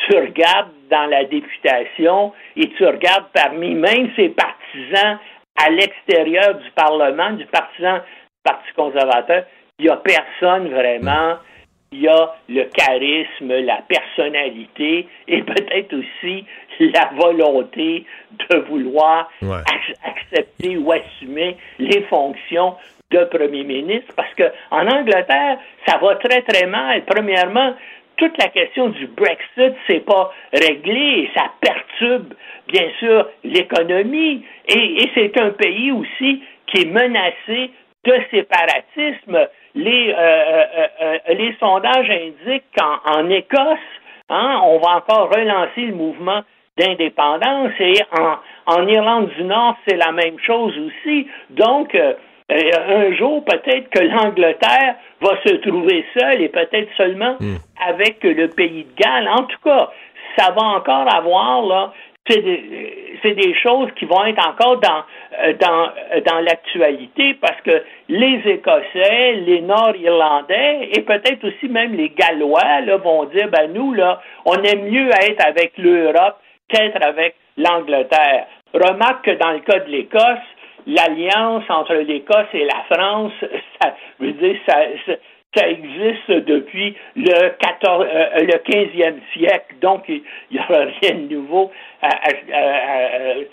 tu 0.07 0.15
regardes 0.15 0.71
dans 0.89 1.05
la 1.05 1.23
députation 1.25 2.33
et 2.55 2.69
tu 2.71 2.85
regardes 2.85 3.27
parmi 3.33 3.75
même 3.75 4.11
ses 4.15 4.29
partisans 4.29 5.19
à 5.61 5.69
l'extérieur 5.69 6.55
du 6.55 6.71
Parlement, 6.71 7.31
du 7.31 7.45
partisan 7.45 7.99
Parti 8.43 8.71
conservateur, 8.75 9.45
il 9.77 9.85
n'y 9.85 9.91
a 9.91 9.97
personne 9.97 10.69
vraiment 10.69 11.37
il 11.91 12.01
y 12.01 12.07
a 12.07 12.35
le 12.47 12.63
charisme, 12.65 13.53
la 13.65 13.81
personnalité 13.87 15.07
et 15.27 15.41
peut-être 15.41 15.93
aussi 15.95 16.45
la 16.79 17.09
volonté 17.15 18.05
de 18.49 18.57
vouloir 18.59 19.29
accepter 20.05 20.77
ou 20.77 20.91
assumer 20.91 21.57
les 21.79 22.01
fonctions 22.03 22.75
de 23.11 23.23
premier 23.25 23.63
ministre. 23.63 24.13
Parce 24.15 24.33
que 24.35 24.43
en 24.71 24.87
Angleterre, 24.87 25.57
ça 25.87 25.97
va 25.97 26.15
très 26.15 26.41
très 26.43 26.67
mal. 26.67 27.03
Premièrement, 27.05 27.73
toute 28.17 28.37
la 28.37 28.49
question 28.49 28.89
du 28.89 29.07
Brexit, 29.07 29.73
c'est 29.87 30.05
pas 30.05 30.31
réglé 30.53 31.23
et 31.23 31.31
ça 31.35 31.51
perturbe 31.59 32.33
bien 32.67 32.87
sûr 32.99 33.27
l'économie. 33.43 34.45
Et, 34.67 35.03
et 35.03 35.11
c'est 35.15 35.39
un 35.39 35.49
pays 35.51 35.91
aussi 35.91 36.43
qui 36.67 36.81
est 36.81 36.85
menacé 36.85 37.71
de 38.05 38.13
séparatisme 38.31 39.47
les, 39.75 40.13
euh, 40.13 40.17
euh, 40.17 40.87
euh, 41.01 41.17
les 41.29 41.55
sondages 41.59 42.09
indiquent 42.09 42.71
qu'en 42.77 43.29
Écosse, 43.29 43.77
hein, 44.29 44.61
on 44.63 44.79
va 44.79 44.97
encore 44.97 45.29
relancer 45.29 45.81
le 45.81 45.95
mouvement 45.95 46.41
d'indépendance 46.77 47.71
et 47.79 48.01
en, 48.17 48.37
en, 48.73 48.87
Irlande 48.87 49.29
du 49.37 49.43
Nord, 49.43 49.75
c'est 49.87 49.97
la 49.97 50.11
même 50.11 50.39
chose 50.39 50.73
aussi. 50.77 51.27
Donc, 51.49 51.95
un 52.49 53.13
jour, 53.15 53.43
peut-être 53.43 53.89
que 53.89 53.99
l'Angleterre 53.99 54.95
va 55.21 55.31
se 55.45 55.55
trouver 55.55 56.05
seule 56.17 56.41
et 56.41 56.49
peut-être 56.49 56.89
seulement 56.95 57.35
hmm. 57.39 57.57
avec 57.85 58.23
le 58.23 58.47
pays 58.47 58.85
de 58.85 59.03
Galles. 59.03 59.27
En 59.27 59.43
tout 59.43 59.59
cas, 59.63 59.89
ça 60.37 60.51
va 60.51 60.63
encore 60.63 61.13
avoir 61.13 61.61
là, 61.63 61.93
c'est 62.29 63.33
des, 63.33 63.53
choses 63.55 63.89
qui 63.97 64.05
vont 64.05 64.23
être 64.25 64.45
encore 64.47 64.77
dans, 64.77 65.03
euh, 65.41 65.53
euh, 65.53 66.21
dans 66.21 66.39
l'actualité 66.39 67.33
parce 67.35 67.59
que 67.61 67.83
les 68.07 68.41
Écossais, 68.45 69.33
les 69.45 69.61
Nord-Irlandais 69.61 70.89
et 70.93 71.01
peut-être 71.01 71.43
aussi 71.45 71.67
même 71.67 71.93
les 71.95 72.09
Gallois 72.09 72.81
vont 73.03 73.25
dire 73.25 73.49
ben 73.49 73.71
nous, 73.73 73.93
là, 73.93 74.21
on 74.45 74.55
aime 74.55 74.89
mieux 74.89 75.09
être 75.09 75.45
avec 75.45 75.77
l'Europe 75.77 76.37
qu'être 76.69 77.03
avec 77.03 77.35
l'Angleterre. 77.57 78.47
Remarque 78.73 79.25
que 79.25 79.31
dans 79.31 79.51
le 79.51 79.59
cas 79.59 79.79
de 79.79 79.89
l'Écosse, 79.89 80.47
l'alliance 80.85 81.63
entre 81.69 81.95
l'Écosse 81.95 82.47
et 82.53 82.65
la 82.65 82.95
France, 82.95 83.33
ça 83.81 83.93
veut 84.19 84.33
dire 84.33 84.55
ça 84.67 84.77
existe 85.55 86.31
depuis 86.31 86.95
le 87.15 87.49
14, 87.57 88.05
euh, 88.07 88.39
le 88.41 88.57
15e 88.57 89.19
siècle, 89.33 89.75
donc 89.81 90.03
il 90.07 90.21
n'y 90.51 90.59
aura 90.59 90.85
rien 91.01 91.15
de 91.15 91.33
nouveau 91.33 91.71
euh, 92.03 93.43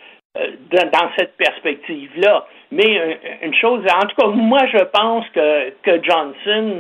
dans 0.71 1.11
cette 1.17 1.37
perspective-là. 1.37 2.47
Mais 2.71 3.19
une 3.43 3.55
chose, 3.55 3.83
en 3.91 4.07
tout 4.07 4.17
cas, 4.17 4.27
moi 4.29 4.61
je 4.71 4.85
pense 4.85 5.25
que, 5.31 5.71
que 5.83 6.03
Johnson 6.05 6.79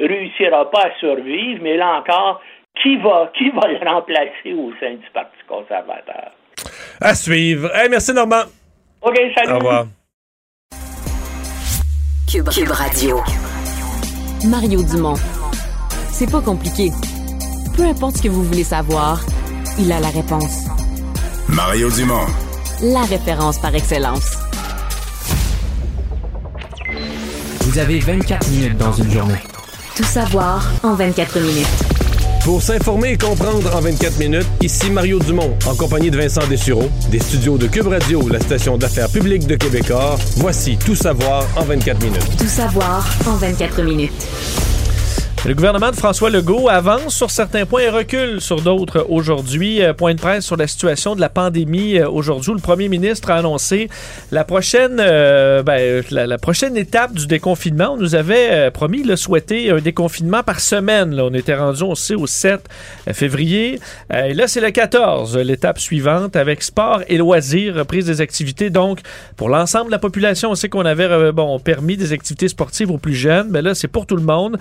ne 0.00 0.06
réussira 0.06 0.70
pas 0.70 0.82
à 0.82 0.98
survivre, 1.00 1.60
mais 1.62 1.76
là 1.76 1.98
encore, 1.98 2.40
qui 2.82 2.96
va, 2.98 3.32
qui 3.36 3.50
va 3.50 3.68
le 3.68 3.78
remplacer 3.78 4.52
au 4.52 4.72
sein 4.78 4.94
du 4.94 5.10
Parti 5.12 5.36
conservateur? 5.48 6.30
À 7.00 7.14
suivre. 7.14 7.70
merci 7.90 8.12
Normand. 8.12 8.44
OK, 9.02 9.16
salut. 9.34 9.52
Au 9.52 9.58
revoir. 9.58 9.86
Cube 12.28 12.70
Radio. 12.70 13.22
Mario 14.46 14.82
Dumont. 14.82 15.16
C'est 16.12 16.30
pas 16.30 16.40
compliqué. 16.40 16.92
Peu 17.76 17.84
importe 17.84 18.18
ce 18.18 18.22
que 18.22 18.28
vous 18.28 18.44
voulez 18.44 18.64
savoir, 18.64 19.20
il 19.78 19.90
a 19.90 19.98
la 19.98 20.08
réponse. 20.08 20.64
Mario 21.48 21.90
Dumont. 21.90 22.26
La 22.82 23.02
référence 23.02 23.58
par 23.58 23.74
excellence. 23.74 24.30
Vous 27.62 27.78
avez 27.78 27.98
24 27.98 28.48
minutes 28.50 28.78
dans 28.78 28.92
une 28.92 29.10
journée. 29.10 29.42
Tout 29.96 30.04
savoir 30.04 30.64
en 30.82 30.94
24 30.94 31.40
minutes. 31.40 31.85
Pour 32.46 32.62
s'informer 32.62 33.14
et 33.14 33.18
comprendre 33.18 33.74
en 33.74 33.80
24 33.80 34.20
minutes, 34.20 34.46
ici 34.62 34.88
Mario 34.88 35.18
Dumont, 35.18 35.52
en 35.66 35.74
compagnie 35.74 36.12
de 36.12 36.16
Vincent 36.16 36.46
Dessureau, 36.46 36.88
des 37.10 37.18
studios 37.18 37.58
de 37.58 37.66
Cube 37.66 37.88
Radio, 37.88 38.28
la 38.28 38.38
station 38.38 38.78
d'affaires 38.78 39.10
publique 39.10 39.48
de 39.48 39.56
Québecor. 39.56 40.16
Voici 40.36 40.78
Tout 40.78 40.94
savoir 40.94 41.44
en 41.56 41.64
24 41.64 42.04
minutes. 42.04 42.36
Tout 42.38 42.46
savoir 42.46 43.04
en 43.26 43.34
24 43.34 43.82
minutes. 43.82 44.28
Le 45.46 45.54
gouvernement 45.54 45.92
de 45.92 45.96
François 45.96 46.28
Legault 46.28 46.68
avance 46.68 47.14
sur 47.14 47.30
certains 47.30 47.66
points 47.66 47.82
et 47.82 47.88
recule 47.88 48.40
sur 48.40 48.60
d'autres 48.62 49.06
aujourd'hui. 49.08 49.80
Euh, 49.80 49.94
point 49.94 50.12
de 50.12 50.18
presse 50.18 50.44
sur 50.44 50.56
la 50.56 50.66
situation 50.66 51.14
de 51.14 51.20
la 51.20 51.28
pandémie 51.28 51.98
euh, 51.98 52.10
aujourd'hui. 52.10 52.52
Le 52.52 52.58
premier 52.58 52.88
ministre 52.88 53.30
a 53.30 53.36
annoncé 53.36 53.88
la 54.32 54.42
prochaine, 54.42 54.96
euh, 54.98 55.62
ben, 55.62 56.02
la, 56.10 56.38
prochaine 56.38 56.76
étape 56.76 57.14
du 57.14 57.28
déconfinement. 57.28 57.92
On 57.92 57.96
nous 57.96 58.16
avait 58.16 58.72
promis, 58.72 59.04
le 59.04 59.14
souhaiter 59.14 59.70
un 59.70 59.78
déconfinement 59.78 60.42
par 60.42 60.58
semaine. 60.58 61.16
On 61.20 61.32
était 61.32 61.54
rendu, 61.54 61.84
on 61.84 61.94
sait, 61.94 62.16
au 62.16 62.26
7 62.26 62.68
février. 63.12 63.78
Et 64.12 64.34
là, 64.34 64.48
c'est 64.48 64.60
le 64.60 64.72
14, 64.72 65.38
l'étape 65.38 65.78
suivante, 65.78 66.34
avec 66.34 66.64
sport 66.64 67.02
et 67.06 67.18
loisirs, 67.18 67.76
reprise 67.76 68.06
des 68.06 68.20
activités. 68.20 68.68
Donc, 68.68 68.98
pour 69.36 69.48
l'ensemble 69.48 69.86
de 69.86 69.92
la 69.92 70.00
population, 70.00 70.50
on 70.50 70.56
sait 70.56 70.68
qu'on 70.68 70.84
avait 70.84 71.30
bon, 71.30 71.60
permis 71.60 71.96
des 71.96 72.12
activités 72.12 72.48
sportives 72.48 72.90
aux 72.90 72.98
plus 72.98 73.14
jeunes. 73.14 73.46
Mais 73.50 73.62
là, 73.62 73.76
c'est 73.76 73.86
pour 73.86 74.06
tout 74.06 74.16
le 74.16 74.24
monde. 74.24 74.58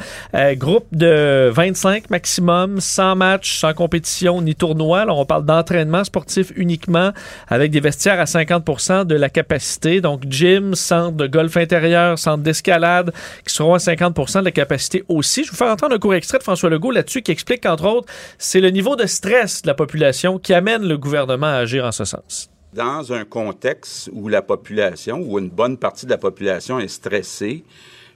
De 0.92 1.50
25 1.54 2.10
maximum, 2.10 2.80
sans 2.80 3.16
match, 3.16 3.60
sans 3.60 3.74
compétition 3.74 4.42
ni 4.42 4.56
tournoi. 4.56 5.06
Là, 5.06 5.14
on 5.14 5.26
parle 5.26 5.46
d'entraînement 5.46 6.04
sportif 6.04 6.52
uniquement 6.56 7.12
avec 7.48 7.72
des 7.72 7.80
vestiaires 7.80 8.20
à 8.20 8.26
50% 8.26 9.06
de 9.06 9.16
la 9.16 9.30
capacité. 9.30 10.02
Donc, 10.02 10.24
gym, 10.30 10.76
centre 10.76 11.18
de 11.18 11.28
golf 11.28 11.58
intérieur, 11.58 12.20
centre 12.20 12.44
d'escalade 12.44 13.14
qui 13.46 13.54
seront 13.54 13.74
à 13.74 13.78
50% 13.78 14.40
de 14.40 14.46
la 14.46 14.52
capacité 14.52 15.04
aussi. 15.08 15.44
Je 15.44 15.50
vais 15.50 15.52
vous 15.52 15.58
faire 15.58 15.72
entendre 15.72 15.96
un 15.96 16.00
court 16.00 16.16
extrait 16.16 16.38
de 16.38 16.44
François 16.44 16.70
Legault 16.70 16.92
là-dessus 16.92 17.22
qui 17.22 17.32
explique 17.32 17.62
qu'entre 17.62 17.86
autres, 17.86 18.12
c'est 18.38 18.62
le 18.62 18.70
niveau 18.70 18.96
de 18.96 19.06
stress 19.06 19.62
de 19.62 19.68
la 19.68 19.74
population 19.74 20.40
qui 20.40 20.54
amène 20.54 20.88
le 20.88 20.98
gouvernement 20.98 21.48
à 21.48 21.56
agir 21.56 21.86
en 21.86 21.92
ce 21.92 22.06
sens. 22.06 22.50
Dans 22.74 23.14
un 23.14 23.24
contexte 23.24 24.10
où 24.12 24.28
la 24.28 24.42
population, 24.42 25.20
ou 25.26 25.40
une 25.40 25.50
bonne 25.50 25.78
partie 25.78 26.06
de 26.06 26.12
la 26.12 26.18
population 26.18 26.78
est 26.80 26.90
stressée, 26.90 27.64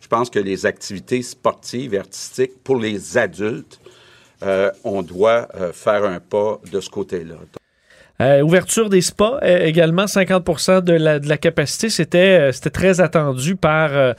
pense 0.10 0.30
que 0.30 0.39
les 0.39 0.66
activités 0.66 1.22
sportives 1.22 1.93
et 1.93 1.99
artistiques 1.99 2.64
pour 2.64 2.78
les 2.78 3.18
adultes, 3.18 3.80
euh, 4.43 4.72
on 4.84 5.01
doit 5.01 5.47
euh, 5.55 5.72
faire 5.72 6.03
un 6.03 6.20
pas 6.20 6.60
de 6.72 6.80
ce 6.82 6.89
côté-là. 6.89 7.36
Euh, 8.22 8.41
ouverture 8.41 8.89
des 8.89 9.01
spas 9.01 9.39
euh, 9.43 9.65
également 9.65 10.07
50 10.07 10.84
de 10.84 10.93
la, 10.93 11.20
de 11.20 11.30
la 11.30 11.38
capacité 11.38 11.89
c'était 11.89 12.17
euh, 12.17 12.51
c'était 12.51 12.70
très 12.70 12.99
attendu 13.01 13.55
par 13.55 13.91
euh, 13.93 14.13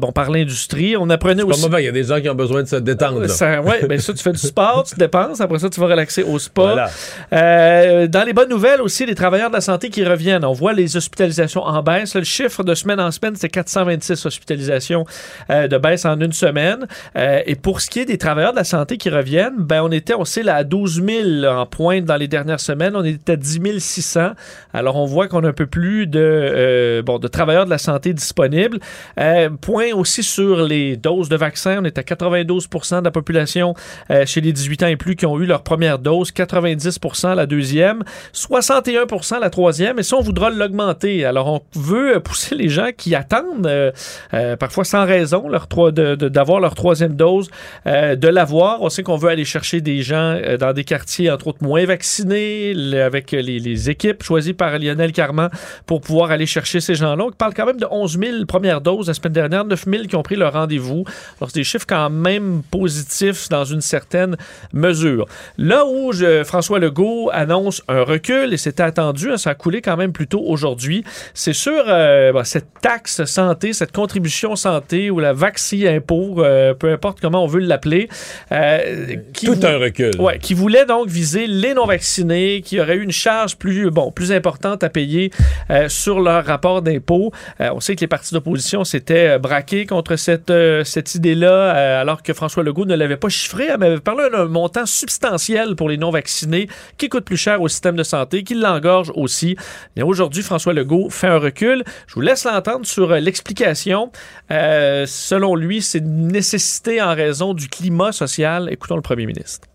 bon 0.00 0.10
par 0.10 0.30
l'industrie 0.30 0.96
on 0.98 1.08
apprenait 1.10 1.42
pas 1.42 1.48
aussi 1.48 1.62
mauvais, 1.62 1.82
il 1.82 1.86
y 1.86 1.88
a 1.88 1.92
des 1.92 2.04
gens 2.04 2.20
qui 2.20 2.28
ont 2.28 2.34
besoin 2.34 2.62
de 2.62 2.68
se 2.68 2.76
détendre. 2.76 3.20
là. 3.20 3.28
ça, 3.28 3.60
ouais, 3.60 3.86
ben 3.86 3.98
ça, 3.98 4.12
tu 4.12 4.22
fais 4.22 4.32
du 4.32 4.38
sport, 4.38 4.84
tu 4.86 4.94
te 4.94 5.00
dépenses, 5.00 5.40
après 5.40 5.58
ça, 5.58 5.70
tu 5.70 5.80
vas 5.80 5.86
relaxer 5.86 6.22
au 6.22 6.38
spa. 6.38 6.62
Voilà. 6.62 6.90
Euh, 7.32 8.06
dans 8.06 8.24
les 8.24 8.32
bonnes 8.32 8.48
nouvelles 8.48 8.80
aussi, 8.80 9.06
les 9.06 9.14
travailleurs 9.14 9.50
de 9.50 9.56
la 9.56 9.60
santé 9.60 9.88
qui 9.88 10.04
reviennent. 10.04 10.44
On 10.44 10.52
voit 10.52 10.72
les 10.72 10.96
hospitalisations 10.96 11.62
en 11.62 11.82
baisse. 11.82 12.14
Là, 12.14 12.20
le 12.20 12.26
chiffre 12.26 12.62
de 12.62 12.74
semaine 12.74 13.00
en 13.00 13.10
semaine, 13.10 13.34
c'est 13.36 13.48
426 13.48 14.26
hospitalisations 14.26 15.04
euh, 15.50 15.68
de 15.68 15.78
baisse 15.78 16.04
en 16.04 16.20
une 16.20 16.32
semaine. 16.32 16.86
Euh, 17.16 17.40
et 17.46 17.54
pour 17.54 17.80
ce 17.80 17.90
qui 17.90 18.00
est 18.00 18.04
des 18.04 18.18
travailleurs 18.18 18.52
de 18.52 18.58
la 18.58 18.64
santé 18.64 18.98
qui 18.98 19.10
reviennent, 19.10 19.56
ben, 19.58 19.82
on 19.82 19.90
était, 19.90 20.14
on 20.14 20.24
sait, 20.24 20.42
là, 20.42 20.56
à 20.56 20.64
12 20.64 21.02
000 21.04 21.52
en 21.52 21.66
pointe 21.66 22.04
dans 22.04 22.16
les 22.16 22.28
dernières 22.28 22.60
semaines. 22.60 22.94
On 22.96 23.04
était 23.04 23.35
à 23.36 23.38
10 23.38 23.78
600. 23.80 24.30
Alors, 24.72 24.96
on 24.96 25.04
voit 25.04 25.28
qu'on 25.28 25.44
a 25.44 25.48
un 25.48 25.52
peu 25.52 25.66
plus 25.66 26.06
de, 26.06 26.18
euh, 26.22 27.02
bon, 27.02 27.18
de 27.18 27.28
travailleurs 27.28 27.64
de 27.66 27.70
la 27.70 27.78
santé 27.78 28.12
disponibles. 28.14 28.78
Euh, 29.20 29.50
point 29.60 29.92
aussi 29.94 30.22
sur 30.22 30.64
les 30.66 30.96
doses 30.96 31.28
de 31.28 31.36
vaccins. 31.36 31.78
On 31.80 31.84
est 31.84 31.98
à 31.98 32.02
92% 32.02 33.00
de 33.00 33.04
la 33.04 33.10
population 33.10 33.74
euh, 34.10 34.24
chez 34.26 34.40
les 34.40 34.52
18 34.52 34.82
ans 34.82 34.86
et 34.86 34.96
plus 34.96 35.16
qui 35.16 35.26
ont 35.26 35.38
eu 35.40 35.46
leur 35.46 35.62
première 35.62 35.98
dose, 35.98 36.30
90% 36.32 37.34
la 37.34 37.46
deuxième, 37.46 38.02
61% 38.34 39.40
la 39.40 39.50
troisième. 39.50 39.98
Et 39.98 40.02
ça, 40.02 40.16
on 40.16 40.22
voudra 40.22 40.50
l'augmenter. 40.50 41.24
Alors, 41.24 41.48
on 41.48 41.78
veut 41.78 42.20
pousser 42.20 42.54
les 42.54 42.68
gens 42.68 42.88
qui 42.96 43.14
attendent, 43.14 43.66
euh, 43.66 43.90
euh, 44.34 44.56
parfois 44.56 44.84
sans 44.84 45.04
raison, 45.04 45.48
leur 45.48 45.66
d'avoir 45.92 46.60
leur 46.60 46.74
troisième 46.74 47.14
dose, 47.14 47.50
de 47.86 48.28
l'avoir. 48.28 48.82
On 48.82 48.88
sait 48.88 49.02
qu'on 49.02 49.16
veut 49.16 49.28
aller 49.28 49.44
chercher 49.44 49.80
des 49.80 50.02
gens 50.02 50.38
dans 50.58 50.72
des 50.72 50.84
quartiers, 50.84 51.30
entre 51.30 51.48
autres, 51.48 51.62
moins 51.62 51.84
vaccinés, 51.84 52.72
le- 52.74 53.08
avec 53.34 53.46
les, 53.46 53.58
les 53.58 53.90
équipes 53.90 54.22
choisies 54.22 54.52
par 54.52 54.78
Lionel 54.78 55.12
Carman 55.12 55.50
pour 55.86 56.00
pouvoir 56.00 56.30
aller 56.30 56.46
chercher 56.46 56.80
ces 56.80 56.94
gens-là. 56.94 57.24
On 57.24 57.30
parle 57.32 57.54
quand 57.54 57.66
même 57.66 57.78
de 57.78 57.86
11 57.90 58.18
000 58.18 58.44
premières 58.46 58.80
doses 58.80 59.08
la 59.08 59.14
semaine 59.14 59.32
dernière, 59.32 59.64
9 59.64 59.84
000 59.86 60.04
qui 60.04 60.16
ont 60.16 60.22
pris 60.22 60.36
leur 60.36 60.52
rendez-vous. 60.52 61.04
Alors, 61.40 61.50
c'est 61.50 61.60
des 61.60 61.64
chiffres 61.64 61.86
quand 61.88 62.10
même 62.10 62.62
positifs 62.70 63.48
dans 63.48 63.64
une 63.64 63.80
certaine 63.80 64.36
mesure. 64.72 65.26
Là 65.58 65.84
où 65.86 66.12
je- 66.12 66.44
François 66.44 66.78
Legault 66.78 67.30
annonce 67.32 67.82
un 67.88 68.02
recul, 68.02 68.52
et 68.52 68.56
c'était 68.56 68.82
attendu, 68.82 69.30
hein, 69.30 69.36
ça 69.36 69.50
a 69.50 69.54
coulé 69.54 69.80
quand 69.82 69.96
même 69.96 70.12
plus 70.12 70.26
tôt 70.26 70.42
aujourd'hui, 70.46 71.04
c'est 71.34 71.52
sur 71.52 71.72
euh, 71.88 72.32
bon, 72.32 72.44
cette 72.44 72.66
taxe 72.80 73.24
santé, 73.24 73.72
cette 73.72 73.92
contribution 73.92 74.56
santé 74.56 75.10
ou 75.10 75.18
la 75.20 75.32
vaccine 75.32 75.86
impôt, 75.88 76.42
euh, 76.42 76.74
peu 76.74 76.92
importe 76.92 77.20
comment 77.20 77.44
on 77.44 77.46
veut 77.46 77.60
l'appeler. 77.60 78.08
euh, 78.52 79.16
qui 79.32 79.46
Tout 79.46 79.58
un 79.64 79.78
recul. 79.78 80.10
Ouais, 80.20 80.38
qui 80.38 80.54
voulait 80.54 80.86
donc 80.86 81.08
viser 81.08 81.46
les 81.46 81.74
non-vaccinés, 81.74 82.62
qui 82.64 82.80
auraient 82.80 82.96
eu 82.96 83.02
une 83.02 83.10
charge 83.16 83.56
plus, 83.56 83.90
bon, 83.90 84.12
plus 84.12 84.32
importante 84.32 84.84
à 84.84 84.88
payer 84.88 85.30
euh, 85.70 85.88
sur 85.88 86.20
leur 86.20 86.44
rapport 86.44 86.82
d'impôt. 86.82 87.32
Euh, 87.60 87.70
on 87.74 87.80
sait 87.80 87.96
que 87.96 88.00
les 88.02 88.06
partis 88.06 88.34
d'opposition 88.34 88.84
s'étaient 88.84 89.30
euh, 89.30 89.38
braqués 89.38 89.86
contre 89.86 90.16
cette, 90.16 90.52
cette 90.84 91.14
idée-là, 91.14 92.00
alors 92.00 92.22
que 92.22 92.32
François 92.32 92.62
Legault 92.62 92.84
ne 92.84 92.94
l'avait 92.94 93.16
pas 93.16 93.28
chiffré, 93.28 93.68
mais 93.78 93.86
avait 93.86 94.00
parlé 94.00 94.28
d'un 94.30 94.46
montant 94.46 94.86
substantiel 94.86 95.76
pour 95.76 95.88
les 95.88 95.96
non-vaccinés, 95.96 96.68
qui 96.98 97.08
coûte 97.08 97.24
plus 97.24 97.36
cher 97.36 97.60
au 97.62 97.68
système 97.68 97.96
de 97.96 98.02
santé, 98.02 98.44
qui 98.44 98.54
l'engorge 98.54 99.12
aussi. 99.14 99.56
Aujourd'hui, 100.00 100.42
François 100.42 100.72
Legault 100.72 101.10
fait 101.10 101.28
un 101.28 101.38
recul. 101.38 101.84
Je 102.06 102.14
vous 102.14 102.20
laisse 102.20 102.44
l'entendre 102.44 102.86
sur 102.86 103.12
l'explication. 103.12 104.10
Selon 104.50 105.54
lui, 105.54 105.82
c'est 105.82 105.98
une 105.98 106.28
nécessité 106.28 107.00
en 107.00 107.14
raison 107.14 107.54
du 107.54 107.68
climat 107.68 108.12
social. 108.12 108.68
Écoutons 108.70 108.96
le 108.96 109.02
premier 109.02 109.26
ministre. 109.26 109.66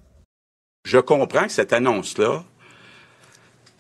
Je 0.83 0.97
comprends 0.97 1.45
que 1.45 1.51
cette 1.51 1.73
annonce-là 1.73 2.43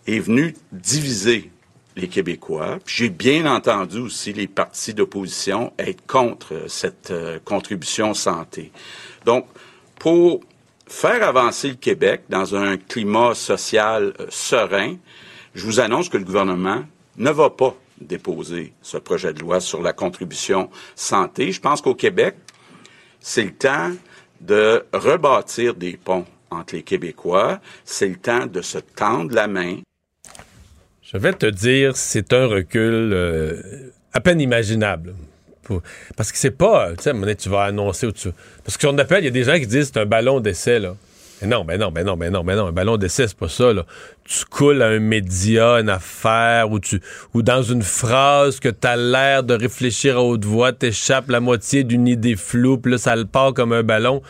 est 0.07 0.19
venue 0.19 0.55
diviser 0.71 1.51
les 1.95 2.07
Québécois. 2.07 2.79
J'ai 2.85 3.09
bien 3.09 3.45
entendu 3.45 3.99
aussi 3.99 4.33
les 4.33 4.47
partis 4.47 4.93
d'opposition 4.93 5.73
être 5.77 6.05
contre 6.07 6.53
euh, 6.53 6.67
cette 6.67 7.11
euh, 7.11 7.39
contribution 7.43 8.13
santé. 8.13 8.71
Donc, 9.25 9.45
pour 9.99 10.41
faire 10.87 11.23
avancer 11.23 11.69
le 11.69 11.75
Québec 11.75 12.23
dans 12.29 12.55
un 12.55 12.77
climat 12.77 13.35
social 13.35 14.13
euh, 14.19 14.27
serein, 14.29 14.95
je 15.53 15.65
vous 15.65 15.79
annonce 15.79 16.09
que 16.09 16.17
le 16.17 16.23
gouvernement 16.23 16.83
ne 17.17 17.29
va 17.29 17.49
pas 17.49 17.75
déposer 17.99 18.73
ce 18.81 18.97
projet 18.97 19.33
de 19.33 19.39
loi 19.39 19.59
sur 19.59 19.81
la 19.81 19.93
contribution 19.93 20.69
santé. 20.95 21.51
Je 21.51 21.61
pense 21.61 21.81
qu'au 21.81 21.93
Québec, 21.93 22.35
c'est 23.19 23.43
le 23.43 23.53
temps 23.53 23.91
de 24.39 24.83
rebâtir 24.91 25.75
des 25.75 25.97
ponts 25.97 26.25
entre 26.49 26.75
les 26.75 26.83
Québécois. 26.83 27.59
C'est 27.85 28.07
le 28.07 28.15
temps 28.15 28.47
de 28.47 28.61
se 28.61 28.79
tendre 28.79 29.33
la 29.35 29.47
main. 29.47 29.77
Je 31.11 31.17
vais 31.17 31.33
te 31.33 31.45
dire, 31.45 31.97
c'est 31.97 32.31
un 32.31 32.45
recul 32.45 33.11
euh, 33.13 33.61
à 34.13 34.21
peine 34.21 34.39
imaginable. 34.39 35.13
Parce 36.15 36.31
que 36.31 36.37
c'est 36.37 36.51
pas, 36.51 36.91
tu 36.97 37.03
sais, 37.03 37.35
tu 37.35 37.49
vas 37.49 37.63
annoncer 37.63 38.07
ou 38.07 38.13
tu... 38.13 38.29
Parce 38.63 38.77
que 38.77 38.87
qu'on 38.87 38.97
appelle, 38.97 39.23
il 39.23 39.25
y 39.25 39.27
a 39.27 39.31
des 39.31 39.43
gens 39.43 39.59
qui 39.59 39.67
disent 39.67 39.91
c'est 39.93 39.99
un 39.99 40.05
ballon 40.05 40.39
d'essai, 40.39 40.79
là. 40.79 40.95
Non, 41.45 41.65
ben 41.65 41.79
non, 41.79 41.91
ben 41.91 42.05
non, 42.05 42.15
ben 42.15 42.31
non, 42.31 42.43
ben 42.43 42.55
non, 42.55 42.67
un 42.67 42.71
ballon 42.71 42.95
d'essai, 42.95 43.27
c'est 43.27 43.37
pas 43.37 43.49
ça, 43.49 43.73
là. 43.73 43.85
Tu 44.23 44.45
coules 44.45 44.81
à 44.81 44.87
un 44.87 44.99
média, 44.99 45.79
une 45.79 45.89
affaire, 45.89 46.71
ou 46.71 46.79
tu, 46.79 47.01
ou 47.33 47.41
dans 47.41 47.63
une 47.63 47.81
phrase 47.81 48.59
que 48.59 48.69
t'as 48.69 48.95
l'air 48.95 49.43
de 49.43 49.53
réfléchir 49.53 50.17
à 50.17 50.23
haute 50.23 50.45
voix, 50.45 50.71
t'échappes 50.71 51.29
la 51.29 51.41
moitié 51.41 51.83
d'une 51.83 52.07
idée 52.07 52.37
floue, 52.37 52.77
puis 52.77 52.93
là, 52.93 52.97
ça 52.97 53.15
le 53.17 53.25
part 53.25 53.53
comme 53.53 53.73
un 53.73 53.83
ballon. 53.83 54.21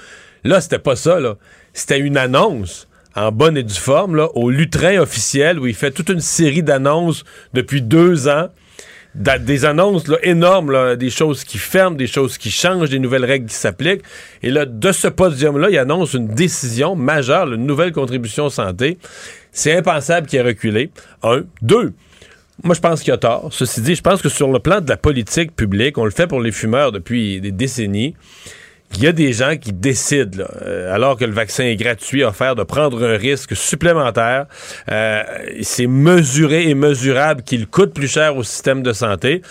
Là, 0.43 0.61
c'était 0.61 0.79
pas 0.79 0.95
ça, 0.95 1.19
là. 1.19 1.35
C'était 1.73 1.99
une 1.99 2.17
annonce 2.17 2.87
en 3.15 3.31
bonne 3.31 3.57
et 3.57 3.63
due 3.63 3.73
forme, 3.73 4.15
là, 4.15 4.29
au 4.35 4.49
lutrin 4.49 4.99
officiel, 4.99 5.59
où 5.59 5.67
il 5.67 5.75
fait 5.75 5.91
toute 5.91 6.09
une 6.09 6.21
série 6.21 6.63
d'annonces 6.63 7.23
depuis 7.53 7.81
deux 7.81 8.27
ans. 8.27 8.47
Des 9.13 9.65
annonces 9.65 10.07
là, 10.07 10.17
énormes, 10.23 10.71
là, 10.71 10.95
des 10.95 11.09
choses 11.09 11.43
qui 11.43 11.57
ferment, 11.57 11.97
des 11.97 12.07
choses 12.07 12.37
qui 12.37 12.49
changent, 12.49 12.89
des 12.89 12.99
nouvelles 12.99 13.25
règles 13.25 13.47
qui 13.47 13.55
s'appliquent. 13.55 14.03
Et 14.41 14.49
là, 14.49 14.65
de 14.65 14.91
ce 14.93 15.09
podium-là, 15.09 15.69
il 15.69 15.77
annonce 15.77 16.13
une 16.13 16.27
décision 16.27 16.95
majeure, 16.95 17.51
une 17.51 17.65
nouvelle 17.65 17.91
contribution 17.91 18.49
santé. 18.49 18.97
C'est 19.51 19.75
impensable 19.75 20.27
qu'il 20.27 20.39
ait 20.39 20.43
reculé. 20.43 20.91
Un. 21.23 21.43
Deux. 21.61 21.93
Moi, 22.63 22.73
je 22.73 22.79
pense 22.79 23.01
qu'il 23.01 23.11
a 23.11 23.17
tort. 23.17 23.49
Ceci 23.51 23.81
dit, 23.81 23.95
je 23.95 24.01
pense 24.01 24.21
que 24.21 24.29
sur 24.29 24.49
le 24.49 24.59
plan 24.59 24.79
de 24.79 24.87
la 24.87 24.97
politique 24.97 25.55
publique, 25.55 25.97
on 25.97 26.05
le 26.05 26.11
fait 26.11 26.27
pour 26.27 26.39
les 26.39 26.51
fumeurs 26.51 26.93
depuis 26.93 27.41
des 27.41 27.51
décennies. 27.51 28.15
Il 28.93 29.03
y 29.03 29.07
a 29.07 29.13
des 29.13 29.31
gens 29.33 29.55
qui 29.57 29.71
décident, 29.71 30.43
euh, 30.61 30.93
alors 30.93 31.17
que 31.17 31.25
le 31.25 31.31
vaccin 31.31 31.63
est 31.63 31.75
gratuit, 31.75 32.23
offert, 32.23 32.55
de 32.55 32.63
prendre 32.63 33.03
un 33.03 33.17
risque 33.17 33.55
supplémentaire. 33.55 34.45
Euh, 34.91 35.23
c'est 35.61 35.87
mesuré 35.87 36.69
et 36.69 36.75
mesurable 36.75 37.41
qu'il 37.43 37.67
coûte 37.67 37.93
plus 37.93 38.09
cher 38.09 38.35
au 38.35 38.43
système 38.43 38.83
de 38.83 38.93
santé. 38.93 39.41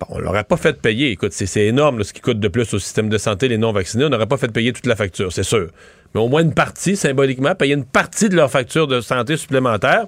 Bon, 0.00 0.06
on 0.10 0.18
l'aurait 0.18 0.44
pas 0.44 0.56
fait 0.56 0.80
payer. 0.80 1.10
Écoute, 1.10 1.32
c'est 1.32 1.46
c'est 1.46 1.66
énorme 1.66 1.98
là, 1.98 2.04
ce 2.04 2.12
qui 2.12 2.20
coûte 2.20 2.40
de 2.40 2.48
plus 2.48 2.72
au 2.72 2.78
système 2.78 3.08
de 3.08 3.18
santé 3.18 3.48
les 3.48 3.58
non-vaccinés. 3.58 4.04
On 4.04 4.08
n'aurait 4.08 4.26
pas 4.26 4.36
fait 4.36 4.52
payer 4.52 4.72
toute 4.72 4.86
la 4.86 4.96
facture, 4.96 5.32
c'est 5.32 5.42
sûr. 5.42 5.68
mais 6.14 6.20
au 6.20 6.28
moins 6.28 6.42
une 6.42 6.54
partie, 6.54 6.96
symboliquement, 6.96 7.54
payer 7.54 7.74
une 7.74 7.84
partie 7.84 8.28
de 8.28 8.36
leur 8.36 8.50
facture 8.50 8.86
de 8.86 9.00
santé 9.00 9.36
supplémentaire. 9.36 10.06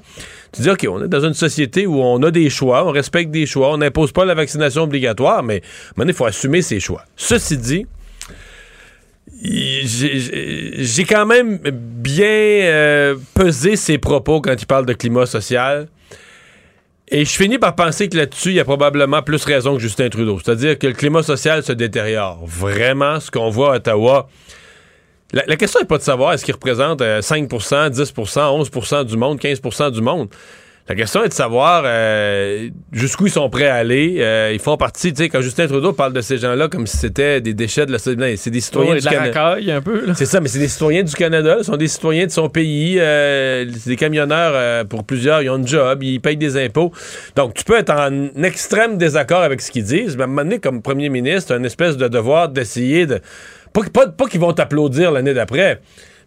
Tu 0.53 0.62
dis, 0.62 0.70
OK, 0.70 0.87
on 0.89 1.05
est 1.05 1.09
dans 1.09 1.24
une 1.24 1.34
société 1.34 1.87
où 1.87 2.01
on 2.01 2.22
a 2.22 2.30
des 2.30 2.51
choix, 2.51 2.87
on 2.87 2.93
respecte 2.93 3.30
des 3.30 3.47
choix, 3.47 3.72
on 3.72 3.78
n'impose 3.78 4.12
pas 4.12 4.24
la 4.24 4.34
vaccination 4.34 4.82
obligatoire, 4.84 5.43
mais 5.43 5.61
maintenant, 5.97 6.12
il 6.12 6.16
faut 6.16 6.24
assumer 6.24 6.62
ses 6.62 6.80
choix. 6.80 7.05
Ceci 7.16 7.57
dit, 7.59 7.87
j'ai 9.43 11.05
quand 11.05 11.27
même 11.27 11.59
bien 11.59 12.27
euh, 12.27 13.16
pesé 13.35 13.77
ses 13.77 13.99
propos 13.99 14.41
quand 14.41 14.55
il 14.61 14.66
parle 14.66 14.87
de 14.87 14.93
climat 14.93 15.27
social. 15.27 15.89
Et 17.09 17.24
je 17.24 17.31
finis 17.31 17.59
par 17.59 17.77
penser 17.77 18.09
que 18.09 18.16
là-dessus, 18.16 18.49
il 18.51 18.55
y 18.57 18.61
a 18.61 18.64
probablement 18.64 19.22
plus 19.22 19.45
raison 19.45 19.74
que 19.77 19.81
Justin 19.81 20.09
Trudeau. 20.09 20.41
C'est-à-dire 20.43 20.77
que 20.79 20.89
le 20.89 20.93
climat 20.93 21.22
social 21.22 21.62
se 21.62 21.72
détériore. 21.72 22.45
Vraiment, 22.45 23.20
ce 23.20 23.31
qu'on 23.31 23.49
voit 23.49 23.74
à 23.74 23.77
Ottawa. 23.77 24.29
La, 25.33 25.45
la 25.47 25.57
question 25.57 25.81
n'est 25.81 25.87
pas 25.87 25.99
de 25.99 26.03
savoir 26.03 26.33
est-ce 26.33 26.45
qu'il 26.45 26.55
représente 26.55 27.01
5% 27.01 27.49
10% 27.91 28.70
11% 28.70 29.05
du 29.05 29.16
monde, 29.16 29.39
15% 29.39 29.91
du 29.93 30.01
monde. 30.01 30.29
La 30.89 30.95
question 30.95 31.24
est 31.24 31.28
de 31.28 31.32
savoir 31.32 31.82
euh, 31.84 32.68
jusqu'où 32.93 33.26
ils 33.26 33.32
sont 33.32 33.51
prêts 33.51 33.66
à 33.66 33.74
aller. 33.74 34.18
Euh, 34.20 34.53
ils 34.53 34.61
font 34.61 34.76
partie, 34.76 35.12
tu 35.12 35.24
sais, 35.24 35.28
quand 35.28 35.41
Justin 35.41 35.66
Trudeau 35.66 35.93
parle 35.93 36.12
de 36.12 36.20
ces 36.20 36.39
gens-là 36.39 36.68
comme 36.68 36.87
si 36.87 36.97
c'était 36.97 37.41
des 37.41 37.55
déchets 37.55 37.87
de 37.87 37.93
la 37.93 37.99
société, 37.99 38.37
c'est 38.37 38.51
des 38.51 38.61
citoyens 38.61 38.95
du 38.95 39.01
Canada. 39.01 39.57
un 39.68 39.82
peu. 39.82 40.05
C'est 40.14 40.26
ça, 40.26 40.41
mais 40.41 40.47
c'est 40.47 40.61
des 40.61 40.68
citoyens 40.68 41.03
du 41.03 41.12
Canada, 41.14 41.57
ce 41.59 41.64
sont 41.64 41.76
des 41.76 41.89
citoyens 41.89 42.26
de 42.26 42.30
son 42.30 42.49
pays. 42.49 43.01
Euh, 43.01 43.66
c'est 43.76 43.91
des 43.91 43.97
camionneurs, 43.97 44.87
pour 44.87 45.03
plusieurs, 45.03 45.43
ils 45.43 45.51
ont 45.51 45.55
un 45.55 45.66
job, 45.66 46.05
ils 46.05 46.20
payent 46.20 46.37
des 46.37 46.57
impôts. 46.57 46.93
Donc, 47.34 47.55
tu 47.55 47.64
peux 47.64 47.76
être 47.76 47.91
en 47.91 48.45
extrême 48.45 48.97
désaccord 48.97 49.43
avec 49.43 49.62
ce 49.62 49.72
qu'ils 49.72 49.84
disent, 49.84 50.16
mais 50.16 50.22
à 50.22 50.26
un 50.26 50.28
moment 50.28 50.43
donné, 50.43 50.61
comme 50.61 50.82
premier 50.82 51.09
ministre, 51.09 51.53
as 51.53 51.57
une 51.57 51.66
espèce 51.66 51.97
de 51.97 52.07
devoir 52.07 52.49
d'essayer 52.49 53.07
de... 53.07 53.20
Pas, 53.72 53.82
pas, 53.93 54.07
pas 54.07 54.26
qu'ils 54.26 54.41
vont 54.41 54.53
t'applaudir 54.53 55.11
l'année 55.11 55.34
d'après, 55.34 55.80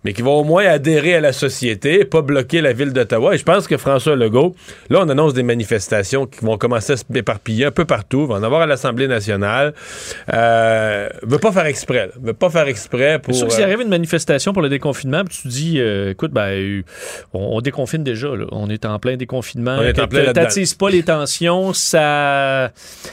mais 0.04 0.14
qui 0.14 0.22
vont 0.22 0.39
au 0.39 0.43
moins 0.43 0.66
adhérer 0.66 1.16
à 1.16 1.22
la 1.22 1.34
société, 1.34 2.06
pas 2.06 2.22
bloquer 2.22 2.62
la 2.62 2.74
ville 2.74 2.93
d'Ottawa. 2.93 3.36
Et 3.36 3.38
je 3.38 3.43
pense 3.43 3.68
que 3.68 3.78
François 3.78 4.16
Legault, 4.16 4.56
là, 4.89 5.00
on 5.02 5.10
annonce 5.10 5.34
des 5.34 5.43
manifestations 5.43 6.26
qui 6.26 6.45
vont 6.45 6.58
commencer 6.58 6.93
à 6.93 6.97
se 6.97 7.04
éparpiller 7.14 7.66
un 7.66 7.72
peu 7.72 7.86
partout, 7.86 8.26
va 8.26 8.36
en 8.36 8.43
avoir 8.43 8.62
à 8.62 8.66
l'Assemblée 8.66 9.08
nationale. 9.08 9.74
Euh, 10.34 11.10
veut 11.24 11.39
pas 11.39 11.52
faire 11.52 11.66
exprès, 11.66 12.10
veut 12.22 12.34
pas 12.34 12.50
faire 12.50 12.68
exprès 12.68 13.20
pour. 13.20 13.36
Sûr 13.36 13.47
que 13.47 13.54
s'il 13.54 13.64
euh, 13.64 13.68
arrive 13.68 13.82
une 13.82 13.89
manifestation 13.89 14.54
pour 14.54 14.62
le 14.62 14.70
déconfinement, 14.70 15.24
puis 15.26 15.39
tu 15.41 15.47
dis, 15.47 15.80
euh, 15.80 16.12
écoute, 16.12 16.32
ben, 16.32 16.84
on, 17.34 17.60
déconfine 17.62 18.04
déjà, 18.04 18.30
là. 18.36 18.45
on 18.52 18.70
est 18.70 18.86
en 18.86 19.00
plein 19.00 19.18
déconfinement. 19.18 19.78
On 19.80 19.84
est 19.84 20.00
en 20.00 20.08
plein 20.08 20.32
T'attises 20.32 20.74
pas 20.76 20.89
les 20.89 21.04
tensions, 21.04 21.74
ça, 21.74 22.72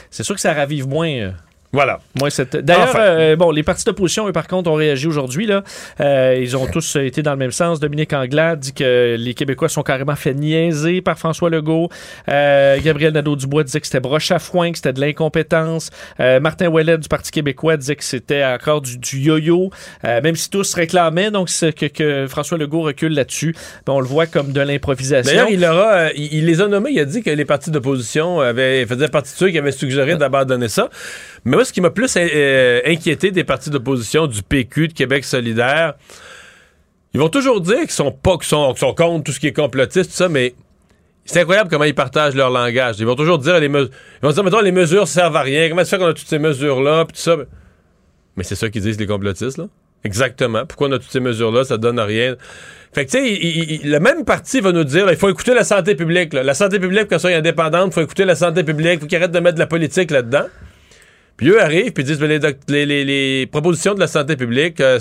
c'est 0.09 0.23
sûr 0.23 0.35
que 0.35 0.41
ça 0.41 0.53
ravive 0.53 0.87
moins. 0.87 1.33
Voilà. 1.73 1.99
Moi, 2.17 2.29
D'ailleurs, 2.63 2.95
euh, 2.95 3.35
bon, 3.35 3.51
les 3.51 3.61
partis 3.61 3.83
d'opposition, 3.83 4.27
eux, 4.27 4.31
par 4.31 4.47
contre, 4.47 4.71
ont 4.71 4.75
réagi 4.75 5.05
aujourd'hui. 5.05 5.45
Là. 5.45 5.63
Euh, 5.99 6.39
ils 6.41 6.55
ont 6.55 6.65
tous 6.65 6.95
été 6.95 7.21
dans 7.21 7.31
le 7.31 7.37
même 7.37 7.51
sens. 7.51 7.81
Dominique 7.81 8.13
Anglade 8.13 8.59
dit 8.59 8.73
que 8.73 9.17
les 9.19 9.33
Québécois 9.33 9.67
sont 9.67 9.83
carrément 9.83 10.15
fait 10.15 10.33
niaiser 10.33 11.01
par 11.01 11.19
François 11.19 11.49
Legault. 11.49 11.89
Euh, 12.29 12.77
Gabriel 12.81 13.13
Nadeau-Dubois 13.13 13.65
disait 13.65 13.81
que 13.81 13.85
c'était 13.85 13.99
broche 13.99 14.31
à 14.31 14.39
foin, 14.39 14.71
que 14.71 14.77
c'était 14.77 14.93
de 14.93 15.01
l'incompétence. 15.01 15.89
Martin 16.17 16.67
Ouellet 16.67 16.97
du 16.97 17.09
Parti 17.09 17.31
québécois 17.31 17.75
disait 17.75 17.95
que 17.95 18.03
c'était 18.03 18.45
encore 18.45 18.81
du, 18.81 18.97
yo-yo. 19.19 19.69
même 20.03 20.35
si 20.35 20.49
tous 20.49 20.73
réclamaient 20.73 21.31
donc 21.31 21.49
que, 21.49 21.87
que 21.87 22.27
François 22.27 22.57
Legault 22.57 22.81
recule 22.81 23.13
là-dessus, 23.13 23.55
ben, 23.85 23.93
on 23.93 23.99
le 23.99 24.07
voit 24.07 24.25
comme 24.25 24.51
de 24.51 24.61
l'improvisation. 24.61 25.31
D'ailleurs, 25.31 25.49
il, 25.49 25.65
aura, 25.65 26.13
il, 26.13 26.45
les 26.45 26.61
a 26.61 26.67
nommés. 26.67 26.91
Il 26.91 26.99
a 26.99 27.05
dit 27.05 27.21
que 27.21 27.29
les 27.29 27.45
partis 27.45 27.71
d'opposition 27.71 28.39
avaient, 28.39 28.85
faisaient 28.85 29.09
partie 29.09 29.33
de 29.33 29.37
ceux 29.37 29.49
qui 29.49 29.57
avaient 29.57 29.71
suggéré 29.71 30.15
d'abandonner 30.15 30.69
ça. 30.69 30.89
Mais 31.43 31.56
moi, 31.57 31.65
ce 31.65 31.73
qui 31.73 31.81
m'a 31.81 31.89
plus 31.89 32.13
euh, 32.17 32.81
inquiété 32.85 33.31
des 33.31 33.43
partis 33.43 33.71
d'opposition, 33.71 34.27
du 34.27 34.43
PQ, 34.43 34.89
de 34.89 34.93
Québec 34.93 35.25
solidaire, 35.25 35.95
ils 37.15 37.19
vont 37.19 37.29
toujours 37.29 37.61
dire 37.61 37.79
qu'ils 37.79 37.89
sont 37.89 38.11
pas, 38.11 38.37
qu'ils 38.37 38.45
sont, 38.45 38.75
contre 38.95 39.23
tout 39.23 39.31
ce 39.31 39.39
qui 39.39 39.47
est 39.47 39.53
complotiste, 39.53 40.11
tout 40.11 40.17
ça, 40.17 40.29
mais 40.29 40.53
c'est 41.25 41.39
incroyable 41.39 41.67
comment 41.71 41.85
ils 41.85 41.95
partagent 41.95 42.35
leur 42.35 42.51
langage. 42.51 42.97
Ils 42.99 43.07
vont 43.07 43.15
toujours 43.15 43.39
dire 43.39 43.59
les 43.59 43.69
mesures. 43.69 43.89
Ils 44.21 44.27
vont 44.27 44.31
dire, 44.33 44.43
mettons, 44.43 44.61
les 44.61 44.71
mesures 44.71 45.07
servent 45.07 45.35
à 45.35 45.41
rien. 45.41 45.67
Comment 45.67 45.83
ça 45.83 45.97
fait 45.97 45.97
qu'on 45.97 46.09
a 46.09 46.13
toutes 46.13 46.27
ces 46.27 46.37
mesures-là, 46.37 47.05
puis 47.05 47.15
tout 47.15 47.21
ça? 47.21 47.37
Mais 48.35 48.43
c'est 48.43 48.53
ça 48.53 48.69
qu'ils 48.69 48.83
disent, 48.83 48.99
les 48.99 49.07
complotistes, 49.07 49.57
là. 49.57 49.65
Exactement. 50.03 50.63
Pourquoi 50.67 50.89
on 50.89 50.91
a 50.91 50.99
toutes 50.99 51.11
ces 51.11 51.19
mesures-là? 51.19 51.63
Ça 51.63 51.77
donne 51.79 51.97
à 51.97 52.05
rien. 52.05 52.35
Fait 52.93 53.07
que, 53.07 53.11
tu 53.11 53.17
sais, 53.17 53.79
le 53.83 53.99
même 53.99 54.25
parti 54.25 54.59
va 54.59 54.71
nous 54.71 54.83
dire, 54.83 55.09
il 55.09 55.17
faut 55.17 55.29
écouter 55.29 55.55
la 55.55 55.63
santé 55.63 55.95
publique. 55.95 56.33
La 56.33 56.53
santé 56.53 56.79
publique, 56.79 57.07
quand 57.09 57.17
ça 57.17 57.29
soit 57.29 57.37
indépendante, 57.37 57.87
il 57.87 57.93
faut 57.93 58.01
écouter 58.01 58.25
la 58.25 58.35
santé 58.35 58.63
publique, 58.63 58.93
il 58.93 58.99
faut 58.99 59.07
qu'ils 59.07 59.17
arrêtent 59.17 59.31
de 59.31 59.39
mettre 59.39 59.55
de 59.55 59.59
la 59.59 59.65
politique 59.65 60.11
là-dedans. 60.11 60.45
Puis 61.37 61.49
eux 61.49 61.61
arrivent 61.61 61.91
puis 61.91 62.03
disent 62.03 62.19
ben, 62.19 62.41
les, 62.67 63.47
propositions 63.51 63.93
de 63.93 63.99
la 63.99 64.07
santé 64.07 64.35
publique. 64.35 64.81
Euh, 64.81 64.99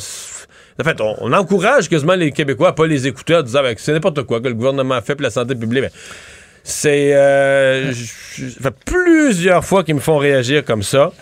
en 0.78 0.84
fait, 0.84 1.00
on, 1.00 1.32
encourage 1.32 1.88
quasiment 1.88 2.14
les 2.14 2.30
Québécois 2.30 2.68
à 2.68 2.72
pas 2.72 2.86
les 2.86 3.06
écouter 3.06 3.34
en 3.34 3.42
disant 3.42 3.62
ben, 3.62 3.74
c'est 3.78 3.92
n'importe 3.92 4.22
quoi 4.24 4.40
que 4.40 4.48
le 4.48 4.54
gouvernement 4.54 5.00
fait 5.00 5.14
pour 5.14 5.22
la 5.22 5.30
santé 5.30 5.54
publique. 5.54 5.84
Ben, 5.84 5.90
c'est 6.62 7.12
euh, 7.14 7.92
plusieurs 8.84 9.64
fois 9.64 9.84
qu'ils 9.84 9.94
me 9.94 10.00
font 10.00 10.18
réagir 10.18 10.64
comme 10.64 10.82
ça. 10.82 11.12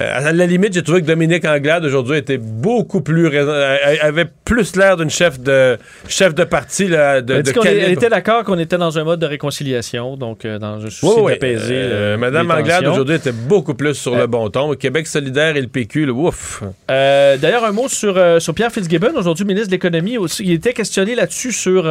Euh, 0.00 0.28
à 0.28 0.32
la 0.32 0.46
limite, 0.46 0.74
j'ai 0.74 0.82
trouvé 0.82 1.02
que 1.02 1.06
Dominique 1.06 1.44
Anglade 1.44 1.84
aujourd'hui 1.84 2.18
était 2.18 2.38
beaucoup 2.38 3.00
plus 3.00 3.30
avait 4.00 4.26
plus 4.44 4.74
l'air 4.74 4.96
d'une 4.96 5.10
chef 5.10 5.38
de 5.38 5.78
chef 6.08 6.34
de 6.34 6.42
parti 6.42 6.88
là, 6.88 7.20
de, 7.20 7.42
de 7.42 7.66
Elle 7.66 7.92
était 7.92 8.08
d'accord 8.08 8.42
qu'on 8.42 8.58
était 8.58 8.76
dans 8.76 8.98
un 8.98 9.04
mode 9.04 9.20
de 9.20 9.26
réconciliation, 9.26 10.16
donc 10.16 10.44
euh, 10.44 10.58
dans 10.58 10.84
un 10.84 10.90
souci 10.90 11.24
d'apaiser. 11.26 11.76
Euh, 11.76 12.16
Madame 12.16 12.50
Anglade 12.50 12.86
aujourd'hui 12.86 13.14
était 13.14 13.32
beaucoup 13.32 13.74
plus 13.74 13.94
sur 13.94 14.16
le 14.16 14.26
bon 14.26 14.50
ton. 14.50 14.74
Québec 14.74 15.06
solidaire 15.06 15.56
et 15.56 15.60
le 15.60 15.68
PQ, 15.68 16.06
le 16.06 16.12
ouf. 16.12 16.64
D'ailleurs, 16.88 17.64
un 17.64 17.72
mot 17.72 17.88
sur, 17.88 18.20
sur 18.40 18.54
Pierre 18.54 18.72
Fitzgibbon, 18.72 19.12
aujourd'hui 19.14 19.44
ministre 19.44 19.68
de 19.68 19.72
l'économie 19.72 20.18
aussi. 20.18 20.42
Il 20.44 20.52
était 20.52 20.72
questionné 20.72 21.14
là-dessus 21.14 21.52
sur 21.52 21.84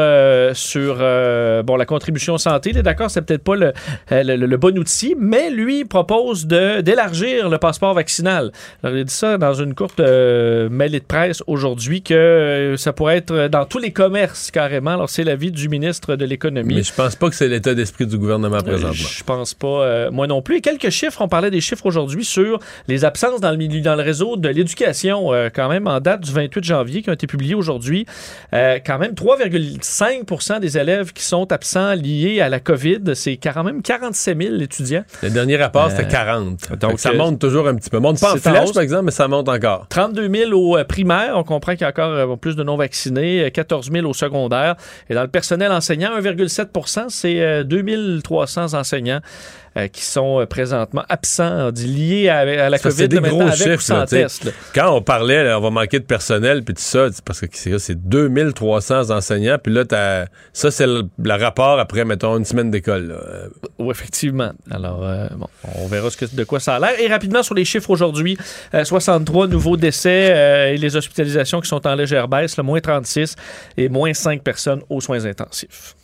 sur 0.53 0.95
bon 0.95 1.75
la 1.77 1.85
contribution 1.85 2.37
santé. 2.37 2.71
Il 2.71 2.77
est 2.77 2.83
d'accord, 2.83 3.09
c'est 3.09 3.21
peut-être 3.21 3.43
pas 3.43 3.55
le, 3.55 3.71
le, 4.11 4.35
le, 4.35 4.57
bon 4.57 4.77
outil, 4.77 5.15
mais 5.17 5.49
lui 5.49 5.85
propose 5.85 6.47
de 6.47 6.81
d'élargir 6.81 7.47
le 7.49 7.57
passeport 7.57 7.92
vaccinal. 7.93 8.51
Alors, 8.83 8.95
il 8.95 9.01
a 9.01 9.03
dit 9.03 9.13
ça 9.13 9.37
dans 9.37 9.53
une 9.53 9.73
courte 9.73 9.99
euh, 9.99 10.69
mêlée 10.69 10.99
de 10.99 11.05
presse 11.05 11.43
aujourd'hui 11.47 12.01
que 12.01 12.13
euh, 12.13 12.77
ça 12.77 12.93
pourrait 12.93 13.17
être 13.17 13.47
dans 13.47 13.65
tous 13.65 13.79
les 13.79 13.91
commerces 13.91 14.51
carrément. 14.51 14.91
Alors, 14.91 15.09
c'est 15.09 15.23
l'avis 15.23 15.51
du 15.51 15.69
ministre 15.69 16.15
de 16.15 16.25
l'Économie. 16.25 16.75
Mais 16.75 16.83
je 16.83 16.93
pense 16.93 17.15
pas 17.15 17.29
que 17.29 17.35
c'est 17.35 17.47
l'état 17.47 17.73
d'esprit 17.73 18.05
du 18.05 18.17
gouvernement 18.17 18.57
euh, 18.57 18.61
présentement. 18.61 18.93
je 18.93 19.23
pense 19.23 19.53
pas, 19.53 20.09
moi 20.11 20.27
non 20.27 20.41
plus. 20.41 20.57
Et 20.57 20.61
quelques 20.61 20.89
chiffres, 20.89 21.21
on 21.21 21.27
parlait 21.27 21.51
des 21.51 21.61
chiffres 21.61 21.85
aujourd'hui 21.85 22.25
sur 22.25 22.59
les 22.87 23.05
absences 23.05 23.41
dans 23.41 23.51
le 23.51 23.57
milieu, 23.57 23.81
dans 23.81 23.95
le 23.95 24.03
réseau 24.03 24.37
de 24.37 24.49
l'éducation, 24.49 25.31
quand 25.53 25.69
même 25.69 25.87
en 25.87 25.99
date 25.99 26.21
du 26.21 26.31
28 26.31 26.63
janvier, 26.63 27.01
qui 27.01 27.09
ont 27.09 27.13
été 27.13 27.27
publiés 27.27 27.55
aujourd'hui. 27.55 28.05
quand 28.51 28.99
même 28.99 29.13
3,5 29.13 30.59
des 30.59 30.77
élèves 30.77 31.13
qui 31.13 31.23
sont 31.23 31.51
absents 31.51 31.93
liés 31.93 32.41
à 32.41 32.49
la 32.49 32.59
COVID. 32.59 33.15
C'est 33.15 33.37
quand 33.37 33.63
même 33.63 33.81
47 33.81 34.41
000 34.41 34.55
étudiants. 34.61 35.03
Le 35.21 35.29
dernier 35.29 35.57
rapport, 35.57 35.89
c'était 35.89 36.07
40. 36.07 36.77
Donc, 36.79 36.99
ça 36.99 37.13
monte 37.13 37.39
toujours 37.39 37.67
un 37.67 37.75
petit 37.75 37.82
peu. 37.89 37.99
Monte 37.99 38.19
pas 38.19 38.33
en 38.33 38.37
flèche, 38.37 38.73
par 38.73 38.83
exemple, 38.83 39.05
mais 39.05 39.11
ça 39.11 39.27
monte 39.27 39.49
encore. 39.49 39.87
32 39.89 40.29
000 40.29 40.51
au 40.51 40.77
euh, 40.77 40.83
primaire. 40.83 41.33
On 41.35 41.43
comprend 41.43 41.73
qu'il 41.73 41.81
y 41.81 41.85
a 41.85 41.89
encore 41.89 42.11
euh, 42.11 42.35
plus 42.35 42.55
de 42.55 42.63
non-vaccinés. 42.63 43.49
14 43.51 43.89
euh, 43.89 43.93
000 43.93 44.09
au 44.09 44.13
secondaire. 44.13 44.75
Et 45.09 45.13
dans 45.13 45.21
le 45.21 45.27
personnel 45.27 45.71
enseignant, 45.71 46.17
1,7% 46.19 47.05
c'est 47.09 47.63
2300 47.63 48.73
enseignants 48.73 49.21
euh, 49.75 49.87
qui 49.87 50.03
sont 50.03 50.39
euh, 50.39 50.45
présentement 50.45 51.03
absents, 51.09 51.71
liés 51.71 52.29
à, 52.29 52.69
la 52.69 52.77
COVID. 52.77 52.95
C'est 52.95 53.07
des 53.07 53.19
gros 53.19 53.49
chiffres. 53.51 54.51
Quand 54.75 54.95
on 54.95 55.01
parlait, 55.01 55.51
on 55.53 55.61
va 55.61 55.71
manquer 55.71 55.99
de 55.99 56.05
personnel, 56.05 56.63
puis 56.63 56.75
tout 56.75 56.81
ça, 56.81 57.07
parce 57.25 57.41
que 57.41 57.47
c'est 57.51 57.95
2300 58.07 59.09
enseignants, 59.09 59.57
puis 59.57 59.73
là, 59.73 60.27
ça, 60.53 60.69
c'est 60.69 60.85
le, 60.85 61.03
rapport 61.25 61.79
après, 61.79 62.05
mettons, 62.05 62.37
une 62.37 62.45
semaine 62.45 62.69
d'école. 62.69 63.19
Oui, 63.79 63.89
effectivement. 63.91 64.51
Alors, 64.69 65.03
euh, 65.03 65.27
bon, 65.35 65.47
on 65.75 65.87
verra 65.87 66.11
ce 66.11 66.17
que, 66.17 66.25
de 66.25 66.43
quoi 66.43 66.59
ça 66.59 66.75
a 66.75 66.79
l'air. 66.79 66.99
Et 66.99 67.07
rapidement, 67.07 67.41
sur 67.41 67.55
les 67.55 67.65
chiffres 67.65 67.89
aujourd'hui, 67.89 68.37
63 68.71 69.47
nouveaux 69.47 69.75
décès 69.75 70.73
et 70.73 70.77
les 70.77 70.95
hospitalisations 70.95 71.61
qui 71.61 71.67
sont 71.67 71.85
en 71.87 71.95
légère 71.95 72.27
baisse, 72.27 72.57
le 72.57 72.63
moins 72.63 72.79
36 72.79 73.35
et 73.77 73.89
moins 73.89 74.13
5 74.13 74.43
personnes 74.43 74.81
aux 74.89 75.01
soins 75.01 75.25
intensifs. 75.25 75.95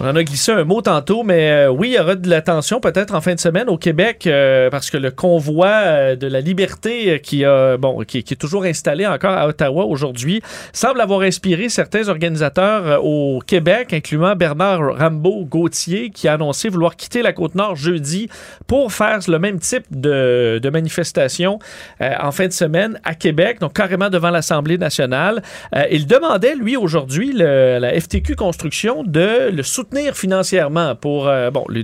On 0.00 0.06
en 0.06 0.14
a 0.14 0.22
glissé 0.22 0.52
un 0.52 0.62
mot 0.62 0.80
tantôt, 0.80 1.24
mais 1.24 1.50
euh, 1.50 1.70
oui, 1.70 1.88
il 1.88 1.94
y 1.94 1.98
aura 1.98 2.14
de 2.14 2.30
l'attention 2.30 2.78
peut-être 2.78 3.16
en 3.16 3.20
fin 3.20 3.34
de 3.34 3.40
semaine 3.40 3.68
au 3.68 3.76
Québec 3.76 4.28
euh, 4.28 4.70
parce 4.70 4.90
que 4.90 4.96
le 4.96 5.10
convoi 5.10 5.66
euh, 5.66 6.14
de 6.14 6.28
la 6.28 6.40
liberté 6.40 7.18
qui, 7.20 7.44
a, 7.44 7.76
bon, 7.76 8.04
qui, 8.06 8.18
est 8.18 8.40
toujours 8.40 8.62
installé 8.62 9.08
encore 9.08 9.32
à 9.32 9.48
Ottawa 9.48 9.86
aujourd'hui 9.86 10.40
semble 10.72 11.00
avoir 11.00 11.22
inspiré 11.22 11.68
certains 11.68 12.08
organisateurs 12.08 13.04
au 13.04 13.40
Québec, 13.44 13.92
incluant 13.92 14.36
Bernard 14.36 14.98
Rambaud-Gauthier, 14.98 16.10
qui 16.10 16.28
a 16.28 16.34
annoncé 16.34 16.68
vouloir 16.68 16.94
quitter 16.94 17.20
la 17.20 17.32
Côte-Nord 17.32 17.74
jeudi 17.74 18.28
pour 18.68 18.92
faire 18.92 19.18
le 19.26 19.40
même 19.40 19.58
type 19.58 19.84
de, 19.90 20.60
de 20.62 20.70
manifestation 20.70 21.58
en 22.00 22.30
fin 22.30 22.46
de 22.46 22.52
semaine 22.52 23.00
à 23.02 23.14
Québec, 23.14 23.58
donc 23.60 23.72
carrément 23.72 24.10
devant 24.10 24.30
l'Assemblée 24.30 24.78
nationale. 24.78 25.42
il 25.90 26.06
demandait, 26.06 26.54
lui, 26.54 26.76
aujourd'hui, 26.76 27.32
la 27.32 28.00
FTQ 28.00 28.36
Construction 28.36 29.02
de 29.02 29.50
le 29.50 29.62
soutenir 29.64 29.87
soutenir 29.88 30.14
financièrement 30.14 30.94
pour 30.94 31.28
euh, 31.28 31.50
bon, 31.50 31.64
les, 31.70 31.82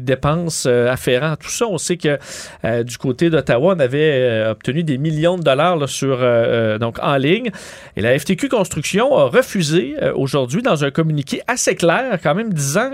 dépenses 0.00 0.66
euh, 0.66 0.90
afférentes. 0.90 1.40
Tout 1.40 1.50
ça, 1.50 1.66
on 1.68 1.78
sait 1.78 1.96
que 1.96 2.18
euh, 2.64 2.82
du 2.82 2.98
côté 2.98 3.30
d'Ottawa, 3.30 3.74
on 3.76 3.80
avait 3.80 4.10
euh, 4.12 4.50
obtenu 4.50 4.82
des 4.82 4.98
millions 4.98 5.38
de 5.38 5.42
dollars 5.42 5.76
là, 5.76 5.86
sur, 5.86 6.18
donc, 6.80 6.98
en 7.00 7.16
ligne. 7.16 7.50
Et 7.96 8.00
la 8.00 8.18
FTQ 8.18 8.48
Construction 8.48 9.16
a 9.16 9.24
refusé 9.24 9.94
aujourd'hui 10.14 10.62
dans 10.62 10.84
un 10.84 10.90
communiqué 10.90 11.40
assez 11.46 11.74
clair, 11.74 12.18
quand 12.22 12.34
même 12.34 12.52
disant 12.52 12.90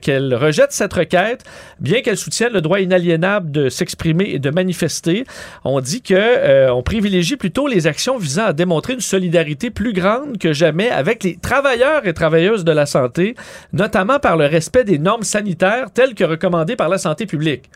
qu'elle 0.00 0.34
rejette 0.34 0.72
cette 0.72 0.92
requête, 0.92 1.44
bien 1.80 2.02
qu'elle 2.02 2.16
soutienne 2.16 2.52
le 2.52 2.60
droit 2.60 2.80
inaliénable 2.80 3.50
de 3.50 3.68
s'exprimer 3.68 4.30
et 4.30 4.38
de 4.38 4.50
manifester. 4.50 5.24
On 5.64 5.80
dit 5.80 6.02
que 6.02 6.70
on 6.70 6.82
privilégie 6.82 7.36
plutôt 7.36 7.66
les 7.66 7.86
actions 7.86 8.18
visant 8.18 8.46
à 8.46 8.52
démontrer 8.52 8.94
une 8.94 9.00
solidarité 9.00 9.70
plus 9.70 9.92
grande 9.92 10.38
que 10.38 10.52
jamais 10.52 10.90
avec 10.90 11.24
les 11.24 11.36
travailleurs 11.36 12.06
et 12.06 12.12
travailleuses 12.12 12.64
de 12.64 12.72
la 12.72 12.86
santé, 12.86 13.34
notamment 13.72 13.93
par 14.20 14.36
le 14.36 14.46
respect 14.46 14.84
des 14.84 14.98
normes 14.98 15.22
sanitaires 15.22 15.90
telles 15.92 16.14
que 16.14 16.24
recommandées 16.24 16.76
par 16.76 16.88
la 16.88 16.98
santé 16.98 17.26
publique. 17.26 17.70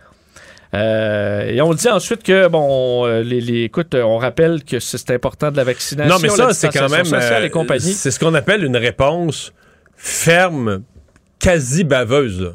Euh, 0.75 1.45
et 1.47 1.63
on 1.63 1.73
dit 1.73 1.89
ensuite 1.89 2.23
que, 2.23 2.47
bon, 2.49 3.07
euh, 3.07 3.23
les, 3.23 3.41
les- 3.41 3.63
écoute, 3.65 3.95
on 3.95 4.19
rappelle 4.19 4.65
que 4.65 4.79
c'est 4.81 5.11
important 5.11 5.51
de 5.51 5.57
la 5.57 5.65
vaccination. 5.65 6.15
Non, 6.15 6.21
mais 6.21 6.29
ça, 6.29 6.53
c'est 6.53 6.67
quand 6.79 6.89
même. 6.91 7.07
euh, 7.15 7.29
c'est 7.95 8.11
ce 8.11 8.19
qu'on 8.21 8.35
appelle 8.35 8.65
une 8.65 8.77
réponse 8.77 9.53
ferme, 9.97 10.83
quasi 11.39 11.85
baveuse. 11.85 12.55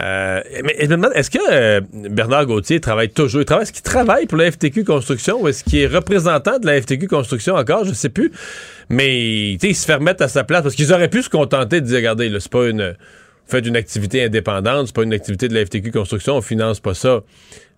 Euh, 0.00 0.42
mais 0.64 0.76
je 0.80 0.86
me 0.86 0.96
demande, 0.96 1.12
est-ce 1.14 1.30
que 1.30 1.38
euh, 1.50 1.80
Bernard 1.92 2.46
Gauthier 2.46 2.80
travaille 2.80 3.08
toujours? 3.08 3.40
Il 3.40 3.44
travaille, 3.44 3.64
est-ce 3.64 3.72
qu'il 3.72 3.82
travaille 3.82 4.26
pour 4.26 4.38
la 4.38 4.50
FTQ 4.50 4.84
Construction 4.84 5.42
ou 5.42 5.48
est-ce 5.48 5.64
qu'il 5.64 5.80
est 5.80 5.86
représentant 5.86 6.58
de 6.58 6.66
la 6.66 6.80
FTQ 6.80 7.08
Construction 7.08 7.54
encore? 7.54 7.84
Je 7.84 7.92
sais 7.92 8.08
plus. 8.08 8.30
Mais, 8.88 9.52
il 9.54 9.76
se 9.76 9.84
fait 9.84 9.94
remettre 9.94 10.22
à 10.22 10.28
sa 10.28 10.44
place 10.44 10.62
parce 10.62 10.74
qu'ils 10.74 10.92
auraient 10.92 11.08
pu 11.08 11.22
se 11.22 11.28
contenter 11.28 11.80
de 11.80 11.86
dire, 11.86 11.96
regardez, 11.96 12.32
c'est 12.38 12.50
pas 12.50 12.68
une, 12.68 12.94
faites 13.46 13.66
une 13.66 13.76
activité 13.76 14.24
indépendante, 14.24 14.86
c'est 14.86 14.94
pas 14.94 15.02
une 15.02 15.12
activité 15.12 15.48
de 15.48 15.54
la 15.54 15.64
FTQ 15.64 15.90
Construction, 15.90 16.36
on 16.36 16.42
finance 16.42 16.80
pas 16.80 16.94
ça. 16.94 17.22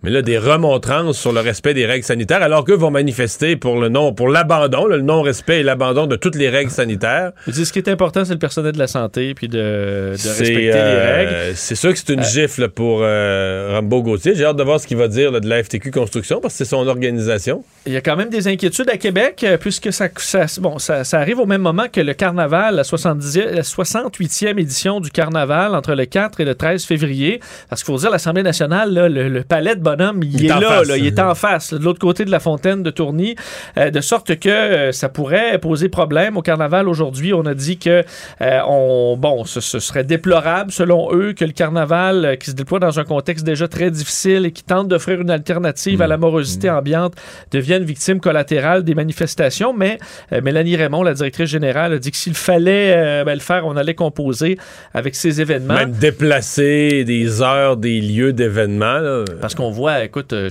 Mais 0.03 0.11
là, 0.11 0.23
des 0.23 0.39
remontrances 0.39 1.19
sur 1.19 1.33
le 1.33 1.41
respect 1.41 1.75
des 1.75 1.85
règles 1.85 2.05
sanitaires, 2.05 2.43
alors 2.43 2.65
qu'eux 2.65 2.75
vont 2.77 2.91
manifester 2.91 3.57
pour 3.57 3.79
le 3.79 3.89
non, 3.91 4.15
pour 4.15 4.29
l'abandon, 4.29 4.87
le 4.87 5.01
non-respect 5.03 5.61
et 5.61 5.63
l'abandon 5.63 6.07
de 6.07 6.17
toutes 6.17 6.37
les 6.37 6.49
règles 6.49 6.71
sanitaires. 6.71 7.33
Dis, 7.47 7.67
ce 7.67 7.73
qui 7.73 7.79
est 7.81 7.89
important, 7.89 8.25
c'est 8.25 8.33
le 8.33 8.39
personnel 8.39 8.73
de 8.73 8.79
la 8.79 8.87
santé 8.87 9.35
puis 9.35 9.49
de, 9.49 10.11
respecter 10.13 10.55
les 10.55 10.71
euh, 10.73 11.17
règles. 11.17 11.57
C'est 11.57 11.75
sûr 11.75 11.93
que 11.93 11.99
c'est 11.99 12.13
une 12.15 12.21
Euh, 12.21 12.25
gifle 12.25 12.69
pour 12.69 13.01
euh, 13.03 13.73
Rambo 13.75 14.03
Gauthier. 14.03 14.35
J'ai 14.35 14.45
hâte 14.45 14.57
de 14.57 14.63
voir 14.63 14.81
ce 14.81 14.87
qu'il 14.87 14.97
va 14.97 15.09
dire 15.09 15.31
là, 15.33 15.41
de 15.41 15.49
la 15.49 15.63
FTQ 15.63 15.91
Construction 15.91 16.41
parce 16.41 16.55
que 16.55 16.59
c'est 16.65 16.71
son 16.71 16.87
organisation. 16.87 17.63
Il 17.87 17.93
y 17.93 17.97
a 17.97 18.01
quand 18.01 18.17
même 18.17 18.31
des 18.31 18.49
inquiétudes 18.49 18.89
à 18.91 18.97
Québec, 18.97 19.45
euh, 19.45 19.57
puisque 19.59 19.93
ça, 19.93 20.09
ça- 20.17 20.47
bon, 20.61 20.79
ça, 20.79 21.05
ça 21.05 21.19
arrive 21.19 21.39
au 21.41 21.47
même 21.47 21.61
moment 21.63 21.87
que 21.93 22.01
le 22.01 22.15
carnaval, 22.15 22.75
la, 22.77 22.85
70, 22.85 23.37
la 23.53 23.63
68e 23.63 24.59
édition 24.59 25.01
du 25.01 25.11
carnaval, 25.11 25.75
entre 25.75 25.95
le 25.95 26.07
4 26.07 26.41
et 26.41 26.45
le 26.45 26.55
13 26.55 26.85
février. 26.85 27.41
Parce 27.69 27.83
qu'il 27.83 27.93
faut 27.93 27.99
dire, 27.99 28.11
l'Assemblée 28.11 28.43
nationale, 28.43 28.93
là, 28.93 29.09
le, 29.09 29.29
le 29.29 29.43
palais 29.43 29.77
de 29.77 29.81
bonhomme, 29.91 30.23
il, 30.23 30.41
Il 30.41 30.45
est 30.47 30.49
là, 30.49 30.61
face. 30.61 30.89
là, 30.89 30.97
il 30.97 31.07
est 31.07 31.19
en 31.19 31.35
face, 31.35 31.73
là, 31.73 31.79
de 31.79 31.85
l'autre 31.85 31.99
côté 31.99 32.25
de 32.25 32.31
la 32.31 32.41
fontaine 32.41 32.83
de 32.83 32.91
Tourny, 32.91 33.35
euh, 33.77 33.91
de 33.91 34.01
sorte 34.01 34.39
que 34.39 34.49
euh, 34.49 34.93
ça 34.93 35.09
pourrait 35.09 35.59
poser 35.59 35.89
problème 35.89 36.37
au 36.37 36.43
carnaval 36.43 36.89
aujourd'hui. 36.89 37.33
On 37.35 37.47
a 37.47 37.55
dit 37.55 37.79
que, 37.79 38.05
euh, 38.41 38.61
on, 38.67 39.17
bon, 39.19 39.45
ce, 39.45 39.61
ce 39.61 39.79
serait 39.79 40.05
déplorable, 40.05 40.71
selon 40.71 41.13
eux, 41.13 41.33
que 41.33 41.45
le 41.45 41.53
carnaval, 41.53 42.37
qui 42.41 42.51
se 42.51 42.57
déploie 42.57 42.79
dans 42.79 42.99
un 42.99 43.05
contexte 43.05 43.45
déjà 43.45 43.69
très 43.69 43.91
difficile 43.91 44.47
et 44.47 44.53
qui 44.53 44.63
tente 44.63 44.89
d'offrir 44.89 45.21
une 45.21 45.31
alternative 45.31 46.03
à 46.03 46.07
la 46.07 46.17
morosité 46.17 46.71
ambiante, 46.71 47.15
devienne 47.51 47.85
victime 47.85 48.21
collatérale 48.21 48.85
des 48.85 48.95
manifestations. 48.95 49.73
Mais 49.73 49.99
Mélanie 50.43 50.77
Raymond, 50.77 51.03
la 51.03 51.15
directrice 51.15 51.51
générale, 51.51 51.93
a 51.95 51.99
dit 51.99 52.11
que 52.11 52.17
s'il 52.17 52.35
fallait 52.35 53.25
ben, 53.25 53.35
le 53.35 53.41
faire, 53.41 53.67
on 53.67 53.77
allait 53.77 53.95
composer 53.95 54.59
avec 54.95 55.15
ces 55.15 55.41
événements. 55.41 55.75
Même 55.75 55.93
déplacer 55.93 57.05
des 57.05 57.43
heures, 57.43 57.77
des 57.77 58.01
lieux 58.01 58.33
d'événements. 58.33 59.25
Parce 59.41 59.55
qu'on 59.55 59.71
voit, 59.71 59.80
écoute, 59.89 60.33
euh, 60.33 60.49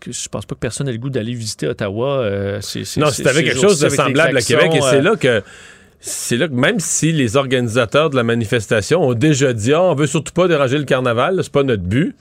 que 0.00 0.12
je 0.12 0.28
pense 0.28 0.46
pas 0.46 0.54
que 0.54 0.60
personne 0.60 0.88
ait 0.88 0.92
le 0.92 0.98
goût 0.98 1.10
d'aller 1.10 1.32
visiter 1.34 1.66
Ottawa. 1.68 2.20
euh, 2.20 2.60
Non, 2.96 3.06
c'est- 3.10 3.26
avec 3.26 3.46
quelque 3.46 3.60
chose 3.60 3.80
de 3.80 3.88
semblable 3.88 4.36
à 4.36 4.40
Québec 4.42 4.70
et 4.74 4.80
c'est 4.80 4.96
euh, 4.96 5.02
là 5.02 5.16
que 5.16 5.42
c'est 6.00 6.36
là 6.36 6.46
que 6.48 6.52
même 6.54 6.78
si 6.78 7.10
les 7.12 7.36
organisateurs 7.36 8.10
de 8.10 8.16
la 8.16 8.22
manifestation 8.22 9.02
ont 9.02 9.14
déjà 9.14 9.52
dit 9.52 9.72
Ah, 9.72 9.82
on 9.82 9.94
veut 9.94 10.06
surtout 10.06 10.32
pas 10.32 10.46
déranger 10.48 10.78
le 10.78 10.84
carnaval, 10.84 11.40
c'est 11.42 11.52
pas 11.52 11.62
notre 11.62 11.82
but. 11.82 12.14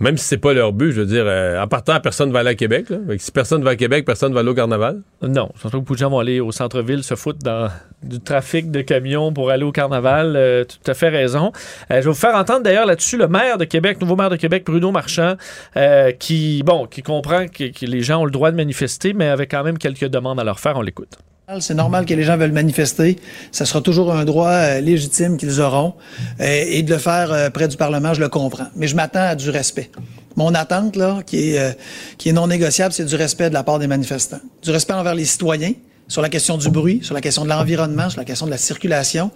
Même 0.00 0.16
si 0.16 0.24
c'est 0.24 0.38
pas 0.38 0.52
leur 0.52 0.72
but, 0.72 0.92
je 0.92 1.00
veux 1.00 1.06
dire, 1.06 1.24
euh, 1.26 1.60
en 1.60 1.66
partant, 1.66 1.98
personne 2.00 2.30
va 2.30 2.40
aller 2.40 2.50
à 2.50 2.54
Québec. 2.54 2.86
Si 3.18 3.32
personne 3.32 3.64
va 3.64 3.70
à 3.70 3.76
Québec, 3.76 4.04
personne 4.04 4.32
va 4.32 4.40
aller 4.40 4.48
au 4.50 4.54
carnaval. 4.54 5.00
Non, 5.22 5.50
pas 5.60 5.70
que 5.70 5.76
beaucoup 5.76 5.94
de 5.94 5.98
gens 5.98 6.10
vont 6.10 6.20
aller 6.20 6.38
au 6.38 6.52
centre-ville 6.52 7.02
se 7.02 7.16
foutre 7.16 7.40
dans 7.40 7.68
du 8.02 8.20
trafic 8.20 8.70
de 8.70 8.80
camions 8.80 9.32
pour 9.32 9.50
aller 9.50 9.64
au 9.64 9.72
carnaval. 9.72 10.34
Euh, 10.36 10.64
tout 10.64 10.90
à 10.90 10.94
fait 10.94 11.08
raison. 11.08 11.52
Euh, 11.90 11.96
je 11.96 12.04
vais 12.04 12.10
vous 12.10 12.14
faire 12.14 12.36
entendre 12.36 12.62
d'ailleurs 12.62 12.86
là-dessus 12.86 13.16
le 13.16 13.26
maire 13.26 13.58
de 13.58 13.64
Québec, 13.64 14.00
nouveau 14.00 14.14
maire 14.14 14.30
de 14.30 14.36
Québec, 14.36 14.64
Bruno 14.64 14.92
Marchand, 14.92 15.34
euh, 15.76 16.12
qui, 16.12 16.62
bon, 16.62 16.86
qui 16.86 17.02
comprend 17.02 17.46
que, 17.46 17.70
que 17.72 17.86
les 17.86 18.02
gens 18.02 18.22
ont 18.22 18.24
le 18.24 18.30
droit 18.30 18.52
de 18.52 18.56
manifester, 18.56 19.14
mais 19.14 19.28
avec 19.28 19.50
quand 19.50 19.64
même 19.64 19.78
quelques 19.78 20.06
demandes 20.06 20.38
à 20.38 20.44
leur 20.44 20.60
faire. 20.60 20.76
On 20.76 20.82
l'écoute. 20.82 21.18
C'est 21.60 21.74
normal 21.74 22.04
que 22.04 22.12
les 22.12 22.24
gens 22.24 22.36
veulent 22.36 22.52
manifester. 22.52 23.16
Ça 23.52 23.64
sera 23.64 23.80
toujours 23.80 24.12
un 24.12 24.26
droit 24.26 24.50
euh, 24.50 24.80
légitime 24.80 25.38
qu'ils 25.38 25.62
auront. 25.62 25.94
Euh, 26.40 26.64
et 26.66 26.82
de 26.82 26.92
le 26.92 26.98
faire 26.98 27.32
euh, 27.32 27.48
près 27.48 27.68
du 27.68 27.78
Parlement, 27.78 28.12
je 28.12 28.20
le 28.20 28.28
comprends. 28.28 28.66
Mais 28.76 28.86
je 28.86 28.94
m'attends 28.94 29.28
à 29.28 29.34
du 29.34 29.48
respect. 29.48 29.90
Mon 30.36 30.54
attente, 30.54 30.94
là, 30.94 31.22
qui 31.24 31.54
est, 31.54 31.78
qui 32.18 32.28
est 32.28 32.32
non 32.32 32.46
négociable, 32.46 32.92
c'est 32.92 33.06
du 33.06 33.16
respect 33.16 33.48
de 33.48 33.54
la 33.54 33.64
part 33.64 33.78
des 33.78 33.86
manifestants. 33.86 34.40
Du 34.62 34.70
respect 34.70 34.92
envers 34.92 35.14
les 35.14 35.24
citoyens, 35.24 35.72
sur 36.06 36.20
la 36.20 36.28
question 36.28 36.58
du 36.58 36.68
bruit, 36.68 37.00
sur 37.02 37.14
la 37.14 37.20
question 37.22 37.44
de 37.44 37.48
l'environnement, 37.48 38.10
sur 38.10 38.20
la 38.20 38.26
question 38.26 38.46
de 38.46 38.50
la 38.50 38.58
circulation. 38.58 39.30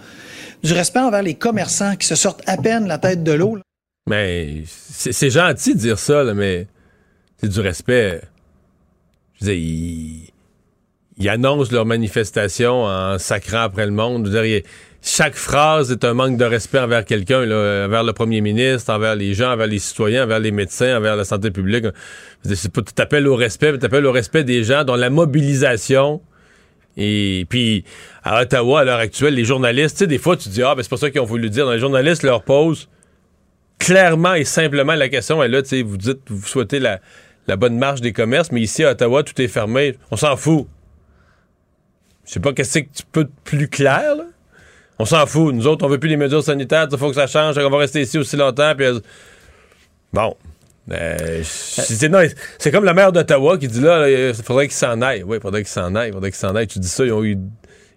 Du 0.62 0.74
respect 0.74 1.01
envers 1.01 1.22
les 1.22 1.34
commerçants 1.34 1.97
qui 1.97 2.06
se 2.06 2.14
sortent 2.14 2.43
à 2.47 2.56
peine 2.59 2.86
la 2.86 2.98
tête 2.98 3.24
de 3.24 3.32
l'eau. 3.32 3.59
Mais 4.09 4.62
c'est 4.66 5.30
gentil 5.30 5.74
de 5.74 5.80
dire 5.80 5.98
ça, 5.98 6.22
là, 6.22 6.34
mais 6.34 6.68
c'est 7.40 7.48
du 7.48 7.60
respect. 7.60 8.20
Je 9.40 9.47
veux 9.47 9.56
ils, 9.56 10.31
ils 11.18 11.28
annoncent 11.28 11.72
leur 11.72 11.86
manifestation 11.86 12.84
en 12.84 13.18
sacrant 13.18 13.62
après 13.62 13.86
le 13.86 13.93
monde. 13.93 14.26
Je 14.26 14.30
veux 14.30 14.43
dire, 14.43 14.62
chaque 15.02 15.34
phrase 15.34 15.90
est 15.90 16.05
un 16.05 16.14
manque 16.14 16.36
de 16.36 16.44
respect 16.44 16.78
envers 16.78 17.05
quelqu'un, 17.05 17.43
envers 17.43 18.05
le 18.05 18.12
premier 18.12 18.40
ministre, 18.40 18.93
envers 18.93 19.16
les 19.16 19.34
gens, 19.34 19.52
envers 19.52 19.66
les 19.66 19.78
citoyens, 19.78 20.24
envers 20.24 20.39
les 20.39 20.52
médecins, 20.52 20.97
envers 20.97 21.16
la 21.16 21.24
santé 21.24 21.51
publique. 21.51 21.84
Dire, 22.44 22.56
c'est 22.56 22.72
Tu 22.72 22.94
t'appelles 22.94 23.26
au 23.26 23.36
respect, 23.36 23.72
mais 23.72 23.78
tu 23.78 23.82
t'appelles 23.82 24.06
au 24.06 24.12
respect 24.12 24.44
des 24.44 24.64
gens 24.64 24.84
dont 24.84 24.97
la 24.97 25.10
mobilisation 25.10 26.20
et 26.97 27.47
puis, 27.48 27.84
à 28.22 28.43
Ottawa, 28.43 28.80
à 28.80 28.84
l'heure 28.84 28.98
actuelle, 28.98 29.34
les 29.34 29.44
journalistes, 29.44 29.97
tu 29.97 29.98
sais, 30.01 30.06
des 30.06 30.18
fois, 30.18 30.36
tu 30.36 30.48
dis, 30.48 30.62
ah, 30.62 30.74
ben, 30.74 30.82
c'est 30.82 30.90
pas 30.90 30.97
ça 30.97 31.10
qu'ils 31.10 31.20
ont 31.20 31.26
voulu 31.26 31.48
dire. 31.48 31.64
Dans 31.64 31.72
les 31.72 31.78
journalistes 31.78 32.22
leur 32.22 32.43
posent 32.43 32.89
clairement 33.78 34.34
et 34.34 34.44
simplement 34.44 34.94
la 34.94 35.09
question 35.09 35.43
est 35.43 35.48
là, 35.48 35.62
tu 35.62 35.70
sais, 35.70 35.82
vous 35.82 35.97
dites, 35.97 36.20
vous 36.28 36.47
souhaitez 36.47 36.78
la 36.78 37.56
bonne 37.56 37.78
marche 37.78 38.01
des 38.01 38.12
commerces, 38.12 38.52
mais 38.52 38.60
ici, 38.60 38.84
à 38.84 38.93
Ottawa, 38.93 39.22
tout 39.22 39.40
est 39.40 39.48
fermé. 39.48 39.97
On 40.10 40.16
s'en 40.16 40.36
fout. 40.36 40.66
Je 42.24 42.32
sais 42.32 42.40
pas 42.40 42.52
qu'est-ce 42.52 42.80
que 42.80 42.88
tu 42.94 43.02
peux 43.10 43.24
de 43.24 43.30
plus 43.44 43.68
clair, 43.68 44.16
là. 44.16 44.24
On 44.98 45.04
s'en 45.04 45.26
fout. 45.26 45.54
Nous 45.54 45.66
autres, 45.66 45.84
on 45.84 45.88
veut 45.88 45.98
plus 45.98 46.08
les 46.08 46.16
mesures 46.16 46.44
sanitaires. 46.44 46.86
Il 46.90 46.98
faut 46.98 47.08
que 47.08 47.16
ça 47.16 47.26
change. 47.26 47.58
On 47.58 47.70
va 47.70 47.78
rester 47.78 48.02
ici 48.02 48.18
aussi 48.18 48.36
longtemps. 48.36 48.72
Puis, 48.76 48.86
euh, 48.86 49.00
bon. 50.12 50.36
Euh, 50.90 51.42
c'est 51.44 52.08
non, 52.08 52.26
c'est 52.58 52.72
comme 52.72 52.84
la 52.84 52.92
maire 52.92 53.12
d'Ottawa 53.12 53.56
qui 53.56 53.68
dit 53.68 53.80
là, 53.80 54.08
il 54.08 54.34
faudrait 54.34 54.66
qu'il 54.66 54.76
s'en 54.76 55.00
aille. 55.00 55.22
Oui, 55.22 55.38
il 55.38 55.40
faudrait 55.40 55.62
qu'il 55.62 55.70
s'en 55.70 55.94
aille. 55.94 56.10
Il 56.10 56.12
faudrait 56.12 56.30
qu'il 56.30 56.38
s'en 56.38 56.54
aille. 56.54 56.66
Tu 56.66 56.78
dis 56.78 56.88
ça, 56.88 57.04
ils 57.04 57.12
ont 57.12 57.24
eu. 57.24 57.38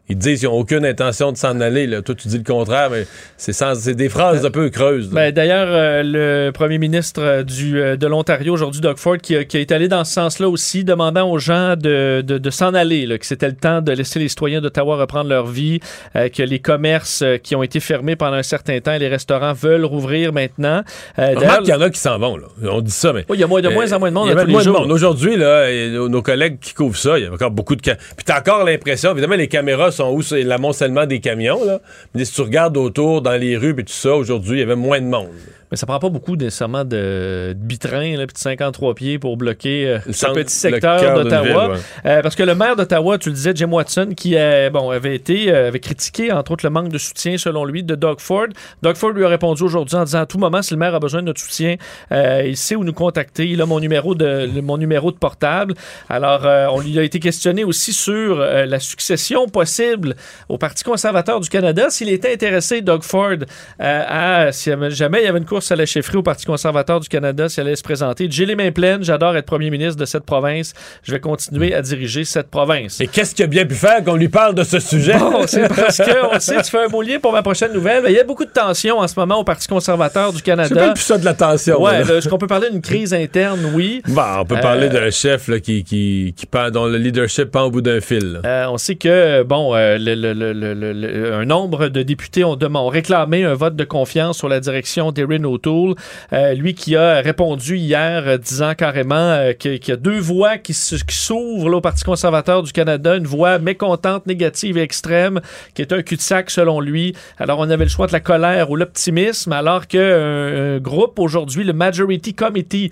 Ils 0.07 0.17
disent 0.17 0.39
qu'ils 0.41 0.49
n'ont 0.49 0.55
aucune 0.59 0.85
intention 0.85 1.31
de 1.31 1.37
s'en 1.37 1.59
aller. 1.61 1.87
Là. 1.87 2.01
Toi, 2.03 2.13
tu 2.13 2.27
dis 2.27 2.37
le 2.37 2.43
contraire, 2.43 2.89
mais 2.91 3.07
c'est 3.37 3.53
sans- 3.53 3.73
c'est 3.73 3.95
des 3.95 4.07
phrases 4.09 4.45
un 4.45 4.51
peu 4.51 4.69
creuses. 4.69 5.09
Ben, 5.09 5.31
D'ailleurs, 5.31 5.67
euh, 5.69 6.03
le 6.03 6.51
premier 6.51 6.77
ministre 6.77 7.21
euh, 7.23 7.43
du, 7.43 7.79
euh, 7.81 7.95
de 7.97 8.05
l'Ontario 8.05 8.53
aujourd'hui, 8.53 8.81
Doug 8.81 8.97
Ford, 8.97 9.17
qui, 9.17 9.33
est 9.35 9.71
allé 9.71 9.87
dans 9.87 10.03
ce 10.03 10.13
sens-là 10.13 10.47
aussi, 10.47 10.83
demandant 10.83 11.29
aux 11.31 11.39
gens 11.39 11.75
de, 11.75 12.21
de, 12.21 12.37
de 12.37 12.49
s'en 12.51 12.73
aller, 12.75 13.05
là, 13.07 13.17
que 13.17 13.25
c'était 13.25 13.47
le 13.47 13.55
temps 13.55 13.81
de 13.81 13.91
laisser 13.93 14.19
les 14.19 14.27
citoyens 14.27 14.61
d'Ottawa 14.61 14.95
reprendre 14.97 15.29
leur 15.29 15.47
vie, 15.47 15.79
euh, 16.15 16.29
que 16.29 16.43
les 16.43 16.59
commerces 16.59 17.23
qui 17.43 17.55
ont 17.55 17.63
été 17.63 17.79
fermés 17.79 18.15
pendant 18.15 18.35
un 18.37 18.43
certain 18.43 18.79
temps 18.79 18.93
et 18.93 18.99
les 18.99 19.07
restaurants 19.07 19.53
veulent 19.53 19.85
rouvrir 19.85 20.33
maintenant. 20.33 20.83
Remarque 21.17 21.61
qu'il 21.63 21.69
y 21.73 21.77
en 21.77 21.81
a 21.81 21.89
qui 21.89 21.99
s'en 21.99 22.19
vont. 22.19 22.37
Là. 22.37 22.45
On 22.69 22.81
dit 22.81 22.91
ça, 22.91 23.11
mais. 23.11 23.25
Oui, 23.29 23.37
il 23.37 23.41
y 23.41 23.43
a 23.43 23.47
moins- 23.47 23.61
de 23.61 23.69
moins 23.69 23.91
en 23.91 23.99
moins 23.99 24.09
de 24.09 24.13
monde 24.13 24.27
Il 24.27 24.35
y 24.35 24.37
a 24.37 24.41
tous 24.41 24.45
les 24.45 24.51
moins 24.51 24.61
de 24.61 24.65
jours. 24.65 24.81
monde. 24.81 24.91
Aujourd'hui, 24.91 25.35
là, 25.35 25.67
nos, 25.89 26.09
nos 26.09 26.21
collègues 26.21 26.59
qui 26.59 26.73
couvrent 26.75 26.97
ça, 26.97 27.17
il 27.17 27.23
y 27.25 27.27
a 27.27 27.31
encore 27.33 27.49
beaucoup 27.51 27.75
de. 27.75 27.81
Puis 27.81 27.95
t'as 28.23 28.39
encore 28.39 28.63
l'impression, 28.63 29.11
évidemment, 29.11 29.35
les 29.35 29.47
caméras 29.47 29.91
sont 29.95 30.11
où? 30.11 30.21
C'est 30.21 30.43
l'amoncellement 30.43 31.05
des 31.05 31.19
camions, 31.19 31.63
là. 31.65 31.79
Mais 32.13 32.25
si 32.25 32.33
tu 32.33 32.41
regardes 32.41 32.77
autour, 32.77 33.21
dans 33.21 33.39
les 33.39 33.57
rues, 33.57 33.75
puis 33.75 33.85
tout 33.85 33.93
ça, 33.93 34.15
aujourd'hui, 34.15 34.57
il 34.57 34.59
y 34.59 34.63
avait 34.63 34.75
moins 34.75 35.01
de 35.01 35.07
monde. 35.07 35.29
Mais 35.71 35.77
ça 35.77 35.85
prend 35.87 35.99
pas 35.99 36.09
beaucoup 36.09 36.35
nécessairement 36.35 36.83
de, 36.85 37.49
de 37.49 37.53
bitrain, 37.55 38.17
là, 38.17 38.27
puis 38.27 38.33
de 38.33 38.37
53 38.39 38.93
pieds 38.95 39.17
pour 39.19 39.35
bloquer 39.35 39.87
euh, 39.87 39.99
ce 40.05 40.11
centre- 40.13 40.33
petit 40.33 40.67
le 40.67 40.71
secteur 40.73 40.99
d'Ottawa. 41.23 41.69
ouais. 41.69 41.77
Euh, 42.05 42.21
parce 42.21 42.35
que 42.35 42.43
le 42.43 42.53
maire 42.55 42.75
d'Ottawa, 42.75 43.17
tu 43.17 43.29
le 43.29 43.35
disais, 43.35 43.51
Jim 43.55 43.71
Watson, 43.71 44.09
qui 44.15 44.35
euh, 44.37 44.69
bon, 44.69 44.91
avait 44.91 45.15
été 45.15 45.51
euh, 45.51 45.69
avait 45.69 45.79
critiqué, 45.79 46.31
entre 46.31 46.51
autres, 46.51 46.65
le 46.65 46.69
manque 46.69 46.89
de 46.89 46.97
soutien, 46.97 47.37
selon 47.37 47.65
lui, 47.65 47.83
de 47.83 47.95
Doug 47.95 48.19
Ford. 48.19 48.47
Doug 48.83 48.95
Ford 48.95 49.09
lui 49.11 49.25
a 49.25 49.27
répondu 49.27 49.63
aujourd'hui 49.63 49.95
en 49.95 50.03
disant 50.03 50.19
à 50.19 50.25
tout 50.25 50.37
moment, 50.37 50.61
si 50.61 50.73
le 50.73 50.79
maire 50.79 50.93
a 50.93 50.99
besoin 50.99 51.21
de 51.21 51.25
notre 51.27 51.41
soutien, 51.41 51.75
il 52.11 52.55
sait 52.57 52.75
où 52.75 52.83
nous 52.83 52.93
contacter. 52.93 53.47
Il 53.47 53.61
a 53.61 53.65
mon 53.65 53.79
numéro 53.79 54.13
de, 54.15 54.49
le- 54.53 54.61
mon 54.61 54.77
numéro 54.77 55.11
de 55.11 55.17
portable. 55.17 55.73
Alors, 56.09 56.41
on 56.73 56.79
lui 56.79 56.97
a 56.99 57.03
été 57.03 57.19
questionné 57.19 57.63
aussi 57.63 57.91
sur 57.93 58.37
la 58.37 58.79
succession 58.79 59.47
possible 59.47 60.15
au 60.49 60.57
Parti 60.57 60.83
conservateur 60.83 61.39
du 61.39 61.49
Canada, 61.49 61.89
s'il 61.89 62.09
était 62.09 62.33
intéressé, 62.33 62.81
Doug 62.81 63.03
Ford, 63.03 63.37
à, 63.79 64.51
si 64.51 64.71
jamais 64.89 65.21
il 65.21 65.25
y 65.25 65.27
avait 65.27 65.39
une 65.39 65.45
course 65.55 65.71
la 65.71 65.85
chefferie 65.85 66.17
au 66.17 66.21
Parti 66.23 66.45
conservateur 66.45 66.99
du 66.99 67.07
Canada, 67.07 67.47
s'il 67.47 67.61
allait 67.61 67.77
se 67.77 67.83
présenter. 67.83 68.27
J'ai 68.29 68.45
les 68.45 68.55
mains 68.55 68.71
pleines, 68.71 69.03
j'adore 69.03 69.37
être 69.37 69.45
premier 69.45 69.69
ministre 69.69 69.95
de 69.95 70.03
cette 70.03 70.25
province. 70.25 70.73
Je 71.03 71.13
vais 71.13 71.21
continuer 71.21 71.73
à 71.73 71.81
diriger 71.81 72.25
cette 72.25 72.49
province. 72.49 72.99
Et 72.99 73.07
qu'est-ce 73.07 73.33
qu'il 73.33 73.45
a 73.45 73.47
bien 73.47 73.65
pu 73.65 73.75
faire 73.75 74.03
qu'on 74.03 74.15
lui 74.15 74.27
parle 74.27 74.53
de 74.53 74.63
ce 74.65 74.79
sujet? 74.79 75.17
Bon, 75.17 75.43
c'est 75.47 75.67
parce 75.73 75.97
que, 75.99 76.35
on 76.35 76.39
sait, 76.41 76.61
tu 76.61 76.71
fais 76.71 76.79
un 76.83 77.01
lien 77.03 77.19
pour 77.21 77.31
ma 77.31 77.41
prochaine 77.41 77.71
nouvelle. 77.71 78.03
Il 78.07 78.13
y 78.13 78.19
a 78.19 78.25
beaucoup 78.25 78.43
de 78.43 78.49
tensions 78.49 78.99
en 78.99 79.07
ce 79.07 79.17
moment 79.17 79.39
au 79.39 79.43
Parti 79.45 79.65
conservateur 79.69 80.31
du 80.31 80.39
C'est 80.39 80.43
Canada. 80.43 80.91
plus 80.91 81.01
ça 81.01 81.17
de 81.17 81.23
la 81.23 81.33
tension. 81.33 81.81
Ouais, 81.81 82.01
est-ce 82.01 82.27
qu'on 82.27 82.37
peut 82.37 82.47
parler 82.47 82.69
d'une 82.69 82.81
crise 82.81 83.13
interne? 83.13 83.71
Oui. 83.73 84.01
Bon, 84.09 84.21
on 84.39 84.45
peut 84.45 84.57
Euh, 84.57 84.61
parler 84.61 84.89
d'un 84.89 85.09
chef 85.09 85.47
là, 85.47 85.61
qui, 85.61 85.85
qui, 85.85 86.33
qui 86.35 86.45
pend- 86.47 86.69
dont 86.69 86.85
le 86.87 86.97
leadership 86.97 87.45
pend 87.51 87.63
au 87.63 87.71
bout 87.71 87.81
d'un 87.81 88.01
fil. 88.01 88.41
Euh, 88.45 88.65
on 88.69 88.77
sait 88.77 88.95
que, 88.95 89.43
bon, 89.43 89.73
euh, 89.73 89.97
le- 89.97 90.15
le- 90.15 90.33
le- 90.33 91.33
un 91.33 91.45
nombre 91.45 91.87
de 91.87 92.01
députés 92.03 92.43
ont, 92.43 92.57
dem- 92.57 92.75
ont 92.75 92.89
réclamé 92.89 93.45
un 93.45 93.53
vote 93.53 93.75
de 93.77 93.85
confiance 93.85 94.37
sur 94.37 94.49
la 94.49 94.59
direction 94.59 95.11
d'Erin 95.13 95.44
O'Toole. 95.45 95.95
Euh, 96.33 96.53
lui 96.53 96.73
qui 96.73 96.95
a 96.95 97.21
répondu 97.21 97.77
hier 97.77 98.23
euh, 98.27 98.37
disant 98.37 98.73
carrément 98.75 99.15
euh, 99.15 99.53
que- 99.53 99.77
qu'il 99.77 99.89
y 99.89 99.91
a 99.91 99.97
deux 99.97 100.19
voix 100.19 100.57
qui 100.57 100.73
s'ouvrent 100.73 101.73
au 101.73 101.81
Parti 101.81 102.03
conservateur 102.03 102.63
du 102.63 102.71
Canada. 102.71 103.15
Une 103.15 103.27
voix 103.27 103.59
mécontente, 103.59 104.27
négative 104.27 104.77
et 104.77 104.81
extrême, 104.81 105.41
qui 105.73 105.81
est 105.81 105.93
un 105.93 106.01
cul-de-sac 106.01 106.49
selon 106.49 106.79
lui. 106.79 107.15
Alors, 107.37 107.59
on 107.59 107.69
avait 107.69 107.85
le 107.85 107.89
choix 107.89 108.07
de 108.07 108.13
la 108.13 108.19
colère 108.19 108.69
ou 108.69 108.75
l'optimisme, 108.75 109.51
alors 109.53 109.87
qu'un 109.87 110.75
un 110.75 110.77
groupe 110.79 111.19
aujourd'hui, 111.19 111.63
le 111.63 111.73
Majority 111.73 112.33
Committee, 112.33 112.89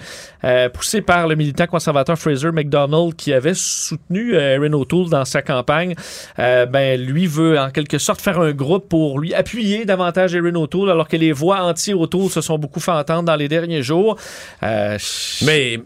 poussé 0.73 1.01
par 1.01 1.27
le 1.27 1.35
militant 1.35 1.67
conservateur 1.67 2.17
Fraser 2.17 2.51
McDonald, 2.51 3.15
qui 3.15 3.33
avait 3.33 3.53
soutenu 3.55 4.33
Erin 4.35 4.73
O'Toole 4.73 5.09
dans 5.09 5.25
sa 5.25 5.41
campagne, 5.41 5.95
ben, 6.37 6.99
lui 6.99 7.27
veut 7.27 7.59
en 7.59 7.69
quelque 7.69 7.97
sorte 7.97 8.21
faire 8.21 8.39
un 8.39 8.51
groupe 8.51 8.89
pour 8.89 9.19
lui 9.19 9.33
appuyer 9.33 9.85
davantage 9.85 10.35
Erin 10.35 10.55
O'Toole, 10.55 10.89
alors 10.91 11.07
que 11.07 11.17
les 11.17 11.31
voix 11.31 11.61
anti-O'Toole 11.63 12.29
se 12.29 12.41
sont 12.43 12.57
beaucoup 12.59 12.79
fait 12.79 12.91
entendre 12.91 13.23
dans 13.23 13.35
les 13.35 13.47
derniers 13.47 13.81
jours. 13.83 14.17
Euh, 14.61 14.97
Mais 15.45 15.79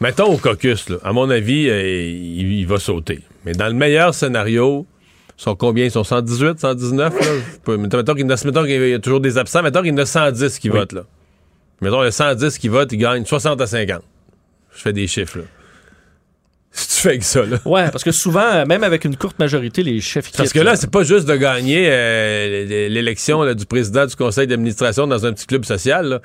mettons 0.00 0.26
au 0.32 0.36
caucus, 0.38 0.88
là, 0.88 0.96
à 1.04 1.12
mon 1.12 1.28
avis, 1.30 1.68
euh, 1.68 1.82
il, 1.82 2.52
il 2.60 2.66
va 2.66 2.78
sauter. 2.78 3.20
Mais 3.44 3.52
dans 3.52 3.68
le 3.68 3.74
meilleur 3.74 4.14
scénario, 4.14 4.86
ils 5.38 5.42
sont 5.42 5.54
combien? 5.56 5.84
Ils 5.86 5.90
sont 5.90 6.04
118, 6.04 6.58
119? 6.60 7.14
Là? 7.18 7.76
Mettons, 7.76 7.98
mettons 7.98 8.14
qu'il 8.14 8.70
y 8.70 8.74
a- 8.74 8.96
y 8.96 9.00
toujours 9.00 9.20
des 9.20 9.38
absents. 9.38 9.62
Mettons 9.62 9.80
qu'il 9.82 9.90
y 9.90 9.94
en 9.94 9.98
a 9.98 10.06
110 10.06 10.58
qui 10.58 10.68
votent. 10.68 10.92
Là. 10.92 11.02
Mettons, 11.80 12.02
il 12.02 12.06
y 12.06 12.08
a 12.08 12.12
110 12.12 12.58
qui 12.58 12.68
votent, 12.68 12.92
ils 12.92 12.98
gagnent 12.98 13.24
60 13.24 13.60
à 13.60 13.66
50. 13.66 14.02
Je 14.74 14.80
fais 14.80 14.92
des 14.92 15.06
chiffres. 15.06 15.38
Là. 15.38 15.44
Si 16.72 16.88
tu 16.88 17.08
fais 17.08 17.18
que 17.18 17.24
ça, 17.24 17.44
là. 17.44 17.58
Ouais, 17.64 17.90
parce 17.90 18.04
que 18.04 18.12
souvent, 18.12 18.44
euh, 18.44 18.64
même 18.64 18.84
avec 18.84 19.04
une 19.04 19.16
courte 19.16 19.38
majorité, 19.38 19.82
les 19.82 20.00
chefs 20.00 20.30
Parce 20.32 20.52
que 20.52 20.60
là, 20.60 20.76
c'est 20.76 20.90
pas 20.90 21.02
juste 21.02 21.26
de 21.26 21.34
gagner 21.34 21.88
euh, 21.90 22.88
l'élection 22.88 23.54
du 23.54 23.66
président 23.66 24.06
du 24.06 24.14
conseil 24.14 24.46
d'administration 24.46 25.06
dans 25.06 25.26
un 25.26 25.32
petit 25.32 25.46
club 25.46 25.64
social. 25.64 26.20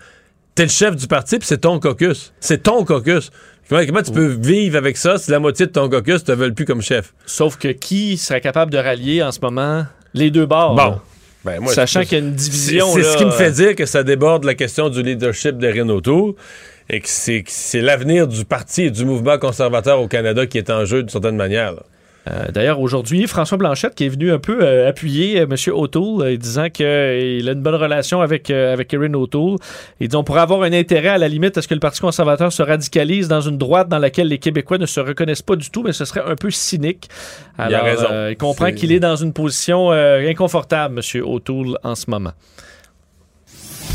T'es 0.53 0.63
le 0.63 0.69
chef 0.69 0.95
du 0.95 1.07
parti, 1.07 1.39
puis 1.39 1.47
c'est 1.47 1.59
ton 1.61 1.79
caucus. 1.79 2.31
C'est 2.39 2.63
ton 2.63 2.85
caucus. 2.85 3.31
Comment, 3.67 3.85
comment 3.85 4.01
tu 4.03 4.11
peux 4.11 4.27
vivre 4.27 4.77
avec 4.77 4.97
ça 4.97 5.17
si 5.17 5.31
la 5.31 5.39
moitié 5.39 5.65
de 5.65 5.71
ton 5.71 5.89
caucus 5.89 6.23
te 6.23 6.31
veulent 6.31 6.53
plus 6.53 6.65
comme 6.65 6.81
chef? 6.81 7.13
Sauf 7.25 7.57
que 7.57 7.69
qui 7.69 8.15
serait 8.17 8.41
capable 8.41 8.71
de 8.71 8.77
rallier 8.77 9.23
en 9.23 9.31
ce 9.31 9.39
moment 9.41 9.85
les 10.13 10.29
deux 10.29 10.45
bords? 10.45 10.75
Bon. 10.75 10.99
Ben, 11.43 11.59
moi, 11.59 11.73
Sachant 11.73 12.01
qu'il 12.01 12.13
y 12.13 12.15
a 12.15 12.23
une 12.23 12.33
division. 12.33 12.87
C'est 12.93 13.03
ce 13.03 13.17
qui 13.17 13.25
me 13.25 13.31
fait 13.31 13.49
euh, 13.49 13.67
dire 13.67 13.75
que 13.75 13.85
ça 13.85 14.03
déborde 14.03 14.45
la 14.45 14.55
question 14.55 14.89
du 14.89 15.03
leadership 15.03 15.57
de 15.57 15.67
Renault 15.67 16.01
Tour 16.01 16.35
et 16.89 16.99
que 16.99 17.07
c'est 17.09 17.43
que 17.43 17.51
c'est 17.51 17.81
l'avenir 17.81 18.27
du 18.27 18.45
parti 18.45 18.83
et 18.83 18.91
du 18.91 19.05
mouvement 19.05 19.37
conservateur 19.37 19.99
au 20.01 20.07
Canada 20.07 20.45
qui 20.45 20.57
est 20.57 20.69
en 20.69 20.85
jeu 20.85 21.01
d'une 21.03 21.09
certaine 21.09 21.35
manière. 21.37 21.73
là. 21.73 21.83
Euh, 22.27 22.51
D'ailleurs, 22.51 22.79
aujourd'hui, 22.79 23.27
François 23.27 23.55
Blanchette 23.59 23.93
qui 23.93 24.05
est 24.05 24.09
venu 24.09 24.31
un 24.31 24.39
peu 24.39 24.57
euh, 24.63 24.89
appuyer 24.89 25.39
euh, 25.41 25.43
M. 25.43 25.55
O'Toole, 25.75 26.23
euh, 26.25 26.37
disant 26.37 26.71
qu'il 26.71 26.85
a 27.47 27.51
une 27.51 27.61
bonne 27.61 27.75
relation 27.75 28.19
avec, 28.21 28.49
euh, 28.49 28.73
avec 28.73 28.91
Erin 28.95 29.13
O'Toole. 29.13 29.57
Il 29.99 30.07
dit 30.07 30.15
on 30.15 30.23
pourrait 30.23 30.41
avoir 30.41 30.63
un 30.63 30.73
intérêt 30.73 31.09
à 31.09 31.17
la 31.19 31.27
limite 31.27 31.55
à 31.59 31.61
ce 31.61 31.67
que 31.67 31.75
le 31.75 31.79
Parti 31.79 32.01
conservateur 32.01 32.51
se 32.51 32.63
radicalise 32.63 33.27
dans 33.27 33.41
une 33.41 33.59
droite 33.59 33.89
dans 33.89 33.99
laquelle 33.99 34.27
les 34.27 34.39
Québécois 34.39 34.79
ne 34.79 34.87
se 34.87 34.99
reconnaissent 34.99 35.43
pas 35.43 35.55
du 35.55 35.69
tout, 35.69 35.83
mais 35.83 35.93
ce 35.93 36.03
serait 36.03 36.23
un 36.25 36.33
peu 36.35 36.49
cynique. 36.49 37.09
Il 37.59 37.75
a 37.75 37.83
raison. 37.83 38.07
euh, 38.09 38.29
il 38.31 38.37
comprend 38.37 38.65
C'est- 38.67 38.73
qu'il 38.73 38.91
est 38.91 38.99
dans 38.99 39.15
une 39.17 39.31
position 39.31 39.91
euh, 39.91 40.27
inconfortable, 40.27 40.99
M. 41.13 41.21
O'Toole, 41.23 41.77
en 41.83 41.93
ce 41.93 42.09
moment. 42.09 42.31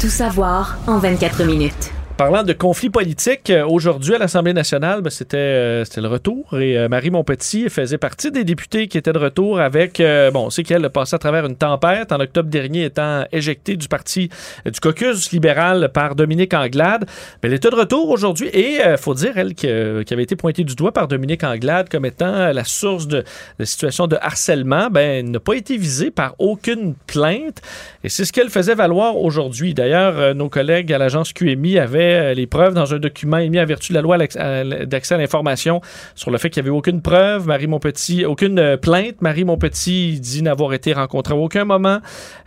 Tout 0.01 0.07
savoir 0.09 0.79
en 0.87 0.99
24 0.99 1.43
minutes. 1.43 1.91
Parlant 2.21 2.43
de 2.43 2.53
conflits 2.53 2.91
politiques, 2.91 3.49
euh, 3.49 3.65
aujourd'hui 3.67 4.15
à 4.15 4.19
l'Assemblée 4.19 4.53
nationale, 4.53 5.01
ben, 5.01 5.09
c'était 5.09 5.39
euh, 5.39 5.87
c'était 5.87 6.03
le 6.03 6.09
retour 6.09 6.61
et 6.61 6.77
euh, 6.77 6.87
Marie 6.87 7.09
Montpetit 7.09 7.71
faisait 7.71 7.97
partie 7.97 8.31
des 8.31 8.45
députés 8.45 8.89
qui 8.89 8.99
étaient 8.99 9.15
de 9.15 9.19
retour 9.19 9.59
avec, 9.59 10.03
bon, 10.31 10.45
on 10.45 10.51
sait 10.51 10.63
qu'elle 10.63 10.91
passé 10.91 11.17
à 11.17 11.19
travers 11.19 11.47
une 11.47 11.57
tempête 11.57 12.13
en 12.13 12.21
octobre 12.21 12.51
dernier 12.51 12.85
étant 12.85 13.25
éjectée 13.33 13.79
du 13.79 13.89
parti 13.89 14.29
du 14.67 14.79
caucus 14.81 15.33
libéral 15.33 15.89
par 15.95 16.15
Dominique 16.15 16.53
Anglade. 16.53 17.07
Mais 17.43 17.49
elle 17.49 17.55
était 17.55 17.71
de 17.71 17.75
retour 17.75 18.11
aujourd'hui 18.11 18.49
et 18.49 18.81
il 18.87 18.99
faut 18.99 19.15
dire, 19.15 19.39
elle, 19.39 19.55
qui 19.55 19.67
avait 19.67 20.23
été 20.23 20.37
pointée 20.37 20.65
du 20.65 20.75
doigt 20.75 20.93
par 20.93 21.09
Dominique 21.09 21.43
Anglade 21.43 21.89
comme 21.89 22.05
étant 22.05 22.53
la 22.53 22.65
source 22.65 23.07
de 23.07 23.25
la 23.59 23.65
situation 23.65 24.07
de 24.09 24.19
harcèlement, 24.21 24.91
ben, 24.91 25.31
n'a 25.31 25.41
pas 25.41 25.55
été 25.55 25.79
visée 25.79 26.11
par 26.11 26.35
aucune 26.39 26.95
plainte 27.07 27.63
et 28.05 28.11
c'est 28.11 28.27
ce 28.27 28.33
qu'elle 28.35 28.51
faisait 28.51 28.75
valoir 28.75 29.17
aujourd'hui. 29.17 29.73
D'ailleurs, 29.73 30.35
nos 30.35 30.51
collègues 30.51 30.93
à 30.93 30.99
l'agence 30.99 31.33
QMI 31.33 31.79
avaient 31.79 32.10
euh, 32.15 32.35
les 32.35 32.47
preuves 32.47 32.74
dans 32.74 32.95
un 32.95 32.99
document 32.99 33.39
émis 33.39 33.61
en 33.61 33.65
vertu 33.65 33.93
de 33.93 33.95
la 33.95 34.03
loi 34.03 34.16
l- 34.16 34.87
d'accès 34.87 35.15
à 35.15 35.19
l'information 35.19 35.81
sur 36.15 36.31
le 36.31 36.39
fait 36.39 36.51
qu'il 36.51 36.62
n'y 36.62 36.69
avait 36.69 36.77
aucune 36.77 37.03
preuve, 37.03 37.47
Marie 37.47 37.66
Montpetit, 37.66 38.24
aucune 38.24 38.59
euh, 38.59 38.77
plainte. 38.77 39.20
Marie 39.20 39.45
Montpetit 39.45 40.20
dit 40.20 40.43
n'avoir 40.43 40.73
été 40.74 40.93
rencontrée 40.93 41.35
à 41.35 41.37
aucun 41.37 41.65
moment 41.65 42.01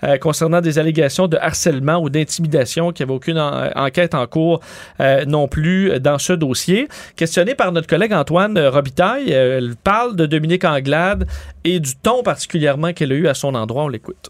euh, 0.04 0.18
concernant 0.18 0.62
des 0.62 0.80
allégations 0.80 1.28
de 1.28 1.38
harcèlement 1.38 1.98
ou 2.02 2.10
d'intimidation, 2.10 2.92
qu'il 2.92 3.06
n'y 3.06 3.12
avait 3.12 3.16
aucune 3.18 3.40
en- 3.40 3.70
enquête 3.76 4.16
en 4.16 4.26
cours 4.28 4.60
euh, 5.00 5.26
non 5.26 5.48
plus 5.48 6.00
dans 6.00 6.18
ce 6.18 6.34
dossier. 6.34 6.88
Questionnée 7.16 7.56
par 7.56 7.72
notre 7.72 7.88
collègue 7.88 8.14
Antoine 8.14 8.58
euh, 8.58 8.70
Robitaille, 8.70 9.34
euh, 9.34 9.58
elle 9.58 9.76
parle 9.84 10.16
de 10.16 10.26
Dominique 10.26 10.66
Anglade 10.66 11.28
et 11.64 11.80
du 11.80 11.96
ton 11.96 12.24
particulièrement 12.24 12.94
qu'elle 12.94 13.12
a 13.12 13.16
eu 13.16 13.28
à 13.28 13.34
son 13.34 13.56
endroit. 13.56 13.84
On 13.84 13.88
l'écoute. 13.88 14.30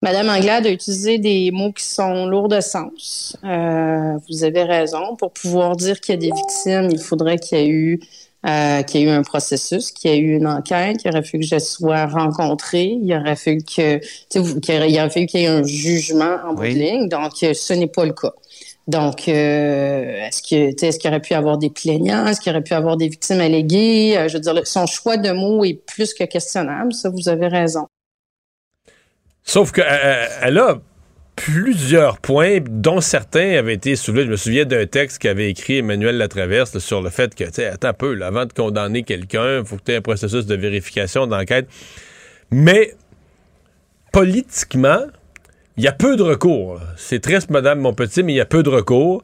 Madame 0.00 0.28
Anglade 0.28 0.66
a 0.66 0.70
utilisé 0.70 1.18
des 1.18 1.50
mots 1.50 1.72
qui 1.72 1.84
sont 1.84 2.26
lourds 2.26 2.48
de 2.48 2.60
sens. 2.60 3.36
Euh, 3.44 4.12
vous 4.28 4.44
avez 4.44 4.62
raison. 4.62 5.16
Pour 5.16 5.32
pouvoir 5.32 5.74
dire 5.76 6.00
qu'il 6.00 6.14
y 6.14 6.18
a 6.18 6.20
des 6.20 6.30
victimes, 6.36 6.88
il 6.92 7.00
faudrait 7.00 7.38
qu'il 7.38 7.58
y 7.58 7.60
ait 7.62 7.68
eu 7.68 8.00
euh, 8.46 8.82
qu'il 8.84 9.00
y 9.00 9.04
ait 9.04 9.06
eu 9.08 9.10
un 9.10 9.22
processus, 9.22 9.90
qu'il 9.90 10.12
y 10.12 10.14
ait 10.14 10.18
eu 10.18 10.36
une 10.36 10.46
enquête, 10.46 10.98
qu'il 10.98 11.10
aurait 11.10 11.24
fallu 11.24 11.40
que 11.42 11.48
je 11.48 11.58
sois 11.58 12.06
rencontrée, 12.06 12.96
il 13.02 13.12
aurait 13.12 13.34
fallu 13.34 13.58
que, 13.64 13.98
qu'il 14.28 14.42
il 14.62 14.98
aurait 15.00 15.10
fallu 15.10 15.26
qu'il 15.26 15.40
y 15.40 15.44
ait 15.44 15.48
un 15.48 15.64
jugement 15.64 16.36
en 16.46 16.54
bout 16.54 16.62
Oui. 16.62 16.74
de 16.74 16.78
ligne. 16.78 17.08
Donc, 17.08 17.32
euh, 17.42 17.52
ce 17.52 17.72
n'est 17.72 17.88
pas 17.88 18.04
le 18.04 18.12
cas. 18.12 18.32
Donc, 18.86 19.28
euh, 19.28 20.24
est-ce 20.28 20.40
que, 20.42 20.86
est-ce 20.86 21.00
qu'il 21.00 21.10
aurait 21.10 21.20
pu 21.20 21.34
avoir 21.34 21.58
des 21.58 21.70
plaignants, 21.70 22.26
est-ce 22.28 22.40
qu'il 22.40 22.52
aurait 22.52 22.62
pu 22.62 22.74
avoir 22.74 22.96
des 22.96 23.08
victimes 23.08 23.40
alléguées? 23.40 24.16
Euh, 24.16 24.28
Je 24.28 24.34
veux 24.34 24.40
dire, 24.40 24.54
son 24.64 24.86
choix 24.86 25.16
de 25.16 25.32
mots 25.32 25.64
est 25.64 25.74
plus 25.74 26.14
que 26.14 26.22
questionnable. 26.22 26.92
Ça, 26.94 27.10
vous 27.10 27.28
avez 27.28 27.48
raison. 27.48 27.88
Sauf 29.48 29.72
qu'elle 29.72 30.58
a 30.58 30.78
plusieurs 31.34 32.18
points, 32.18 32.58
dont 32.60 33.00
certains 33.00 33.56
avaient 33.56 33.72
été 33.72 33.96
soulevés. 33.96 34.24
Je 34.24 34.30
me 34.30 34.36
souviens 34.36 34.66
d'un 34.66 34.84
texte 34.84 35.20
qu'avait 35.20 35.48
écrit 35.48 35.78
Emmanuel 35.78 36.18
Latraverse 36.18 36.78
sur 36.80 37.00
le 37.00 37.08
fait 37.08 37.34
que, 37.34 37.44
tu 37.44 37.52
sais, 37.54 37.64
attends 37.64 37.88
un 37.88 37.92
peu, 37.94 38.20
avant 38.22 38.44
de 38.44 38.52
condamner 38.52 39.04
quelqu'un, 39.04 39.60
il 39.60 39.64
faut 39.64 39.76
que 39.76 39.84
tu 39.84 39.92
aies 39.92 39.96
un 39.96 40.02
processus 40.02 40.44
de 40.44 40.54
vérification, 40.54 41.26
d'enquête. 41.26 41.66
Mais, 42.50 42.94
politiquement, 44.12 45.06
il 45.78 45.84
y 45.84 45.88
a 45.88 45.92
peu 45.92 46.16
de 46.16 46.24
recours. 46.24 46.80
C'est 46.96 47.20
triste, 47.20 47.50
Madame 47.50 47.78
Monpetit, 47.78 48.24
mais 48.24 48.32
il 48.32 48.36
y 48.36 48.40
a 48.40 48.44
peu 48.44 48.64
de 48.64 48.68
recours. 48.68 49.22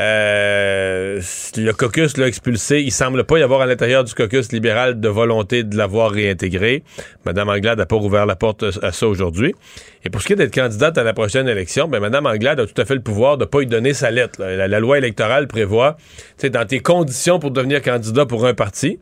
Euh, 0.00 1.20
le 1.56 1.72
caucus 1.72 2.16
l'a 2.16 2.26
expulsé. 2.26 2.80
Il 2.80 2.90
semble 2.90 3.24
pas 3.24 3.38
y 3.38 3.42
avoir 3.42 3.60
à 3.60 3.66
l'intérieur 3.66 4.02
du 4.02 4.14
caucus 4.14 4.50
libéral 4.50 4.98
de 4.98 5.08
volonté 5.10 5.62
de 5.62 5.76
l'avoir 5.76 6.10
réintégré. 6.10 6.84
Madame 7.26 7.50
Anglade 7.50 7.76
n'a 7.76 7.84
pas 7.84 7.96
ouvert 7.96 8.24
la 8.24 8.34
porte 8.34 8.64
à 8.82 8.92
ça 8.92 9.06
aujourd'hui. 9.06 9.54
Et 10.02 10.08
pour 10.08 10.22
ce 10.22 10.26
qui 10.26 10.32
est 10.32 10.36
d'être 10.36 10.54
candidate 10.54 10.96
à 10.96 11.04
la 11.04 11.12
prochaine 11.12 11.46
élection, 11.48 11.86
ben 11.86 12.00
Madame 12.00 12.24
Anglade 12.24 12.60
a 12.60 12.66
tout 12.66 12.80
à 12.80 12.86
fait 12.86 12.94
le 12.94 13.02
pouvoir 13.02 13.36
de 13.36 13.44
pas 13.44 13.60
lui 13.60 13.66
donner 13.66 13.92
sa 13.92 14.10
lettre. 14.10 14.40
La, 14.40 14.68
la 14.68 14.80
loi 14.80 14.96
électorale 14.96 15.48
prévoit, 15.48 15.98
tu 16.38 16.48
dans 16.48 16.66
tes 16.66 16.80
conditions 16.80 17.38
pour 17.38 17.50
devenir 17.50 17.82
candidat 17.82 18.24
pour 18.24 18.46
un 18.46 18.54
parti, 18.54 19.00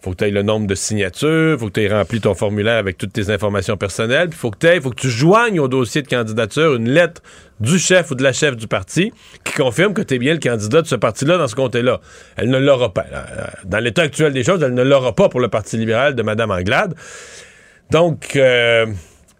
faut 0.00 0.12
que 0.12 0.16
tu 0.16 0.24
aies 0.24 0.30
le 0.30 0.42
nombre 0.42 0.66
de 0.66 0.74
signatures, 0.74 1.58
faut 1.58 1.66
que 1.66 1.72
tu 1.72 1.82
aies 1.82 1.88
rempli 1.88 2.20
ton 2.20 2.34
formulaire 2.34 2.76
avec 2.76 2.98
toutes 2.98 3.12
tes 3.12 3.30
informations 3.30 3.76
personnelles, 3.76 4.28
puis 4.28 4.38
faut 4.38 4.50
que 4.50 4.58
tu 4.58 4.80
faut 4.80 4.90
que 4.90 5.00
tu 5.00 5.10
joignes 5.10 5.58
au 5.58 5.68
dossier 5.68 6.02
de 6.02 6.08
candidature 6.08 6.74
une 6.74 6.88
lettre 6.88 7.22
du 7.60 7.78
chef 7.78 8.10
ou 8.10 8.14
de 8.14 8.22
la 8.22 8.32
chef 8.32 8.56
du 8.56 8.68
parti 8.68 9.12
qui 9.44 9.52
confirme 9.54 9.94
que 9.94 10.02
tu 10.02 10.14
es 10.14 10.18
bien 10.18 10.34
le 10.34 10.40
candidat 10.40 10.82
de 10.82 10.86
ce 10.86 10.94
parti-là 10.94 11.38
dans 11.38 11.48
ce 11.48 11.54
comté-là. 11.54 12.00
Elle 12.36 12.50
ne 12.50 12.58
l'aura 12.58 12.92
pas. 12.92 13.06
Dans 13.64 13.78
l'état 13.78 14.02
actuel 14.02 14.32
des 14.32 14.44
choses, 14.44 14.62
elle 14.62 14.74
ne 14.74 14.82
l'aura 14.82 15.14
pas 15.14 15.28
pour 15.28 15.40
le 15.40 15.48
Parti 15.48 15.76
libéral 15.76 16.14
de 16.14 16.22
Mme 16.22 16.50
Anglade. 16.50 16.94
Donc, 17.90 18.36
euh, 18.36 18.86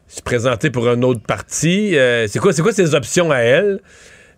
se 0.09 0.23
présenter 0.23 0.71
pour 0.71 0.89
un 0.89 1.03
autre 1.03 1.21
parti, 1.21 1.97
euh, 1.97 2.27
c'est 2.29 2.39
quoi, 2.39 2.53
quoi 2.55 2.73
ses 2.73 2.95
options 2.95 3.31
à 3.31 3.39
elle? 3.39 3.81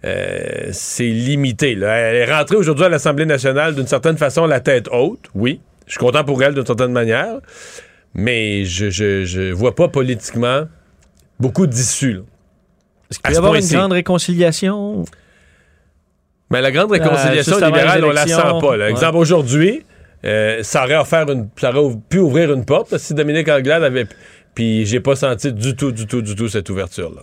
Euh, 0.05 0.69
c'est 0.73 1.05
limité. 1.05 1.73
Elle 1.73 2.16
est 2.16 2.32
rentrée 2.32 2.57
aujourd'hui 2.57 2.85
à 2.85 2.89
l'Assemblée 2.89 3.27
nationale 3.27 3.74
d'une 3.74 3.86
certaine 3.86 4.16
façon 4.16 4.47
la 4.47 4.61
tête 4.61 4.89
haute, 4.90 5.27
oui. 5.35 5.61
Je 5.89 5.93
suis 5.93 5.98
content 5.98 6.23
pour 6.23 6.43
elle 6.43 6.55
d'une 6.55 6.66
certaine 6.66 6.93
manière, 6.93 7.39
mais 8.15 8.65
je, 8.65 8.90
je, 8.90 9.52
vois 9.52 9.74
pas 9.74 9.89
politiquement 9.89 10.65
beaucoup 11.40 11.66
d'issues. 11.66 12.20
Est-ce 13.10 13.19
qu'il 13.19 13.31
va 13.31 13.35
y 13.35 13.36
avoir 13.39 13.55
une 13.55 13.66
grande 13.66 13.93
réconciliation? 13.93 15.05
Mais 16.51 16.60
la 16.60 16.70
grande 16.70 16.93
réconciliation 16.93 17.56
libérale, 17.56 18.05
on 18.05 18.10
la 18.10 18.27
sent 18.27 18.43
pas. 18.60 18.89
Exemple, 18.89 19.16
aujourd'hui, 19.16 19.82
euh, 20.24 20.62
ça 20.62 20.85
aurait 20.85 20.97
offert 20.97 21.31
une, 21.31 21.48
ça 21.56 21.74
aurait 21.74 21.97
pu 22.09 22.19
ouvrir 22.19 22.52
une 22.52 22.65
porte 22.65 22.97
si 22.98 23.15
Dominique 23.15 23.48
Anglade 23.48 23.82
avait. 23.82 24.06
Puis 24.55 24.85
j'ai 24.85 25.01
pas 25.01 25.16
senti 25.16 25.52
du 25.52 25.74
tout, 25.74 25.93
du 25.93 26.06
tout, 26.06 26.20
du 26.20 26.35
tout 26.35 26.48
cette 26.48 26.69
ouverture-là. 26.69 27.23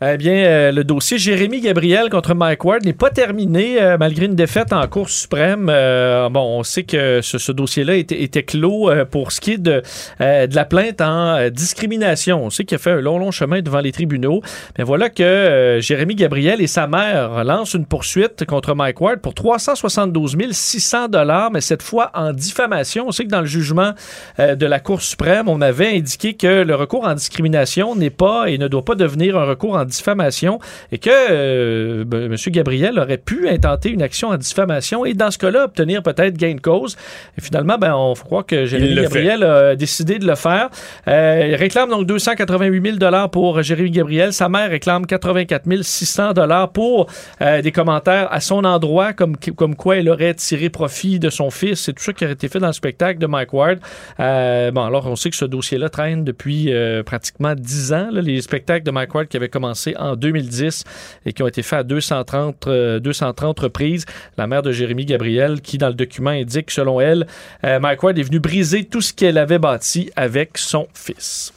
Eh 0.00 0.16
bien, 0.16 0.32
euh, 0.32 0.70
le 0.70 0.84
dossier 0.84 1.18
Jérémy 1.18 1.60
Gabriel 1.60 2.08
contre 2.08 2.32
Mike 2.32 2.64
Ward 2.64 2.84
n'est 2.84 2.92
pas 2.92 3.10
terminé 3.10 3.82
euh, 3.82 3.96
malgré 3.98 4.26
une 4.26 4.36
défaite 4.36 4.72
en 4.72 4.86
Cour 4.86 5.10
suprême. 5.10 5.66
Euh, 5.68 6.28
bon, 6.28 6.60
on 6.60 6.62
sait 6.62 6.84
que 6.84 7.18
ce, 7.20 7.50
dossier-là 7.50 7.96
était, 7.96 8.22
était, 8.22 8.44
clos 8.44 8.92
pour 9.10 9.32
ce 9.32 9.40
qui 9.40 9.54
est 9.54 9.58
de, 9.58 9.82
de 10.20 10.54
la 10.54 10.64
plainte 10.66 11.00
en 11.00 11.50
discrimination. 11.50 12.44
On 12.44 12.48
sait 12.48 12.64
qu'il 12.64 12.76
a 12.76 12.78
fait 12.78 12.92
un 12.92 13.00
long, 13.00 13.18
long 13.18 13.32
chemin 13.32 13.60
devant 13.60 13.80
les 13.80 13.90
tribunaux. 13.90 14.40
Mais 14.78 14.84
voilà 14.84 15.10
que 15.10 15.78
Jérémy 15.80 16.14
Gabriel 16.14 16.60
et 16.60 16.68
sa 16.68 16.86
mère 16.86 17.42
lancent 17.42 17.74
une 17.74 17.86
poursuite 17.86 18.44
contre 18.44 18.76
Mike 18.76 19.00
Ward 19.00 19.18
pour 19.18 19.34
372 19.34 20.36
600 20.52 21.08
dollars, 21.08 21.50
mais 21.50 21.60
cette 21.60 21.82
fois 21.82 22.12
en 22.14 22.32
diffamation. 22.32 23.08
On 23.08 23.10
sait 23.10 23.24
que 23.24 23.30
dans 23.30 23.40
le 23.40 23.46
jugement 23.46 23.94
de 24.38 24.66
la 24.66 24.78
Cour 24.78 25.02
suprême, 25.02 25.48
on 25.48 25.60
avait 25.60 25.96
indiqué 25.96 26.34
que 26.34 26.62
le 26.62 26.74
recours 26.76 27.04
en 27.04 27.14
discrimination 27.14 27.96
n'est 27.96 28.10
pas 28.10 28.48
et 28.48 28.58
ne 28.58 28.68
doit 28.68 28.84
pas 28.84 28.94
devenir 28.94 29.36
un 29.36 29.44
recours 29.44 29.74
en 29.74 29.87
diffamation 29.88 30.58
et 30.92 30.98
que 30.98 31.10
euh, 31.10 32.04
ben, 32.04 32.32
M. 32.32 32.36
Gabriel 32.48 32.98
aurait 32.98 33.18
pu 33.18 33.48
intenter 33.48 33.90
une 33.90 34.02
action 34.02 34.28
en 34.28 34.36
diffamation 34.36 35.04
et 35.04 35.14
dans 35.14 35.30
ce 35.30 35.38
cas-là 35.38 35.64
obtenir 35.64 36.02
peut-être 36.02 36.36
gain 36.36 36.54
de 36.54 36.60
cause. 36.60 36.96
Et 37.36 37.40
finalement, 37.40 37.78
ben, 37.78 37.94
on 37.94 38.14
croit 38.14 38.44
que 38.44 38.66
Jérémy 38.66 39.02
Gabriel 39.02 39.42
a 39.42 39.76
décidé 39.76 40.18
de 40.18 40.26
le 40.26 40.34
faire. 40.34 40.68
Euh, 41.08 41.48
il 41.50 41.54
réclame 41.54 41.90
donc 41.90 42.06
288 42.06 42.98
000 43.00 43.28
pour 43.28 43.62
Jérémy 43.62 43.90
Gabriel. 43.90 44.32
Sa 44.32 44.48
mère 44.48 44.70
réclame 44.70 45.06
84 45.06 45.64
600 45.82 46.32
pour 46.72 47.06
euh, 47.40 47.62
des 47.62 47.72
commentaires 47.72 48.28
à 48.30 48.40
son 48.40 48.64
endroit, 48.64 49.12
comme, 49.12 49.36
comme 49.36 49.74
quoi 49.74 49.96
elle 49.96 50.08
aurait 50.08 50.34
tiré 50.34 50.68
profit 50.68 51.18
de 51.18 51.30
son 51.30 51.50
fils. 51.50 51.80
C'est 51.80 51.92
tout 51.92 52.02
ça 52.02 52.12
qui 52.12 52.24
a 52.24 52.30
été 52.30 52.48
fait 52.48 52.60
dans 52.60 52.68
le 52.68 52.72
spectacle 52.72 53.18
de 53.18 53.26
Mike 53.26 53.52
Ward. 53.52 53.78
bon, 54.18 54.84
alors 54.84 55.06
on 55.06 55.16
sait 55.16 55.30
que 55.30 55.36
ce 55.36 55.44
dossier-là 55.44 55.88
traîne 55.88 56.24
depuis 56.24 56.72
pratiquement 57.04 57.54
10 57.54 57.92
ans. 57.92 58.08
les 58.12 58.40
spectacles 58.40 58.84
de 58.84 58.90
Mike 58.90 59.14
Ward 59.14 59.28
qui 59.28 59.36
avaient 59.36 59.48
commencé 59.48 59.77
en 59.98 60.16
2010 60.16 60.84
et 61.26 61.32
qui 61.32 61.42
ont 61.42 61.48
été 61.48 61.62
faits 61.62 61.80
à 61.80 61.82
230, 61.82 62.68
230 63.00 63.58
euh, 63.58 63.62
reprises. 63.62 64.04
La 64.36 64.46
mère 64.46 64.62
de 64.62 64.72
Jérémy 64.72 65.04
Gabriel, 65.04 65.60
qui 65.60 65.78
dans 65.78 65.88
le 65.88 65.94
document 65.94 66.30
indique, 66.30 66.70
selon 66.70 67.00
elle, 67.00 67.26
euh, 67.64 67.80
Mike 67.80 68.00
est 68.04 68.22
venu 68.22 68.40
briser 68.40 68.84
tout 68.84 69.00
ce 69.00 69.12
qu'elle 69.12 69.38
avait 69.38 69.58
bâti 69.58 70.10
avec 70.16 70.58
son 70.58 70.88
fils. 70.94 71.52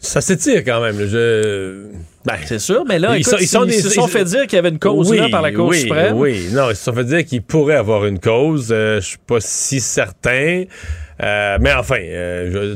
Ça 0.00 0.22
s'étire 0.22 0.64
quand 0.64 0.80
même. 0.80 0.96
Je... 1.06 1.84
Ben, 2.24 2.34
c'est 2.46 2.58
sûr, 2.58 2.84
mais 2.88 2.98
là, 2.98 3.18
ils, 3.18 3.24
sont, 3.24 3.36
se 3.36 3.90
sont 3.90 4.06
fait 4.06 4.24
dire 4.24 4.42
qu'il 4.46 4.54
y 4.54 4.58
avait 4.58 4.70
une 4.70 4.78
cause 4.78 5.12
là, 5.14 5.28
par 5.30 5.42
la 5.42 5.52
Cour 5.52 5.74
suprême. 5.74 6.16
Oui, 6.16 6.48
non, 6.52 6.70
ils 6.70 6.76
se 6.76 6.84
sont 6.84 6.94
fait 6.94 7.04
dire 7.04 7.24
qu'il 7.24 7.42
pourrait 7.42 7.76
avoir 7.76 8.06
une 8.06 8.18
cause. 8.18 8.68
Euh, 8.70 9.00
je 9.00 9.06
suis 9.06 9.18
pas 9.18 9.40
si 9.40 9.78
certain. 9.80 10.64
mais 11.20 11.72
enfin, 11.74 11.98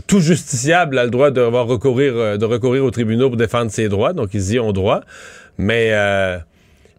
tout 0.07 0.21
justiciable 0.21 0.99
a 0.99 1.05
le 1.05 1.11
droit 1.11 1.31
de 1.31 1.41
recourir, 1.41 2.39
de 2.39 2.45
recourir 2.45 2.85
au 2.85 2.91
tribunal 2.91 3.29
pour 3.29 3.37
défendre 3.39 3.71
ses 3.71 3.89
droits, 3.89 4.13
donc 4.13 4.31
ils 4.35 4.53
y 4.53 4.59
ont 4.59 4.73
droit. 4.73 5.01
Mais 5.57 5.93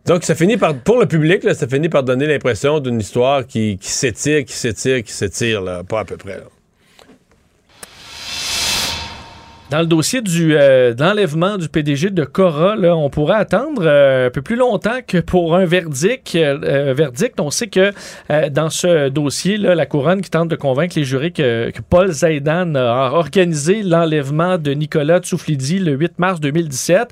donc 0.08 0.24
ça 0.24 0.34
finit 0.34 0.58
par, 0.58 0.76
pour 0.76 1.00
le 1.00 1.06
public, 1.08 1.44
là, 1.44 1.54
ça 1.54 1.68
finit 1.68 1.90
par 1.90 2.04
donner 2.04 2.26
l'impression 2.26 2.80
d'une 2.80 3.00
histoire 3.00 3.46
qui, 3.46 3.78
qui 3.80 3.90
s'étire, 3.90 4.44
qui 4.46 4.54
s'étire, 4.54 5.04
qui 5.04 5.12
s'étire, 5.12 5.84
pas 5.88 6.02
à 6.02 6.06
peu 6.06 6.18
près. 6.18 6.42
Dans 9.72 9.80
le 9.80 9.88
dossier 9.88 10.22
du 10.22 10.56
euh, 10.56 10.94
d'enlèvement 10.94 11.58
du 11.58 11.70
PDG 11.70 12.12
de 12.12 12.24
Cora, 12.24 12.76
là, 12.76 12.96
on 12.96 13.10
pourrait 13.10 13.38
attendre 13.38 13.82
euh, 13.84 14.28
un 14.28 14.30
peu 14.30 14.44
plus 14.44 14.58
longtemps 14.58 15.00
que 15.06 15.18
pour 15.18 15.56
un 15.56 15.66
verdict. 15.66 16.36
Euh, 16.36 16.94
verdict, 16.96 17.40
on 17.40 17.50
sait 17.50 17.68
que 17.68 17.92
dans 18.50 18.70
ce 18.70 19.10
dossier, 19.10 19.58
là, 19.58 19.74
la 19.74 19.88
couronne 19.88 20.22
qui 20.22 20.30
tente 20.30 20.50
de 20.50 20.56
convaincre 20.56 20.94
les 20.96 21.04
jurés 21.04 21.32
que, 21.32 21.72
que 21.72 21.82
Paul 21.82 22.12
Zaidan 22.12 22.76
a 22.76 23.10
organisé 23.14 23.82
l'enlèvement 23.82 24.60
de 24.60 24.72
Nicolas 24.72 25.20
Tsouflidi 25.20 25.80
le 25.80 25.94
8 25.94 26.20
mars 26.20 26.40
2017 26.40 27.10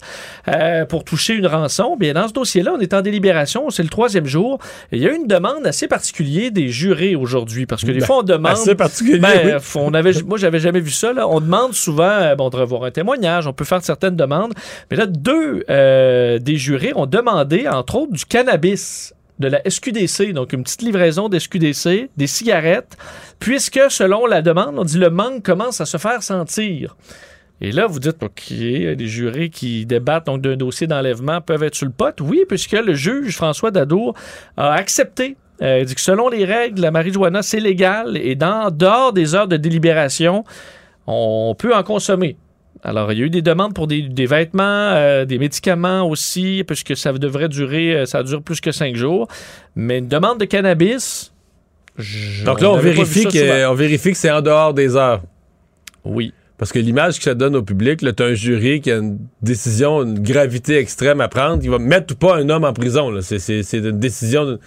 pour 0.89 1.03
toucher 1.05 1.33
une 1.33 1.47
rançon. 1.47 1.97
Bien, 1.97 2.13
dans 2.13 2.27
ce 2.27 2.33
dossier-là, 2.33 2.73
on 2.77 2.79
est 2.79 2.93
en 2.93 3.01
délibération, 3.01 3.71
c'est 3.71 3.83
le 3.83 3.89
troisième 3.89 4.27
jour. 4.27 4.59
il 4.91 4.99
y 4.99 5.07
a 5.07 5.11
une 5.11 5.25
demande 5.25 5.65
assez 5.65 5.87
particulière 5.87 6.51
des 6.51 6.67
jurés 6.67 7.15
aujourd'hui 7.15 7.65
parce 7.65 7.81
que 7.81 7.91
des 7.91 7.99
ben, 7.99 8.05
fois 8.05 8.19
on 8.19 8.23
demande. 8.23 8.51
Assez 8.51 8.75
particulier. 8.75 9.17
Ben, 9.19 9.59
on 9.75 9.93
avait, 9.95 10.13
moi, 10.27 10.37
j'avais 10.37 10.59
jamais 10.59 10.81
vu 10.81 10.91
ça. 10.91 11.13
Là. 11.13 11.27
On 11.27 11.39
demande 11.39 11.73
souvent 11.73 12.35
de 12.49 12.57
revoir 12.57 12.83
un 12.83 12.91
témoignage, 12.91 13.47
on 13.47 13.53
peut 13.53 13.65
faire 13.65 13.83
certaines 13.83 14.15
demandes. 14.15 14.53
Mais 14.89 14.97
là, 14.97 15.05
deux 15.05 15.63
euh, 15.69 16.39
des 16.39 16.57
jurés 16.57 16.93
ont 16.95 17.05
demandé, 17.05 17.67
entre 17.67 17.95
autres, 17.95 18.13
du 18.13 18.25
cannabis 18.25 19.13
de 19.39 19.47
la 19.47 19.61
SQDC, 19.67 20.33
donc 20.33 20.53
une 20.53 20.63
petite 20.63 20.83
livraison 20.83 21.27
d'SQDC, 21.27 22.09
des 22.15 22.27
cigarettes, 22.27 22.97
puisque 23.39 23.81
selon 23.89 24.25
la 24.25 24.41
demande, 24.41 24.77
on 24.77 24.83
dit 24.83 24.97
le 24.97 25.09
manque 25.09 25.43
commence 25.43 25.81
à 25.81 25.85
se 25.85 25.97
faire 25.97 26.21
sentir. 26.23 26.95
Et 27.61 27.71
là, 27.71 27.87
vous 27.87 27.99
dites, 27.99 28.21
OK, 28.21 28.49
les 28.49 29.07
jurés 29.07 29.49
qui 29.49 29.85
débattent 29.85 30.25
donc 30.25 30.41
d'un 30.41 30.57
dossier 30.57 30.85
d'enlèvement 30.85 31.39
peuvent 31.39 31.63
être 31.63 31.75
sur 31.75 31.85
le 31.85 31.93
pot. 31.93 32.13
Oui, 32.19 32.43
puisque 32.47 32.73
le 32.73 32.93
juge 32.93 33.35
François 33.35 33.71
Dadour 33.71 34.15
a 34.57 34.73
accepté. 34.73 35.37
Euh, 35.61 35.79
il 35.79 35.85
dit 35.85 35.95
que 35.95 36.01
selon 36.01 36.27
les 36.27 36.43
règles, 36.45 36.81
la 36.81 36.91
marijuana, 36.91 37.41
c'est 37.41 37.59
légal 37.59 38.17
et 38.17 38.35
dans, 38.35 38.69
dehors 38.69 39.13
des 39.13 39.33
heures 39.33 39.47
de 39.47 39.55
délibération, 39.55 40.43
on 41.07 41.55
peut 41.57 41.75
en 41.75 41.83
consommer. 41.83 42.37
Alors, 42.83 43.13
il 43.13 43.19
y 43.19 43.21
a 43.21 43.25
eu 43.25 43.29
des 43.29 43.41
demandes 43.41 43.73
pour 43.73 43.87
des, 43.87 44.25
vêtements, 44.25 44.63
euh, 44.63 45.23
des 45.23 45.37
médicaments 45.37 46.07
aussi, 46.07 46.63
puisque 46.67 46.97
ça 46.97 47.13
devrait 47.13 47.47
durer, 47.47 47.95
euh, 47.95 48.05
ça 48.05 48.23
dure 48.23 48.41
plus 48.41 48.59
que 48.59 48.71
cinq 48.71 48.95
jours. 48.95 49.27
Mais 49.75 49.99
une 49.99 50.09
demande 50.09 50.39
de 50.39 50.45
cannabis. 50.45 51.31
Donc 52.45 52.59
là, 52.59 52.71
on 52.71 52.77
vérifie, 52.77 53.25
que, 53.25 53.67
on 53.67 53.73
vérifie 53.73 54.11
que 54.11 54.17
c'est 54.17 54.31
en 54.31 54.41
dehors 54.41 54.73
des 54.73 54.95
heures. 54.95 55.21
Oui. 56.03 56.33
Parce 56.57 56.71
que 56.71 56.79
l'image 56.79 57.17
que 57.17 57.23
ça 57.23 57.35
donne 57.35 57.55
au 57.55 57.63
public, 57.63 57.99
tu 57.99 58.23
as 58.23 58.25
un 58.25 58.33
jury 58.33 58.81
qui 58.81 58.91
a 58.91 58.97
une 58.97 59.19
décision, 59.41 60.03
une 60.03 60.19
gravité 60.19 60.77
extrême 60.77 61.21
à 61.21 61.27
prendre, 61.27 61.61
qui 61.61 61.67
va 61.67 61.79
mettre 61.79 62.13
ou 62.13 62.17
pas 62.17 62.37
un 62.37 62.49
homme 62.49 62.63
en 62.63 62.73
prison. 62.73 63.11
C'est 63.21 63.73
une 63.73 63.99
décision. 63.99 64.59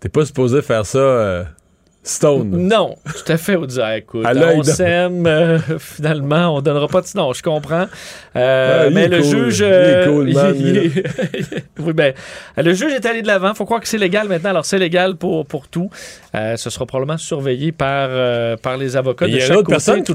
T'es 0.00 0.08
pas 0.08 0.24
supposé 0.24 0.62
faire 0.62 0.86
ça. 0.86 0.98
Euh, 0.98 1.44
Stone. 2.10 2.50
Non, 2.50 2.96
tout 3.04 3.32
à 3.32 3.36
fait. 3.36 3.56
On 3.56 3.66
dit, 3.66 3.78
écoute, 3.96 4.26
on 4.26 4.62
s'aime, 4.64 5.26
euh, 5.26 5.58
finalement, 5.78 6.56
on 6.56 6.60
donnera 6.60 6.88
pas 6.88 7.02
de. 7.02 7.06
Non, 7.14 7.32
je 7.32 7.42
comprends. 7.42 7.86
Euh, 8.34 8.90
mais 8.92 9.06
le 9.06 9.22
juge. 9.22 9.62
oui, 11.78 11.92
ben, 11.92 12.12
le 12.56 12.74
juge 12.74 12.92
est 12.92 13.06
allé 13.06 13.22
de 13.22 13.28
l'avant. 13.28 13.54
faut 13.54 13.64
croire 13.64 13.80
que 13.80 13.86
c'est 13.86 13.96
légal 13.96 14.28
maintenant. 14.28 14.50
Alors, 14.50 14.64
c'est 14.64 14.78
légal 14.78 15.14
pour, 15.14 15.46
pour 15.46 15.68
tout. 15.68 15.88
Euh, 16.34 16.56
ce 16.56 16.68
sera 16.68 16.84
probablement 16.84 17.18
surveillé 17.18 17.70
par, 17.70 18.08
par 18.58 18.76
les 18.76 18.96
avocats 18.96 19.26
de 19.26 19.38
chaque 19.38 19.38
côté. 19.38 19.38
Il 19.38 19.40
y 19.40 19.42
a 19.42 19.54
une 19.54 19.60
autre 19.60 19.70
personne 19.70 20.02
qui, 20.02 20.14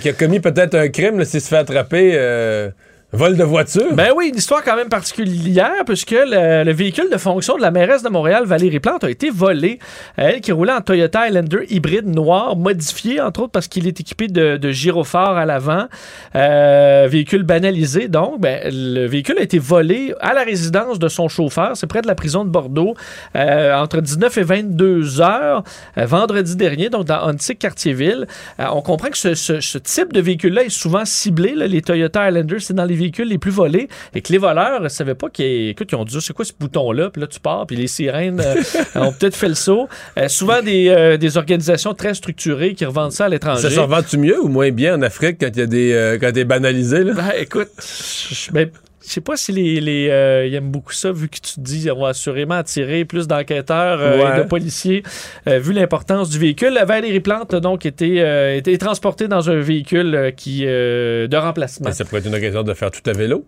qui 0.00 0.08
a 0.08 0.12
commis 0.12 0.38
peut-être 0.38 0.76
un 0.76 0.88
crime 0.88 1.24
s'il 1.24 1.40
se 1.40 1.48
fait 1.48 1.56
attraper. 1.56 2.70
Vol 3.14 3.36
de 3.36 3.44
voiture? 3.44 3.92
Ben 3.92 4.08
oui, 4.16 4.28
une 4.30 4.36
histoire 4.36 4.64
quand 4.64 4.74
même 4.74 4.88
particulière, 4.88 5.84
puisque 5.84 6.12
le, 6.12 6.72
véhicule 6.72 7.10
de 7.12 7.18
fonction 7.18 7.58
de 7.58 7.60
la 7.60 7.70
mairesse 7.70 8.02
de 8.02 8.08
Montréal, 8.08 8.46
Valérie 8.46 8.80
Plante, 8.80 9.04
a 9.04 9.10
été 9.10 9.28
volé. 9.28 9.78
Elle 10.16 10.40
qui 10.40 10.50
roulait 10.50 10.72
en 10.72 10.80
Toyota 10.80 11.20
Highlander 11.20 11.66
hybride 11.68 12.06
noir, 12.06 12.56
modifié, 12.56 13.20
entre 13.20 13.42
autres 13.42 13.52
parce 13.52 13.68
qu'il 13.68 13.86
est 13.86 14.00
équipé 14.00 14.28
de, 14.28 14.56
de 14.56 14.70
gyrophares 14.70 15.36
à 15.36 15.44
l'avant. 15.44 15.88
Euh, 16.36 17.06
véhicule 17.06 17.42
banalisé, 17.42 18.08
donc. 18.08 18.40
Ben, 18.40 18.62
le 18.72 19.06
véhicule 19.06 19.36
a 19.38 19.42
été 19.42 19.58
volé 19.58 20.14
à 20.20 20.32
la 20.32 20.42
résidence 20.42 20.98
de 20.98 21.08
son 21.08 21.28
chauffeur. 21.28 21.76
C'est 21.76 21.86
près 21.86 22.00
de 22.00 22.06
la 22.06 22.14
prison 22.14 22.46
de 22.46 22.50
Bordeaux, 22.50 22.94
euh, 23.36 23.76
entre 23.76 24.00
19 24.00 24.38
et 24.38 24.42
22 24.42 25.20
heures, 25.20 25.64
euh, 25.98 26.06
vendredi 26.06 26.56
dernier, 26.56 26.88
donc 26.88 27.04
dans 27.04 27.28
Antique 27.28 27.58
Quartier-Ville. 27.58 28.26
on 28.58 28.80
comprend 28.80 29.10
que 29.10 29.18
ce, 29.18 29.34
ce, 29.34 29.76
type 29.76 30.14
de 30.14 30.20
véhicule-là 30.22 30.64
est 30.64 30.70
souvent 30.70 31.04
ciblé. 31.04 31.54
les 31.54 31.82
Toyota 31.82 32.22
Highlander, 32.22 32.58
c'est 32.58 32.72
dans 32.72 32.86
les 32.86 33.01
véhicules 33.02 33.28
les 33.28 33.38
plus 33.38 33.50
volés 33.50 33.88
et 34.14 34.20
que 34.20 34.32
les 34.32 34.38
voleurs 34.38 34.80
ne 34.80 34.88
savaient 34.88 35.14
pas 35.14 35.28
qu'ils 35.28 35.70
écoute, 35.70 35.88
ils 35.92 35.96
ont 35.96 36.04
dit 36.04 36.16
c'est 36.20 36.32
quoi 36.32 36.44
ce 36.44 36.52
bouton-là, 36.58 37.10
puis 37.10 37.20
là 37.20 37.26
tu 37.26 37.40
pars, 37.40 37.66
puis 37.66 37.76
les 37.76 37.86
sirènes 37.86 38.40
euh, 38.40 38.54
ont 38.94 39.12
peut-être 39.12 39.36
fait 39.36 39.48
le 39.48 39.54
saut. 39.54 39.88
Euh, 40.18 40.28
souvent 40.28 40.62
des, 40.62 40.88
euh, 40.88 41.16
des 41.16 41.36
organisations 41.36 41.94
très 41.94 42.14
structurées 42.14 42.74
qui 42.74 42.84
revendent 42.84 43.12
ça 43.12 43.26
à 43.26 43.28
l'étranger. 43.28 43.62
Ça 43.62 43.70
se 43.70 43.80
revend-tu 43.80 44.18
mieux 44.18 44.40
ou 44.40 44.48
moins 44.48 44.70
bien 44.70 44.96
en 44.96 45.02
Afrique 45.02 45.38
quand 45.40 45.50
il 45.52 45.58
y 45.58 45.62
a 45.62 45.66
des 45.66 46.18
quand 46.20 46.32
banalisé 46.46 47.04
là? 47.04 47.14
Ben, 47.14 47.32
écoute, 47.38 47.68
je 47.78 48.50
ben, 48.52 48.70
je 49.04 49.10
sais 49.12 49.20
pas 49.20 49.36
si 49.36 49.52
les, 49.52 49.80
les 49.80 50.08
euh, 50.10 50.46
ils 50.46 50.54
aiment 50.54 50.70
beaucoup 50.70 50.92
ça, 50.92 51.12
vu 51.12 51.28
que 51.28 51.36
tu 51.36 51.54
te 51.54 51.60
dis 51.60 51.90
on 51.90 52.02
va 52.02 52.08
assurément 52.10 52.54
attirer 52.54 53.04
plus 53.04 53.26
d'enquêteurs 53.26 54.00
euh, 54.00 54.18
Ouais. 54.22 54.34
et 54.38 54.42
de 54.42 54.48
policiers, 54.48 55.02
euh, 55.48 55.58
vu 55.58 55.72
l'importance 55.72 56.30
du 56.30 56.38
véhicule. 56.38 56.78
Valérie 56.86 57.20
Plante, 57.20 57.54
donc, 57.54 57.84
était, 57.86 58.56
était 58.58 58.78
transportée 58.78 59.28
dans 59.28 59.50
un 59.50 59.58
véhicule 59.60 60.32
qui 60.36 60.60
de 60.64 61.36
remplacement. 61.36 61.90
Ça 61.92 62.04
pourrait 62.04 62.20
être 62.20 62.26
une 62.28 62.34
occasion 62.34 62.62
de 62.62 62.74
faire 62.74 62.90
tout 62.90 63.08
à 63.08 63.12
vélo? 63.12 63.44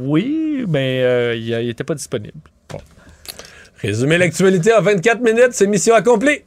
Oui, 0.00 0.64
mais 0.68 1.36
il 1.38 1.66
n'était 1.66 1.84
pas 1.84 1.94
disponible. 1.94 2.38
Bon. 2.68 2.78
Résumer 3.82 4.16
l'actualité 4.18 4.72
en 4.72 4.80
24 4.82 5.20
minutes, 5.20 5.52
c'est 5.52 5.66
mission 5.66 5.94
accomplie. 5.94 6.40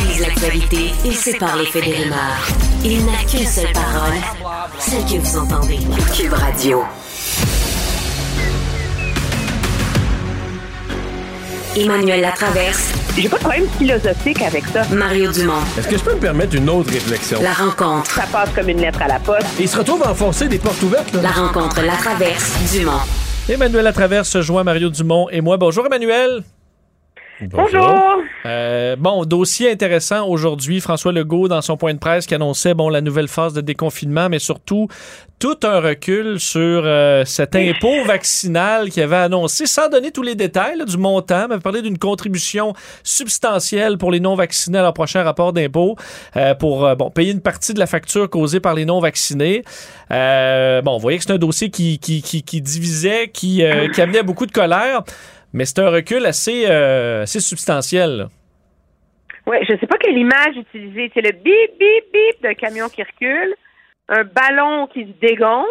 Analyse 0.00 0.20
l'actualité 0.20 0.92
et 1.04 1.12
sépare 1.12 1.56
les 1.56 1.66
faits 1.66 1.84
des 1.84 1.92
rumeurs. 1.92 2.48
Il 2.84 3.04
n'a 3.04 3.18
qu'une 3.28 3.46
seule 3.46 3.72
parole, 3.72 4.18
celle 4.78 5.04
que 5.04 5.18
vous 5.18 5.38
entendez. 5.38 5.78
Cube 6.16 6.32
Radio. 6.32 6.82
Emmanuel 11.76 12.20
Latraverse. 12.20 12.92
J'ai 13.16 13.28
pas 13.28 13.36
de 13.36 13.42
problème 13.42 13.66
philosophique 13.78 14.42
avec 14.42 14.64
ça. 14.66 14.82
Mario 14.90 15.30
Dumont. 15.30 15.60
Est-ce 15.78 15.88
que 15.88 15.98
je 15.98 16.02
peux 16.02 16.14
me 16.14 16.20
permettre 16.20 16.54
une 16.56 16.68
autre 16.68 16.90
réflexion? 16.92 17.40
La 17.42 17.52
rencontre. 17.52 18.10
Ça 18.10 18.24
passe 18.30 18.50
comme 18.54 18.68
une 18.68 18.80
lettre 18.80 19.00
à 19.02 19.08
la 19.08 19.18
poste. 19.18 19.46
Il 19.58 19.68
se 19.68 19.78
retrouve 19.78 20.02
à 20.02 20.10
enfoncer 20.10 20.48
des 20.48 20.58
portes 20.58 20.82
ouvertes. 20.82 21.12
Là. 21.14 21.22
La 21.22 21.30
rencontre 21.30 21.82
Latraverse 21.82 22.72
Dumont. 22.72 23.00
Emmanuel 23.48 23.84
Latraverse 23.84 24.28
se 24.28 24.42
joint 24.42 24.64
Mario 24.64 24.90
Dumont 24.90 25.28
et 25.30 25.40
moi. 25.40 25.56
Bonjour 25.58 25.86
Emmanuel. 25.86 26.42
Bonjour. 27.42 28.22
Euh, 28.44 28.96
bon, 28.96 29.24
dossier 29.24 29.70
intéressant 29.70 30.26
aujourd'hui. 30.28 30.80
François 30.80 31.12
Legault, 31.12 31.48
dans 31.48 31.62
son 31.62 31.76
point 31.76 31.94
de 31.94 31.98
presse, 31.98 32.26
qui 32.26 32.34
annonçait 32.34 32.74
bon, 32.74 32.88
la 32.90 33.00
nouvelle 33.00 33.28
phase 33.28 33.54
de 33.54 33.62
déconfinement, 33.62 34.28
mais 34.28 34.38
surtout 34.38 34.88
tout 35.38 35.58
un 35.62 35.80
recul 35.80 36.38
sur 36.38 36.82
euh, 36.84 37.24
cet 37.24 37.56
impôt 37.56 38.04
vaccinal 38.04 38.90
qu'il 38.90 39.02
avait 39.02 39.16
annoncé, 39.16 39.66
sans 39.66 39.88
donner 39.88 40.10
tous 40.10 40.22
les 40.22 40.34
détails 40.34 40.76
là, 40.76 40.84
du 40.84 40.98
montant, 40.98 41.46
mais 41.48 41.58
parler 41.58 41.80
d'une 41.80 41.96
contribution 41.96 42.74
substantielle 43.04 43.96
pour 43.96 44.10
les 44.10 44.20
non-vaccinés 44.20 44.78
à 44.78 44.82
leur 44.82 44.92
prochain 44.92 45.22
rapport 45.22 45.54
d'impôt 45.54 45.96
euh, 46.36 46.54
pour 46.54 46.94
bon, 46.96 47.10
payer 47.10 47.32
une 47.32 47.40
partie 47.40 47.72
de 47.72 47.78
la 47.78 47.86
facture 47.86 48.28
causée 48.28 48.60
par 48.60 48.74
les 48.74 48.84
non-vaccinés. 48.84 49.64
Euh, 50.10 50.82
bon, 50.82 50.94
vous 50.94 51.00
voyez 51.00 51.18
que 51.18 51.24
c'est 51.24 51.32
un 51.32 51.38
dossier 51.38 51.70
qui, 51.70 51.98
qui, 51.98 52.20
qui, 52.22 52.42
qui 52.42 52.60
divisait, 52.60 53.30
qui, 53.32 53.62
euh, 53.62 53.88
qui 53.88 54.00
amenait 54.00 54.22
beaucoup 54.22 54.46
de 54.46 54.52
colère. 54.52 55.02
Mais 55.52 55.64
c'est 55.64 55.80
un 55.80 55.90
recul 55.90 56.26
assez, 56.26 56.66
euh, 56.68 57.22
assez 57.22 57.40
substantiel. 57.40 58.28
Oui, 59.46 59.56
je 59.68 59.76
sais 59.76 59.86
pas 59.86 59.96
quelle 59.98 60.18
image 60.18 60.56
utiliser. 60.56 61.10
C'est 61.12 61.22
le 61.22 61.32
bip, 61.32 61.78
bip, 61.78 62.12
bip 62.12 62.42
d'un 62.42 62.54
camion 62.54 62.88
qui 62.88 63.02
recule, 63.02 63.54
un 64.08 64.24
ballon 64.24 64.86
qui 64.86 65.02
se 65.02 65.20
dégonfle 65.20 65.68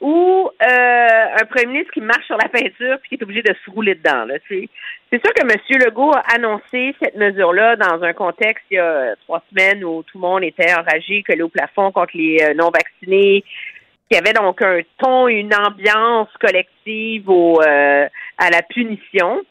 ou 0.00 0.50
euh, 0.62 1.24
un 1.40 1.44
premier 1.46 1.66
ministre 1.66 1.92
qui 1.92 2.00
marche 2.00 2.26
sur 2.26 2.36
la 2.36 2.48
peinture 2.48 2.98
puis 3.00 3.10
qui 3.10 3.14
est 3.14 3.22
obligé 3.22 3.42
de 3.42 3.54
se 3.64 3.70
rouler 3.70 3.94
dedans. 3.94 4.26
C'est, 4.48 4.68
sûr 5.10 5.34
que 5.34 5.42
M. 5.42 5.80
Legault 5.84 6.12
a 6.12 6.34
annoncé 6.34 6.94
cette 7.02 7.16
mesure-là 7.16 7.76
dans 7.76 8.02
un 8.02 8.12
contexte 8.12 8.64
il 8.70 8.74
y 8.74 8.78
a 8.78 9.14
trois 9.24 9.42
semaines 9.50 9.84
où 9.84 10.02
tout 10.02 10.18
le 10.18 10.20
monde 10.20 10.44
était 10.44 10.74
enragé, 10.74 11.22
collé 11.22 11.42
au 11.42 11.48
plafond 11.48 11.92
contre 11.92 12.14
les 12.14 12.38
euh, 12.42 12.54
non-vaccinés, 12.54 13.42
qu'il 14.10 14.16
y 14.16 14.18
avait 14.18 14.34
donc 14.34 14.60
un 14.60 14.80
ton, 14.98 15.28
une 15.28 15.54
ambiance 15.54 16.28
collective 16.40 17.28
au, 17.30 17.60
euh, 17.62 18.06
à 18.38 18.50
la 18.50 18.62
punition. 18.62 19.44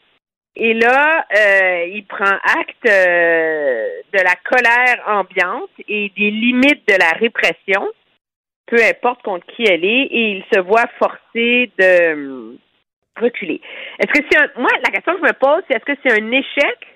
Et 0.56 0.72
là, 0.72 1.26
euh, 1.36 1.86
il 1.92 2.04
prend 2.06 2.24
acte 2.24 2.88
euh, 2.88 3.88
de 4.12 4.18
la 4.18 4.34
colère 4.48 5.02
ambiante 5.06 5.70
et 5.86 6.10
des 6.16 6.30
limites 6.30 6.88
de 6.88 6.94
la 6.98 7.10
répression, 7.10 7.86
peu 8.66 8.78
importe 8.82 9.22
contre 9.22 9.46
qui 9.54 9.64
elle 9.64 9.84
est, 9.84 10.06
et 10.10 10.30
il 10.30 10.44
se 10.52 10.60
voit 10.60 10.86
forcé 10.98 11.70
de 11.78 12.12
hum, 12.14 12.58
reculer. 13.20 13.60
Est-ce 13.98 14.18
que 14.18 14.26
c'est 14.30 14.38
un, 14.38 14.48
moi, 14.56 14.70
la 14.82 14.90
question 14.90 15.12
que 15.14 15.20
je 15.20 15.26
me 15.26 15.32
pose, 15.34 15.62
c'est 15.68 15.76
est-ce 15.76 15.84
que 15.84 15.98
c'est 16.02 16.20
un 16.20 16.30
échec 16.30 16.86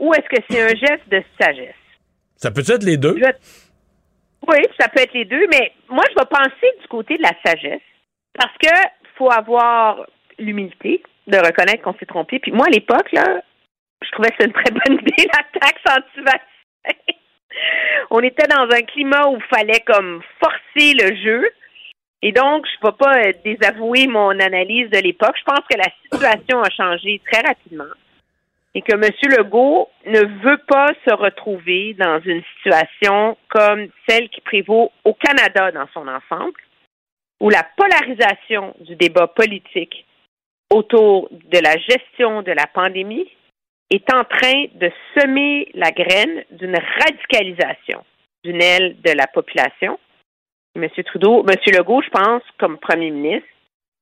ou 0.00 0.12
est-ce 0.12 0.28
que 0.28 0.42
c'est 0.50 0.60
un 0.60 0.76
geste 0.76 1.08
de 1.08 1.22
sagesse? 1.40 1.74
Ça 2.36 2.50
peut 2.50 2.64
être 2.68 2.82
les 2.82 2.96
deux? 2.96 3.14
Oui, 4.48 4.58
ça 4.78 4.88
peut 4.88 5.00
être 5.00 5.14
les 5.14 5.24
deux, 5.24 5.46
mais 5.48 5.72
moi, 5.88 6.02
je 6.10 6.14
vais 6.16 6.28
penser 6.28 6.76
du 6.80 6.88
côté 6.88 7.16
de 7.16 7.22
la 7.22 7.32
sagesse 7.44 7.80
parce 8.34 8.52
que 8.58 8.68
faut 9.16 9.30
avoir 9.30 10.04
l'humilité 10.38 11.02
de 11.26 11.38
reconnaître 11.38 11.82
qu'on 11.82 11.94
s'est 11.94 12.06
trompé. 12.06 12.38
Puis 12.38 12.52
moi, 12.52 12.66
à 12.66 12.70
l'époque, 12.70 13.10
là, 13.12 13.42
je 14.02 14.10
trouvais 14.10 14.28
que 14.30 14.36
c'était 14.38 14.50
une 14.50 14.62
très 14.62 14.70
bonne 14.86 15.00
idée, 15.00 15.28
la 15.32 15.60
taxe 15.60 15.82
anti-vaccin. 15.88 16.40
On 18.10 18.20
était 18.20 18.48
dans 18.48 18.68
un 18.70 18.82
climat 18.82 19.28
où 19.28 19.36
il 19.36 19.56
fallait 19.56 19.80
comme 19.86 20.22
forcer 20.42 20.94
le 20.94 21.16
jeu. 21.16 21.48
Et 22.22 22.32
donc, 22.32 22.66
je 22.66 22.86
ne 22.86 22.90
vais 22.90 22.96
pas 22.96 23.18
euh, 23.18 23.32
désavouer 23.44 24.06
mon 24.06 24.30
analyse 24.40 24.90
de 24.90 24.98
l'époque. 24.98 25.36
Je 25.38 25.44
pense 25.44 25.64
que 25.70 25.76
la 25.76 25.90
situation 26.02 26.62
a 26.62 26.70
changé 26.70 27.20
très 27.30 27.42
rapidement 27.42 27.92
et 28.74 28.82
que 28.82 28.94
M. 28.94 29.02
Legault 29.36 29.88
ne 30.06 30.20
veut 30.42 30.60
pas 30.66 30.88
se 31.06 31.14
retrouver 31.14 31.94
dans 31.94 32.20
une 32.24 32.42
situation 32.56 33.36
comme 33.48 33.88
celle 34.08 34.28
qui 34.30 34.40
prévaut 34.40 34.90
au 35.04 35.14
Canada 35.14 35.70
dans 35.70 35.86
son 35.94 36.08
ensemble, 36.08 36.60
où 37.40 37.50
la 37.50 37.64
polarisation 37.76 38.74
du 38.80 38.96
débat 38.96 39.28
politique 39.28 40.04
autour 40.74 41.28
de 41.30 41.58
la 41.58 41.76
gestion 41.78 42.42
de 42.42 42.52
la 42.52 42.66
pandémie 42.66 43.28
est 43.90 44.12
en 44.12 44.24
train 44.24 44.64
de 44.74 44.90
semer 45.16 45.68
la 45.74 45.90
graine 45.90 46.44
d'une 46.50 46.76
radicalisation 46.76 48.04
d'une 48.44 48.62
aile 48.62 48.96
de 49.02 49.12
la 49.12 49.26
population. 49.26 49.98
M. 50.76 50.88
Trudeau, 51.06 51.44
M. 51.48 51.56
Legault, 51.74 52.02
je 52.02 52.10
pense, 52.10 52.42
comme 52.58 52.78
premier 52.78 53.10
ministre, 53.10 53.48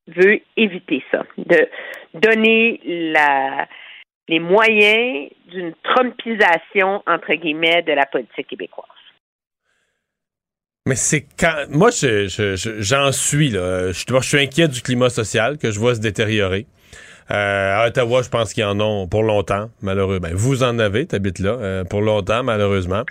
veut 0.08 0.40
éviter 0.56 1.04
ça, 1.10 1.22
de 1.38 1.68
donner 2.14 2.80
les 4.28 4.40
moyens 4.40 5.30
d'une 5.46 5.74
trumpisation, 5.82 7.02
entre 7.06 7.34
guillemets, 7.34 7.82
de 7.82 7.92
la 7.92 8.06
politique 8.06 8.48
québécoise. 8.48 8.88
Mais 10.86 10.96
c'est 10.96 11.24
quand. 11.38 11.66
Moi, 11.70 11.90
je- 11.90 12.26
je- 12.26 12.80
j'en 12.80 13.12
suis, 13.12 13.50
là. 13.50 13.92
Je, 13.92 14.02
je 14.08 14.26
suis 14.26 14.38
inquiet 14.38 14.66
du 14.66 14.82
climat 14.82 15.10
social 15.10 15.56
que 15.58 15.70
je 15.70 15.78
vois 15.78 15.94
se 15.94 16.00
détériorer. 16.00 16.66
Euh, 17.30 17.84
à 17.84 17.86
Ottawa, 17.86 18.22
je 18.22 18.28
pense 18.28 18.52
qu'ils 18.52 18.64
en 18.64 18.78
ont 18.80 19.06
pour 19.06 19.22
longtemps, 19.22 19.70
malheureusement. 19.80 20.28
Ben, 20.28 20.34
vous 20.34 20.64
en 20.64 20.80
avez, 20.80 21.06
t'habites 21.06 21.38
là, 21.38 21.50
euh, 21.50 21.84
pour 21.84 22.00
longtemps, 22.00 22.42
malheureusement. 22.42 23.04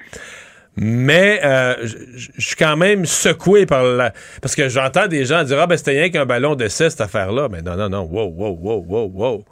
Mais 0.75 1.39
euh, 1.45 1.75
je 1.81 2.29
suis 2.37 2.55
quand 2.57 2.75
même 2.77 3.05
secoué 3.05 3.65
par 3.65 3.83
la... 3.83 4.13
Parce 4.41 4.55
que 4.55 4.67
j'entends 4.69 5.07
des 5.07 5.25
gens 5.25 5.43
dire 5.43 5.59
«Ah, 5.61 5.67
ben 5.67 5.77
c'était 5.77 5.91
rien 5.91 6.09
qu'un 6.09 6.25
ballon 6.25 6.55
d'essai, 6.55 6.89
cette 6.89 7.01
affaire-là.» 7.01 7.47
Mais 7.51 7.61
non, 7.61 7.75
non, 7.77 7.89
non. 7.89 8.03
Wow, 8.03 8.27
wow, 8.27 8.57
wow, 8.61 8.85
wow, 8.87 9.11
wow. 9.13 9.45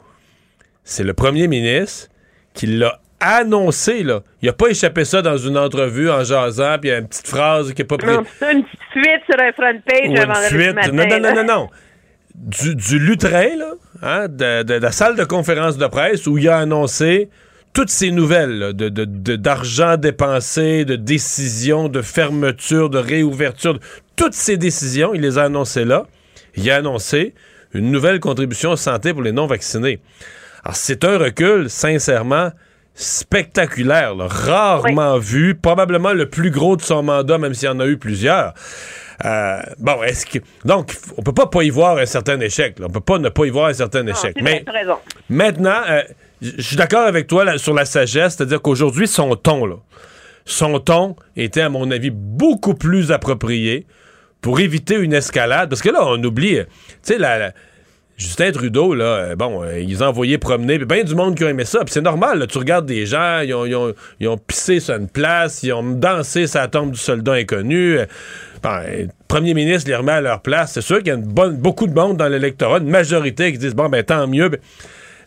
C'est 0.84 1.04
le 1.04 1.14
premier 1.14 1.48
ministre 1.48 2.08
qui 2.54 2.66
l'a 2.66 3.00
annoncé, 3.20 4.02
là. 4.02 4.22
Il 4.42 4.48
a 4.48 4.52
pas 4.52 4.68
échappé 4.68 5.04
ça 5.04 5.22
dans 5.22 5.36
une 5.36 5.58
entrevue 5.58 6.10
en 6.10 6.24
jasant, 6.24 6.76
puis 6.80 6.88
il 6.90 6.92
y 6.92 6.94
a 6.94 6.98
une 6.98 7.08
petite 7.08 7.28
phrase 7.28 7.72
qui 7.74 7.82
est 7.82 7.84
pas 7.84 7.98
pris. 7.98 8.06
Non, 8.08 8.24
c'est 8.38 8.52
une 8.52 8.64
petite 8.64 8.80
fuite 8.92 9.22
sur 9.30 9.40
un 9.40 9.52
front 9.52 9.80
page 9.86 10.08
Ou 10.08 10.30
un 10.30 10.34
une 10.34 10.34
fuite. 10.48 10.74
matin. 10.74 10.92
non, 10.92 11.06
non, 11.06 11.20
non, 11.20 11.34
non, 11.34 11.44
non. 11.44 11.68
Du, 12.34 12.74
du 12.74 12.98
lutrin, 12.98 13.56
là, 13.58 13.72
hein, 14.02 14.28
de, 14.28 14.62
de 14.62 14.74
la 14.74 14.92
salle 14.92 15.16
de 15.16 15.24
conférence 15.24 15.76
de 15.76 15.86
presse 15.86 16.26
où 16.26 16.38
il 16.38 16.48
a 16.48 16.58
annoncé 16.58 17.28
toutes 17.72 17.90
ces 17.90 18.10
nouvelles 18.10 18.58
là, 18.58 18.72
de, 18.72 18.88
d'argent 19.36 19.96
dépensé, 19.96 20.84
de 20.84 20.96
décisions, 20.96 21.88
de 21.88 22.00
fermeture, 22.02 22.88
de 22.90 22.98
réouverture, 22.98 23.78
toutes 24.16 24.34
ces 24.34 24.56
décisions, 24.56 25.12
il 25.14 25.20
les 25.20 25.38
a 25.38 25.44
annoncées 25.44 25.84
là. 25.84 26.06
Il 26.56 26.68
a 26.70 26.76
annoncé 26.76 27.34
une 27.74 27.90
nouvelle 27.92 28.18
contribution 28.20 28.74
santé 28.74 29.12
pour 29.12 29.22
les 29.22 29.32
non-vaccinés. 29.32 30.00
Alors, 30.64 30.76
c'est 30.76 31.04
un 31.04 31.16
recul, 31.18 31.70
sincèrement, 31.70 32.50
spectaculaire, 32.94 34.14
là, 34.14 34.26
rarement 34.28 35.18
vu, 35.18 35.54
probablement 35.54 36.12
le 36.12 36.28
plus 36.28 36.50
gros 36.50 36.76
de 36.76 36.82
son 36.82 37.02
mandat, 37.02 37.38
même 37.38 37.54
s'il 37.54 37.66
y 37.66 37.72
en 37.72 37.80
a 37.80 37.86
eu 37.86 37.96
plusieurs. 37.98 38.54
Euh, 39.24 39.60
bon, 39.78 40.02
est-ce 40.02 40.24
que. 40.26 40.38
Donc, 40.64 40.96
on 41.18 41.22
peut 41.22 41.32
pas 41.34 41.46
pas 41.46 41.62
y 41.62 41.70
voir 41.70 41.98
un 41.98 42.06
certain 42.06 42.40
échec. 42.40 42.78
là. 42.78 42.86
On 42.88 42.90
peut 42.90 43.00
pas 43.00 43.18
ne 43.18 43.28
pas 43.28 43.44
y 43.44 43.50
voir 43.50 43.66
un 43.66 43.74
certain 43.74 44.02
Non, 44.02 44.12
échec. 44.12 44.36
Mais 44.42 44.64
raison. 44.66 44.96
maintenant, 45.28 45.80
euh, 45.88 46.02
je 46.40 46.62
suis 46.62 46.76
d'accord 46.76 47.06
avec 47.06 47.26
toi 47.26 47.44
là, 47.44 47.58
sur 47.58 47.74
la 47.74 47.84
sagesse, 47.84 48.36
c'est-à-dire 48.36 48.62
qu'aujourd'hui, 48.62 49.06
son 49.06 49.34
ton, 49.36 49.66
là, 49.66 49.76
son 50.46 50.78
ton 50.80 51.16
était, 51.36 51.60
à 51.60 51.68
mon 51.68 51.90
avis, 51.90 52.10
beaucoup 52.10 52.74
plus 52.74 53.12
approprié 53.12 53.86
pour 54.40 54.58
éviter 54.60 54.94
une 54.94 55.12
escalade. 55.12 55.68
Parce 55.68 55.82
que 55.82 55.90
là, 55.90 56.00
on 56.02 56.22
oublie, 56.24 56.56
tu 56.56 56.64
sais, 57.02 57.18
la, 57.18 57.38
la- 57.38 57.52
Justin 58.20 58.52
Trudeau, 58.52 58.94
là, 58.94 59.04
euh, 59.04 59.34
bon, 59.36 59.62
euh, 59.62 59.80
ils 59.80 60.04
ont 60.04 60.08
envoyé 60.08 60.36
promener, 60.36 60.76
puis 60.76 60.86
bien 60.86 61.02
du 61.04 61.14
monde 61.14 61.34
qui 61.36 61.42
a 61.44 61.48
aimé 61.48 61.64
ça. 61.64 61.78
Puis 61.80 61.94
c'est 61.94 62.02
normal, 62.02 62.38
là, 62.38 62.46
tu 62.46 62.58
regardes 62.58 62.84
des 62.84 63.06
gens, 63.06 63.40
ils 63.40 63.54
ont, 63.54 63.94
ils 64.20 64.28
ont- 64.28 64.36
pissé 64.36 64.78
sur 64.78 64.94
une 64.94 65.08
place, 65.08 65.62
ils 65.62 65.72
ont 65.72 65.82
dansé 65.82 66.46
sur 66.46 66.60
la 66.60 66.68
tombe 66.68 66.90
du 66.90 66.98
soldat 66.98 67.32
inconnu. 67.32 67.98
Euh, 67.98 68.04
ben, 68.62 69.08
premier 69.26 69.54
ministre 69.54 69.88
les 69.88 69.96
remet 69.96 70.12
à 70.12 70.20
leur 70.20 70.42
place. 70.42 70.72
C'est 70.72 70.82
sûr 70.82 70.98
qu'il 70.98 71.08
y 71.08 71.10
a 71.12 71.16
beaucoup 71.16 71.86
de 71.86 71.94
monde 71.94 72.18
dans 72.18 72.28
l'électorat, 72.28 72.78
une 72.78 72.90
majorité 72.90 73.52
qui 73.52 73.58
disent, 73.58 73.74
bon, 73.74 73.88
ben 73.88 74.02
tant 74.04 74.26
mieux. 74.26 74.50
Ben, 74.50 74.60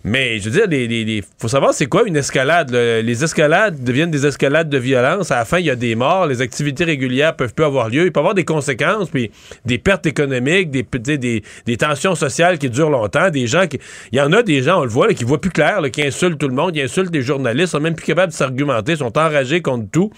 mais 0.03 0.39
je 0.39 0.49
veux 0.49 0.51
dire, 0.59 0.67
les, 0.67 0.87
les- 0.87 1.05
les- 1.05 1.23
faut 1.39 1.47
savoir 1.47 1.73
c'est 1.73 1.85
quoi 1.85 2.03
une 2.05 2.17
escalade. 2.17 2.71
là? 2.71 3.01
Les 3.01 3.23
escalades 3.23 3.83
deviennent 3.83 4.11
des 4.11 4.25
escalades 4.25 4.69
de 4.69 4.77
violence. 4.77 5.31
À 5.31 5.37
la 5.37 5.45
fin, 5.45 5.59
il 5.59 5.65
y 5.65 5.69
a 5.69 5.75
des 5.75 5.95
morts. 5.95 6.27
Les 6.27 6.41
activités 6.41 6.83
régulières 6.83 7.35
peuvent 7.35 7.53
plus 7.53 7.63
avoir 7.65 7.89
lieu. 7.89 8.05
Il 8.05 8.11
peut 8.11 8.19
y 8.19 8.21
avoir 8.21 8.33
des 8.33 8.43
conséquences, 8.43 9.09
puis 9.09 9.31
des 9.65 9.77
pertes 9.77 10.05
économiques, 10.05 10.69
des, 10.71 10.83
des, 11.17 11.43
des 11.65 11.77
tensions 11.77 12.15
sociales 12.15 12.57
qui 12.57 12.69
durent 12.69 12.89
longtemps. 12.89 13.29
Des 13.29 13.47
gens 13.47 13.65
qui. 13.67 13.79
Il 14.11 14.17
y 14.17 14.21
en 14.21 14.33
a 14.33 14.43
des 14.43 14.61
gens, 14.61 14.81
on 14.81 14.83
le 14.83 14.89
voit, 14.89 15.07
là, 15.07 15.13
qui 15.13 15.23
voient 15.23 15.39
plus 15.39 15.51
clair, 15.51 15.79
là, 15.79 15.89
qui 15.89 16.01
insultent 16.03 16.37
tout 16.37 16.49
le 16.49 16.55
monde, 16.55 16.73
qui 16.73 16.81
insultent 16.81 17.13
les 17.13 17.21
journalistes, 17.21 17.71
sont 17.71 17.79
même 17.79 17.95
plus 17.95 18.05
capables 18.05 18.31
de 18.33 18.37
s'argumenter, 18.37 18.97
sont 18.97 19.17
enragés 19.17 19.61
contre 19.61 19.89
tout. 19.89 20.11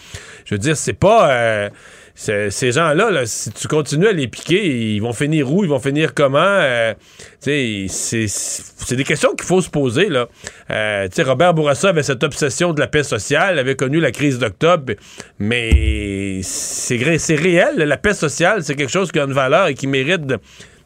Je 0.45 0.55
veux 0.55 0.59
dire, 0.59 0.75
c'est 0.77 0.93
pas. 0.93 1.29
euh, 1.31 1.69
ces 2.15 2.71
gens-là, 2.71 3.11
là, 3.11 3.25
si 3.25 3.51
tu 3.51 3.67
continues 3.67 4.07
à 4.07 4.13
les 4.13 4.27
piquer, 4.29 4.65
ils 4.95 4.99
vont 5.01 5.11
finir 5.11 5.51
où? 5.51 5.63
Ils 5.65 5.69
vont 5.69 5.79
finir 5.79 6.13
comment? 6.13 6.39
Euh, 6.39 6.93
c'est- 7.39 8.95
des 8.95 9.03
questions 9.03 9.35
qu'il 9.35 9.45
faut 9.45 9.61
se 9.61 9.69
poser. 9.69 10.07
Là. 10.07 10.27
Euh, 10.71 11.07
Robert 11.25 11.53
Bourassa 11.53 11.89
avait 11.89 12.03
cette 12.03 12.23
obsession 12.23 12.71
de 12.71 12.79
la 12.79 12.87
paix 12.87 13.03
sociale, 13.03 13.59
avait 13.59 13.75
connu 13.75 13.99
la 13.99 14.11
crise 14.11 14.39
d'octobre, 14.39 14.93
mais 15.39 16.39
c'est 16.43 16.95
réel. 16.97 17.75
La 17.77 17.97
paix 17.97 18.13
sociale, 18.13 18.63
c'est 18.63 18.75
quelque 18.75 18.91
chose 18.91 19.11
qui 19.11 19.19
a 19.19 19.23
une 19.23 19.33
valeur 19.33 19.67
et 19.67 19.73
qui 19.73 19.87
mérite 19.87 20.21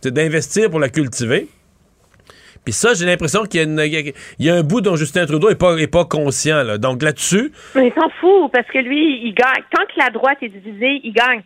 d'investir 0.04 0.70
pour 0.72 0.80
la 0.80 0.90
cultiver. 0.90 1.48
Puis 2.70 2.74
ça, 2.76 2.94
j'ai 2.94 3.08
l'impression 3.08 3.46
qu'il 3.46 3.60
y, 3.60 3.64
a 3.64 3.66
une- 3.66 4.14
il 4.38 4.46
y 4.46 4.50
a 4.52 4.54
un 4.54 4.62
bout 4.62 4.80
dont 4.80 4.96
Justin 4.96 5.26
Trudeau 5.26 5.50
n'est 5.50 5.56
pas, 5.56 5.76
est 5.78 5.88
pas 5.88 6.06
conscient. 6.06 6.62
Là. 6.62 6.78
Donc 6.78 7.02
là-dessus, 7.02 7.52
Mais 7.74 7.88
il 7.88 7.94
s'en 8.00 8.08
fout 8.22 8.52
parce 8.54 8.68
que 8.68 8.78
lui, 8.78 9.22
il 9.28 9.34
gagne. 9.34 9.64
Tant 9.76 9.82
que 9.86 9.98
la 10.00 10.12
droite 10.12 10.38
est 10.44 10.50
divisée, 10.50 11.02
il 11.04 11.12
gagne. 11.12 11.42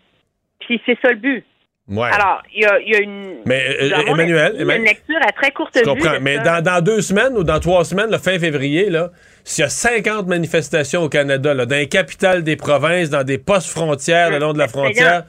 Puis 0.59 0.81
c'est 0.85 0.97
ça 1.01 1.11
le 1.11 1.15
but. 1.19 1.45
ouais. 1.87 2.09
Alors, 2.11 2.43
il 2.53 2.63
y 2.63 2.65
a, 2.65 2.77
il 2.81 2.91
y 2.91 2.95
a 2.97 2.99
une. 2.99 3.35
Mais, 3.45 3.63
euh, 3.83 4.01
Emmanuel, 4.05 4.55
une 4.59 4.83
lecture 4.83 5.15
à 5.25 5.31
très 5.31 5.51
courte 5.51 5.71
Je 5.77 5.83
comprends. 5.85 6.19
Mais 6.19 6.39
dans, 6.39 6.61
dans 6.61 6.83
deux 6.83 6.99
semaines 6.99 7.37
ou 7.37 7.45
dans 7.45 7.61
trois 7.61 7.85
semaines, 7.85 8.11
le 8.11 8.17
fin 8.17 8.37
février, 8.37 8.89
là, 8.89 9.11
s'il 9.45 9.61
y 9.61 9.65
a 9.65 9.69
50 9.69 10.27
manifestations 10.27 11.03
au 11.03 11.07
Canada, 11.09 11.53
là, 11.53 11.65
dans 11.65 11.77
les 11.77 11.87
capitales 11.87 12.43
des 12.43 12.57
provinces, 12.57 13.09
dans 13.09 13.23
des 13.23 13.37
postes 13.37 13.69
frontières 13.69 14.29
le 14.29 14.39
long 14.39 14.51
de 14.51 14.59
la 14.59 14.67
frontière, 14.67 15.23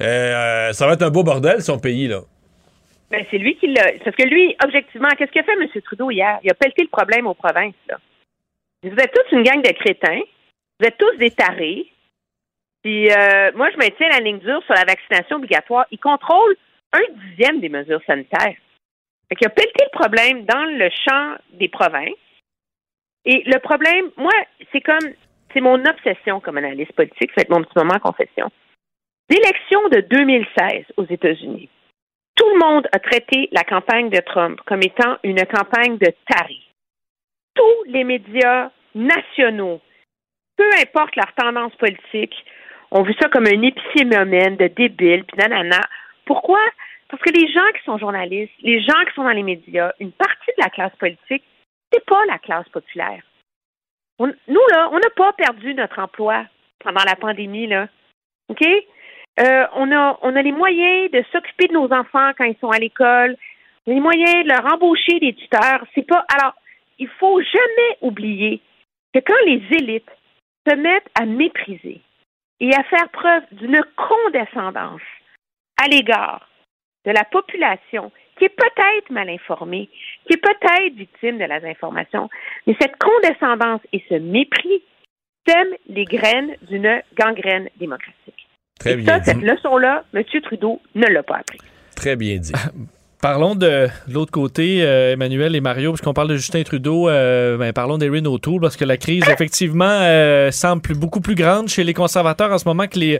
euh, 0.00 0.72
ça 0.72 0.88
va 0.88 0.94
être 0.94 1.02
un 1.02 1.10
beau 1.10 1.22
bordel, 1.22 1.62
son 1.62 1.78
pays, 1.78 2.08
là. 2.08 2.22
Ben, 3.10 3.24
c'est 3.30 3.38
lui 3.38 3.56
qui 3.56 3.68
l'a. 3.68 3.92
Parce 4.04 4.16
que 4.16 4.24
lui, 4.24 4.56
objectivement, 4.64 5.08
qu'est-ce 5.16 5.30
qu'il 5.30 5.40
a 5.40 5.44
fait, 5.44 5.52
M. 5.52 5.68
Trudeau, 5.82 6.10
hier? 6.10 6.40
Il 6.42 6.50
a 6.50 6.54
pelleté 6.54 6.82
le 6.82 6.88
problème 6.88 7.26
aux 7.26 7.34
provinces, 7.34 7.74
là. 7.88 7.98
Vous 8.82 8.96
êtes 8.96 9.12
tous 9.12 9.36
une 9.36 9.42
gang 9.42 9.62
de 9.62 9.72
crétins. 9.72 10.20
Vous 10.78 10.86
êtes 10.86 10.98
tous 10.98 11.16
des 11.16 11.30
tarés. 11.30 11.90
Puis, 12.82 13.10
euh, 13.10 13.50
moi, 13.54 13.70
je 13.70 13.76
maintiens 13.78 14.08
la 14.10 14.20
ligne 14.20 14.38
dure 14.38 14.62
sur 14.64 14.74
la 14.74 14.84
vaccination 14.84 15.36
obligatoire. 15.36 15.86
Il 15.90 15.98
contrôle 15.98 16.56
un 16.92 17.02
dixième 17.28 17.60
des 17.60 17.68
mesures 17.68 18.02
sanitaires. 18.06 18.56
Fait 19.28 19.34
qu'il 19.34 19.46
a 19.46 19.50
pelleté 19.50 19.84
le 19.84 19.98
problème 19.98 20.44
dans 20.44 20.64
le 20.64 20.88
champ 20.90 21.36
des 21.52 21.68
provinces. 21.68 22.14
Et 23.24 23.42
le 23.44 23.58
problème, 23.58 24.10
moi, 24.16 24.32
c'est 24.72 24.80
comme. 24.80 25.12
C'est 25.52 25.60
mon 25.62 25.82
obsession 25.86 26.38
comme 26.40 26.58
analyste 26.58 26.92
politique. 26.92 27.32
Faites 27.32 27.48
mon 27.48 27.62
petit 27.62 27.72
moment 27.76 27.94
en 27.94 28.10
confession. 28.10 28.50
L'élection 29.30 29.88
de 29.88 30.00
2016 30.00 30.84
aux 30.98 31.06
États-Unis 31.06 31.70
tout 32.36 32.48
le 32.50 32.58
monde 32.58 32.86
a 32.92 32.98
traité 32.98 33.48
la 33.52 33.64
campagne 33.64 34.10
de 34.10 34.20
Trump 34.20 34.60
comme 34.66 34.82
étant 34.82 35.16
une 35.22 35.44
campagne 35.46 35.98
de 35.98 36.12
taré. 36.28 36.58
Tous 37.54 37.84
les 37.86 38.04
médias 38.04 38.70
nationaux, 38.94 39.80
peu 40.56 40.68
importe 40.80 41.16
leur 41.16 41.32
tendance 41.34 41.74
politique, 41.76 42.34
ont 42.90 43.02
vu 43.02 43.14
ça 43.20 43.28
comme 43.28 43.46
un 43.46 43.62
épicénomène 43.62 44.56
de 44.56 44.68
débile, 44.68 45.24
puis 45.24 45.38
nanana. 45.38 45.80
Pourquoi? 46.24 46.60
Parce 47.08 47.22
que 47.22 47.30
les 47.32 47.50
gens 47.52 47.72
qui 47.76 47.84
sont 47.84 47.98
journalistes, 47.98 48.52
les 48.62 48.80
gens 48.80 49.04
qui 49.06 49.14
sont 49.14 49.24
dans 49.24 49.30
les 49.30 49.42
médias, 49.42 49.92
une 50.00 50.12
partie 50.12 50.52
de 50.58 50.62
la 50.62 50.70
classe 50.70 50.94
politique, 50.96 51.44
c'est 51.92 52.04
pas 52.04 52.24
la 52.26 52.38
classe 52.38 52.68
populaire. 52.68 53.22
On- 54.18 54.32
nous, 54.48 54.66
là, 54.72 54.88
on 54.92 54.98
n'a 54.98 55.10
pas 55.14 55.32
perdu 55.34 55.74
notre 55.74 55.98
emploi 55.98 56.44
pendant 56.80 57.04
la 57.04 57.16
pandémie, 57.16 57.66
là. 57.66 57.88
OK? 58.48 58.64
Euh, 59.38 59.66
on, 59.74 59.92
a, 59.92 60.18
on 60.22 60.34
a 60.34 60.42
les 60.42 60.52
moyens 60.52 61.10
de 61.10 61.22
s'occuper 61.32 61.68
de 61.68 61.74
nos 61.74 61.92
enfants 61.92 62.30
quand 62.38 62.44
ils 62.44 62.56
sont 62.60 62.70
à 62.70 62.78
l'école, 62.78 63.36
les 63.86 64.00
moyens 64.00 64.44
de 64.44 64.48
leur 64.48 64.72
embaucher 64.72 65.20
des 65.20 65.34
tuteurs. 65.34 65.84
C'est 65.94 66.06
pas. 66.06 66.24
Alors, 66.36 66.54
il 66.98 67.08
faut 67.08 67.40
jamais 67.40 67.98
oublier 68.00 68.60
que 69.12 69.20
quand 69.20 69.44
les 69.44 69.62
élites 69.72 70.10
se 70.66 70.74
mettent 70.74 71.10
à 71.14 71.26
mépriser 71.26 72.00
et 72.60 72.74
à 72.74 72.82
faire 72.84 73.08
preuve 73.10 73.42
d'une 73.52 73.82
condescendance 73.96 75.02
à 75.82 75.88
l'égard 75.88 76.48
de 77.04 77.10
la 77.12 77.24
population 77.24 78.10
qui 78.38 78.44
est 78.44 78.56
peut-être 78.56 79.10
mal 79.10 79.28
informée, 79.28 79.88
qui 80.26 80.34
est 80.34 80.42
peut-être 80.42 80.94
victime 80.94 81.38
de 81.38 81.44
la 81.44 81.60
désinformation, 81.60 82.28
mais 82.66 82.76
cette 82.80 82.96
condescendance 82.98 83.80
et 83.92 84.02
ce 84.08 84.14
mépris 84.14 84.82
sèment 85.46 85.76
les 85.88 86.04
graines 86.04 86.56
d'une 86.62 87.02
gangrène 87.14 87.68
démocratique. 87.76 88.45
Très 88.78 88.92
Et 88.92 88.96
bien 88.96 89.06
ça, 89.06 89.18
dit. 89.20 89.24
cette 89.30 89.42
leçon-là, 89.42 90.04
M. 90.14 90.22
Trudeau 90.42 90.80
ne 90.94 91.06
l'a 91.06 91.22
pas 91.22 91.36
appris. 91.36 91.58
Très 91.94 92.16
bien 92.16 92.36
dit. 92.38 92.52
Parlons 93.26 93.56
de 93.56 93.88
l'autre 94.08 94.30
côté, 94.30 94.82
euh, 94.84 95.14
Emmanuel 95.14 95.56
et 95.56 95.60
Mario, 95.60 95.90
puisqu'on 95.90 96.12
parle 96.12 96.28
de 96.28 96.36
Justin 96.36 96.62
Trudeau, 96.62 97.08
euh, 97.08 97.56
ben, 97.58 97.72
parlons 97.72 97.98
d'Erin 97.98 98.24
O'Toole, 98.24 98.60
parce 98.60 98.76
que 98.76 98.84
la 98.84 98.96
crise, 98.98 99.24
effectivement, 99.28 99.84
euh, 99.90 100.52
semble 100.52 100.80
plus- 100.80 100.94
beaucoup 100.94 101.20
plus 101.20 101.34
grande 101.34 101.66
chez 101.66 101.82
les 101.82 101.92
conservateurs 101.92 102.52
en 102.52 102.58
ce 102.58 102.64
moment 102.68 102.86
que 102.86 103.00
les, 103.00 103.18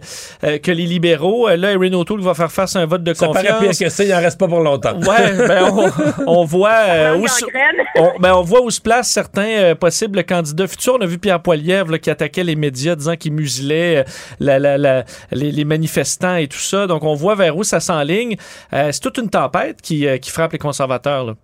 que 0.63 0.71
les 0.71 0.87
libéraux. 0.87 1.49
Là, 1.49 1.73
Erin 1.73 1.93
O'Toole 1.95 2.21
va 2.21 2.35
faire 2.35 2.53
face 2.53 2.77
à 2.77 2.83
un 2.83 2.87
vote 2.87 3.03
de 3.03 3.13
Ça 3.15 3.27
paraît 3.27 3.49
confiance. 3.49 3.79
pire 3.79 3.87
que 3.89 3.93
ça, 3.93 4.05
il 4.05 4.11
n'en 4.11 4.19
reste 4.21 4.39
pas 4.39 4.47
pour 4.47 4.61
longtemps. 4.61 4.97
Ouais, 4.97 5.33
ben 5.49 5.73
on, 5.73 5.91
on 6.29 6.45
voit 6.45 7.17
où, 7.19 7.27
se- 7.27 7.45
on, 7.99 8.13
ben, 8.21 8.33
on 8.35 8.43
voit 8.43 8.63
où 8.63 8.71
se 8.71 8.81
placent 8.81 9.11
certains 9.11 9.75
possibles 9.75 10.23
candidats 10.23 10.69
futurs. 10.69 10.99
On 11.01 11.03
a 11.03 11.07
vu 11.07 11.19
Pierre 11.19 11.43
Poilievre 11.43 11.91
là, 11.91 11.99
qui 11.99 12.11
attaquait 12.11 12.45
les 12.45 12.55
médias 12.55 12.95
disant 12.95 13.17
qu'il 13.17 13.33
muselait 13.33 14.05
la- 14.39 14.61
la- 14.61 14.79
la- 14.79 15.05
les, 15.33 15.51
les 15.51 15.65
manifestants 15.65 16.37
et 16.37 16.47
tout 16.47 16.59
ça. 16.61 16.87
Donc 16.87 17.03
on 17.03 17.15
voit 17.15 17.35
vers 17.35 17.57
où 17.57 17.65
ça 17.65 17.81
s'enligne. 17.81 18.37
C'est 18.71 19.01
toute 19.01 19.19
une 19.19 19.31
tempête 19.31 19.83
qui, 19.83 19.96
euh, 20.05 20.19
qui 20.19 20.31
frappe 20.31 20.53
les 20.53 20.59
conservateurs. 20.59 21.25
là? 21.25 21.35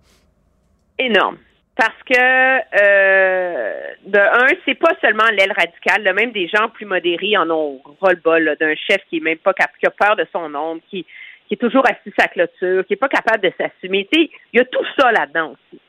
Énorme. 0.99 1.37
Parce 1.75 2.03
que, 2.05 2.13
euh, 2.15 3.93
de 4.05 4.19
un, 4.19 4.55
c'est 4.63 4.75
pas 4.75 4.93
seulement 5.01 5.27
l'aile 5.31 5.53
radicale, 5.53 6.13
même 6.13 6.31
des 6.31 6.47
gens 6.47 6.69
plus 6.69 6.85
modérés 6.85 7.35
en 7.35 7.49
ont 7.49 7.81
ras-le-bol 7.99 8.55
d'un 8.59 8.75
chef 8.75 8.99
qui 9.09 9.17
est 9.17 9.21
même 9.21 9.39
pas 9.39 9.53
cap- 9.53 9.71
qui 9.79 9.87
a 9.87 9.89
peur 9.89 10.15
de 10.15 10.27
son 10.31 10.53
ombre, 10.53 10.81
qui, 10.89 11.03
qui 11.47 11.55
est 11.55 11.57
toujours 11.57 11.83
assis 11.87 12.13
sa 12.15 12.27
clôture, 12.27 12.85
qui 12.85 12.93
est 12.93 12.97
pas 12.97 13.09
capable 13.09 13.41
de 13.41 13.51
s'assumer. 13.57 14.07
Il 14.13 14.29
y 14.53 14.59
a 14.59 14.65
tout 14.65 14.85
ça 14.99 15.11
là-dedans 15.11 15.53
aussi. 15.53 15.81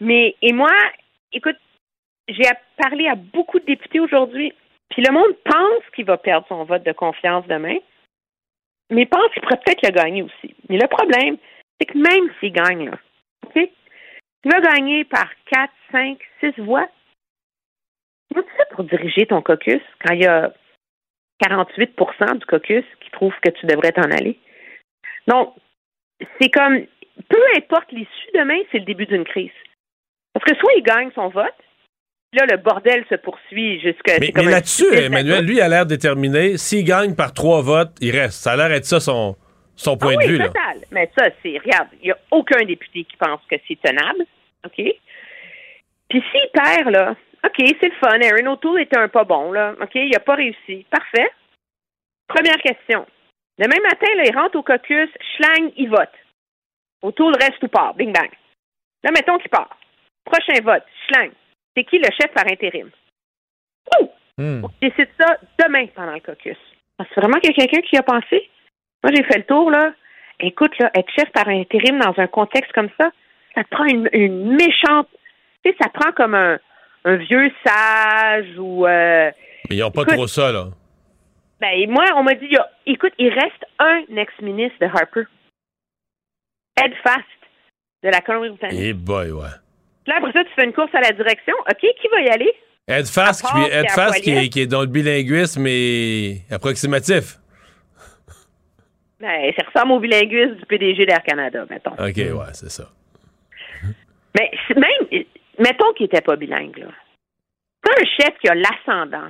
Mais, 0.00 0.36
et 0.40 0.52
moi, 0.52 0.70
écoute, 1.32 1.58
j'ai 2.28 2.44
parlé 2.76 3.08
à 3.08 3.16
beaucoup 3.16 3.58
de 3.58 3.64
députés 3.64 3.98
aujourd'hui, 3.98 4.52
puis 4.90 5.02
le 5.02 5.12
monde 5.12 5.34
pense 5.44 5.82
qu'il 5.96 6.04
va 6.04 6.16
perdre 6.16 6.46
son 6.48 6.62
vote 6.62 6.84
de 6.84 6.92
confiance 6.92 7.44
demain, 7.48 7.78
mais 8.90 9.04
pense 9.06 9.32
qu'il 9.32 9.42
pourrait 9.42 9.60
peut-être 9.64 9.82
le 9.82 9.90
gagner 9.90 10.22
aussi. 10.22 10.54
Mais 10.68 10.78
le 10.78 10.86
problème, 10.86 11.38
c'est 11.80 11.86
que 11.86 11.98
même 11.98 12.30
s'il 12.40 12.52
gagne, 12.52 12.90
là, 12.90 12.98
OK? 13.46 13.70
Tu 14.42 14.48
vas 14.48 14.60
gagner 14.60 15.04
par 15.04 15.28
4, 15.50 15.72
5, 15.92 16.18
6 16.40 16.62
voix. 16.62 16.88
Comment 18.28 18.46
tu 18.46 18.56
fais 18.56 18.74
pour 18.74 18.84
diriger 18.84 19.26
ton 19.26 19.42
caucus 19.42 19.82
quand 20.04 20.14
il 20.14 20.22
y 20.22 20.26
a 20.26 20.52
48% 21.44 22.38
du 22.38 22.46
caucus 22.46 22.84
qui 23.00 23.10
trouve 23.10 23.34
que 23.42 23.50
tu 23.50 23.66
devrais 23.66 23.92
t'en 23.92 24.02
aller? 24.02 24.38
Donc, 25.26 25.54
c'est 26.40 26.50
comme, 26.50 26.84
peu 27.28 27.42
importe 27.56 27.90
l'issue 27.92 28.30
demain, 28.34 28.58
c'est 28.70 28.78
le 28.78 28.84
début 28.84 29.06
d'une 29.06 29.24
crise. 29.24 29.50
Parce 30.32 30.44
que 30.44 30.56
soit 30.56 30.72
il 30.76 30.82
gagne 30.82 31.10
son 31.14 31.28
vote, 31.28 31.54
là, 32.32 32.46
le 32.48 32.58
bordel 32.58 33.04
se 33.08 33.16
poursuit 33.16 33.80
jusqu'à... 33.80 34.18
Mais, 34.20 34.32
mais 34.34 34.44
là-dessus, 34.44 34.94
Emmanuel, 34.94 35.44
lui, 35.44 35.60
a 35.60 35.68
l'air 35.68 35.86
déterminé. 35.86 36.56
S'il 36.58 36.84
gagne 36.84 37.14
par 37.14 37.32
trois 37.32 37.62
votes, 37.62 37.96
il 38.00 38.16
reste. 38.16 38.42
Ça 38.42 38.52
a 38.52 38.56
l'air 38.56 38.68
d'être 38.68 38.84
ça 38.84 39.00
son, 39.00 39.36
son 39.78 39.96
point 39.96 40.14
Ah 40.18 40.26
de 40.26 40.28
vue. 40.28 40.38
Là. 40.38 40.50
Mais 40.90 41.10
ça, 41.16 41.28
c'est, 41.42 41.56
regarde, 41.58 41.88
il 42.02 42.06
n'y 42.06 42.10
a 42.10 42.18
aucun 42.30 42.64
député 42.64 43.04
qui 43.04 43.16
pense 43.16 43.40
que 43.48 43.56
c'est 43.66 43.80
tenable. 43.80 44.26
OK? 44.66 44.74
Puis 44.74 46.24
s'il 46.32 46.50
perd, 46.52 46.90
là, 46.90 47.14
OK, 47.44 47.54
c'est 47.80 47.88
le 47.88 47.94
fun. 48.00 48.20
Aaron 48.20 48.52
O'Toole 48.52 48.80
était 48.80 48.98
un 48.98 49.08
pas 49.08 49.24
bon, 49.24 49.52
là. 49.52 49.74
OK, 49.80 49.94
il 49.94 50.10
n'a 50.10 50.20
pas 50.20 50.34
réussi. 50.34 50.84
Parfait. 50.90 51.30
Première 52.26 52.58
question. 52.58 53.06
Demain 53.58 53.80
matin, 53.82 54.08
là, 54.16 54.24
il 54.26 54.36
rentre 54.36 54.56
au 54.56 54.62
caucus, 54.62 55.08
schlang, 55.36 55.70
il 55.76 55.88
vote. 55.88 56.12
O'Toole 57.02 57.36
reste 57.40 57.62
ou 57.62 57.68
part? 57.68 57.94
Bing 57.94 58.12
bang. 58.12 58.30
Là, 59.04 59.10
mettons 59.12 59.38
qu'il 59.38 59.50
part. 59.50 59.78
Prochain 60.24 60.60
vote, 60.62 60.84
schlang. 61.06 61.30
C'est 61.76 61.84
qui 61.84 61.98
le 61.98 62.10
chef 62.10 62.32
par 62.32 62.46
intérim? 62.50 62.90
Ouh! 64.00 64.10
Hmm. 64.36 64.64
On 64.64 64.70
décide 64.80 65.08
ça 65.18 65.36
demain 65.58 65.86
pendant 65.94 66.14
le 66.14 66.20
caucus. 66.20 66.56
Ah, 66.98 67.04
C'est 67.08 67.20
vraiment 67.20 67.38
qu'il 67.38 67.50
y 67.50 67.52
a 67.52 67.66
quelqu'un 67.66 67.80
qui 67.80 67.96
a 67.96 68.02
pensé? 68.02 68.48
Moi, 69.02 69.12
j'ai 69.14 69.22
fait 69.24 69.38
le 69.38 69.44
tour, 69.44 69.70
là. 69.70 69.92
Écoute, 70.40 70.72
là, 70.78 70.90
être 70.94 71.10
chef 71.16 71.30
par 71.32 71.48
intérim 71.48 71.98
dans 71.98 72.14
un 72.16 72.26
contexte 72.26 72.72
comme 72.72 72.88
ça, 73.00 73.10
ça 73.54 73.64
te 73.64 73.68
prend 73.70 73.84
une, 73.86 74.08
une 74.12 74.54
méchante. 74.54 75.08
Tu 75.64 75.70
sais, 75.70 75.76
ça 75.80 75.88
prend 75.88 76.12
comme 76.12 76.34
un, 76.34 76.58
un 77.04 77.16
vieux 77.16 77.50
sage 77.66 78.46
ou. 78.58 78.86
euh, 78.86 79.30
Mais 79.68 79.76
ils 79.76 79.80
n'ont 79.80 79.90
pas 79.90 80.02
Écoute, 80.02 80.14
trop 80.14 80.26
ça, 80.28 80.52
là. 80.52 80.66
ben, 81.60 81.90
moi, 81.90 82.04
on 82.16 82.22
m'a 82.22 82.34
dit, 82.34 82.54
a- 82.56 82.70
écoute, 82.86 83.12
il 83.18 83.30
reste 83.30 83.64
un 83.80 84.02
ex-ministre 84.16 84.78
de 84.80 84.86
Harper. 84.86 85.22
Ed 86.80 86.92
Fast, 87.02 87.24
de 88.04 88.08
la 88.10 88.20
Colombie-Britannique. 88.20 88.78
Eh 88.80 88.92
boy, 88.92 89.32
ouais. 89.32 89.48
Là, 90.06 90.14
après 90.18 90.32
ça, 90.32 90.44
tu 90.44 90.50
fais 90.54 90.64
une 90.64 90.72
course 90.72 90.94
à 90.94 91.00
la 91.00 91.10
direction. 91.12 91.54
OK, 91.68 91.80
qui 91.80 92.08
va 92.12 92.20
y 92.20 92.28
aller? 92.28 92.52
Ed 92.86 93.06
Fast, 93.06 93.44
qui, 93.44 93.62
Ed 93.72 93.90
Fast 93.90 94.22
qui, 94.22 94.30
est, 94.30 94.48
qui 94.48 94.60
est 94.62 94.66
dans 94.66 94.80
le 94.80 94.86
bilinguisme 94.86 95.62
mais 95.62 96.38
approximatif. 96.50 97.34
Ben, 99.20 99.52
ça 99.58 99.66
ressemble 99.66 99.92
au 99.92 100.00
bilinguisme 100.00 100.54
du 100.54 100.66
PDG 100.66 101.06
d'Air 101.06 101.22
Canada, 101.22 101.66
mettons. 101.68 101.92
OK, 101.92 102.16
ouais, 102.16 102.52
c'est 102.52 102.70
ça. 102.70 102.84
Mais 104.38 104.50
même, 104.76 105.24
mettons 105.58 105.92
qu'il 105.94 106.04
n'était 106.04 106.20
pas 106.20 106.36
bilingue, 106.36 106.76
là. 106.78 106.88
C'est 107.84 108.00
un 108.00 108.04
chef 108.04 108.38
qui 108.38 108.48
a 108.48 108.54
l'ascendant. 108.54 109.28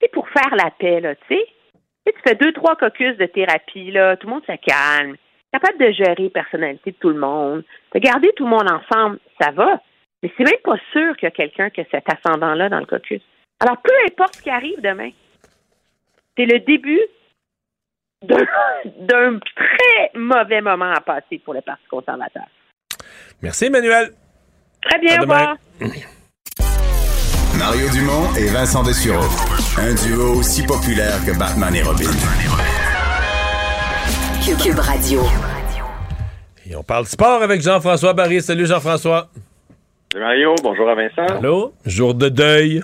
C'est 0.00 0.10
pour 0.12 0.28
faire 0.28 0.54
la 0.56 0.70
paix, 0.70 1.00
là, 1.00 1.14
tu 1.14 1.22
sais. 1.28 1.44
Tu 1.44 2.12
sais, 2.12 2.14
tu 2.14 2.28
fais 2.28 2.34
deux, 2.36 2.52
trois 2.52 2.76
caucus 2.76 3.16
de 3.16 3.26
thérapie, 3.26 3.90
là, 3.90 4.16
tout 4.16 4.26
le 4.26 4.34
monde 4.34 4.44
se 4.46 4.56
calme. 4.56 5.16
Capable 5.52 5.78
de 5.78 5.92
gérer 5.92 6.24
la 6.24 6.30
personnalité 6.30 6.92
de 6.92 6.96
tout 6.96 7.08
le 7.08 7.18
monde. 7.18 7.64
De 7.94 7.98
garder 7.98 8.30
tout 8.36 8.44
le 8.44 8.50
monde 8.50 8.70
ensemble, 8.70 9.18
ça 9.40 9.50
va. 9.50 9.80
Mais 10.22 10.30
c'est 10.36 10.44
même 10.44 10.60
pas 10.62 10.76
sûr 10.92 11.16
qu'il 11.16 11.26
y 11.26 11.28
a 11.28 11.30
quelqu'un 11.30 11.70
qui 11.70 11.80
a 11.80 11.84
cet 11.90 12.04
ascendant-là 12.10 12.68
dans 12.68 12.80
le 12.80 12.86
caucus. 12.86 13.22
Alors, 13.60 13.78
peu 13.82 13.92
importe 14.06 14.36
ce 14.36 14.42
qui 14.42 14.50
arrive 14.50 14.80
demain, 14.80 15.10
c'est 16.36 16.46
le 16.46 16.58
début 16.60 17.00
d'un 19.00 19.38
très 19.54 20.10
mauvais 20.14 20.60
moment 20.60 20.92
à 20.92 21.00
passer 21.00 21.40
pour 21.44 21.54
le 21.54 21.60
Parti 21.60 21.84
conservateur. 21.90 22.44
Merci, 23.42 23.66
Emmanuel. 23.66 24.10
Très 24.82 24.98
bien, 24.98 25.16
À 25.16 25.18
au 25.18 25.22
revoir. 25.22 25.56
Mario 27.58 27.88
Dumont 27.90 28.34
et 28.38 28.48
Vincent 28.48 28.82
Dessureau. 28.82 29.24
Un 29.78 29.94
duo 29.94 30.38
aussi 30.38 30.64
populaire 30.64 31.16
que 31.24 31.36
Batman 31.38 31.74
et 31.74 31.82
Robin. 31.82 32.10
Cube 34.62 34.78
Radio. 34.78 35.22
Et 36.68 36.76
on 36.76 36.82
parle 36.82 37.06
sport 37.06 37.42
avec 37.42 37.60
Jean-François 37.62 38.12
Barry. 38.12 38.40
Salut, 38.42 38.66
Jean-François. 38.66 39.28
Salut 40.12 40.24
Mario, 40.24 40.54
bonjour 40.62 40.88
à 40.88 40.94
Vincent. 40.94 41.36
Allô? 41.38 41.72
Jour 41.84 42.14
de 42.14 42.28
deuil. 42.28 42.82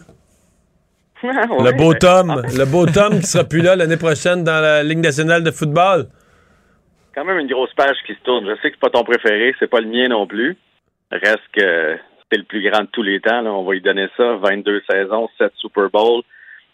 Ouais, 1.22 1.70
le 1.70 1.76
beau 1.76 1.94
Tom. 1.94 2.42
Le 2.56 2.64
beau 2.64 2.86
Tom 2.86 3.20
qui 3.20 3.26
sera 3.26 3.44
plus 3.44 3.62
là 3.62 3.76
l'année 3.76 3.96
prochaine 3.96 4.42
dans 4.44 4.60
la 4.60 4.82
Ligue 4.82 4.98
nationale 4.98 5.42
de 5.44 5.50
football. 5.50 6.06
Quand 7.14 7.24
même 7.24 7.38
une 7.38 7.48
grosse 7.48 7.72
page 7.74 7.96
qui 8.06 8.14
se 8.14 8.20
tourne. 8.24 8.46
Je 8.48 8.54
sais 8.62 8.70
que 8.70 8.76
c'est 8.76 8.80
pas 8.80 8.90
ton 8.90 9.04
préféré, 9.04 9.54
c'est 9.58 9.68
pas 9.70 9.80
le 9.80 9.88
mien 9.88 10.08
non 10.08 10.26
plus. 10.26 10.56
Reste 11.10 11.42
que 11.52 11.96
c'est 12.30 12.38
le 12.38 12.44
plus 12.44 12.68
grand 12.68 12.82
de 12.82 12.88
tous 12.90 13.02
les 13.02 13.20
temps. 13.20 13.42
là. 13.42 13.52
On 13.52 13.64
va 13.64 13.72
lui 13.74 13.82
donner 13.82 14.08
ça. 14.16 14.36
22 14.42 14.82
saisons, 14.90 15.28
7 15.38 15.52
Super 15.56 15.90
Bowl. 15.90 16.22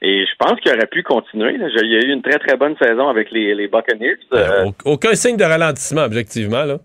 Et 0.01 0.25
je 0.27 0.33
pense 0.39 0.61
qu'il 0.61 0.73
aurait 0.73 0.87
pu 0.87 1.03
continuer. 1.03 1.57
là. 1.59 1.67
Il 1.83 1.91
y 1.91 1.97
a 1.97 2.01
eu 2.07 2.13
une 2.13 2.23
très 2.23 2.39
très 2.39 2.57
bonne 2.57 2.77
saison 2.81 3.09
avec 3.09 3.33
les, 3.33 3.53
les 3.57 3.67
Buccaneers. 3.67 4.17
Euh, 4.33 4.67
Au- 4.85 4.93
Aucun 4.93 5.15
signe 5.15 5.37
de 5.37 5.43
ralentissement, 5.45 6.03
objectivement. 6.05 6.65
Là. 6.65 6.79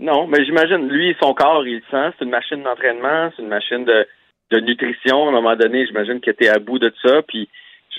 Non, 0.00 0.26
mais 0.26 0.42
j'imagine, 0.44 0.88
lui, 0.88 1.14
son 1.20 1.34
corps, 1.34 1.66
il 1.66 1.76
le 1.76 1.82
sent. 1.90 2.14
C'est 2.18 2.24
une 2.24 2.30
machine 2.30 2.62
d'entraînement, 2.62 3.30
c'est 3.36 3.42
une 3.42 3.48
machine 3.48 3.84
de, 3.84 4.06
de 4.50 4.60
nutrition. 4.60 5.26
À 5.26 5.28
un 5.28 5.32
moment 5.32 5.56
donné, 5.56 5.86
j'imagine 5.86 6.20
qu'il 6.20 6.32
était 6.32 6.48
à 6.48 6.58
bout 6.58 6.78
de 6.78 6.92
ça. 7.02 7.22
Puis 7.26 7.48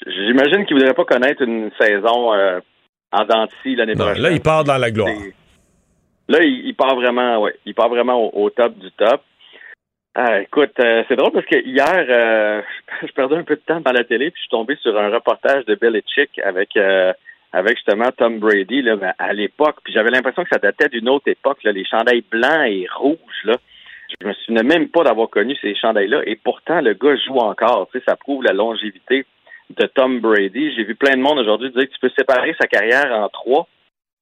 j'imagine 0.05 0.65
qu'il 0.65 0.77
voudrait 0.77 0.93
pas 0.93 1.05
connaître 1.05 1.41
une 1.41 1.71
saison 1.80 2.34
euh, 2.34 2.59
en 3.11 3.26
dents 3.26 3.45
de 3.45 3.51
scie 3.61 3.76
l'année 3.76 3.95
prochaine. 3.95 4.21
là, 4.21 4.31
il 4.31 4.41
part 4.41 4.63
dans 4.63 4.77
la 4.77 4.91
gloire. 4.91 5.13
Là, 6.27 6.43
il, 6.43 6.67
il 6.67 6.76
part 6.76 6.95
vraiment, 6.95 7.41
ouais, 7.41 7.55
il 7.65 7.73
part 7.73 7.89
vraiment 7.89 8.15
au, 8.15 8.45
au 8.45 8.49
top 8.49 8.77
du 8.77 8.91
top. 8.91 9.21
Euh, 10.17 10.41
écoute, 10.41 10.73
euh, 10.80 11.03
c'est 11.07 11.15
drôle 11.15 11.31
parce 11.31 11.45
que 11.45 11.63
hier, 11.63 12.05
euh, 12.09 12.61
je 13.07 13.11
perdais 13.13 13.38
un 13.38 13.43
peu 13.43 13.55
de 13.55 13.61
temps 13.61 13.80
dans 13.80 13.91
la 13.91 14.03
télé, 14.03 14.31
puis 14.31 14.39
je 14.39 14.41
suis 14.41 14.49
tombé 14.49 14.76
sur 14.81 14.97
un 14.97 15.09
reportage 15.09 15.65
de 15.65 15.76
Belichick 15.76 16.39
avec 16.43 16.76
euh, 16.77 17.13
avec 17.53 17.77
justement 17.77 18.09
Tom 18.17 18.39
Brady 18.39 18.81
là, 18.81 18.95
à 19.17 19.34
l'époque. 19.34 19.77
Puis 19.84 19.93
j'avais 19.93 20.09
l'impression 20.09 20.43
que 20.43 20.49
ça 20.51 20.59
datait 20.59 20.89
d'une 20.89 21.09
autre 21.09 21.27
époque, 21.27 21.63
là, 21.63 21.71
les 21.71 21.85
chandails 21.85 22.23
blancs 22.30 22.67
et 22.67 22.88
rouges. 22.93 23.43
Là. 23.43 23.57
Je 24.22 24.27
me 24.27 24.34
souvenais 24.34 24.64
même 24.64 24.90
pas 24.90 25.03
d'avoir 25.03 25.30
connu 25.30 25.56
ces 25.61 25.76
chandails-là. 25.76 26.22
Et 26.26 26.36
pourtant, 26.36 26.81
le 26.81 26.94
gars 26.94 27.15
joue 27.15 27.38
encore. 27.38 27.88
Tu 27.91 27.99
sais, 27.99 28.06
ça 28.07 28.15
prouve 28.15 28.44
la 28.44 28.53
longévité 28.53 29.26
de 29.69 29.86
Tom 29.86 30.19
Brady. 30.19 30.73
J'ai 30.76 30.84
vu 30.84 30.95
plein 30.95 31.15
de 31.15 31.22
monde 31.22 31.40
aujourd'hui 31.40 31.72
dire 31.72 31.88
que 31.88 31.94
tu 31.94 31.99
peux 31.99 32.11
séparer 32.18 32.56
sa 32.60 32.68
carrière 32.68 33.11
en 33.14 33.30
trois. 33.30 33.68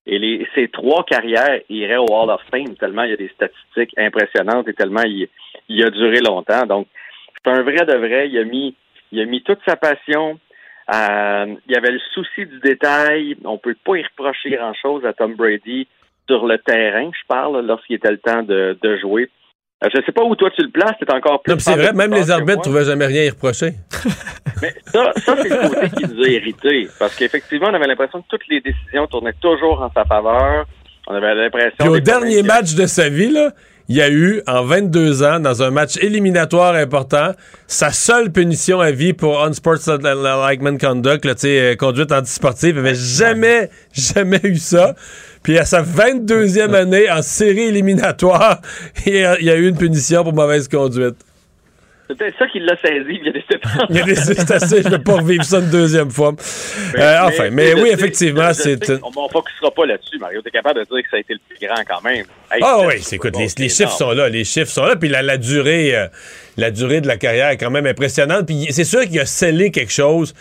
Et 0.06 0.20
les, 0.20 0.48
ces 0.56 0.70
trois 0.70 1.04
carrières 1.04 1.62
iraient 1.70 1.98
au 1.98 2.06
Hall 2.10 2.30
of 2.30 2.42
Fame 2.50 2.76
tellement 2.78 3.04
il 3.04 3.12
y 3.12 3.14
a 3.14 3.18
des 3.18 3.30
statistiques 3.30 3.94
impressionnantes 3.98 4.68
et 4.68 4.74
tellement 4.74 5.04
il, 5.04 5.28
il 5.68 5.84
a 5.84 5.90
duré 5.90 6.20
longtemps. 6.20 6.66
Donc, 6.66 6.88
c'est 7.36 7.52
un 7.52 7.62
vrai 7.62 7.86
de 7.86 7.96
vrai. 7.96 8.30
Il 8.30 8.38
a 8.38 8.44
mis, 8.44 8.76
il 9.12 9.22
a 9.22 9.26
mis 9.26 9.42
toute 9.44 9.60
sa 9.66 9.76
passion. 9.76 10.40
Euh, 10.94 11.56
il 11.68 11.74
y 11.74 11.76
avait 11.76 11.92
le 11.92 12.00
souci 12.14 12.46
du 12.46 12.60
détail. 12.60 13.36
On 13.44 13.58
peut 13.58 13.76
pas 13.86 13.96
y 13.98 14.04
reprocher 14.04 14.52
grand-chose 14.52 15.06
à 15.06 15.14
Tom 15.14 15.36
Brady 15.36 15.88
sur 16.30 16.46
le 16.46 16.58
terrain, 16.58 17.10
je 17.14 17.26
parle, 17.28 17.66
lorsqu'il 17.66 17.96
était 17.96 18.12
le 18.12 18.18
temps 18.18 18.44
de, 18.44 18.78
de 18.82 18.98
jouer. 18.98 19.30
Euh, 19.84 19.90
je 19.94 20.02
sais 20.04 20.12
pas 20.12 20.24
où 20.24 20.36
toi 20.36 20.50
tu 20.56 20.64
le 20.64 20.72
places, 20.72 20.96
c'est 21.00 21.12
encore 21.14 21.42
plus... 21.44 21.54
Non, 21.54 21.60
c'est 21.60 21.76
vrai, 21.76 21.94
même 21.94 22.12
les 22.12 22.32
arbitres 22.32 22.56
moi. 22.56 22.64
trouvaient 22.64 22.86
jamais 22.86 23.06
rien 23.06 23.22
à 23.22 23.26
y 23.26 23.30
reprocher. 23.30 23.74
Mais 24.62 24.74
ça, 24.86 25.12
ça 25.18 25.36
c'est 25.40 25.50
le 25.50 25.70
côté 25.70 25.90
qui 25.90 26.04
nous 26.12 26.24
a 26.24 26.28
irrités. 26.28 26.88
Parce 26.98 27.16
qu'effectivement, 27.16 27.68
on 27.70 27.74
avait 27.76 27.86
l'impression 27.86 28.22
que 28.22 28.28
toutes 28.28 28.48
les 28.50 28.60
décisions 28.60 29.06
tournaient 29.06 29.36
toujours 29.40 29.80
en 29.82 29.92
sa 29.94 30.04
faveur. 30.06 30.66
On 31.08 31.14
avait 31.14 31.36
l'impression... 31.36 31.76
Puis 31.78 31.90
au 31.90 32.00
dernier 32.00 32.42
match 32.42 32.74
de 32.74 32.88
sa 32.88 33.08
vie, 33.08 33.30
là, 33.30 33.52
il 33.90 33.96
y 33.96 34.02
a 34.02 34.10
eu, 34.10 34.42
en 34.48 34.64
22 34.64 35.24
ans, 35.24 35.40
dans 35.40 35.64
un 35.64 35.70
match 35.70 35.96
éliminatoire 35.98 36.76
important, 36.76 37.32
sa 37.68 37.92
seule 37.92 38.32
punition 38.32 38.82
à 38.82 38.92
vie 38.92 39.14
pour 39.14 39.44
unsportsmanlike 39.44 40.60
conduct, 40.82 41.24
là, 41.24 41.34
euh, 41.46 41.76
conduite 41.76 42.12
antisportive. 42.12 42.76
Il 42.76 42.80
avait 42.80 42.96
jamais, 42.96 43.70
jamais 43.94 44.42
eu 44.44 44.58
ça. 44.58 44.96
Puis 45.48 45.58
à 45.58 45.64
sa 45.64 45.82
22e 45.82 46.74
année, 46.74 47.10
en 47.10 47.22
série 47.22 47.70
éliminatoire, 47.70 48.60
il 49.06 49.16
y 49.16 49.24
a, 49.24 49.40
il 49.40 49.46
y 49.46 49.50
a 49.50 49.56
eu 49.56 49.70
une 49.70 49.78
punition 49.78 50.22
pour 50.22 50.34
mauvaise 50.34 50.68
conduite. 50.68 51.16
C'est 52.10 52.18
peut-être 52.18 52.38
ça 52.38 52.48
qui 52.48 52.60
l'a 52.60 52.76
saisi. 52.82 53.18
Il 53.22 53.30
a 53.30 53.32
décidé 53.32 53.60
Il 53.90 53.98
a 54.02 54.04
décidé, 54.04 54.36
c'est 54.36 54.52
assez, 54.52 54.84
je 54.84 54.90
ne 54.90 54.98
pas 54.98 55.14
revivre 55.14 55.46
ça 55.46 55.60
une 55.60 55.70
deuxième 55.70 56.12
fois. 56.12 56.36
Euh, 56.98 57.20
enfin, 57.22 57.50
mais, 57.50 57.74
oui, 57.76 57.84
sais- 57.88 57.94
effectivement, 57.94 58.54
c'est... 58.54 58.84
sais 58.84 59.00
On 59.02 59.24
ne 59.24 59.30
focusera 59.30 59.72
pas 59.72 59.86
là-dessus, 59.86 60.18
Mario. 60.20 60.42
Tu 60.42 60.50
es 60.50 60.52
capable 60.52 60.82
de 60.82 60.86
dire 60.94 61.02
que 61.02 61.10
ça 61.12 61.16
a 61.16 61.20
été 61.22 61.34
le 61.34 61.40
plus 61.48 61.66
grand 61.66 61.82
quand 61.88 62.04
même. 62.04 62.26
Hey, 62.52 62.62
Ah 62.62 62.80
oui, 62.86 62.96
écoute, 63.10 63.38
les, 63.38 63.70
chiffres 63.70 63.92
sont 63.94 64.12
là, 64.12 64.28
les 64.28 64.44
chiffres 64.44 64.70
sont 64.70 64.84
là, 64.84 64.98
puis 64.98 65.08
la, 65.08 65.22
la 65.22 65.38
durée, 65.38 65.96
euh, 65.96 66.08
la 66.58 66.72
durée 66.72 67.00
de 67.00 67.08
la 67.08 67.16
carrière 67.16 67.52
est 67.52 67.58
quand 67.58 67.72
même 67.72 67.88
impressionnante. 67.88 68.48
Puis 68.48 68.68
c'est 68.72 68.84
sûr 68.84 69.04
qu'il 69.04 69.22
a 69.22 69.26
scellé 69.26 69.72
quelque 69.72 69.94
chose. 69.94 70.34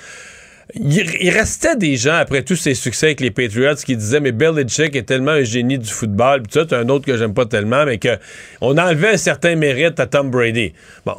Il, 0.75 1.31
restait 1.31 1.77
des 1.77 1.97
gens 1.97 2.15
après 2.15 2.43
tous 2.43 2.57
ses 2.57 2.75
succès 2.75 3.07
avec 3.07 3.21
les 3.21 3.31
Patriots 3.31 3.77
qui 3.77 3.97
disaient 3.97 4.19
mais 4.19 4.33
Belichick 4.33 4.97
est 4.97 5.05
tellement 5.05 5.33
un 5.33 5.45
génie 5.45 5.79
du 5.79 5.89
football. 5.89 6.43
Puis 6.43 6.53
ça, 6.53 6.67
c'est 6.69 6.75
un 6.75 6.89
autre 6.89 7.07
que 7.07 7.17
j'aime 7.17 7.35
pas 7.35 7.47
tellement, 7.47 7.85
mais 7.87 7.99
que 7.99 8.19
on 8.61 8.77
enlevait 8.77 9.11
un 9.11 9.17
certain 9.17 9.55
mérite 9.55 10.01
à 10.01 10.07
Tom 10.07 10.31
Brady. 10.31 10.73
Bon. 11.05 11.17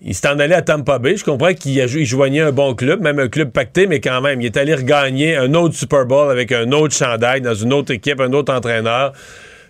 Il 0.00 0.14
s'est 0.14 0.28
en 0.28 0.38
allé 0.38 0.54
à 0.54 0.62
Tampa 0.62 1.00
Bay. 1.00 1.16
Je 1.16 1.24
comprends 1.24 1.52
qu'il 1.54 1.84
joignait 2.06 2.40
un 2.40 2.52
bon 2.52 2.74
club, 2.74 3.00
même 3.00 3.18
un 3.18 3.28
club 3.28 3.50
pacté, 3.50 3.88
mais 3.88 4.00
quand 4.00 4.20
même, 4.20 4.40
il 4.40 4.46
est 4.46 4.56
allé 4.56 4.74
regagner 4.74 5.36
un 5.36 5.52
autre 5.54 5.74
Super 5.74 6.06
Bowl 6.06 6.30
avec 6.30 6.52
un 6.52 6.70
autre 6.70 6.94
chandail 6.94 7.40
dans 7.40 7.54
une 7.54 7.72
autre 7.72 7.92
équipe, 7.92 8.20
un 8.20 8.32
autre 8.32 8.54
entraîneur. 8.54 9.12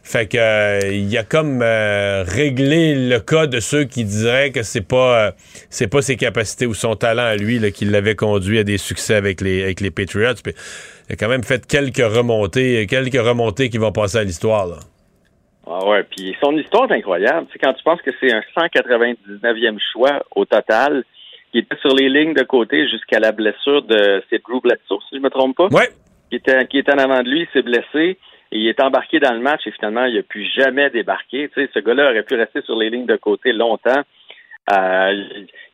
Fait 0.02 0.26
que 0.26 0.38
euh, 0.38 0.80
il 0.90 1.16
a 1.18 1.22
comme 1.22 1.60
euh, 1.62 2.22
réglé 2.22 2.94
le 2.94 3.18
cas 3.20 3.46
de 3.46 3.60
ceux 3.60 3.84
qui 3.84 4.04
diraient 4.04 4.50
que 4.50 4.62
c'est 4.62 4.86
pas 4.86 5.26
euh, 5.26 5.30
c'est 5.68 5.90
pas 5.90 6.00
ses 6.00 6.16
capacités 6.16 6.66
ou 6.66 6.74
son 6.74 6.94
talent 6.94 7.24
à 7.24 7.36
lui 7.36 7.58
là, 7.58 7.70
qui 7.70 7.84
l'avait 7.84 8.14
conduit 8.14 8.58
à 8.58 8.64
des 8.64 8.78
succès 8.78 9.14
avec 9.14 9.40
les 9.40 9.62
avec 9.62 9.80
les 9.80 9.90
Patriots. 9.90 10.34
Puis, 10.42 10.54
il 11.08 11.12
a 11.12 11.16
quand 11.16 11.28
même 11.28 11.44
fait 11.44 11.66
quelques 11.66 11.98
remontées, 11.98 12.86
quelques 12.86 13.20
remontées 13.20 13.68
qui 13.68 13.78
vont 13.78 13.92
passer 13.92 14.18
à 14.18 14.24
l'histoire. 14.24 14.80
Ah 15.66 15.86
ouais, 15.86 16.02
puis 16.04 16.34
son 16.42 16.56
histoire 16.56 16.90
est 16.90 16.94
incroyable. 16.94 17.46
C'est 17.52 17.58
quand 17.58 17.74
tu 17.74 17.82
penses 17.84 18.00
que 18.00 18.10
c'est 18.18 18.32
un 18.32 18.42
199e 18.56 19.78
choix 19.92 20.22
au 20.34 20.46
total, 20.46 21.04
qui 21.52 21.58
était 21.58 21.76
sur 21.82 21.94
les 21.94 22.08
lignes 22.08 22.32
de 22.32 22.42
côté 22.44 22.88
jusqu'à 22.88 23.18
la 23.18 23.32
blessure 23.32 23.82
de 23.82 24.22
c'est 24.30 24.42
Drew 24.42 24.60
Bledsoe, 24.62 25.00
si 25.08 25.16
je 25.16 25.20
me 25.20 25.28
trompe 25.28 25.56
pas. 25.56 25.66
Ouais. 25.66 25.88
Qui 26.30 26.36
était, 26.36 26.66
qui 26.66 26.78
était 26.78 26.92
en 26.92 26.98
avant 26.98 27.22
de 27.22 27.28
lui, 27.28 27.42
il 27.42 27.48
s'est 27.52 27.62
blessé 27.62 28.18
il 28.50 28.66
est 28.68 28.82
embarqué 28.82 29.20
dans 29.20 29.32
le 29.32 29.40
match 29.40 29.66
et 29.66 29.72
finalement 29.72 30.04
il 30.04 30.16
n'a 30.16 30.22
plus 30.22 30.44
jamais 30.56 30.90
débarqué. 30.90 31.48
Tu 31.48 31.54
sais, 31.54 31.70
ce 31.72 31.80
gars-là 31.80 32.10
aurait 32.10 32.22
pu 32.22 32.34
rester 32.34 32.62
sur 32.62 32.76
les 32.76 32.90
lignes 32.90 33.06
de 33.06 33.16
côté 33.16 33.52
longtemps. 33.52 34.02
Euh, 34.72 35.24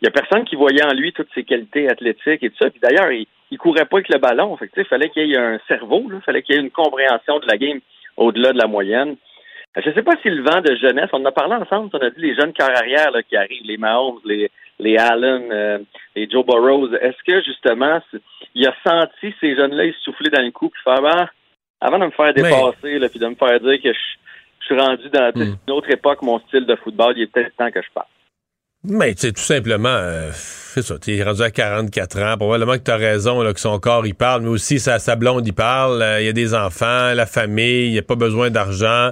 Il 0.01 0.05
y 0.05 0.09
a 0.09 0.10
personne 0.10 0.44
qui 0.44 0.56
voyait 0.56 0.84
en 0.84 0.92
lui 0.92 1.12
toutes 1.12 1.32
ses 1.34 1.44
qualités 1.44 1.88
athlétiques 1.88 2.42
et 2.42 2.51
tout 2.51 2.56
ça. 2.60 2.70
Puis 2.70 2.80
d'ailleurs, 2.80 3.10
il, 3.12 3.26
il 3.51 3.59
courait 3.59 3.86
pas 3.86 3.98
avec 3.98 4.09
le 4.09 4.18
ballon. 4.18 4.56
Fait 4.56 4.68
que, 4.68 4.84
fallait 4.84 5.10
qu'il 5.10 5.28
y 5.28 5.34
ait 5.34 5.38
un 5.38 5.60
cerveau, 5.68 6.05
il 6.12 6.20
fallait 6.22 6.42
qu'il 6.42 6.56
y 6.56 6.59
ait 6.59 6.62
une 6.62 6.70
compréhension 6.70 7.38
de 7.38 7.46
la 7.46 7.56
game 7.56 7.80
au-delà 8.16 8.52
de 8.52 8.59
la 8.59 8.66
moyenne. 8.66 9.16
Je 9.76 9.88
ne 9.88 9.94
sais 9.94 10.02
pas 10.02 10.14
si 10.22 10.30
le 10.30 10.42
vent 10.42 10.60
de 10.60 10.76
jeunesse, 10.76 11.10
on 11.12 11.22
en 11.22 11.24
a 11.24 11.32
parlé 11.32 11.55
ensemble, 11.55 11.90
on 11.92 11.98
a 11.98 12.10
dit 12.10 12.20
les 12.20 12.36
jeunes 12.36 12.52
cœurs 12.52 12.76
arrière 12.76 13.10
là, 13.10 13.22
qui 13.24 13.36
arrivent, 13.36 13.66
les 13.66 13.76
Mahomes, 13.76 14.20
les, 14.24 14.48
les 14.78 14.96
Allen, 14.96 15.51
euh, 15.51 15.78
les 16.14 16.30
Joe 16.30 16.46
Burrows. 16.46 16.94
Est-ce 16.94 17.20
que 17.26 17.42
justement, 17.42 18.01
il 18.55 18.68
a 18.68 18.74
senti 18.86 19.34
ces 19.40 19.56
jeunes-là 19.56 19.86
essouffler 19.86 20.30
dans 20.30 20.42
le 20.42 20.52
coup, 20.52 20.68
puis 20.68 20.80
faire 20.84 21.05
ah, 21.05 21.28
avant 21.85 21.98
de 21.98 22.06
me 22.06 22.11
faire 22.11 22.32
dépasser, 22.35 22.98
là, 22.98 23.09
puis 23.09 23.20
de 23.20 23.27
me 23.27 23.35
faire 23.35 23.61
dire 23.61 23.78
que 23.82 23.93
je, 23.93 23.98
je 24.61 24.65
suis 24.66 24.78
rendu 24.81 25.09
dans 25.12 25.31
Hmm. 25.35 25.56
une 25.69 25.73
autre 25.74 25.90
époque, 25.90 26.23
mon 26.23 26.39
style 26.48 26.66
de 26.66 26.77
football, 26.82 27.15
il 27.16 27.24
est 27.24 27.27
peut-être 27.32 27.55
temps 27.56 27.70
que 27.70 27.81
je 27.82 27.89
parte. 27.94 28.09
Mais 28.86 29.15
tu 29.15 29.23
sais, 29.23 29.32
tout 29.32 29.40
simplement, 29.40 29.89
euh, 29.89 30.31
c'est 30.35 30.82
ça, 30.82 30.98
tu 30.98 31.16
es 31.16 31.23
rendu 31.23 31.40
à 31.43 31.51
44 31.51 32.19
ans, 32.23 32.36
probablement 32.36 32.74
que 32.74 32.82
tu 32.85 32.90
as 32.90 32.97
raison, 32.97 33.40
là, 33.43 33.55
que 33.55 33.61
son 33.61 33.78
corps, 33.78 34.06
il 34.06 34.15
parle, 34.15 34.43
mais 34.43 34.48
aussi 34.51 34.78
sa, 34.78 34.98
sa 34.98 35.16
blonde, 35.16 35.47
il 35.47 35.55
parle, 35.55 36.02
euh, 36.02 36.20
il 36.20 36.27
y 36.27 36.28
a 36.28 36.32
des 36.35 36.55
enfants, 36.55 37.15
la 37.15 37.24
famille, 37.27 37.86
il 37.86 37.93
n'y 37.93 37.98
a 37.98 38.02
pas 38.02 38.15
besoin 38.16 38.51
d'argent. 38.51 39.11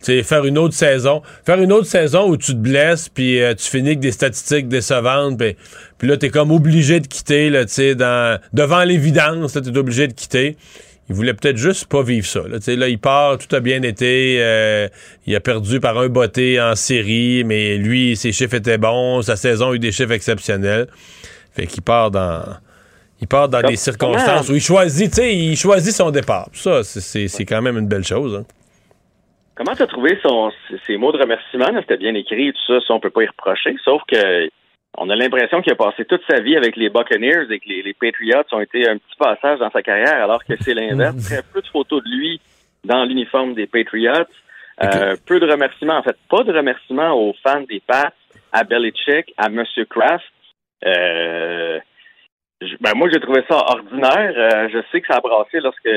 Tu 0.00 0.06
sais, 0.06 0.22
faire 0.24 0.44
une 0.44 0.58
autre 0.58 0.74
saison, 0.74 1.22
faire 1.46 1.60
une 1.62 1.72
autre 1.72 1.86
saison 1.86 2.28
où 2.28 2.36
tu 2.36 2.52
te 2.52 2.58
blesses, 2.58 3.08
puis 3.08 3.40
euh, 3.40 3.54
tu 3.54 3.70
finis 3.70 3.90
avec 3.90 4.00
des 4.00 4.12
statistiques 4.12 4.68
décevantes, 4.68 5.38
puis, 5.38 5.56
puis 5.96 6.08
là, 6.08 6.16
tu 6.16 6.26
es 6.26 6.30
comme 6.30 6.50
obligé 6.50 6.98
de 7.00 7.06
quitter, 7.06 7.50
là, 7.50 7.64
tu 7.64 7.72
sais, 7.72 7.94
dans, 7.94 8.38
devant 8.52 8.82
l'évidence, 8.82 9.52
tu 9.52 9.58
es 9.60 9.78
obligé 9.78 10.08
de 10.08 10.12
quitter. 10.12 10.56
Il 11.08 11.14
voulait 11.14 11.34
peut-être 11.34 11.58
juste 11.58 11.86
pas 11.86 12.02
vivre 12.02 12.26
ça. 12.26 12.40
Là, 12.48 12.88
il 12.88 12.98
part, 12.98 13.36
tout 13.38 13.54
a 13.54 13.60
bien 13.60 13.82
été. 13.82 14.38
euh, 14.40 14.88
il 15.26 15.36
a 15.36 15.40
perdu 15.40 15.78
par 15.80 15.98
un 15.98 16.08
botté 16.08 16.58
en 16.60 16.74
série, 16.74 17.44
mais 17.44 17.76
lui, 17.76 18.16
ses 18.16 18.32
chiffres 18.32 18.54
étaient 18.54 18.78
bons. 18.78 19.20
Sa 19.22 19.36
saison 19.36 19.70
a 19.72 19.74
eu 19.74 19.78
des 19.78 19.92
chiffres 19.92 20.12
exceptionnels. 20.12 20.86
Fait 21.52 21.66
qu'il 21.66 21.82
part 21.82 22.10
dans. 22.10 22.42
Il 23.20 23.28
part 23.28 23.48
dans 23.48 23.60
des 23.60 23.76
circonstances 23.76 24.48
où 24.48 24.54
il 24.54 24.60
choisit, 24.60 25.08
tu 25.10 25.16
sais, 25.16 25.34
il 25.34 25.56
choisit 25.56 25.92
son 25.94 26.10
départ. 26.10 26.48
Ça, 26.52 26.82
c'est- 26.82 27.44
quand 27.44 27.62
même 27.62 27.78
une 27.78 27.86
belle 27.88 28.04
chose. 28.04 28.36
hein. 28.40 28.44
Comment 29.54 29.74
t'as 29.76 29.86
trouvé 29.86 30.18
son, 30.22 30.50
ses 30.86 30.96
mots 30.96 31.12
de 31.12 31.18
remerciement? 31.18 31.66
C'était 31.80 31.96
bien 31.96 32.12
écrit, 32.14 32.52
tout 32.52 32.58
ça, 32.66 32.80
ça, 32.86 32.92
on 32.94 32.98
peut 32.98 33.10
pas 33.10 33.22
y 33.22 33.26
reprocher, 33.28 33.76
sauf 33.84 34.02
que 34.08 34.48
on 34.98 35.10
a 35.10 35.16
l'impression 35.16 35.60
qu'il 35.62 35.72
a 35.72 35.76
passé 35.76 36.04
toute 36.04 36.22
sa 36.28 36.40
vie 36.40 36.56
avec 36.56 36.76
les 36.76 36.88
Buccaneers 36.88 37.46
et 37.50 37.58
que 37.60 37.68
les, 37.68 37.82
les 37.82 37.94
Patriots 37.94 38.44
ont 38.52 38.60
été 38.60 38.88
un 38.88 38.98
petit 38.98 39.16
passage 39.18 39.58
dans 39.58 39.70
sa 39.70 39.82
carrière, 39.82 40.22
alors 40.24 40.44
que 40.44 40.54
c'est 40.60 40.74
l'inverse. 40.74 41.16
Très 41.28 41.42
peu 41.52 41.60
de 41.60 41.66
photos 41.68 42.02
de 42.04 42.08
lui 42.10 42.40
dans 42.84 43.04
l'uniforme 43.04 43.54
des 43.54 43.66
Patriots. 43.66 44.26
Euh, 44.82 45.16
peu 45.26 45.38
de 45.40 45.50
remerciements, 45.50 45.98
en 45.98 46.02
fait, 46.02 46.16
pas 46.28 46.42
de 46.42 46.52
remerciements 46.52 47.12
aux 47.12 47.32
fans 47.42 47.62
des 47.62 47.80
Pats, 47.86 48.12
à 48.52 48.64
Belichick, 48.64 49.32
à 49.36 49.46
M. 49.46 49.64
Kraft. 49.88 50.24
Euh, 50.84 51.78
je- 52.60 52.76
ben 52.80 52.92
moi, 52.94 53.08
j'ai 53.12 53.20
trouvé 53.20 53.42
ça 53.48 53.56
ordinaire. 53.56 54.32
Euh, 54.36 54.68
je 54.72 54.78
sais 54.90 55.00
que 55.00 55.06
ça 55.06 55.18
a 55.18 55.20
brassé 55.20 55.60
lorsque 55.60 55.88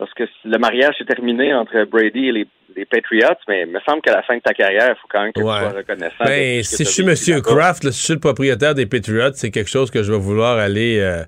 lorsque 0.00 0.24
le 0.44 0.58
mariage 0.58 0.96
s'est 0.98 1.04
terminé 1.04 1.54
entre 1.54 1.84
Brady 1.84 2.28
et 2.28 2.32
les, 2.32 2.46
les 2.76 2.84
Patriots, 2.86 3.36
mais 3.48 3.62
il 3.62 3.72
me 3.72 3.80
semble 3.86 4.00
qu'à 4.02 4.12
la 4.12 4.22
fin 4.22 4.36
de 4.36 4.40
ta 4.42 4.52
carrière, 4.54 4.88
il 4.96 5.00
faut 5.00 5.08
quand 5.10 5.22
même 5.22 5.32
que 5.32 5.40
Ouais. 5.40 5.54
tu 5.64 5.70
sois 5.70 5.78
reconnaissant. 5.78 6.24
Ben, 6.24 6.62
si 6.62 6.84
je 6.84 6.88
suis 6.90 7.02
là-bas. 7.32 7.42
Kraft, 7.42 7.84
là, 7.84 7.92
si 7.92 7.98
je 8.00 8.04
suis 8.04 8.14
le 8.14 8.20
propriétaire 8.20 8.74
des 8.74 8.86
Patriots, 8.86 9.32
c'est 9.34 9.50
quelque 9.50 9.70
chose 9.70 9.90
que 9.90 10.02
je 10.02 10.12
vais 10.12 10.18
vouloir 10.18 10.58
aller. 10.58 10.98
euh, 11.00 11.22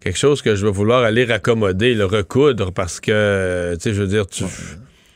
quelque 0.00 0.18
chose 0.18 0.40
que 0.42 0.54
je 0.54 0.64
vais 0.64 0.72
vouloir 0.72 1.02
aller 1.04 1.24
raccommoder, 1.26 1.94
le 1.94 2.06
recoudre, 2.06 2.72
parce 2.72 3.00
que, 3.00 3.10
euh, 3.12 3.74
tu 3.74 3.80
sais, 3.82 3.92
je 3.92 4.00
veux 4.00 4.08
dire, 4.08 4.26
tu. 4.26 4.44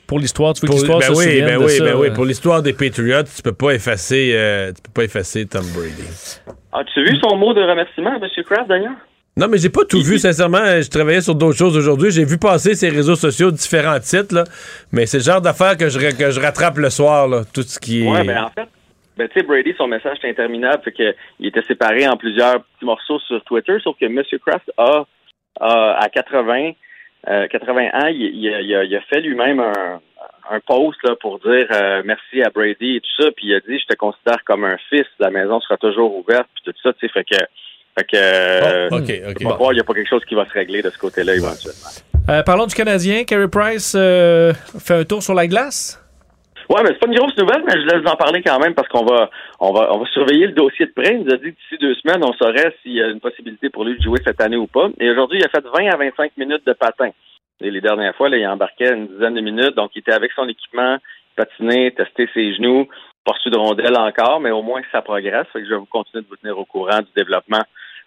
Pour 0.07 0.19
l'histoire, 0.19 0.53
tu 0.53 0.61
veux 0.61 0.69
que 0.69 0.73
l'histoire 0.75 0.99
ben 0.99 1.15
se 1.15 1.19
oui, 1.19 1.41
ben 1.41 1.59
de 1.59 1.65
oui, 1.65 1.71
ça, 1.73 1.85
ben 1.85 1.95
oui. 1.97 2.09
euh. 2.09 2.13
Pour 2.13 2.27
l'histoire 2.27 2.63
des 2.63 2.75
Patriots, 2.75 3.23
tu 3.23 3.41
peux 3.43 3.55
pas 3.55 3.71
effacer, 3.71 4.33
euh, 4.35 4.71
tu 4.73 4.83
peux 4.83 4.93
pas 4.93 5.05
effacer 5.05 5.47
Tom 5.47 5.65
Brady. 5.75 6.39
As-tu 6.75 7.03
vu 7.03 7.17
son 7.23 7.37
mot 7.37 7.55
de 7.55 7.63
remerciement, 7.63 8.15
M. 8.23 8.29
Kraft, 8.45 8.69
d'ailleurs? 8.69 8.93
Non, 9.37 9.49
mais 9.49 9.59
j'ai 9.59 9.69
pas 9.71 9.85
tout 9.85 10.01
vu, 10.01 10.19
sincèrement. 10.19 10.65
Je 10.81 10.89
travaillais 10.89 11.21
sur 11.21 11.35
d'autres 11.35 11.59
choses 11.59 11.77
aujourd'hui. 11.77 12.11
J'ai 12.13 12.25
vu 12.25 12.39
passer 12.39 12.75
ces 12.75 12.89
réseaux 12.89 13.17
sociaux 13.17 13.51
différents 13.51 13.99
titres, 13.99 14.33
là. 14.35 14.45
Mais 14.93 15.07
c'est 15.07 15.19
le 15.19 15.25
genre 15.25 15.41
d'affaires 15.41 15.77
que 15.77 15.89
je, 15.89 15.99
que 16.17 16.31
je 16.31 16.41
rattrape 16.41 16.77
le 16.79 16.89
soir, 16.91 17.27
là. 17.27 17.43
Tout 17.53 17.63
ce 17.63 17.81
qui 17.81 18.05
est. 18.05 18.09
Ouais, 18.11 18.25
ben 18.25 18.45
en 18.45 18.51
fait, 18.51 18.69
ben, 19.17 19.29
tu 19.29 19.41
sais, 19.41 19.45
Brady, 19.47 19.75
son 19.77 19.89
message 19.89 20.19
était 20.19 20.31
interminable, 20.31 20.83
fait 20.85 20.93
que 20.93 21.15
il 21.41 21.49
était 21.49 21.63
séparé 21.65 22.07
en 22.07 22.17
plusieurs 22.17 22.63
petits 22.63 22.85
morceaux 22.85 23.19
sur 23.21 23.43
Twitter, 23.45 23.77
sauf 23.83 23.97
que 23.99 24.05
M. 24.07 24.23
Kraft 24.47 24.71
a, 24.77 25.05
a, 25.61 26.05
à 26.05 26.09
80, 26.09 26.73
euh, 27.29 27.47
80 27.49 27.89
ans, 27.93 28.07
il, 28.07 28.23
il 28.37 28.55
a- 28.55 28.61
il 28.61 28.75
a, 28.75 28.85
il 28.85 28.95
a 28.97 29.01
fait 29.03 29.21
lui-même 29.21 29.59
un, 29.61 30.01
un 30.51 30.61
post 30.61 30.99
là, 31.05 31.15
pour 31.21 31.39
dire 31.41 31.67
euh, 31.73 32.03
merci 32.05 32.43
à 32.43 32.51
Brady 32.51 32.97
et 32.97 33.01
tout 33.01 33.23
ça, 33.23 33.31
puis 33.37 33.47
il 33.49 33.55
a 33.55 33.61
dit 33.61 33.79
je 33.81 33.87
te 33.87 33.97
considère 33.97 34.43
comme 34.45 34.65
un 34.65 34.77
fils, 34.91 35.07
la 35.19 35.31
maison 35.31 35.61
sera 35.61 35.77
toujours 35.77 36.17
ouverte, 36.17 36.49
puis 36.55 36.73
tout 36.73 36.79
ça, 36.83 36.93
tu 36.93 37.07
sais, 37.07 37.13
fait 37.13 37.25
que 37.25 37.37
fait 37.99 38.05
que 38.05 38.89
Oh, 38.91 38.97
ok, 38.99 39.31
ok. 39.31 39.37
on 39.45 39.49
va 39.51 39.57
voir, 39.57 39.73
il 39.73 39.77
n'y 39.77 39.81
a 39.81 39.85
pas 39.85 39.95
quelque 39.95 40.09
chose 40.09 40.25
qui 40.25 40.35
va 40.35 40.45
se 40.47 40.53
régler 40.53 40.83
de 40.83 40.91
ce 40.91 40.99
côté-là 40.99 41.35
éventuellement. 41.35 41.89
Euh, 42.31 42.43
parlons 42.43 42.67
du 42.67 42.75
Canadien. 42.75 43.25
Carey 43.25 43.49
Price 43.49 43.95
euh, 43.97 44.53
fait 44.79 44.95
un 44.95 45.05
tour 45.05 45.23
sur 45.23 45.35
la 45.35 45.47
glace? 45.47 46.01
Ouais, 46.71 46.83
mais 46.83 46.89
c'est 46.91 46.99
pas 46.99 47.07
une 47.09 47.19
grosse 47.19 47.37
nouvelle, 47.37 47.63
mais 47.67 47.75
je 47.75 47.87
laisse 47.87 48.03
vous 48.03 48.11
en 48.11 48.17
parler 48.17 48.43
quand 48.43 48.59
même 48.59 48.75
parce 48.75 48.89
qu'on 48.89 49.05
va, 49.05 49.29
on 49.61 49.73
va, 49.75 49.95
on 49.95 49.99
va 49.99 50.07
surveiller 50.07 50.47
le 50.47 50.55
dossier 50.55 50.87
de 50.87 50.93
prêt. 50.93 51.15
Il 51.15 51.25
nous 51.25 51.35
a 51.35 51.37
dit 51.37 51.53
d'ici 51.53 51.77
deux 51.79 51.95
semaines, 51.97 52.25
on 52.25 52.33
saurait 52.33 52.75
s'il 52.83 52.93
y 52.95 53.03
a 53.03 53.09
une 53.09 53.21
possibilité 53.21 53.69
pour 53.69 53.85
lui 53.85 53.99
de 53.99 54.03
jouer 54.03 54.19
cette 54.25 54.41
année 54.41 54.57
ou 54.57 54.67
pas. 54.67 54.89
Et 54.99 55.11
aujourd'hui, 55.11 55.39
il 55.39 55.45
a 55.45 55.49
fait 55.51 55.63
20 55.63 55.93
à 55.93 55.97
25 55.99 56.33
minutes 56.39 56.67
de 56.67 56.73
patin. 56.73 57.11
Et 57.61 57.71
les 57.71 57.83
dernières 57.83 58.17
fois, 58.17 58.31
là, 58.31 58.39
il 58.39 58.47
embarquait 58.47 58.95
une 58.95 59.09
dizaine 59.09 59.35
de 59.35 59.43
minutes, 59.43 59.77
donc 59.77 59.91
il 59.95 59.99
était 59.99 60.13
avec 60.15 60.33
son 60.33 60.49
équipement, 60.49 60.97
patiné, 61.37 61.93
testé 61.93 62.29
ses 62.33 62.55
genoux, 62.55 62.89
reçu 63.27 63.51
de 63.51 63.59
rondelle 63.59 63.97
encore, 63.99 64.41
mais 64.41 64.51
au 64.51 64.63
moins 64.63 64.81
ça 64.91 65.03
progresse. 65.03 65.47
Fait 65.53 65.61
que 65.61 65.67
je 65.67 65.71
vais 65.71 65.77
vous 65.79 65.87
continuer 65.87 66.25
de 66.25 66.29
vous 66.29 66.37
tenir 66.37 66.59
au 66.59 66.65
courant 66.65 67.01
du 67.01 67.09
développement 67.15 67.63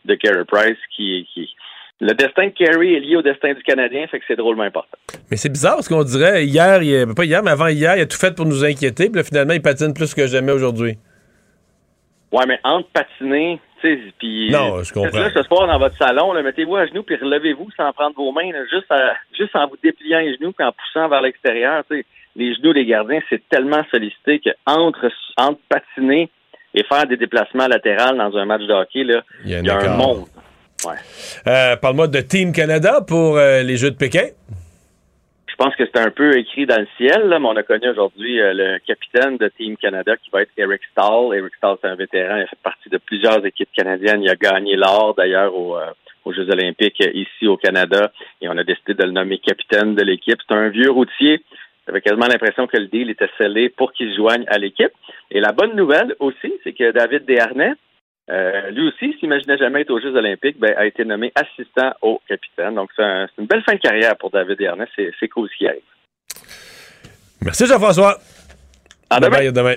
de 0.08 0.16
Carey 0.16 0.46
Price 0.46 0.78
qui, 0.96 1.28
qui, 1.34 1.50
le 2.00 2.14
destin 2.14 2.46
de 2.48 2.52
Carey 2.52 2.94
est 2.94 3.00
lié 3.00 3.16
au 3.16 3.22
destin 3.22 3.54
du 3.54 3.64
Canadien, 3.64 4.08
fait 4.08 4.20
que 4.20 4.26
c'est 4.28 4.36
drôlement 4.36 4.64
important. 4.64 4.98
Mais 5.32 5.38
c'est 5.38 5.50
bizarre 5.50 5.76
parce 5.76 5.88
qu'on 5.88 6.04
dirait 6.04 6.46
hier, 6.46 6.82
il, 6.84 7.14
pas 7.16 7.26
hier, 7.26 7.42
mais 7.44 7.52
avant 7.52 7.68
hier, 7.68 7.98
il 7.98 8.02
a 8.02 8.06
tout 8.06 8.18
fait 8.18 8.36
pour 8.36 8.46
nous 8.46 8.64
inquiéter. 8.64 9.10
Puis 9.10 9.18
là, 9.18 9.24
finalement, 9.24 9.54
il 9.54 9.62
patine 9.62 9.94
plus 9.94 10.14
que 10.14 10.28
jamais 10.28 10.52
aujourd'hui. 10.52 10.98
Ouais, 12.32 12.46
mais 12.48 12.60
entre 12.64 12.90
patiner, 12.90 13.60
tu 13.82 13.88
sais, 13.88 14.02
puis. 14.20 14.52
Non, 14.52 14.84
je 14.84 14.94
comprends. 14.94 15.18
Là, 15.18 15.32
ce 15.34 15.44
soir, 15.44 15.66
dans 15.66 15.80
votre 15.80 15.98
salon, 15.98 16.34
mettez-vous 16.44 16.76
à 16.76 16.86
genoux, 16.86 17.04
puis 17.04 17.16
relevez-vous 17.16 17.70
sans 17.76 17.92
prendre 17.94 18.16
vos 18.16 18.32
mains, 18.32 18.52
là, 18.52 18.60
juste, 18.72 18.92
à- 18.92 19.16
juste 19.38 19.56
en 19.56 19.68
vous 19.68 19.78
dépliant 19.82 20.20
les 20.20 20.36
genoux, 20.36 20.52
puis 20.52 20.66
en 20.66 20.74
poussant 20.74 21.08
vers 21.08 21.22
l'extérieur, 21.22 21.84
tu 21.90 21.98
sais. 21.98 22.06
Les 22.36 22.54
genoux 22.54 22.74
des 22.74 22.86
gardiens, 22.86 23.20
c'est 23.30 23.42
tellement 23.50 23.84
sollicité 23.90 24.40
que 24.40 24.52
entre, 24.68 25.10
entre 25.38 25.60
patiner 25.70 26.30
et 26.80 26.84
faire 26.84 27.06
des 27.08 27.18
déplacements 27.18 27.68
latéraux 27.68 28.16
dans 28.16 28.36
un 28.38 28.46
match 28.46 28.62
de 28.64 28.74
hockey, 28.74 29.04
là, 29.04 29.22
Il 29.46 29.52
y 29.52 29.56
a 29.56 29.58
un 29.58 29.62
il 29.62 29.66
y 29.68 29.70
a 29.70 29.76
un 29.76 29.80
écart. 29.82 29.98
monde. 29.98 30.26
Ouais. 30.86 30.96
Euh, 31.48 31.76
Parle-moi 31.78 32.08
de 32.08 32.22
Team 32.22 32.52
Canada 32.52 33.02
pour 33.08 33.38
euh, 33.38 33.64
les 33.64 33.78
Jeux 33.78 33.92
de 33.92 33.96
Pékin. 33.98 34.28
Je 35.48 35.56
pense 35.56 35.76
que 35.76 35.84
c'est 35.92 36.00
un 36.00 36.12
peu 36.12 36.38
écrit 36.38 36.68
dans 36.68 36.80
le 36.80 36.88
ciel, 36.98 37.24
là, 37.30 37.40
mais 37.40 37.48
on 37.48 37.56
a 37.56 37.64
connu 37.64 37.90
aujourd'hui 37.90 38.40
euh, 38.40 38.54
le 38.54 38.78
capitaine 38.86 39.38
de 39.38 39.48
Team 39.58 39.76
Canada 39.78 40.16
qui 40.18 40.30
va 40.32 40.44
être 40.44 40.52
Eric 40.56 40.82
Stahl. 40.92 41.34
Eric 41.34 41.56
Stahl, 41.56 41.78
c'est 41.82 41.88
un 41.88 41.96
vétéran, 41.96 42.36
il 42.38 42.44
a 42.44 42.48
fait 42.48 42.60
partie 42.62 42.90
de 42.90 42.98
plusieurs 43.00 43.44
équipes 43.44 43.70
canadiennes. 43.76 44.22
Il 44.22 44.30
a 44.30 44.36
gagné 44.36 44.76
l'or 44.76 45.16
d'ailleurs 45.18 45.56
au, 45.56 45.76
aux 46.26 46.34
Jeux 46.34 46.48
olympiques 46.52 47.04
ici 47.14 47.48
au 47.48 47.58
Canada 47.58 48.12
et 48.42 48.48
on 48.50 48.58
a 48.58 48.64
décidé 48.64 48.94
de 48.94 49.04
le 49.04 49.12
nommer 49.12 49.40
capitaine 49.40 49.96
de 49.96 50.04
l'équipe. 50.04 50.38
C'est 50.48 50.54
un 50.54 50.70
vieux 50.70 50.92
routier. 50.92 51.42
J'avais 51.88 52.02
quasiment 52.02 52.28
l'impression 52.28 52.68
que 52.68 52.78
le 52.78 52.88
deal 52.88 53.10
était 53.10 53.30
scellé 53.38 53.70
pour 53.70 53.94
qu'il 53.94 54.12
se 54.12 54.18
joigne 54.18 54.44
à 54.50 54.58
l'équipe. 54.58 54.92
Et 55.32 55.40
la 55.40 55.54
bonne 55.54 55.76
nouvelle 55.76 56.16
aussi, 56.20 56.54
c'est 56.64 56.74
que 56.74 56.92
David 56.92 57.26
Desharnais, 57.26 57.72
euh, 58.30 58.70
lui 58.72 58.90
aussi, 58.90 59.16
s'imaginait 59.20 59.58
jamais 59.58 59.82
être 59.82 59.92
aux 59.92 60.02
Jeux 60.02 60.14
olympiques, 60.16 60.60
ben, 60.60 60.74
a 60.78 60.86
été 60.86 61.06
nommé 61.06 61.32
assistant 61.34 61.94
au 62.02 62.20
capitaine. 62.28 62.76
Donc, 62.76 62.90
c'est 62.96 63.04
un- 63.04 63.28
c'est 63.28 63.42
une 63.42 63.48
belle 63.48 63.64
fin 63.64 63.76
de 63.76 63.80
carrière 63.80 64.18
pour 64.18 64.32
David 64.32 64.58
Desharnais. 64.58 64.88
C'est 64.96 65.12
c'est 65.20 65.30
cool 65.30 65.48
ce 65.50 65.58
qui 65.58 65.68
arrive. 65.68 65.80
Merci 67.42 67.66
Jean-François. 67.68 68.18
À 69.10 69.20
demain. 69.22 69.38
bye, 69.38 69.48
à 69.48 69.52
demain. 69.52 69.76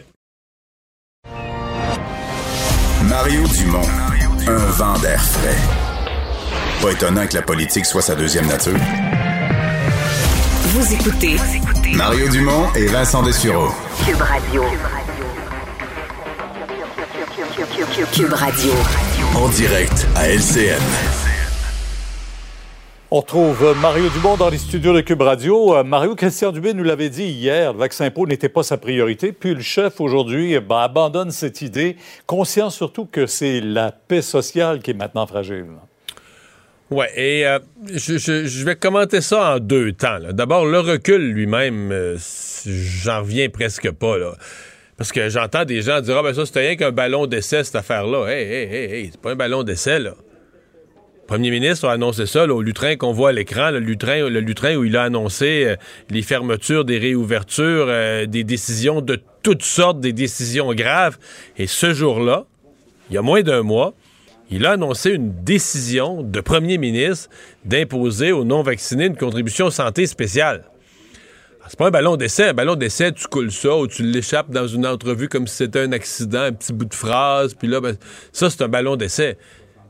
Mario 3.09 3.43
Dumont, 3.57 3.89
un 4.49 4.67
vent 4.79 4.99
d'air 5.01 5.21
frais. 5.21 5.61
Pas 6.83 6.93
étonnant 6.93 7.27
que 7.27 7.35
la 7.35 7.43
politique 7.43 7.85
soit 7.85 8.03
sa 8.03 8.17
deuxième 8.17 8.47
nature. 8.47 8.79
Vous 10.73 10.95
écoutez 10.95 11.37
Mario 11.95 12.29
Dumont 12.29 12.73
et 12.75 12.87
Vincent 12.87 13.23
Dessureau. 13.23 13.69
Cube 14.05 14.21
Radio. 14.21 14.63
Cube 18.13 18.33
Radio. 18.33 18.73
En 19.35 19.49
direct 19.49 20.07
à 20.15 20.29
LCN. 20.29 20.81
On 23.11 23.21
retrouve 23.21 23.75
Mario 23.81 24.09
Dumont 24.11 24.37
dans 24.37 24.51
les 24.51 24.59
studios 24.59 24.93
de 24.93 25.01
Cube 25.01 25.23
Radio. 25.23 25.77
Euh, 25.77 25.83
Mario 25.83 26.15
Christian 26.15 26.53
Dubé 26.53 26.75
nous 26.75 26.85
l'avait 26.85 27.11
dit 27.11 27.25
hier, 27.25 27.73
le 27.73 27.79
vaccin 27.81 28.11
pour 28.11 28.27
n'était 28.29 28.49
pas 28.49 28.63
sa 28.63 28.77
priorité. 28.77 29.33
Puis 29.33 29.55
le 29.55 29.61
chef 29.61 30.01
aujourd'hui 30.01 30.55
eh 30.55 30.61
ben, 30.61 30.79
abandonne 30.79 31.33
cette 31.33 31.61
idée, 31.61 31.97
conscient 32.27 32.71
surtout 32.71 33.07
que 33.07 33.27
c'est 33.27 33.61
la 33.61 33.91
paix 33.91 34.23
sociale 34.23 34.81
qui 34.81 34.93
est 34.93 34.95
maintenant 34.95 35.27
fragile. 35.27 35.67
Ouais, 36.91 37.09
et 37.15 37.47
euh, 37.47 37.61
je, 37.93 38.19
je- 38.19 38.65
vais 38.65 38.75
commenter 38.75 39.21
ça 39.21 39.55
en 39.55 39.59
deux 39.61 39.93
temps. 39.93 40.19
D'abord, 40.33 40.67
le 40.67 40.81
recul 40.81 41.33
lui-même, 41.33 41.91
euh, 41.93 42.17
j'en 42.67 43.21
reviens 43.21 43.49
presque 43.49 43.91
pas. 43.93 44.19
Là. 44.19 44.33
Parce 44.97 45.13
que 45.13 45.29
j'entends 45.29 45.65
des 45.65 45.83
gens 45.83 46.01
dire 46.01 46.17
Ah, 46.19 46.23
ben 46.25 46.35
ça, 46.35 46.45
c'était 46.45 46.61
rien 46.67 46.77
qu'un 46.77 46.91
ballon 46.91 47.27
d'essai, 47.27 47.63
cette 47.63 47.77
affaire-là. 47.77 48.27
Hey, 48.27 48.43
hey, 48.45 48.75
hey, 48.75 48.93
hey, 48.93 49.09
c'est 49.13 49.21
pas 49.21 49.31
un 49.31 49.37
ballon 49.37 49.63
d'essai, 49.63 50.01
là. 50.01 50.15
Le 51.23 51.27
premier 51.37 51.51
ministre 51.53 51.87
a 51.87 51.93
annoncé 51.93 52.27
ça 52.27 52.45
là, 52.45 52.53
au 52.53 52.61
lutrin 52.61 52.97
qu'on 52.97 53.13
voit 53.13 53.29
à 53.29 53.33
l'écran, 53.33 53.71
le 53.71 53.79
lutrin, 53.79 54.29
le 54.29 54.41
lutrin 54.41 54.75
où 54.75 54.83
il 54.85 54.97
a 54.97 55.05
annoncé 55.05 55.63
euh, 55.65 55.77
les 56.11 56.23
fermetures, 56.23 56.85
des 56.85 56.99
réouvertures, 56.99 57.87
des 58.27 58.43
décisions 58.43 59.01
de 59.01 59.21
toutes 59.45 59.63
sortes, 59.63 60.01
des 60.01 60.13
décisions 60.13 60.75
graves. 60.75 61.19
Et 61.57 61.69
ce 61.69 61.95
jour-là, 61.95 62.47
il 63.11 63.15
y 63.15 63.17
a 63.17 63.23
moins 63.23 63.43
d'un 63.43 63.63
mois, 63.63 63.95
il 64.51 64.67
a 64.67 64.73
annoncé 64.73 65.11
une 65.11 65.33
décision 65.45 66.23
de 66.23 66.41
premier 66.41 66.79
ministre 66.79 67.29
d'imposer 67.65 68.33
aux 68.33 68.45
non-vaccinés 68.45 69.07
une 69.07 69.17
contribution 69.17 69.71
santé 69.71 70.07
spéciale. 70.07 70.65
C'est 71.69 71.79
pas 71.79 71.87
un 71.87 71.91
ballon 71.93 72.17
d'essai. 72.17 72.49
Un 72.49 72.53
ballon 72.55 72.75
d'essai, 72.75 73.13
tu 73.13 73.29
coules 73.29 73.53
ça 73.53 73.77
ou 73.77 73.87
tu 73.87 74.03
l'échappes 74.03 74.51
dans 74.51 74.67
une 74.67 74.85
entrevue 74.87 75.29
comme 75.29 75.47
si 75.47 75.55
c'était 75.57 75.79
un 75.81 75.93
accident, 75.93 76.41
un 76.41 76.53
petit 76.53 76.73
bout 76.73 76.85
de 76.87 76.95
phrase, 76.95 77.55
puis 77.55 77.69
là, 77.69 77.81
ben, 77.81 77.97
ça, 78.33 78.51
c'est 78.51 78.63
un 78.63 78.69
ballon 78.69 78.97
d'essai. 78.97 79.39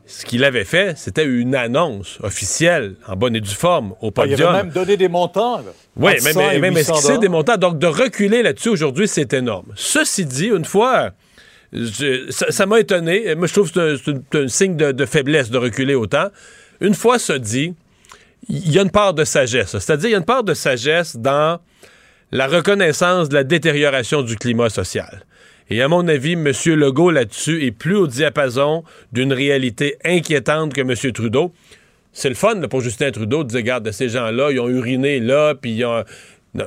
Ce 0.04 0.26
qu'il 0.26 0.44
avait 0.44 0.64
fait, 0.64 0.98
c'était 0.98 1.24
une 1.24 1.54
annonce 1.54 2.18
officielle, 2.22 2.96
en 3.06 3.16
bonne 3.16 3.34
et 3.36 3.40
due 3.40 3.48
forme, 3.54 3.92
au 4.02 4.08
Ah, 4.08 4.10
podium. 4.10 4.38
il 4.40 4.42
avait 4.44 4.62
même 4.64 4.72
donné 4.72 4.96
des 4.98 5.08
montants. 5.08 5.62
Oui, 5.96 6.12
Entre 6.12 6.24
mais, 6.24 6.32
100 6.32 6.40
et 6.50 6.58
mais, 6.58 6.70
mais 6.72 6.80
800 6.80 6.94
est-ce 6.96 7.06
que 7.06 7.12
c'est 7.14 7.18
des 7.20 7.28
montants? 7.28 7.56
Donc, 7.56 7.78
de 7.78 7.86
reculer 7.86 8.42
là-dessus 8.42 8.68
aujourd'hui, 8.70 9.08
c'est 9.08 9.32
énorme. 9.32 9.66
Ceci 9.76 10.26
dit, 10.26 10.48
une 10.48 10.64
fois, 10.66 11.12
ça 12.30 12.66
m'a 12.66 12.80
étonné. 12.80 13.34
Moi, 13.36 13.46
je 13.46 13.52
trouve 13.52 13.70
que 13.72 13.96
c'est 13.96 14.36
un, 14.36 14.48
signe 14.48 14.76
de, 14.76 15.06
faiblesse 15.06 15.50
de 15.50 15.58
reculer 15.58 15.94
autant. 15.94 16.28
Une 16.80 16.94
fois 16.94 17.18
ça 17.18 17.38
dit, 17.38 17.74
il 18.48 18.72
y 18.72 18.78
a 18.78 18.82
une 18.82 18.90
part 18.90 19.14
de 19.14 19.24
sagesse. 19.24 19.78
C'est-à-dire, 19.78 20.08
il 20.08 20.12
y 20.12 20.14
a 20.14 20.18
une 20.18 20.24
part 20.24 20.44
de 20.44 20.54
sagesse 20.54 21.16
dans 21.16 21.60
la 22.32 22.46
reconnaissance 22.46 23.28
de 23.28 23.34
la 23.34 23.44
détérioration 23.44 24.22
du 24.22 24.36
climat 24.36 24.70
social. 24.70 25.24
Et 25.68 25.82
à 25.82 25.88
mon 25.88 26.08
avis, 26.08 26.32
M. 26.32 26.50
Legault 26.66 27.10
là-dessus 27.10 27.64
est 27.64 27.70
plus 27.70 27.94
au 27.94 28.08
diapason 28.08 28.82
d'une 29.12 29.32
réalité 29.32 29.96
inquiétante 30.04 30.74
que 30.74 30.80
M. 30.80 31.12
Trudeau. 31.12 31.52
C'est 32.12 32.28
le 32.28 32.34
fun 32.34 32.60
pour 32.68 32.80
Justin 32.80 33.12
Trudeau 33.12 33.44
de 33.44 33.50
dire, 33.50 33.58
regarde, 33.58 33.88
ces 33.92 34.08
gens-là, 34.08 34.50
ils 34.50 34.58
ont 34.58 34.68
uriné 34.68 35.20
là, 35.20 35.54
puis 35.54 35.72
ils 35.72 35.84
ont... 35.84 36.02
Non, 36.54 36.64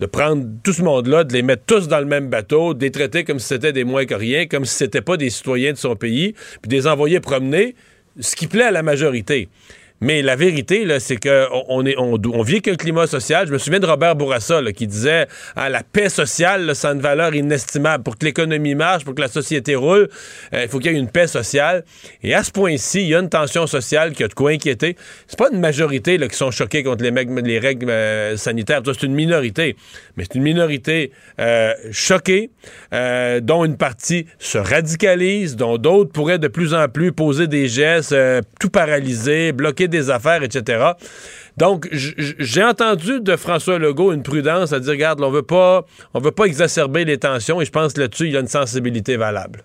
de 0.00 0.06
prendre 0.06 0.44
tout 0.64 0.72
ce 0.72 0.82
monde-là, 0.82 1.24
de 1.24 1.34
les 1.34 1.42
mettre 1.42 1.64
tous 1.66 1.86
dans 1.86 2.00
le 2.00 2.06
même 2.06 2.28
bateau, 2.28 2.72
de 2.72 2.80
les 2.80 2.90
traiter 2.90 3.22
comme 3.22 3.38
si 3.38 3.48
c'était 3.48 3.72
des 3.72 3.84
moins 3.84 4.06
que 4.06 4.14
rien, 4.14 4.46
comme 4.46 4.64
si 4.64 4.74
c'était 4.74 5.02
pas 5.02 5.18
des 5.18 5.28
citoyens 5.28 5.72
de 5.72 5.78
son 5.78 5.94
pays, 5.94 6.34
puis 6.62 6.70
de 6.70 6.74
les 6.74 6.86
envoyer 6.86 7.20
promener, 7.20 7.76
ce 8.18 8.34
qui 8.34 8.46
plaît 8.46 8.64
à 8.64 8.70
la 8.70 8.82
majorité. 8.82 9.48
Mais 10.02 10.22
la 10.22 10.34
vérité, 10.34 10.86
c'est 10.98 11.16
qu'on 11.16 11.64
on 11.68 11.84
on, 11.98 12.18
on 12.32 12.42
vit 12.42 12.62
qu'un 12.62 12.76
climat 12.76 13.06
social. 13.06 13.46
Je 13.46 13.52
me 13.52 13.58
souviens 13.58 13.80
de 13.80 13.86
Robert 13.86 14.16
Bourassa 14.16 14.62
qui 14.74 14.86
disait 14.86 15.26
ah, 15.56 15.68
la 15.68 15.82
paix 15.82 16.08
sociale, 16.08 16.64
là, 16.64 16.74
ça 16.74 16.88
a 16.88 16.92
une 16.94 17.00
valeur 17.00 17.34
inestimable. 17.34 18.02
Pour 18.02 18.16
que 18.16 18.24
l'économie 18.24 18.74
marche, 18.74 19.04
pour 19.04 19.14
que 19.14 19.20
la 19.20 19.28
société 19.28 19.74
roule, 19.74 20.08
euh, 20.54 20.62
il 20.62 20.68
faut 20.68 20.78
qu'il 20.78 20.92
y 20.92 20.94
ait 20.94 20.98
une 20.98 21.10
paix 21.10 21.26
sociale. 21.26 21.84
Et 22.22 22.34
à 22.34 22.42
ce 22.42 22.50
point-ci, 22.50 23.02
il 23.02 23.08
y 23.08 23.14
a 23.14 23.18
une 23.18 23.28
tension 23.28 23.66
sociale 23.66 24.12
qui 24.12 24.24
a 24.24 24.28
de 24.28 24.32
quoi 24.32 24.52
inquiéter. 24.52 24.96
C'est 25.26 25.38
pas 25.38 25.48
une 25.52 25.60
majorité 25.60 26.18
qui 26.18 26.36
sont 26.36 26.50
choqués 26.50 26.82
contre 26.82 27.04
les, 27.04 27.58
règles 27.58 27.90
euh, 27.90 28.38
sanitaires. 28.38 28.80
C'est 28.86 29.02
une 29.02 29.14
minorité. 29.14 29.76
Mais 30.16 30.24
c'est 30.24 30.36
une 30.36 30.44
minorité 30.44 31.12
euh, 31.38 31.74
choquée, 31.92 32.50
dont 33.42 33.64
une 33.66 33.76
partie 33.76 34.26
se 34.38 34.56
radicalise, 34.56 35.56
dont 35.56 35.76
d'autres 35.76 36.10
pourraient 36.10 36.38
de 36.38 36.48
plus 36.48 36.72
en 36.72 36.88
plus 36.88 37.12
poser 37.12 37.46
des 37.46 37.68
gestes, 37.68 38.16
tout 38.58 38.70
paralyser, 38.70 39.52
bloquer 39.52 39.88
des 39.90 40.10
affaires, 40.10 40.42
etc. 40.42 40.92
Donc, 41.56 41.88
j'ai 41.92 42.64
entendu 42.64 43.20
de 43.20 43.36
François 43.36 43.78
Legault 43.78 44.12
une 44.12 44.22
prudence 44.22 44.72
à 44.72 44.80
dire, 44.80 44.92
regarde, 44.92 45.20
on 45.20 45.30
on 46.14 46.20
veut 46.20 46.32
pas 46.32 46.44
exacerber 46.44 47.04
les 47.04 47.18
tensions, 47.18 47.60
et 47.60 47.64
je 47.64 47.70
pense 47.70 47.96
là-dessus, 47.96 48.28
il 48.28 48.36
a 48.36 48.40
une 48.40 48.48
sensibilité 48.48 49.16
valable. 49.16 49.64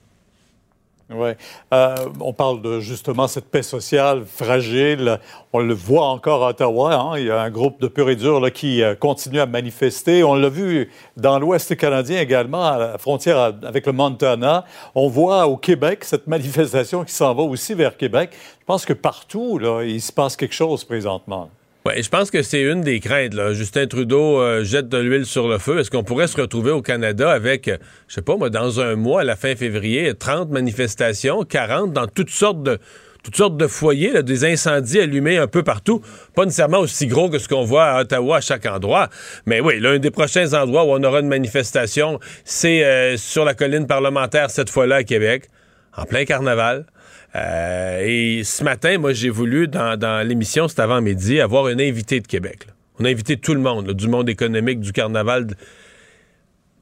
Oui. 1.14 1.32
Euh, 1.72 1.95
on 2.19 2.34
parle 2.34 2.64
de 2.64 2.80
justement 2.80 3.27
cette 3.27 3.45
paix 3.45 3.61
sociale 3.61 4.23
fragile. 4.26 5.19
On 5.53 5.60
le 5.60 5.76
voit 5.76 6.07
encore 6.07 6.44
à 6.44 6.49
Ottawa. 6.49 6.95
hein. 6.95 7.18
Il 7.19 7.26
y 7.26 7.30
a 7.32 7.41
un 7.41 7.52
groupe 7.52 7.80
de 7.80 7.88
pur 7.88 8.10
et 8.10 8.15
dur 8.15 8.41
qui 8.52 8.82
euh, 8.82 8.95
continue 8.95 9.40
à 9.40 9.45
manifester. 9.45 10.23
On 10.23 10.34
l'a 10.34 10.49
vu 10.49 10.90
dans 11.15 11.38
l'Ouest 11.38 11.76
canadien 11.77 12.19
également, 12.19 12.65
à 12.65 12.77
la 12.80 12.98
frontière 12.98 13.53
avec 13.64 13.86
le 13.86 13.91
Montana. 13.91 14.65
On 14.95 15.07
voit 15.07 15.45
au 15.45 15.57
Québec 15.57 16.03
cette 16.03 16.26
manifestation 16.26 17.03
qui 17.03 17.14
s'en 17.14 17.36
va 17.36 17.44
aussi 17.44 17.76
vers 17.76 17.98
Québec. 17.98 18.32
Je 18.60 18.65
pense 18.65 18.84
que 18.84 18.94
partout, 18.94 19.60
là, 19.60 19.84
il 19.84 20.02
se 20.02 20.11
passe 20.11 20.36
quelque 20.36 20.56
chose 20.56 20.84
présentement. 20.84 21.52
Oui, 21.88 22.02
je 22.02 22.10
pense 22.10 22.32
que 22.32 22.41
c'est 22.41 22.64
une 22.64 22.82
des 22.82 22.99
craintes. 22.99 23.36
Justin 23.52 23.86
Trudeau 23.86 24.41
euh, 24.41 24.64
jette 24.64 24.90
de 24.90 24.98
l'huile 24.98 25.28
sur 25.28 25.48
le 25.48 25.60
feu. 25.60 25.78
Est-ce 25.78 25.91
qu'on 25.91 26.03
pourrait 26.03 26.26
se 26.26 26.41
retrouver 26.41 26.72
au 26.72 26.82
Canada 26.82 27.30
avec, 27.30 27.68
euh, 27.68 27.78
je 28.07 28.16
sais 28.16 28.24
pas 28.24 28.36
moi, 28.38 28.49
dans 28.49 28.80
un 28.80 28.95
mois, 28.95 29.22
à 29.22 29.24
la 29.24 29.36
fin 29.36 29.56
février, 29.56 30.12
30 30.16 30.49
manifestations, 30.49 31.44
40 31.44 31.94
dans 31.94 32.07
toutes 32.07 32.32
sortes 32.32 32.64
de 32.64 33.68
foyers, 33.68 34.24
des 34.24 34.45
incendies 34.45 34.99
allumés 34.99 35.38
un 35.38 35.45
peu 35.45 35.62
partout? 35.62 36.02
Pas 36.36 36.45
nécessairement 36.45 36.80
aussi 36.80 37.06
gros 37.06 37.30
que 37.30 37.38
ce 37.38 37.48
qu'on 37.48 37.66
voit 37.66 37.86
à 37.86 38.02
Ottawa 38.02 38.38
à 38.38 38.41
chaque 38.41 38.66
endroit. 38.66 39.10
Mais 39.45 39.60
oui, 39.60 39.80
l'un 39.80 39.99
des 39.99 40.10
prochains 40.10 40.56
endroits 40.56 40.86
où 40.86 40.90
on 40.90 41.03
aura 41.03 41.20
une 41.20 41.28
manifestation, 41.28 42.20
c'est 42.45 42.84
euh, 42.84 43.16
sur 43.16 43.45
la 43.45 43.53
colline 43.53 43.86
parlementaire, 43.86 44.49
cette 44.49 44.72
fois-là 44.72 44.95
à 44.95 45.03
Québec, 45.03 45.49
en 45.95 46.06
plein 46.06 46.26
carnaval. 46.26 46.88
Euh, 47.36 48.02
et 48.06 48.44
ce 48.44 48.64
matin, 48.64 48.98
moi, 48.98 49.14
j'ai 49.14 49.30
voulu, 49.30 49.68
dans, 49.68 50.26
l'émission, 50.28 50.68
c'était 50.68 50.84
avant 50.84 51.02
midi, 51.02 51.41
avoir 51.41 51.66
un 51.66 51.80
invité 51.80 52.20
de 52.22 52.28
Québec. 52.28 52.68
On 52.99 53.06
a 53.06 53.10
invité 53.10 53.36
tout 53.36 53.53
le 53.53 53.60
monde, 53.60 53.91
du 53.91 54.07
monde 54.07 54.30
économique, 54.30 54.80
du 54.80 54.94
carnaval. 54.94 55.48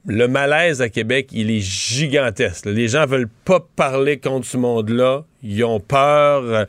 Le 0.06 0.28
malaise 0.28 0.82
à 0.82 0.90
Québec, 0.90 1.30
il 1.32 1.50
est 1.50 1.60
gigantesque. 1.62 2.66
Les 2.66 2.88
gens 2.88 3.06
veulent 3.06 3.30
pas 3.46 3.66
parler 3.76 4.18
contre 4.18 4.46
ce 4.46 4.58
monde-là. 4.58 5.24
Ils 5.42 5.64
ont 5.64 5.80
peur. 5.80 6.44
euh, 6.44 6.66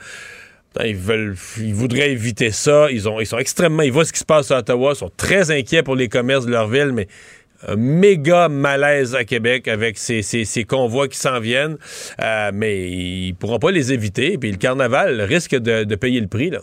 Ils, 0.83 0.97
veulent, 0.97 1.37
ils 1.59 1.75
voudraient 1.75 2.13
éviter 2.13 2.53
ça. 2.53 2.91
Ils, 2.91 3.09
ont, 3.09 3.21
ils 3.21 3.27
sont 3.27 3.39
extrêmement. 3.39 3.83
Ils 3.83 3.93
voient 3.93 4.05
ce 4.05 4.13
qui 4.13 4.21
se 4.21 4.25
passe 4.25 4.51
à 4.51 4.59
Ottawa. 4.61 4.93
Ils 4.95 4.99
sont 4.99 5.11
très 5.15 5.51
inquiets 5.51 5.83
pour 5.83 5.97
les 5.97 6.09
commerces 6.09 6.47
de 6.47 6.53
leur 6.53 6.69
ville, 6.69 6.93
mais 6.93 7.07
méga 7.77 8.49
malaise 8.49 9.15
à 9.15 9.25
Québec 9.25 9.69
avec 9.69 9.99
ces, 9.99 10.23
ces- 10.23 10.45
ces 10.45 10.65
convois 10.65 11.09
qui 11.09 11.19
s'en 11.19 11.41
viennent. 11.41 11.77
Euh, 12.23 12.51
mais 12.53 12.89
ils 12.91 13.35
pourront 13.35 13.59
pas 13.59 13.71
les 13.71 13.93
éviter. 13.93 14.39
Puis 14.39 14.51
le 14.51 14.57
carnaval 14.59 15.21
risque 15.23 15.55
de, 15.57 15.85
de 15.85 15.95
payer 15.95 16.21
le 16.21 16.29
prix. 16.29 16.51
Là. 16.51 16.61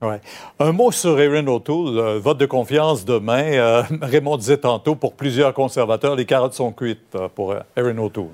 Ouais. 0.00 0.20
Un 0.60 0.70
mot 0.72 0.92
sur 0.92 1.18
Erin 1.20 1.46
O'Toole, 1.48 1.98
euh, 1.98 2.18
vote 2.20 2.38
de 2.38 2.46
confiance 2.46 3.04
demain. 3.04 3.42
Euh, 3.54 3.82
Raymond 4.02 4.36
disait 4.36 4.58
tantôt, 4.58 4.94
pour 4.94 5.14
plusieurs 5.14 5.52
conservateurs, 5.54 6.14
les 6.14 6.24
carottes 6.24 6.54
sont 6.54 6.70
cuites 6.72 7.00
euh, 7.16 7.28
pour 7.34 7.52
euh, 7.52 7.60
Erin 7.76 7.98
O'Toole. 7.98 8.28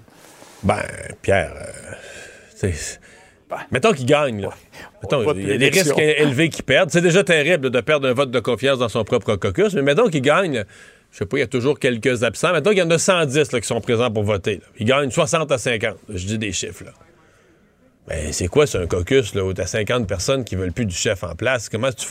Ben, 0.63 0.83
Pierre, 1.23 1.55
euh, 1.57 1.95
c'est- 2.55 3.01
mettons 3.71 3.93
qu'il 3.93 4.05
gagne. 4.07 4.43
Là. 4.43 4.51
Mettons, 5.03 5.23
vote 5.23 5.37
il 5.39 5.43
y 5.43 5.45
a 5.45 5.53
des 5.53 5.59
l'élection. 5.59 5.95
risques 5.95 5.99
élevés 6.19 6.49
qu'il 6.51 6.65
perdent. 6.65 6.91
C'est 6.91 7.01
déjà 7.01 7.25
terrible 7.25 7.71
de 7.71 7.81
perdre 7.81 8.09
un 8.09 8.13
vote 8.13 8.31
de 8.31 8.41
confiance 8.41 8.79
dans 8.79 8.89
son 8.91 9.05
propre 9.05 9.37
caucus, 9.37 9.73
mais 9.75 9.83
mettons 9.83 10.09
qu'il 10.09 10.23
gagne. 10.23 10.65
Je 11.15 11.19
sais 11.19 11.27
pas, 11.27 11.37
il 11.37 11.41
y 11.41 11.45
a 11.45 11.47
toujours 11.47 11.79
quelques 11.79 12.25
absents. 12.25 12.53
Mettons 12.53 12.71
qu'il 12.71 12.81
y 12.81 12.83
en 12.83 12.91
a 12.91 12.99
110 12.99 13.53
là, 13.53 13.61
qui 13.61 13.69
sont 13.69 13.81
présents 13.81 14.11
pour 14.11 14.25
voter. 14.25 14.57
là. 14.57 14.63
Il 14.81 14.85
gagne 14.85 15.13
60 15.13 15.53
à 15.53 15.59
50. 15.59 15.97
Je 16.09 16.27
dis 16.27 16.39
des 16.39 16.51
chiffres. 16.51 16.83
Là. 16.83 16.91
Ben, 18.09 18.33
c'est 18.33 18.49
quoi, 18.49 18.67
c'est 18.67 18.79
un 18.79 18.89
caucus 18.89 19.33
là, 19.33 19.45
où 19.45 19.53
t'as 19.53 19.67
50 19.67 20.09
personnes 20.09 20.43
qui 20.43 20.57
veulent 20.57 20.73
plus 20.73 20.87
du 20.87 20.95
chef 20.95 21.23
en 21.23 21.37
place? 21.37 21.69
Comment 21.69 21.93
tu, 21.93 22.05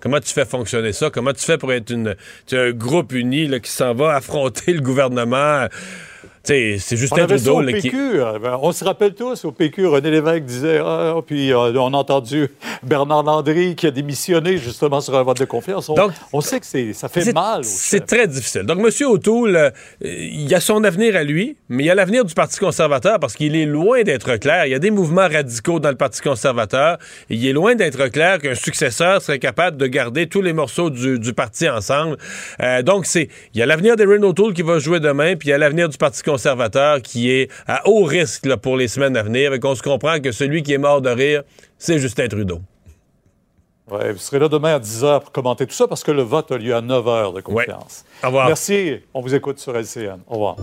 comment 0.00 0.18
tu 0.18 0.32
fais 0.32 0.44
fonctionner 0.44 0.92
ça? 0.92 1.08
Comment 1.08 1.32
tu 1.32 1.44
fais 1.44 1.56
pour 1.56 1.72
être 1.72 1.90
une, 1.90 2.16
un 2.50 2.70
groupe 2.72 3.12
uni 3.12 3.46
là, 3.46 3.60
qui 3.60 3.70
s'en 3.70 3.94
va 3.94 4.12
affronter 4.16 4.72
le 4.72 4.80
gouvernement? 4.80 5.68
C'est 6.44 6.76
On 6.92 6.96
Justin 6.96 7.16
ça 7.16 7.26
Trudeau 7.26 7.56
au 7.56 7.60
là, 7.60 7.72
qui... 7.72 7.88
PQ. 7.90 7.96
euh, 7.96 8.38
ben, 8.40 8.58
on 8.60 8.72
se 8.72 8.84
rappelle 8.84 9.14
tous, 9.14 9.44
au 9.44 9.52
PQ, 9.52 9.86
René 9.86 10.10
Lévesque 10.10 10.44
disait, 10.44 10.80
ah, 10.84 11.14
puis 11.24 11.52
euh, 11.52 11.72
on 11.76 11.94
a 11.94 11.96
entendu 11.96 12.48
Bernard 12.82 13.22
Landry 13.22 13.76
qui 13.76 13.86
a 13.86 13.92
démissionné 13.92 14.58
justement 14.58 15.00
sur 15.00 15.16
un 15.16 15.22
vote 15.22 15.38
de 15.38 15.44
confiance. 15.44 15.88
On, 15.88 15.94
on 16.32 16.40
sait 16.40 16.58
que 16.58 16.66
c'est, 16.66 16.92
ça 16.94 17.08
fait 17.08 17.32
mal. 17.32 17.62
C'est 17.64 18.06
très 18.06 18.26
difficile. 18.26 18.62
Donc, 18.62 18.78
M. 18.80 19.06
O'Toole, 19.06 19.54
euh, 19.56 19.70
il 20.00 20.48
y 20.48 20.54
a 20.54 20.60
son 20.60 20.82
avenir 20.82 21.14
à 21.14 21.22
lui, 21.22 21.56
mais 21.68 21.84
il 21.84 21.86
y 21.86 21.90
a 21.90 21.94
l'avenir 21.94 22.24
du 22.24 22.34
Parti 22.34 22.58
conservateur 22.58 23.20
parce 23.20 23.34
qu'il 23.34 23.54
est 23.54 23.66
loin 23.66 24.02
d'être 24.02 24.36
clair. 24.36 24.66
Il 24.66 24.70
y 24.70 24.74
a 24.74 24.80
des 24.80 24.90
mouvements 24.90 25.28
radicaux 25.28 25.78
dans 25.78 25.90
le 25.90 25.96
Parti 25.96 26.20
conservateur. 26.22 26.98
Et 27.30 27.36
il 27.36 27.46
est 27.46 27.52
loin 27.52 27.76
d'être 27.76 28.08
clair 28.08 28.40
qu'un 28.40 28.56
successeur 28.56 29.22
serait 29.22 29.38
capable 29.38 29.76
de 29.76 29.86
garder 29.86 30.26
tous 30.26 30.42
les 30.42 30.52
morceaux 30.52 30.90
du, 30.90 31.20
du 31.20 31.34
parti 31.34 31.68
ensemble. 31.68 32.16
Euh, 32.60 32.82
donc, 32.82 33.06
c'est 33.06 33.28
il 33.54 33.60
y 33.60 33.62
a 33.62 33.66
l'avenir 33.66 33.94
d'Erin 33.94 34.22
O'Toole 34.24 34.54
qui 34.54 34.62
va 34.62 34.80
jouer 34.80 34.98
demain, 34.98 35.36
puis 35.36 35.48
il 35.48 35.52
y 35.52 35.54
a 35.54 35.58
l'avenir 35.58 35.88
du 35.88 35.96
Parti 35.96 36.18
conservateur 36.18 36.31
qui 37.02 37.30
est 37.30 37.50
à 37.66 37.88
haut 37.88 38.04
risque 38.04 38.46
là, 38.46 38.56
pour 38.56 38.76
les 38.76 38.88
semaines 38.88 39.16
à 39.16 39.22
venir. 39.22 39.52
Et 39.54 39.60
qu'on 39.60 39.74
se 39.74 39.82
comprend 39.82 40.20
que 40.20 40.32
celui 40.32 40.62
qui 40.62 40.72
est 40.72 40.78
mort 40.78 41.00
de 41.00 41.10
rire, 41.10 41.42
c'est 41.78 41.98
Justin 41.98 42.28
Trudeau. 42.28 42.60
Ouais, 43.90 44.12
vous 44.12 44.18
serez 44.18 44.38
là 44.38 44.48
demain 44.48 44.76
à 44.76 44.78
10h 44.78 45.20
pour 45.20 45.32
commenter 45.32 45.66
tout 45.66 45.74
ça 45.74 45.86
parce 45.86 46.02
que 46.04 46.12
le 46.12 46.22
vote 46.22 46.50
a 46.52 46.56
lieu 46.56 46.74
à 46.74 46.80
9h 46.80 47.34
de 47.34 47.40
confiance. 47.40 48.04
Au 48.22 48.28
revoir. 48.28 48.46
Merci. 48.46 49.00
On 49.12 49.20
vous 49.20 49.34
écoute 49.34 49.58
sur 49.58 49.76
LCN. 49.76 50.20
Au 50.28 50.34
revoir. 50.34 50.56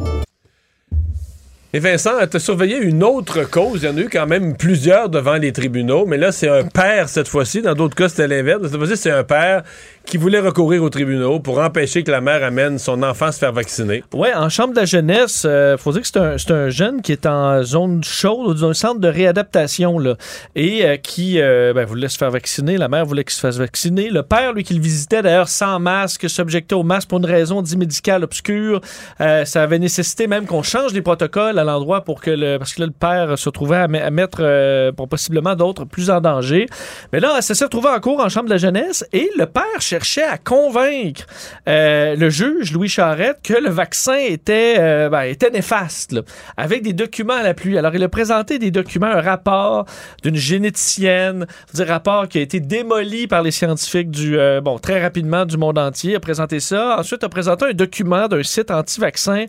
Et 1.71 1.77
Vincent, 1.77 2.25
tu 2.25 2.37
as 2.37 2.39
surveillé 2.39 2.77
une 2.77 3.03
autre 3.03 3.43
cause. 3.43 3.83
Il 3.83 3.85
y 3.85 3.89
en 3.89 3.97
a 3.97 4.01
eu 4.01 4.09
quand 4.09 4.25
même 4.25 4.57
plusieurs 4.57 5.07
devant 5.07 5.35
les 5.35 5.51
tribunaux, 5.53 6.07
mais 6.07 6.17
là, 6.17 6.31
c'est 6.31 6.49
un 6.49 6.63
père 6.63 7.09
cette 7.09 7.27
fois-ci. 7.27 7.61
Dans 7.61 7.75
d'autres 7.75 7.95
cas, 7.95 8.09
c'était 8.09 8.27
l'inverse. 8.27 8.63
Cette 8.63 8.77
fois-ci, 8.77 8.97
c'est 8.97 9.11
un 9.11 9.23
père 9.23 9.61
qui 10.05 10.17
voulait 10.17 10.39
recourir 10.39 10.83
aux 10.83 10.89
tribunaux 10.89 11.39
pour 11.39 11.59
empêcher 11.59 12.03
que 12.03 12.11
la 12.11 12.21
mère 12.21 12.43
amène 12.43 12.79
son 12.79 13.03
enfant 13.03 13.31
se 13.31 13.39
faire 13.39 13.53
vacciner. 13.53 14.03
Oui, 14.13 14.29
en 14.35 14.49
chambre 14.49 14.73
de 14.73 14.79
la 14.79 14.85
jeunesse, 14.85 15.45
il 15.45 15.77
faut 15.77 15.91
dire 15.91 16.01
que 16.01 16.37
c'est 16.37 16.51
un, 16.51 16.69
jeune 16.69 17.01
qui 17.01 17.11
est 17.11 17.25
en 17.25 17.63
zone 17.63 18.03
chaude 18.03 18.57
dans 18.57 18.69
un 18.69 18.73
centre 18.73 18.99
de 18.99 19.07
réadaptation 19.07 19.99
là, 19.99 20.15
et 20.55 20.85
euh, 20.85 20.97
qui 20.97 21.39
euh, 21.39 21.73
ben, 21.73 21.85
voulait 21.85 22.07
se 22.07 22.17
faire 22.17 22.31
vacciner. 22.31 22.77
La 22.77 22.87
mère 22.87 23.05
voulait 23.05 23.23
qu'il 23.23 23.33
se 23.33 23.39
fasse 23.39 23.57
vacciner. 23.57 24.09
Le 24.09 24.23
père, 24.23 24.53
lui, 24.53 24.63
qui 24.63 24.73
le 24.73 24.81
visitait 24.81 25.21
d'ailleurs 25.21 25.49
sans 25.49 25.79
masque, 25.79 26.29
s'objectait 26.29 26.75
au 26.75 26.83
masque 26.83 27.09
pour 27.09 27.19
une 27.19 27.25
raison 27.25 27.61
dit 27.61 27.77
médicale 27.77 28.23
obscure. 28.23 28.81
Euh, 29.21 29.45
ça 29.45 29.63
avait 29.63 29.79
nécessité 29.79 30.27
même 30.27 30.45
qu'on 30.45 30.63
change 30.63 30.93
les 30.93 31.01
protocoles 31.01 31.59
à 31.59 31.63
l'endroit 31.63 32.03
pour 32.03 32.21
que 32.21 32.31
le. 32.31 32.57
Parce 32.57 32.73
que 32.73 32.81
là, 32.81 32.87
le 32.87 32.93
père 32.93 33.37
se 33.37 33.49
trouvait 33.49 33.77
à 33.77 33.87
mettre 33.87 34.91
pour 34.91 35.07
possiblement 35.07 35.55
d'autres 35.55 35.85
plus 35.85 36.09
en 36.09 36.21
danger. 36.21 36.67
Mais 37.13 37.19
là, 37.19 37.41
ça 37.41 37.53
s'est 37.53 37.65
retrouvé 37.65 37.89
en 37.89 37.99
cours 37.99 38.19
en 38.19 38.29
chambre 38.29 38.47
de 38.47 38.53
la 38.53 38.57
jeunesse 38.57 39.05
et 39.13 39.29
le 39.37 39.45
père 39.45 39.63
cherchait 39.79 39.98
cherchait 39.99 40.23
à 40.23 40.37
convaincre 40.37 41.25
euh, 41.67 42.15
le 42.15 42.29
juge, 42.29 42.71
Louis 42.71 42.89
Charette, 42.89 43.39
que 43.43 43.53
le 43.53 43.69
vaccin 43.69 44.17
était, 44.17 44.75
euh, 44.79 45.09
ben, 45.09 45.23
était 45.23 45.49
néfaste, 45.49 46.15
avec 46.57 46.83
des 46.83 46.93
documents 46.93 47.35
à 47.35 47.43
la 47.43 47.53
pluie. 47.53 47.77
Alors, 47.77 47.93
il 47.95 48.03
a 48.03 48.09
présenté 48.09 48.59
des 48.59 48.71
documents, 48.71 49.07
un 49.07 49.21
rapport 49.21 49.85
d'une 50.23 50.35
généticienne, 50.35 51.47
un 51.77 51.85
rapport 51.85 52.27
qui 52.27 52.37
a 52.37 52.41
été 52.41 52.59
démoli 52.59 53.27
par 53.27 53.43
les 53.43 53.51
scientifiques 53.51 54.11
du, 54.11 54.37
euh, 54.37 54.61
bon, 54.61 54.79
très 54.79 55.01
rapidement 55.01 55.45
du 55.45 55.57
monde 55.57 55.77
entier, 55.77 56.15
a 56.15 56.19
présenté 56.19 56.59
ça. 56.59 56.97
Ensuite, 56.99 57.23
a 57.23 57.29
présenté 57.29 57.65
un 57.65 57.73
document 57.73 58.27
d'un 58.27 58.43
site 58.43 58.71
anti-vaccin. 58.71 59.45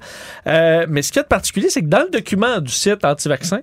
Mais 0.47 1.03
ce 1.03 1.13
qui 1.13 1.19
est 1.19 1.23
de 1.23 1.29
particulier, 1.29 1.71
c'est 1.71 1.83
que 1.83 1.87
dans 1.87 2.03
le 2.03 2.11
document 2.11 2.61
du 2.61 2.73
site 2.73 3.05
anti-vaccin, 3.05 3.61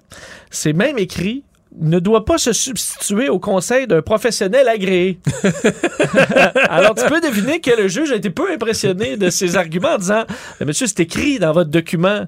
c'est 0.50 0.74
même 0.74 0.98
écrit 0.98 1.44
ne 1.80 2.00
doit 2.00 2.26
pas 2.26 2.38
se 2.38 2.54
substituer 2.54 3.30
au 3.30 3.40
conseil 3.40 3.88
d'un 3.88 4.02
professionnel 4.02 4.68
agréé. 4.68 5.20
Alors, 6.70 6.96
tu 6.96 7.06
peux 7.06 7.22
deviner 7.22 7.60
que 7.60 7.72
le 7.72 7.88
juge 7.88 8.12
a 8.12 8.16
été 8.16 8.30
peu 8.30 8.52
impressionné 8.52 9.18
de 9.18 9.30
ses 9.30 9.56
arguments 9.56 9.94
en 9.94 9.98
disant 9.98 10.24
Monsieur, 10.62 10.88
c'est 10.88 11.00
écrit 11.02 11.40
dans 11.40 11.52
votre 11.54 11.70
document 11.70 12.26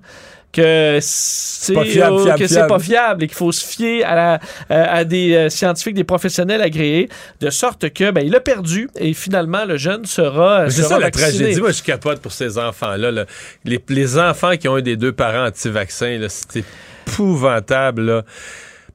que 0.51 0.97
c'est 0.99 1.73
pas 1.73 1.85
fiable, 1.85 2.15
euh, 2.15 2.23
fiable, 2.23 2.39
que 2.39 2.47
c'est 2.47 2.53
fiable. 2.55 2.67
pas 2.69 2.79
fiable 2.79 3.23
et 3.23 3.27
qu'il 3.27 3.37
faut 3.37 3.51
se 3.51 3.63
fier 3.63 4.03
à, 4.03 4.15
la- 4.15 4.39
euh, 4.71 4.85
à 4.89 5.03
des 5.03 5.35
euh, 5.35 5.49
scientifiques, 5.49 5.93
des 5.93 6.03
professionnels 6.03 6.63
agréés, 6.63 7.07
de 7.39 7.51
sorte 7.51 7.91
que 7.93 8.09
ben, 8.09 8.25
il 8.25 8.35
a 8.35 8.39
perdu 8.39 8.89
et 8.95 9.13
finalement 9.13 9.65
le 9.65 9.77
jeune 9.77 10.05
sera, 10.05 10.67
C'est 10.71 10.81
ça 10.81 10.97
la 10.97 11.11
tragédie. 11.11 11.59
Moi, 11.61 11.71
je 11.71 11.83
capote 11.83 12.19
pour 12.19 12.31
ces 12.31 12.57
enfants-là. 12.57 13.11
là. 13.11 13.25
Les, 13.63 13.79
les 13.89 14.17
enfants 14.17 14.57
qui 14.57 14.67
ont 14.67 14.75
un 14.75 14.81
des 14.81 14.95
deux 14.97 15.11
parents 15.11 15.45
anti-vaccins, 15.45 16.17
c'est 16.27 16.63
épouvantable. 17.07 18.01
là. 18.01 18.23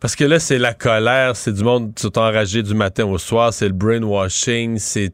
Parce 0.05 0.17
que 0.17 0.25
là, 0.25 0.39
c'est 0.39 0.59
la 0.59 0.75
colère, 0.75 1.35
c'est 1.35 1.51
du 1.55 1.65
monde 1.65 1.95
qui 1.95 2.03
sont 2.03 2.19
enragés 2.19 2.63
du 2.63 2.75
matin 2.75 3.07
au 3.07 3.17
soir, 3.17 3.55
c'est 3.55 3.69
le 3.69 3.73
brainwashing, 3.73 4.79
c'est... 4.79 5.11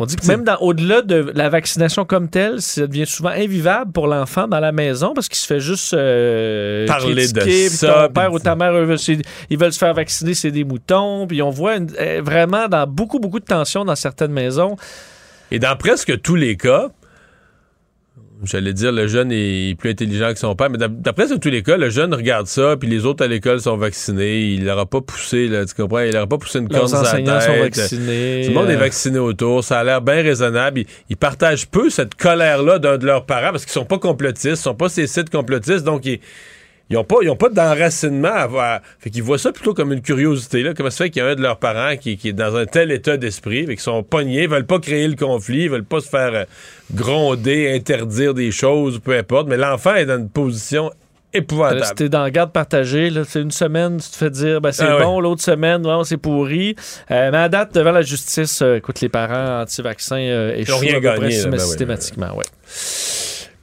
On 0.00 0.04
dit 0.04 0.16
que 0.16 0.26
même 0.26 0.42
dans- 0.42 0.56
au-delà 0.56 1.02
de 1.02 1.30
la 1.32 1.48
vaccination 1.48 2.04
comme 2.04 2.28
telle, 2.28 2.60
ça 2.60 2.88
devient 2.88 3.06
souvent 3.06 3.28
invivable 3.28 3.92
pour 3.92 4.08
l'enfant 4.08 4.48
dans 4.48 4.58
la 4.58 4.72
maison 4.72 5.14
parce 5.14 5.28
qu'il 5.28 5.38
se 5.38 5.46
fait 5.46 5.60
juste 5.60 5.94
euh, 5.94 6.88
Parler 6.88 7.14
de 7.14 7.20
critiquer, 7.20 7.68
puis 7.68 7.76
ça, 7.76 8.08
Ton 8.08 8.14
père 8.14 8.32
ou 8.32 8.40
ta 8.40 8.56
mère, 8.56 8.72
ils 9.48 9.58
veulent 9.58 9.72
se 9.72 9.78
faire 9.78 9.94
vacciner, 9.94 10.34
c'est 10.34 10.50
des 10.50 10.64
moutons. 10.64 11.28
Puis 11.28 11.40
on 11.40 11.50
voit 11.50 11.76
une- 11.76 11.92
euh, 11.96 12.20
vraiment 12.20 12.66
dans 12.66 12.84
beaucoup, 12.84 13.20
beaucoup 13.20 13.38
de 13.38 13.44
tensions 13.44 13.84
dans 13.84 13.94
certaines 13.94 14.32
maisons. 14.32 14.74
Et 15.52 15.60
dans 15.60 15.76
presque 15.76 16.20
tous 16.22 16.34
les 16.34 16.56
cas, 16.56 16.88
j'allais 18.44 18.72
dire 18.72 18.92
le 18.92 19.06
jeune 19.06 19.30
est 19.32 19.78
plus 19.78 19.90
intelligent 19.90 20.32
que 20.32 20.38
son 20.38 20.54
père, 20.54 20.68
mais 20.70 20.78
presque 21.12 21.38
tous 21.40 21.48
les 21.48 21.62
cas, 21.62 21.76
le 21.76 21.90
jeune 21.90 22.12
regarde 22.14 22.46
ça, 22.46 22.76
puis 22.78 22.88
les 22.88 23.04
autres 23.04 23.24
à 23.24 23.28
l'école 23.28 23.60
sont 23.60 23.76
vaccinés, 23.76 24.40
il 24.40 24.64
n'aura 24.64 24.86
pas 24.86 25.00
poussé, 25.00 25.48
là, 25.48 25.64
tu 25.64 25.74
comprends, 25.74 26.00
il 26.00 26.12
n'aura 26.12 26.26
pas 26.26 26.38
poussé 26.38 26.58
une 26.58 26.68
corne 26.68 26.88
sur 26.88 27.02
la 27.02 27.10
enseignants 27.10 27.40
sont 27.40 27.46
tête. 27.46 27.76
vaccinés, 27.76 28.42
Tout 28.44 28.48
le 28.50 28.54
monde 28.54 28.70
est 28.70 28.76
euh, 28.76 28.78
vacciné 28.78 29.18
autour, 29.18 29.64
ça 29.64 29.80
a 29.80 29.84
l'air 29.84 30.02
bien 30.02 30.22
raisonnable. 30.22 30.80
Ils, 30.80 30.86
ils 31.10 31.16
partagent 31.16 31.66
peu 31.66 31.90
cette 31.90 32.14
colère-là 32.14 32.78
d'un 32.78 32.98
de 32.98 33.06
leurs 33.06 33.24
parents 33.26 33.50
parce 33.50 33.64
qu'ils 33.64 33.72
sont 33.72 33.84
pas 33.84 33.98
complotistes, 33.98 34.44
ils 34.46 34.56
sont 34.56 34.74
pas 34.74 34.88
ces 34.88 35.06
sites 35.06 35.30
complotistes, 35.30 35.84
donc 35.84 36.04
ils 36.04 36.20
ils 36.88 36.94
n'ont 36.94 37.04
pas, 37.04 37.16
ils 37.22 37.30
ont 37.30 37.36
pas 37.36 37.48
d'enracinement 37.48 38.32
à 38.32 38.46
voir. 38.46 38.80
Fait 39.00 39.10
qu'ils 39.10 39.22
voient 39.22 39.38
ça 39.38 39.52
plutôt 39.52 39.74
comme 39.74 39.92
une 39.92 40.02
curiosité. 40.02 40.62
Là. 40.62 40.72
Comment 40.74 40.90
ça 40.90 41.04
fait 41.04 41.10
qu'il 41.10 41.22
y 41.22 41.26
a 41.26 41.28
un 41.28 41.34
de 41.34 41.42
leurs 41.42 41.58
parents 41.58 41.96
qui, 41.96 42.16
qui 42.16 42.28
est 42.28 42.32
dans 42.32 42.54
un 42.54 42.66
tel 42.66 42.92
état 42.92 43.16
d'esprit, 43.16 43.66
qu'ils 43.66 43.80
sont 43.80 44.02
pognés, 44.02 44.46
veulent 44.46 44.66
pas 44.66 44.78
créer 44.78 45.08
le 45.08 45.16
conflit, 45.16 45.68
veulent 45.68 45.84
pas 45.84 46.00
se 46.00 46.08
faire 46.08 46.34
euh, 46.34 46.44
gronder, 46.94 47.74
interdire 47.74 48.34
des 48.34 48.52
choses, 48.52 49.00
peu 49.00 49.16
importe. 49.16 49.48
Mais 49.48 49.56
l'enfant 49.56 49.94
est 49.94 50.06
dans 50.06 50.18
une 50.18 50.30
position 50.30 50.92
épouvantable. 51.36 51.84
Si 51.84 51.94
t'es 51.94 52.08
dans 52.08 52.22
la 52.22 52.30
garde 52.30 52.52
partagée, 52.52 53.10
là, 53.10 53.22
c'est 53.26 53.40
une 53.40 53.50
semaine, 53.50 53.98
tu 54.00 54.10
te 54.10 54.16
fais 54.16 54.30
dire 54.30 54.60
ben, 54.60 54.72
c'est 54.72 54.84
Ah 54.84 54.98
bon, 54.98 55.20
l'autre 55.20 55.42
semaine, 55.42 55.82
non, 55.82 56.04
c'est 56.04 56.16
pourri. 56.16 56.76
Euh, 57.10 57.30
mais 57.30 57.38
à 57.38 57.48
date, 57.48 57.74
devant 57.74 57.92
la 57.92 58.02
justice, 58.02 58.62
euh, 58.62 58.76
écoute, 58.76 59.00
les 59.00 59.08
parents 59.08 59.62
anti-vaccins 59.62 60.16
euh, 60.16 60.54
Ils 60.56 60.62
échouent 60.62 60.74
à 60.74 60.78
peu 60.78 60.86
près 60.86 61.00
gagné, 61.00 61.36
là, 61.42 61.48
ben 61.48 61.52
oui, 61.52 61.60
systématiquement. 61.60 62.36
ouais. 62.36 62.44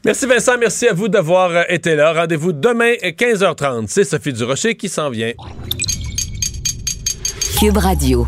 Merci 0.06 0.26
Vincent, 0.26 0.58
merci 0.58 0.88
à 0.90 0.94
vous 0.94 1.08
d'avoir 1.08 1.52
euh, 1.52 1.64
été 1.70 1.96
là. 1.96 2.12
Rendez-vous 2.12 2.52
demain 2.52 2.94
à 3.02 3.12
15h30. 3.12 3.86
C'est 3.88 4.04
Sophie 4.04 4.34
Durocher 4.34 4.76
qui 4.76 4.90
s'en 4.90 5.10
vient. 5.10 5.32
Cube 7.58 7.78
Radio. 7.78 8.28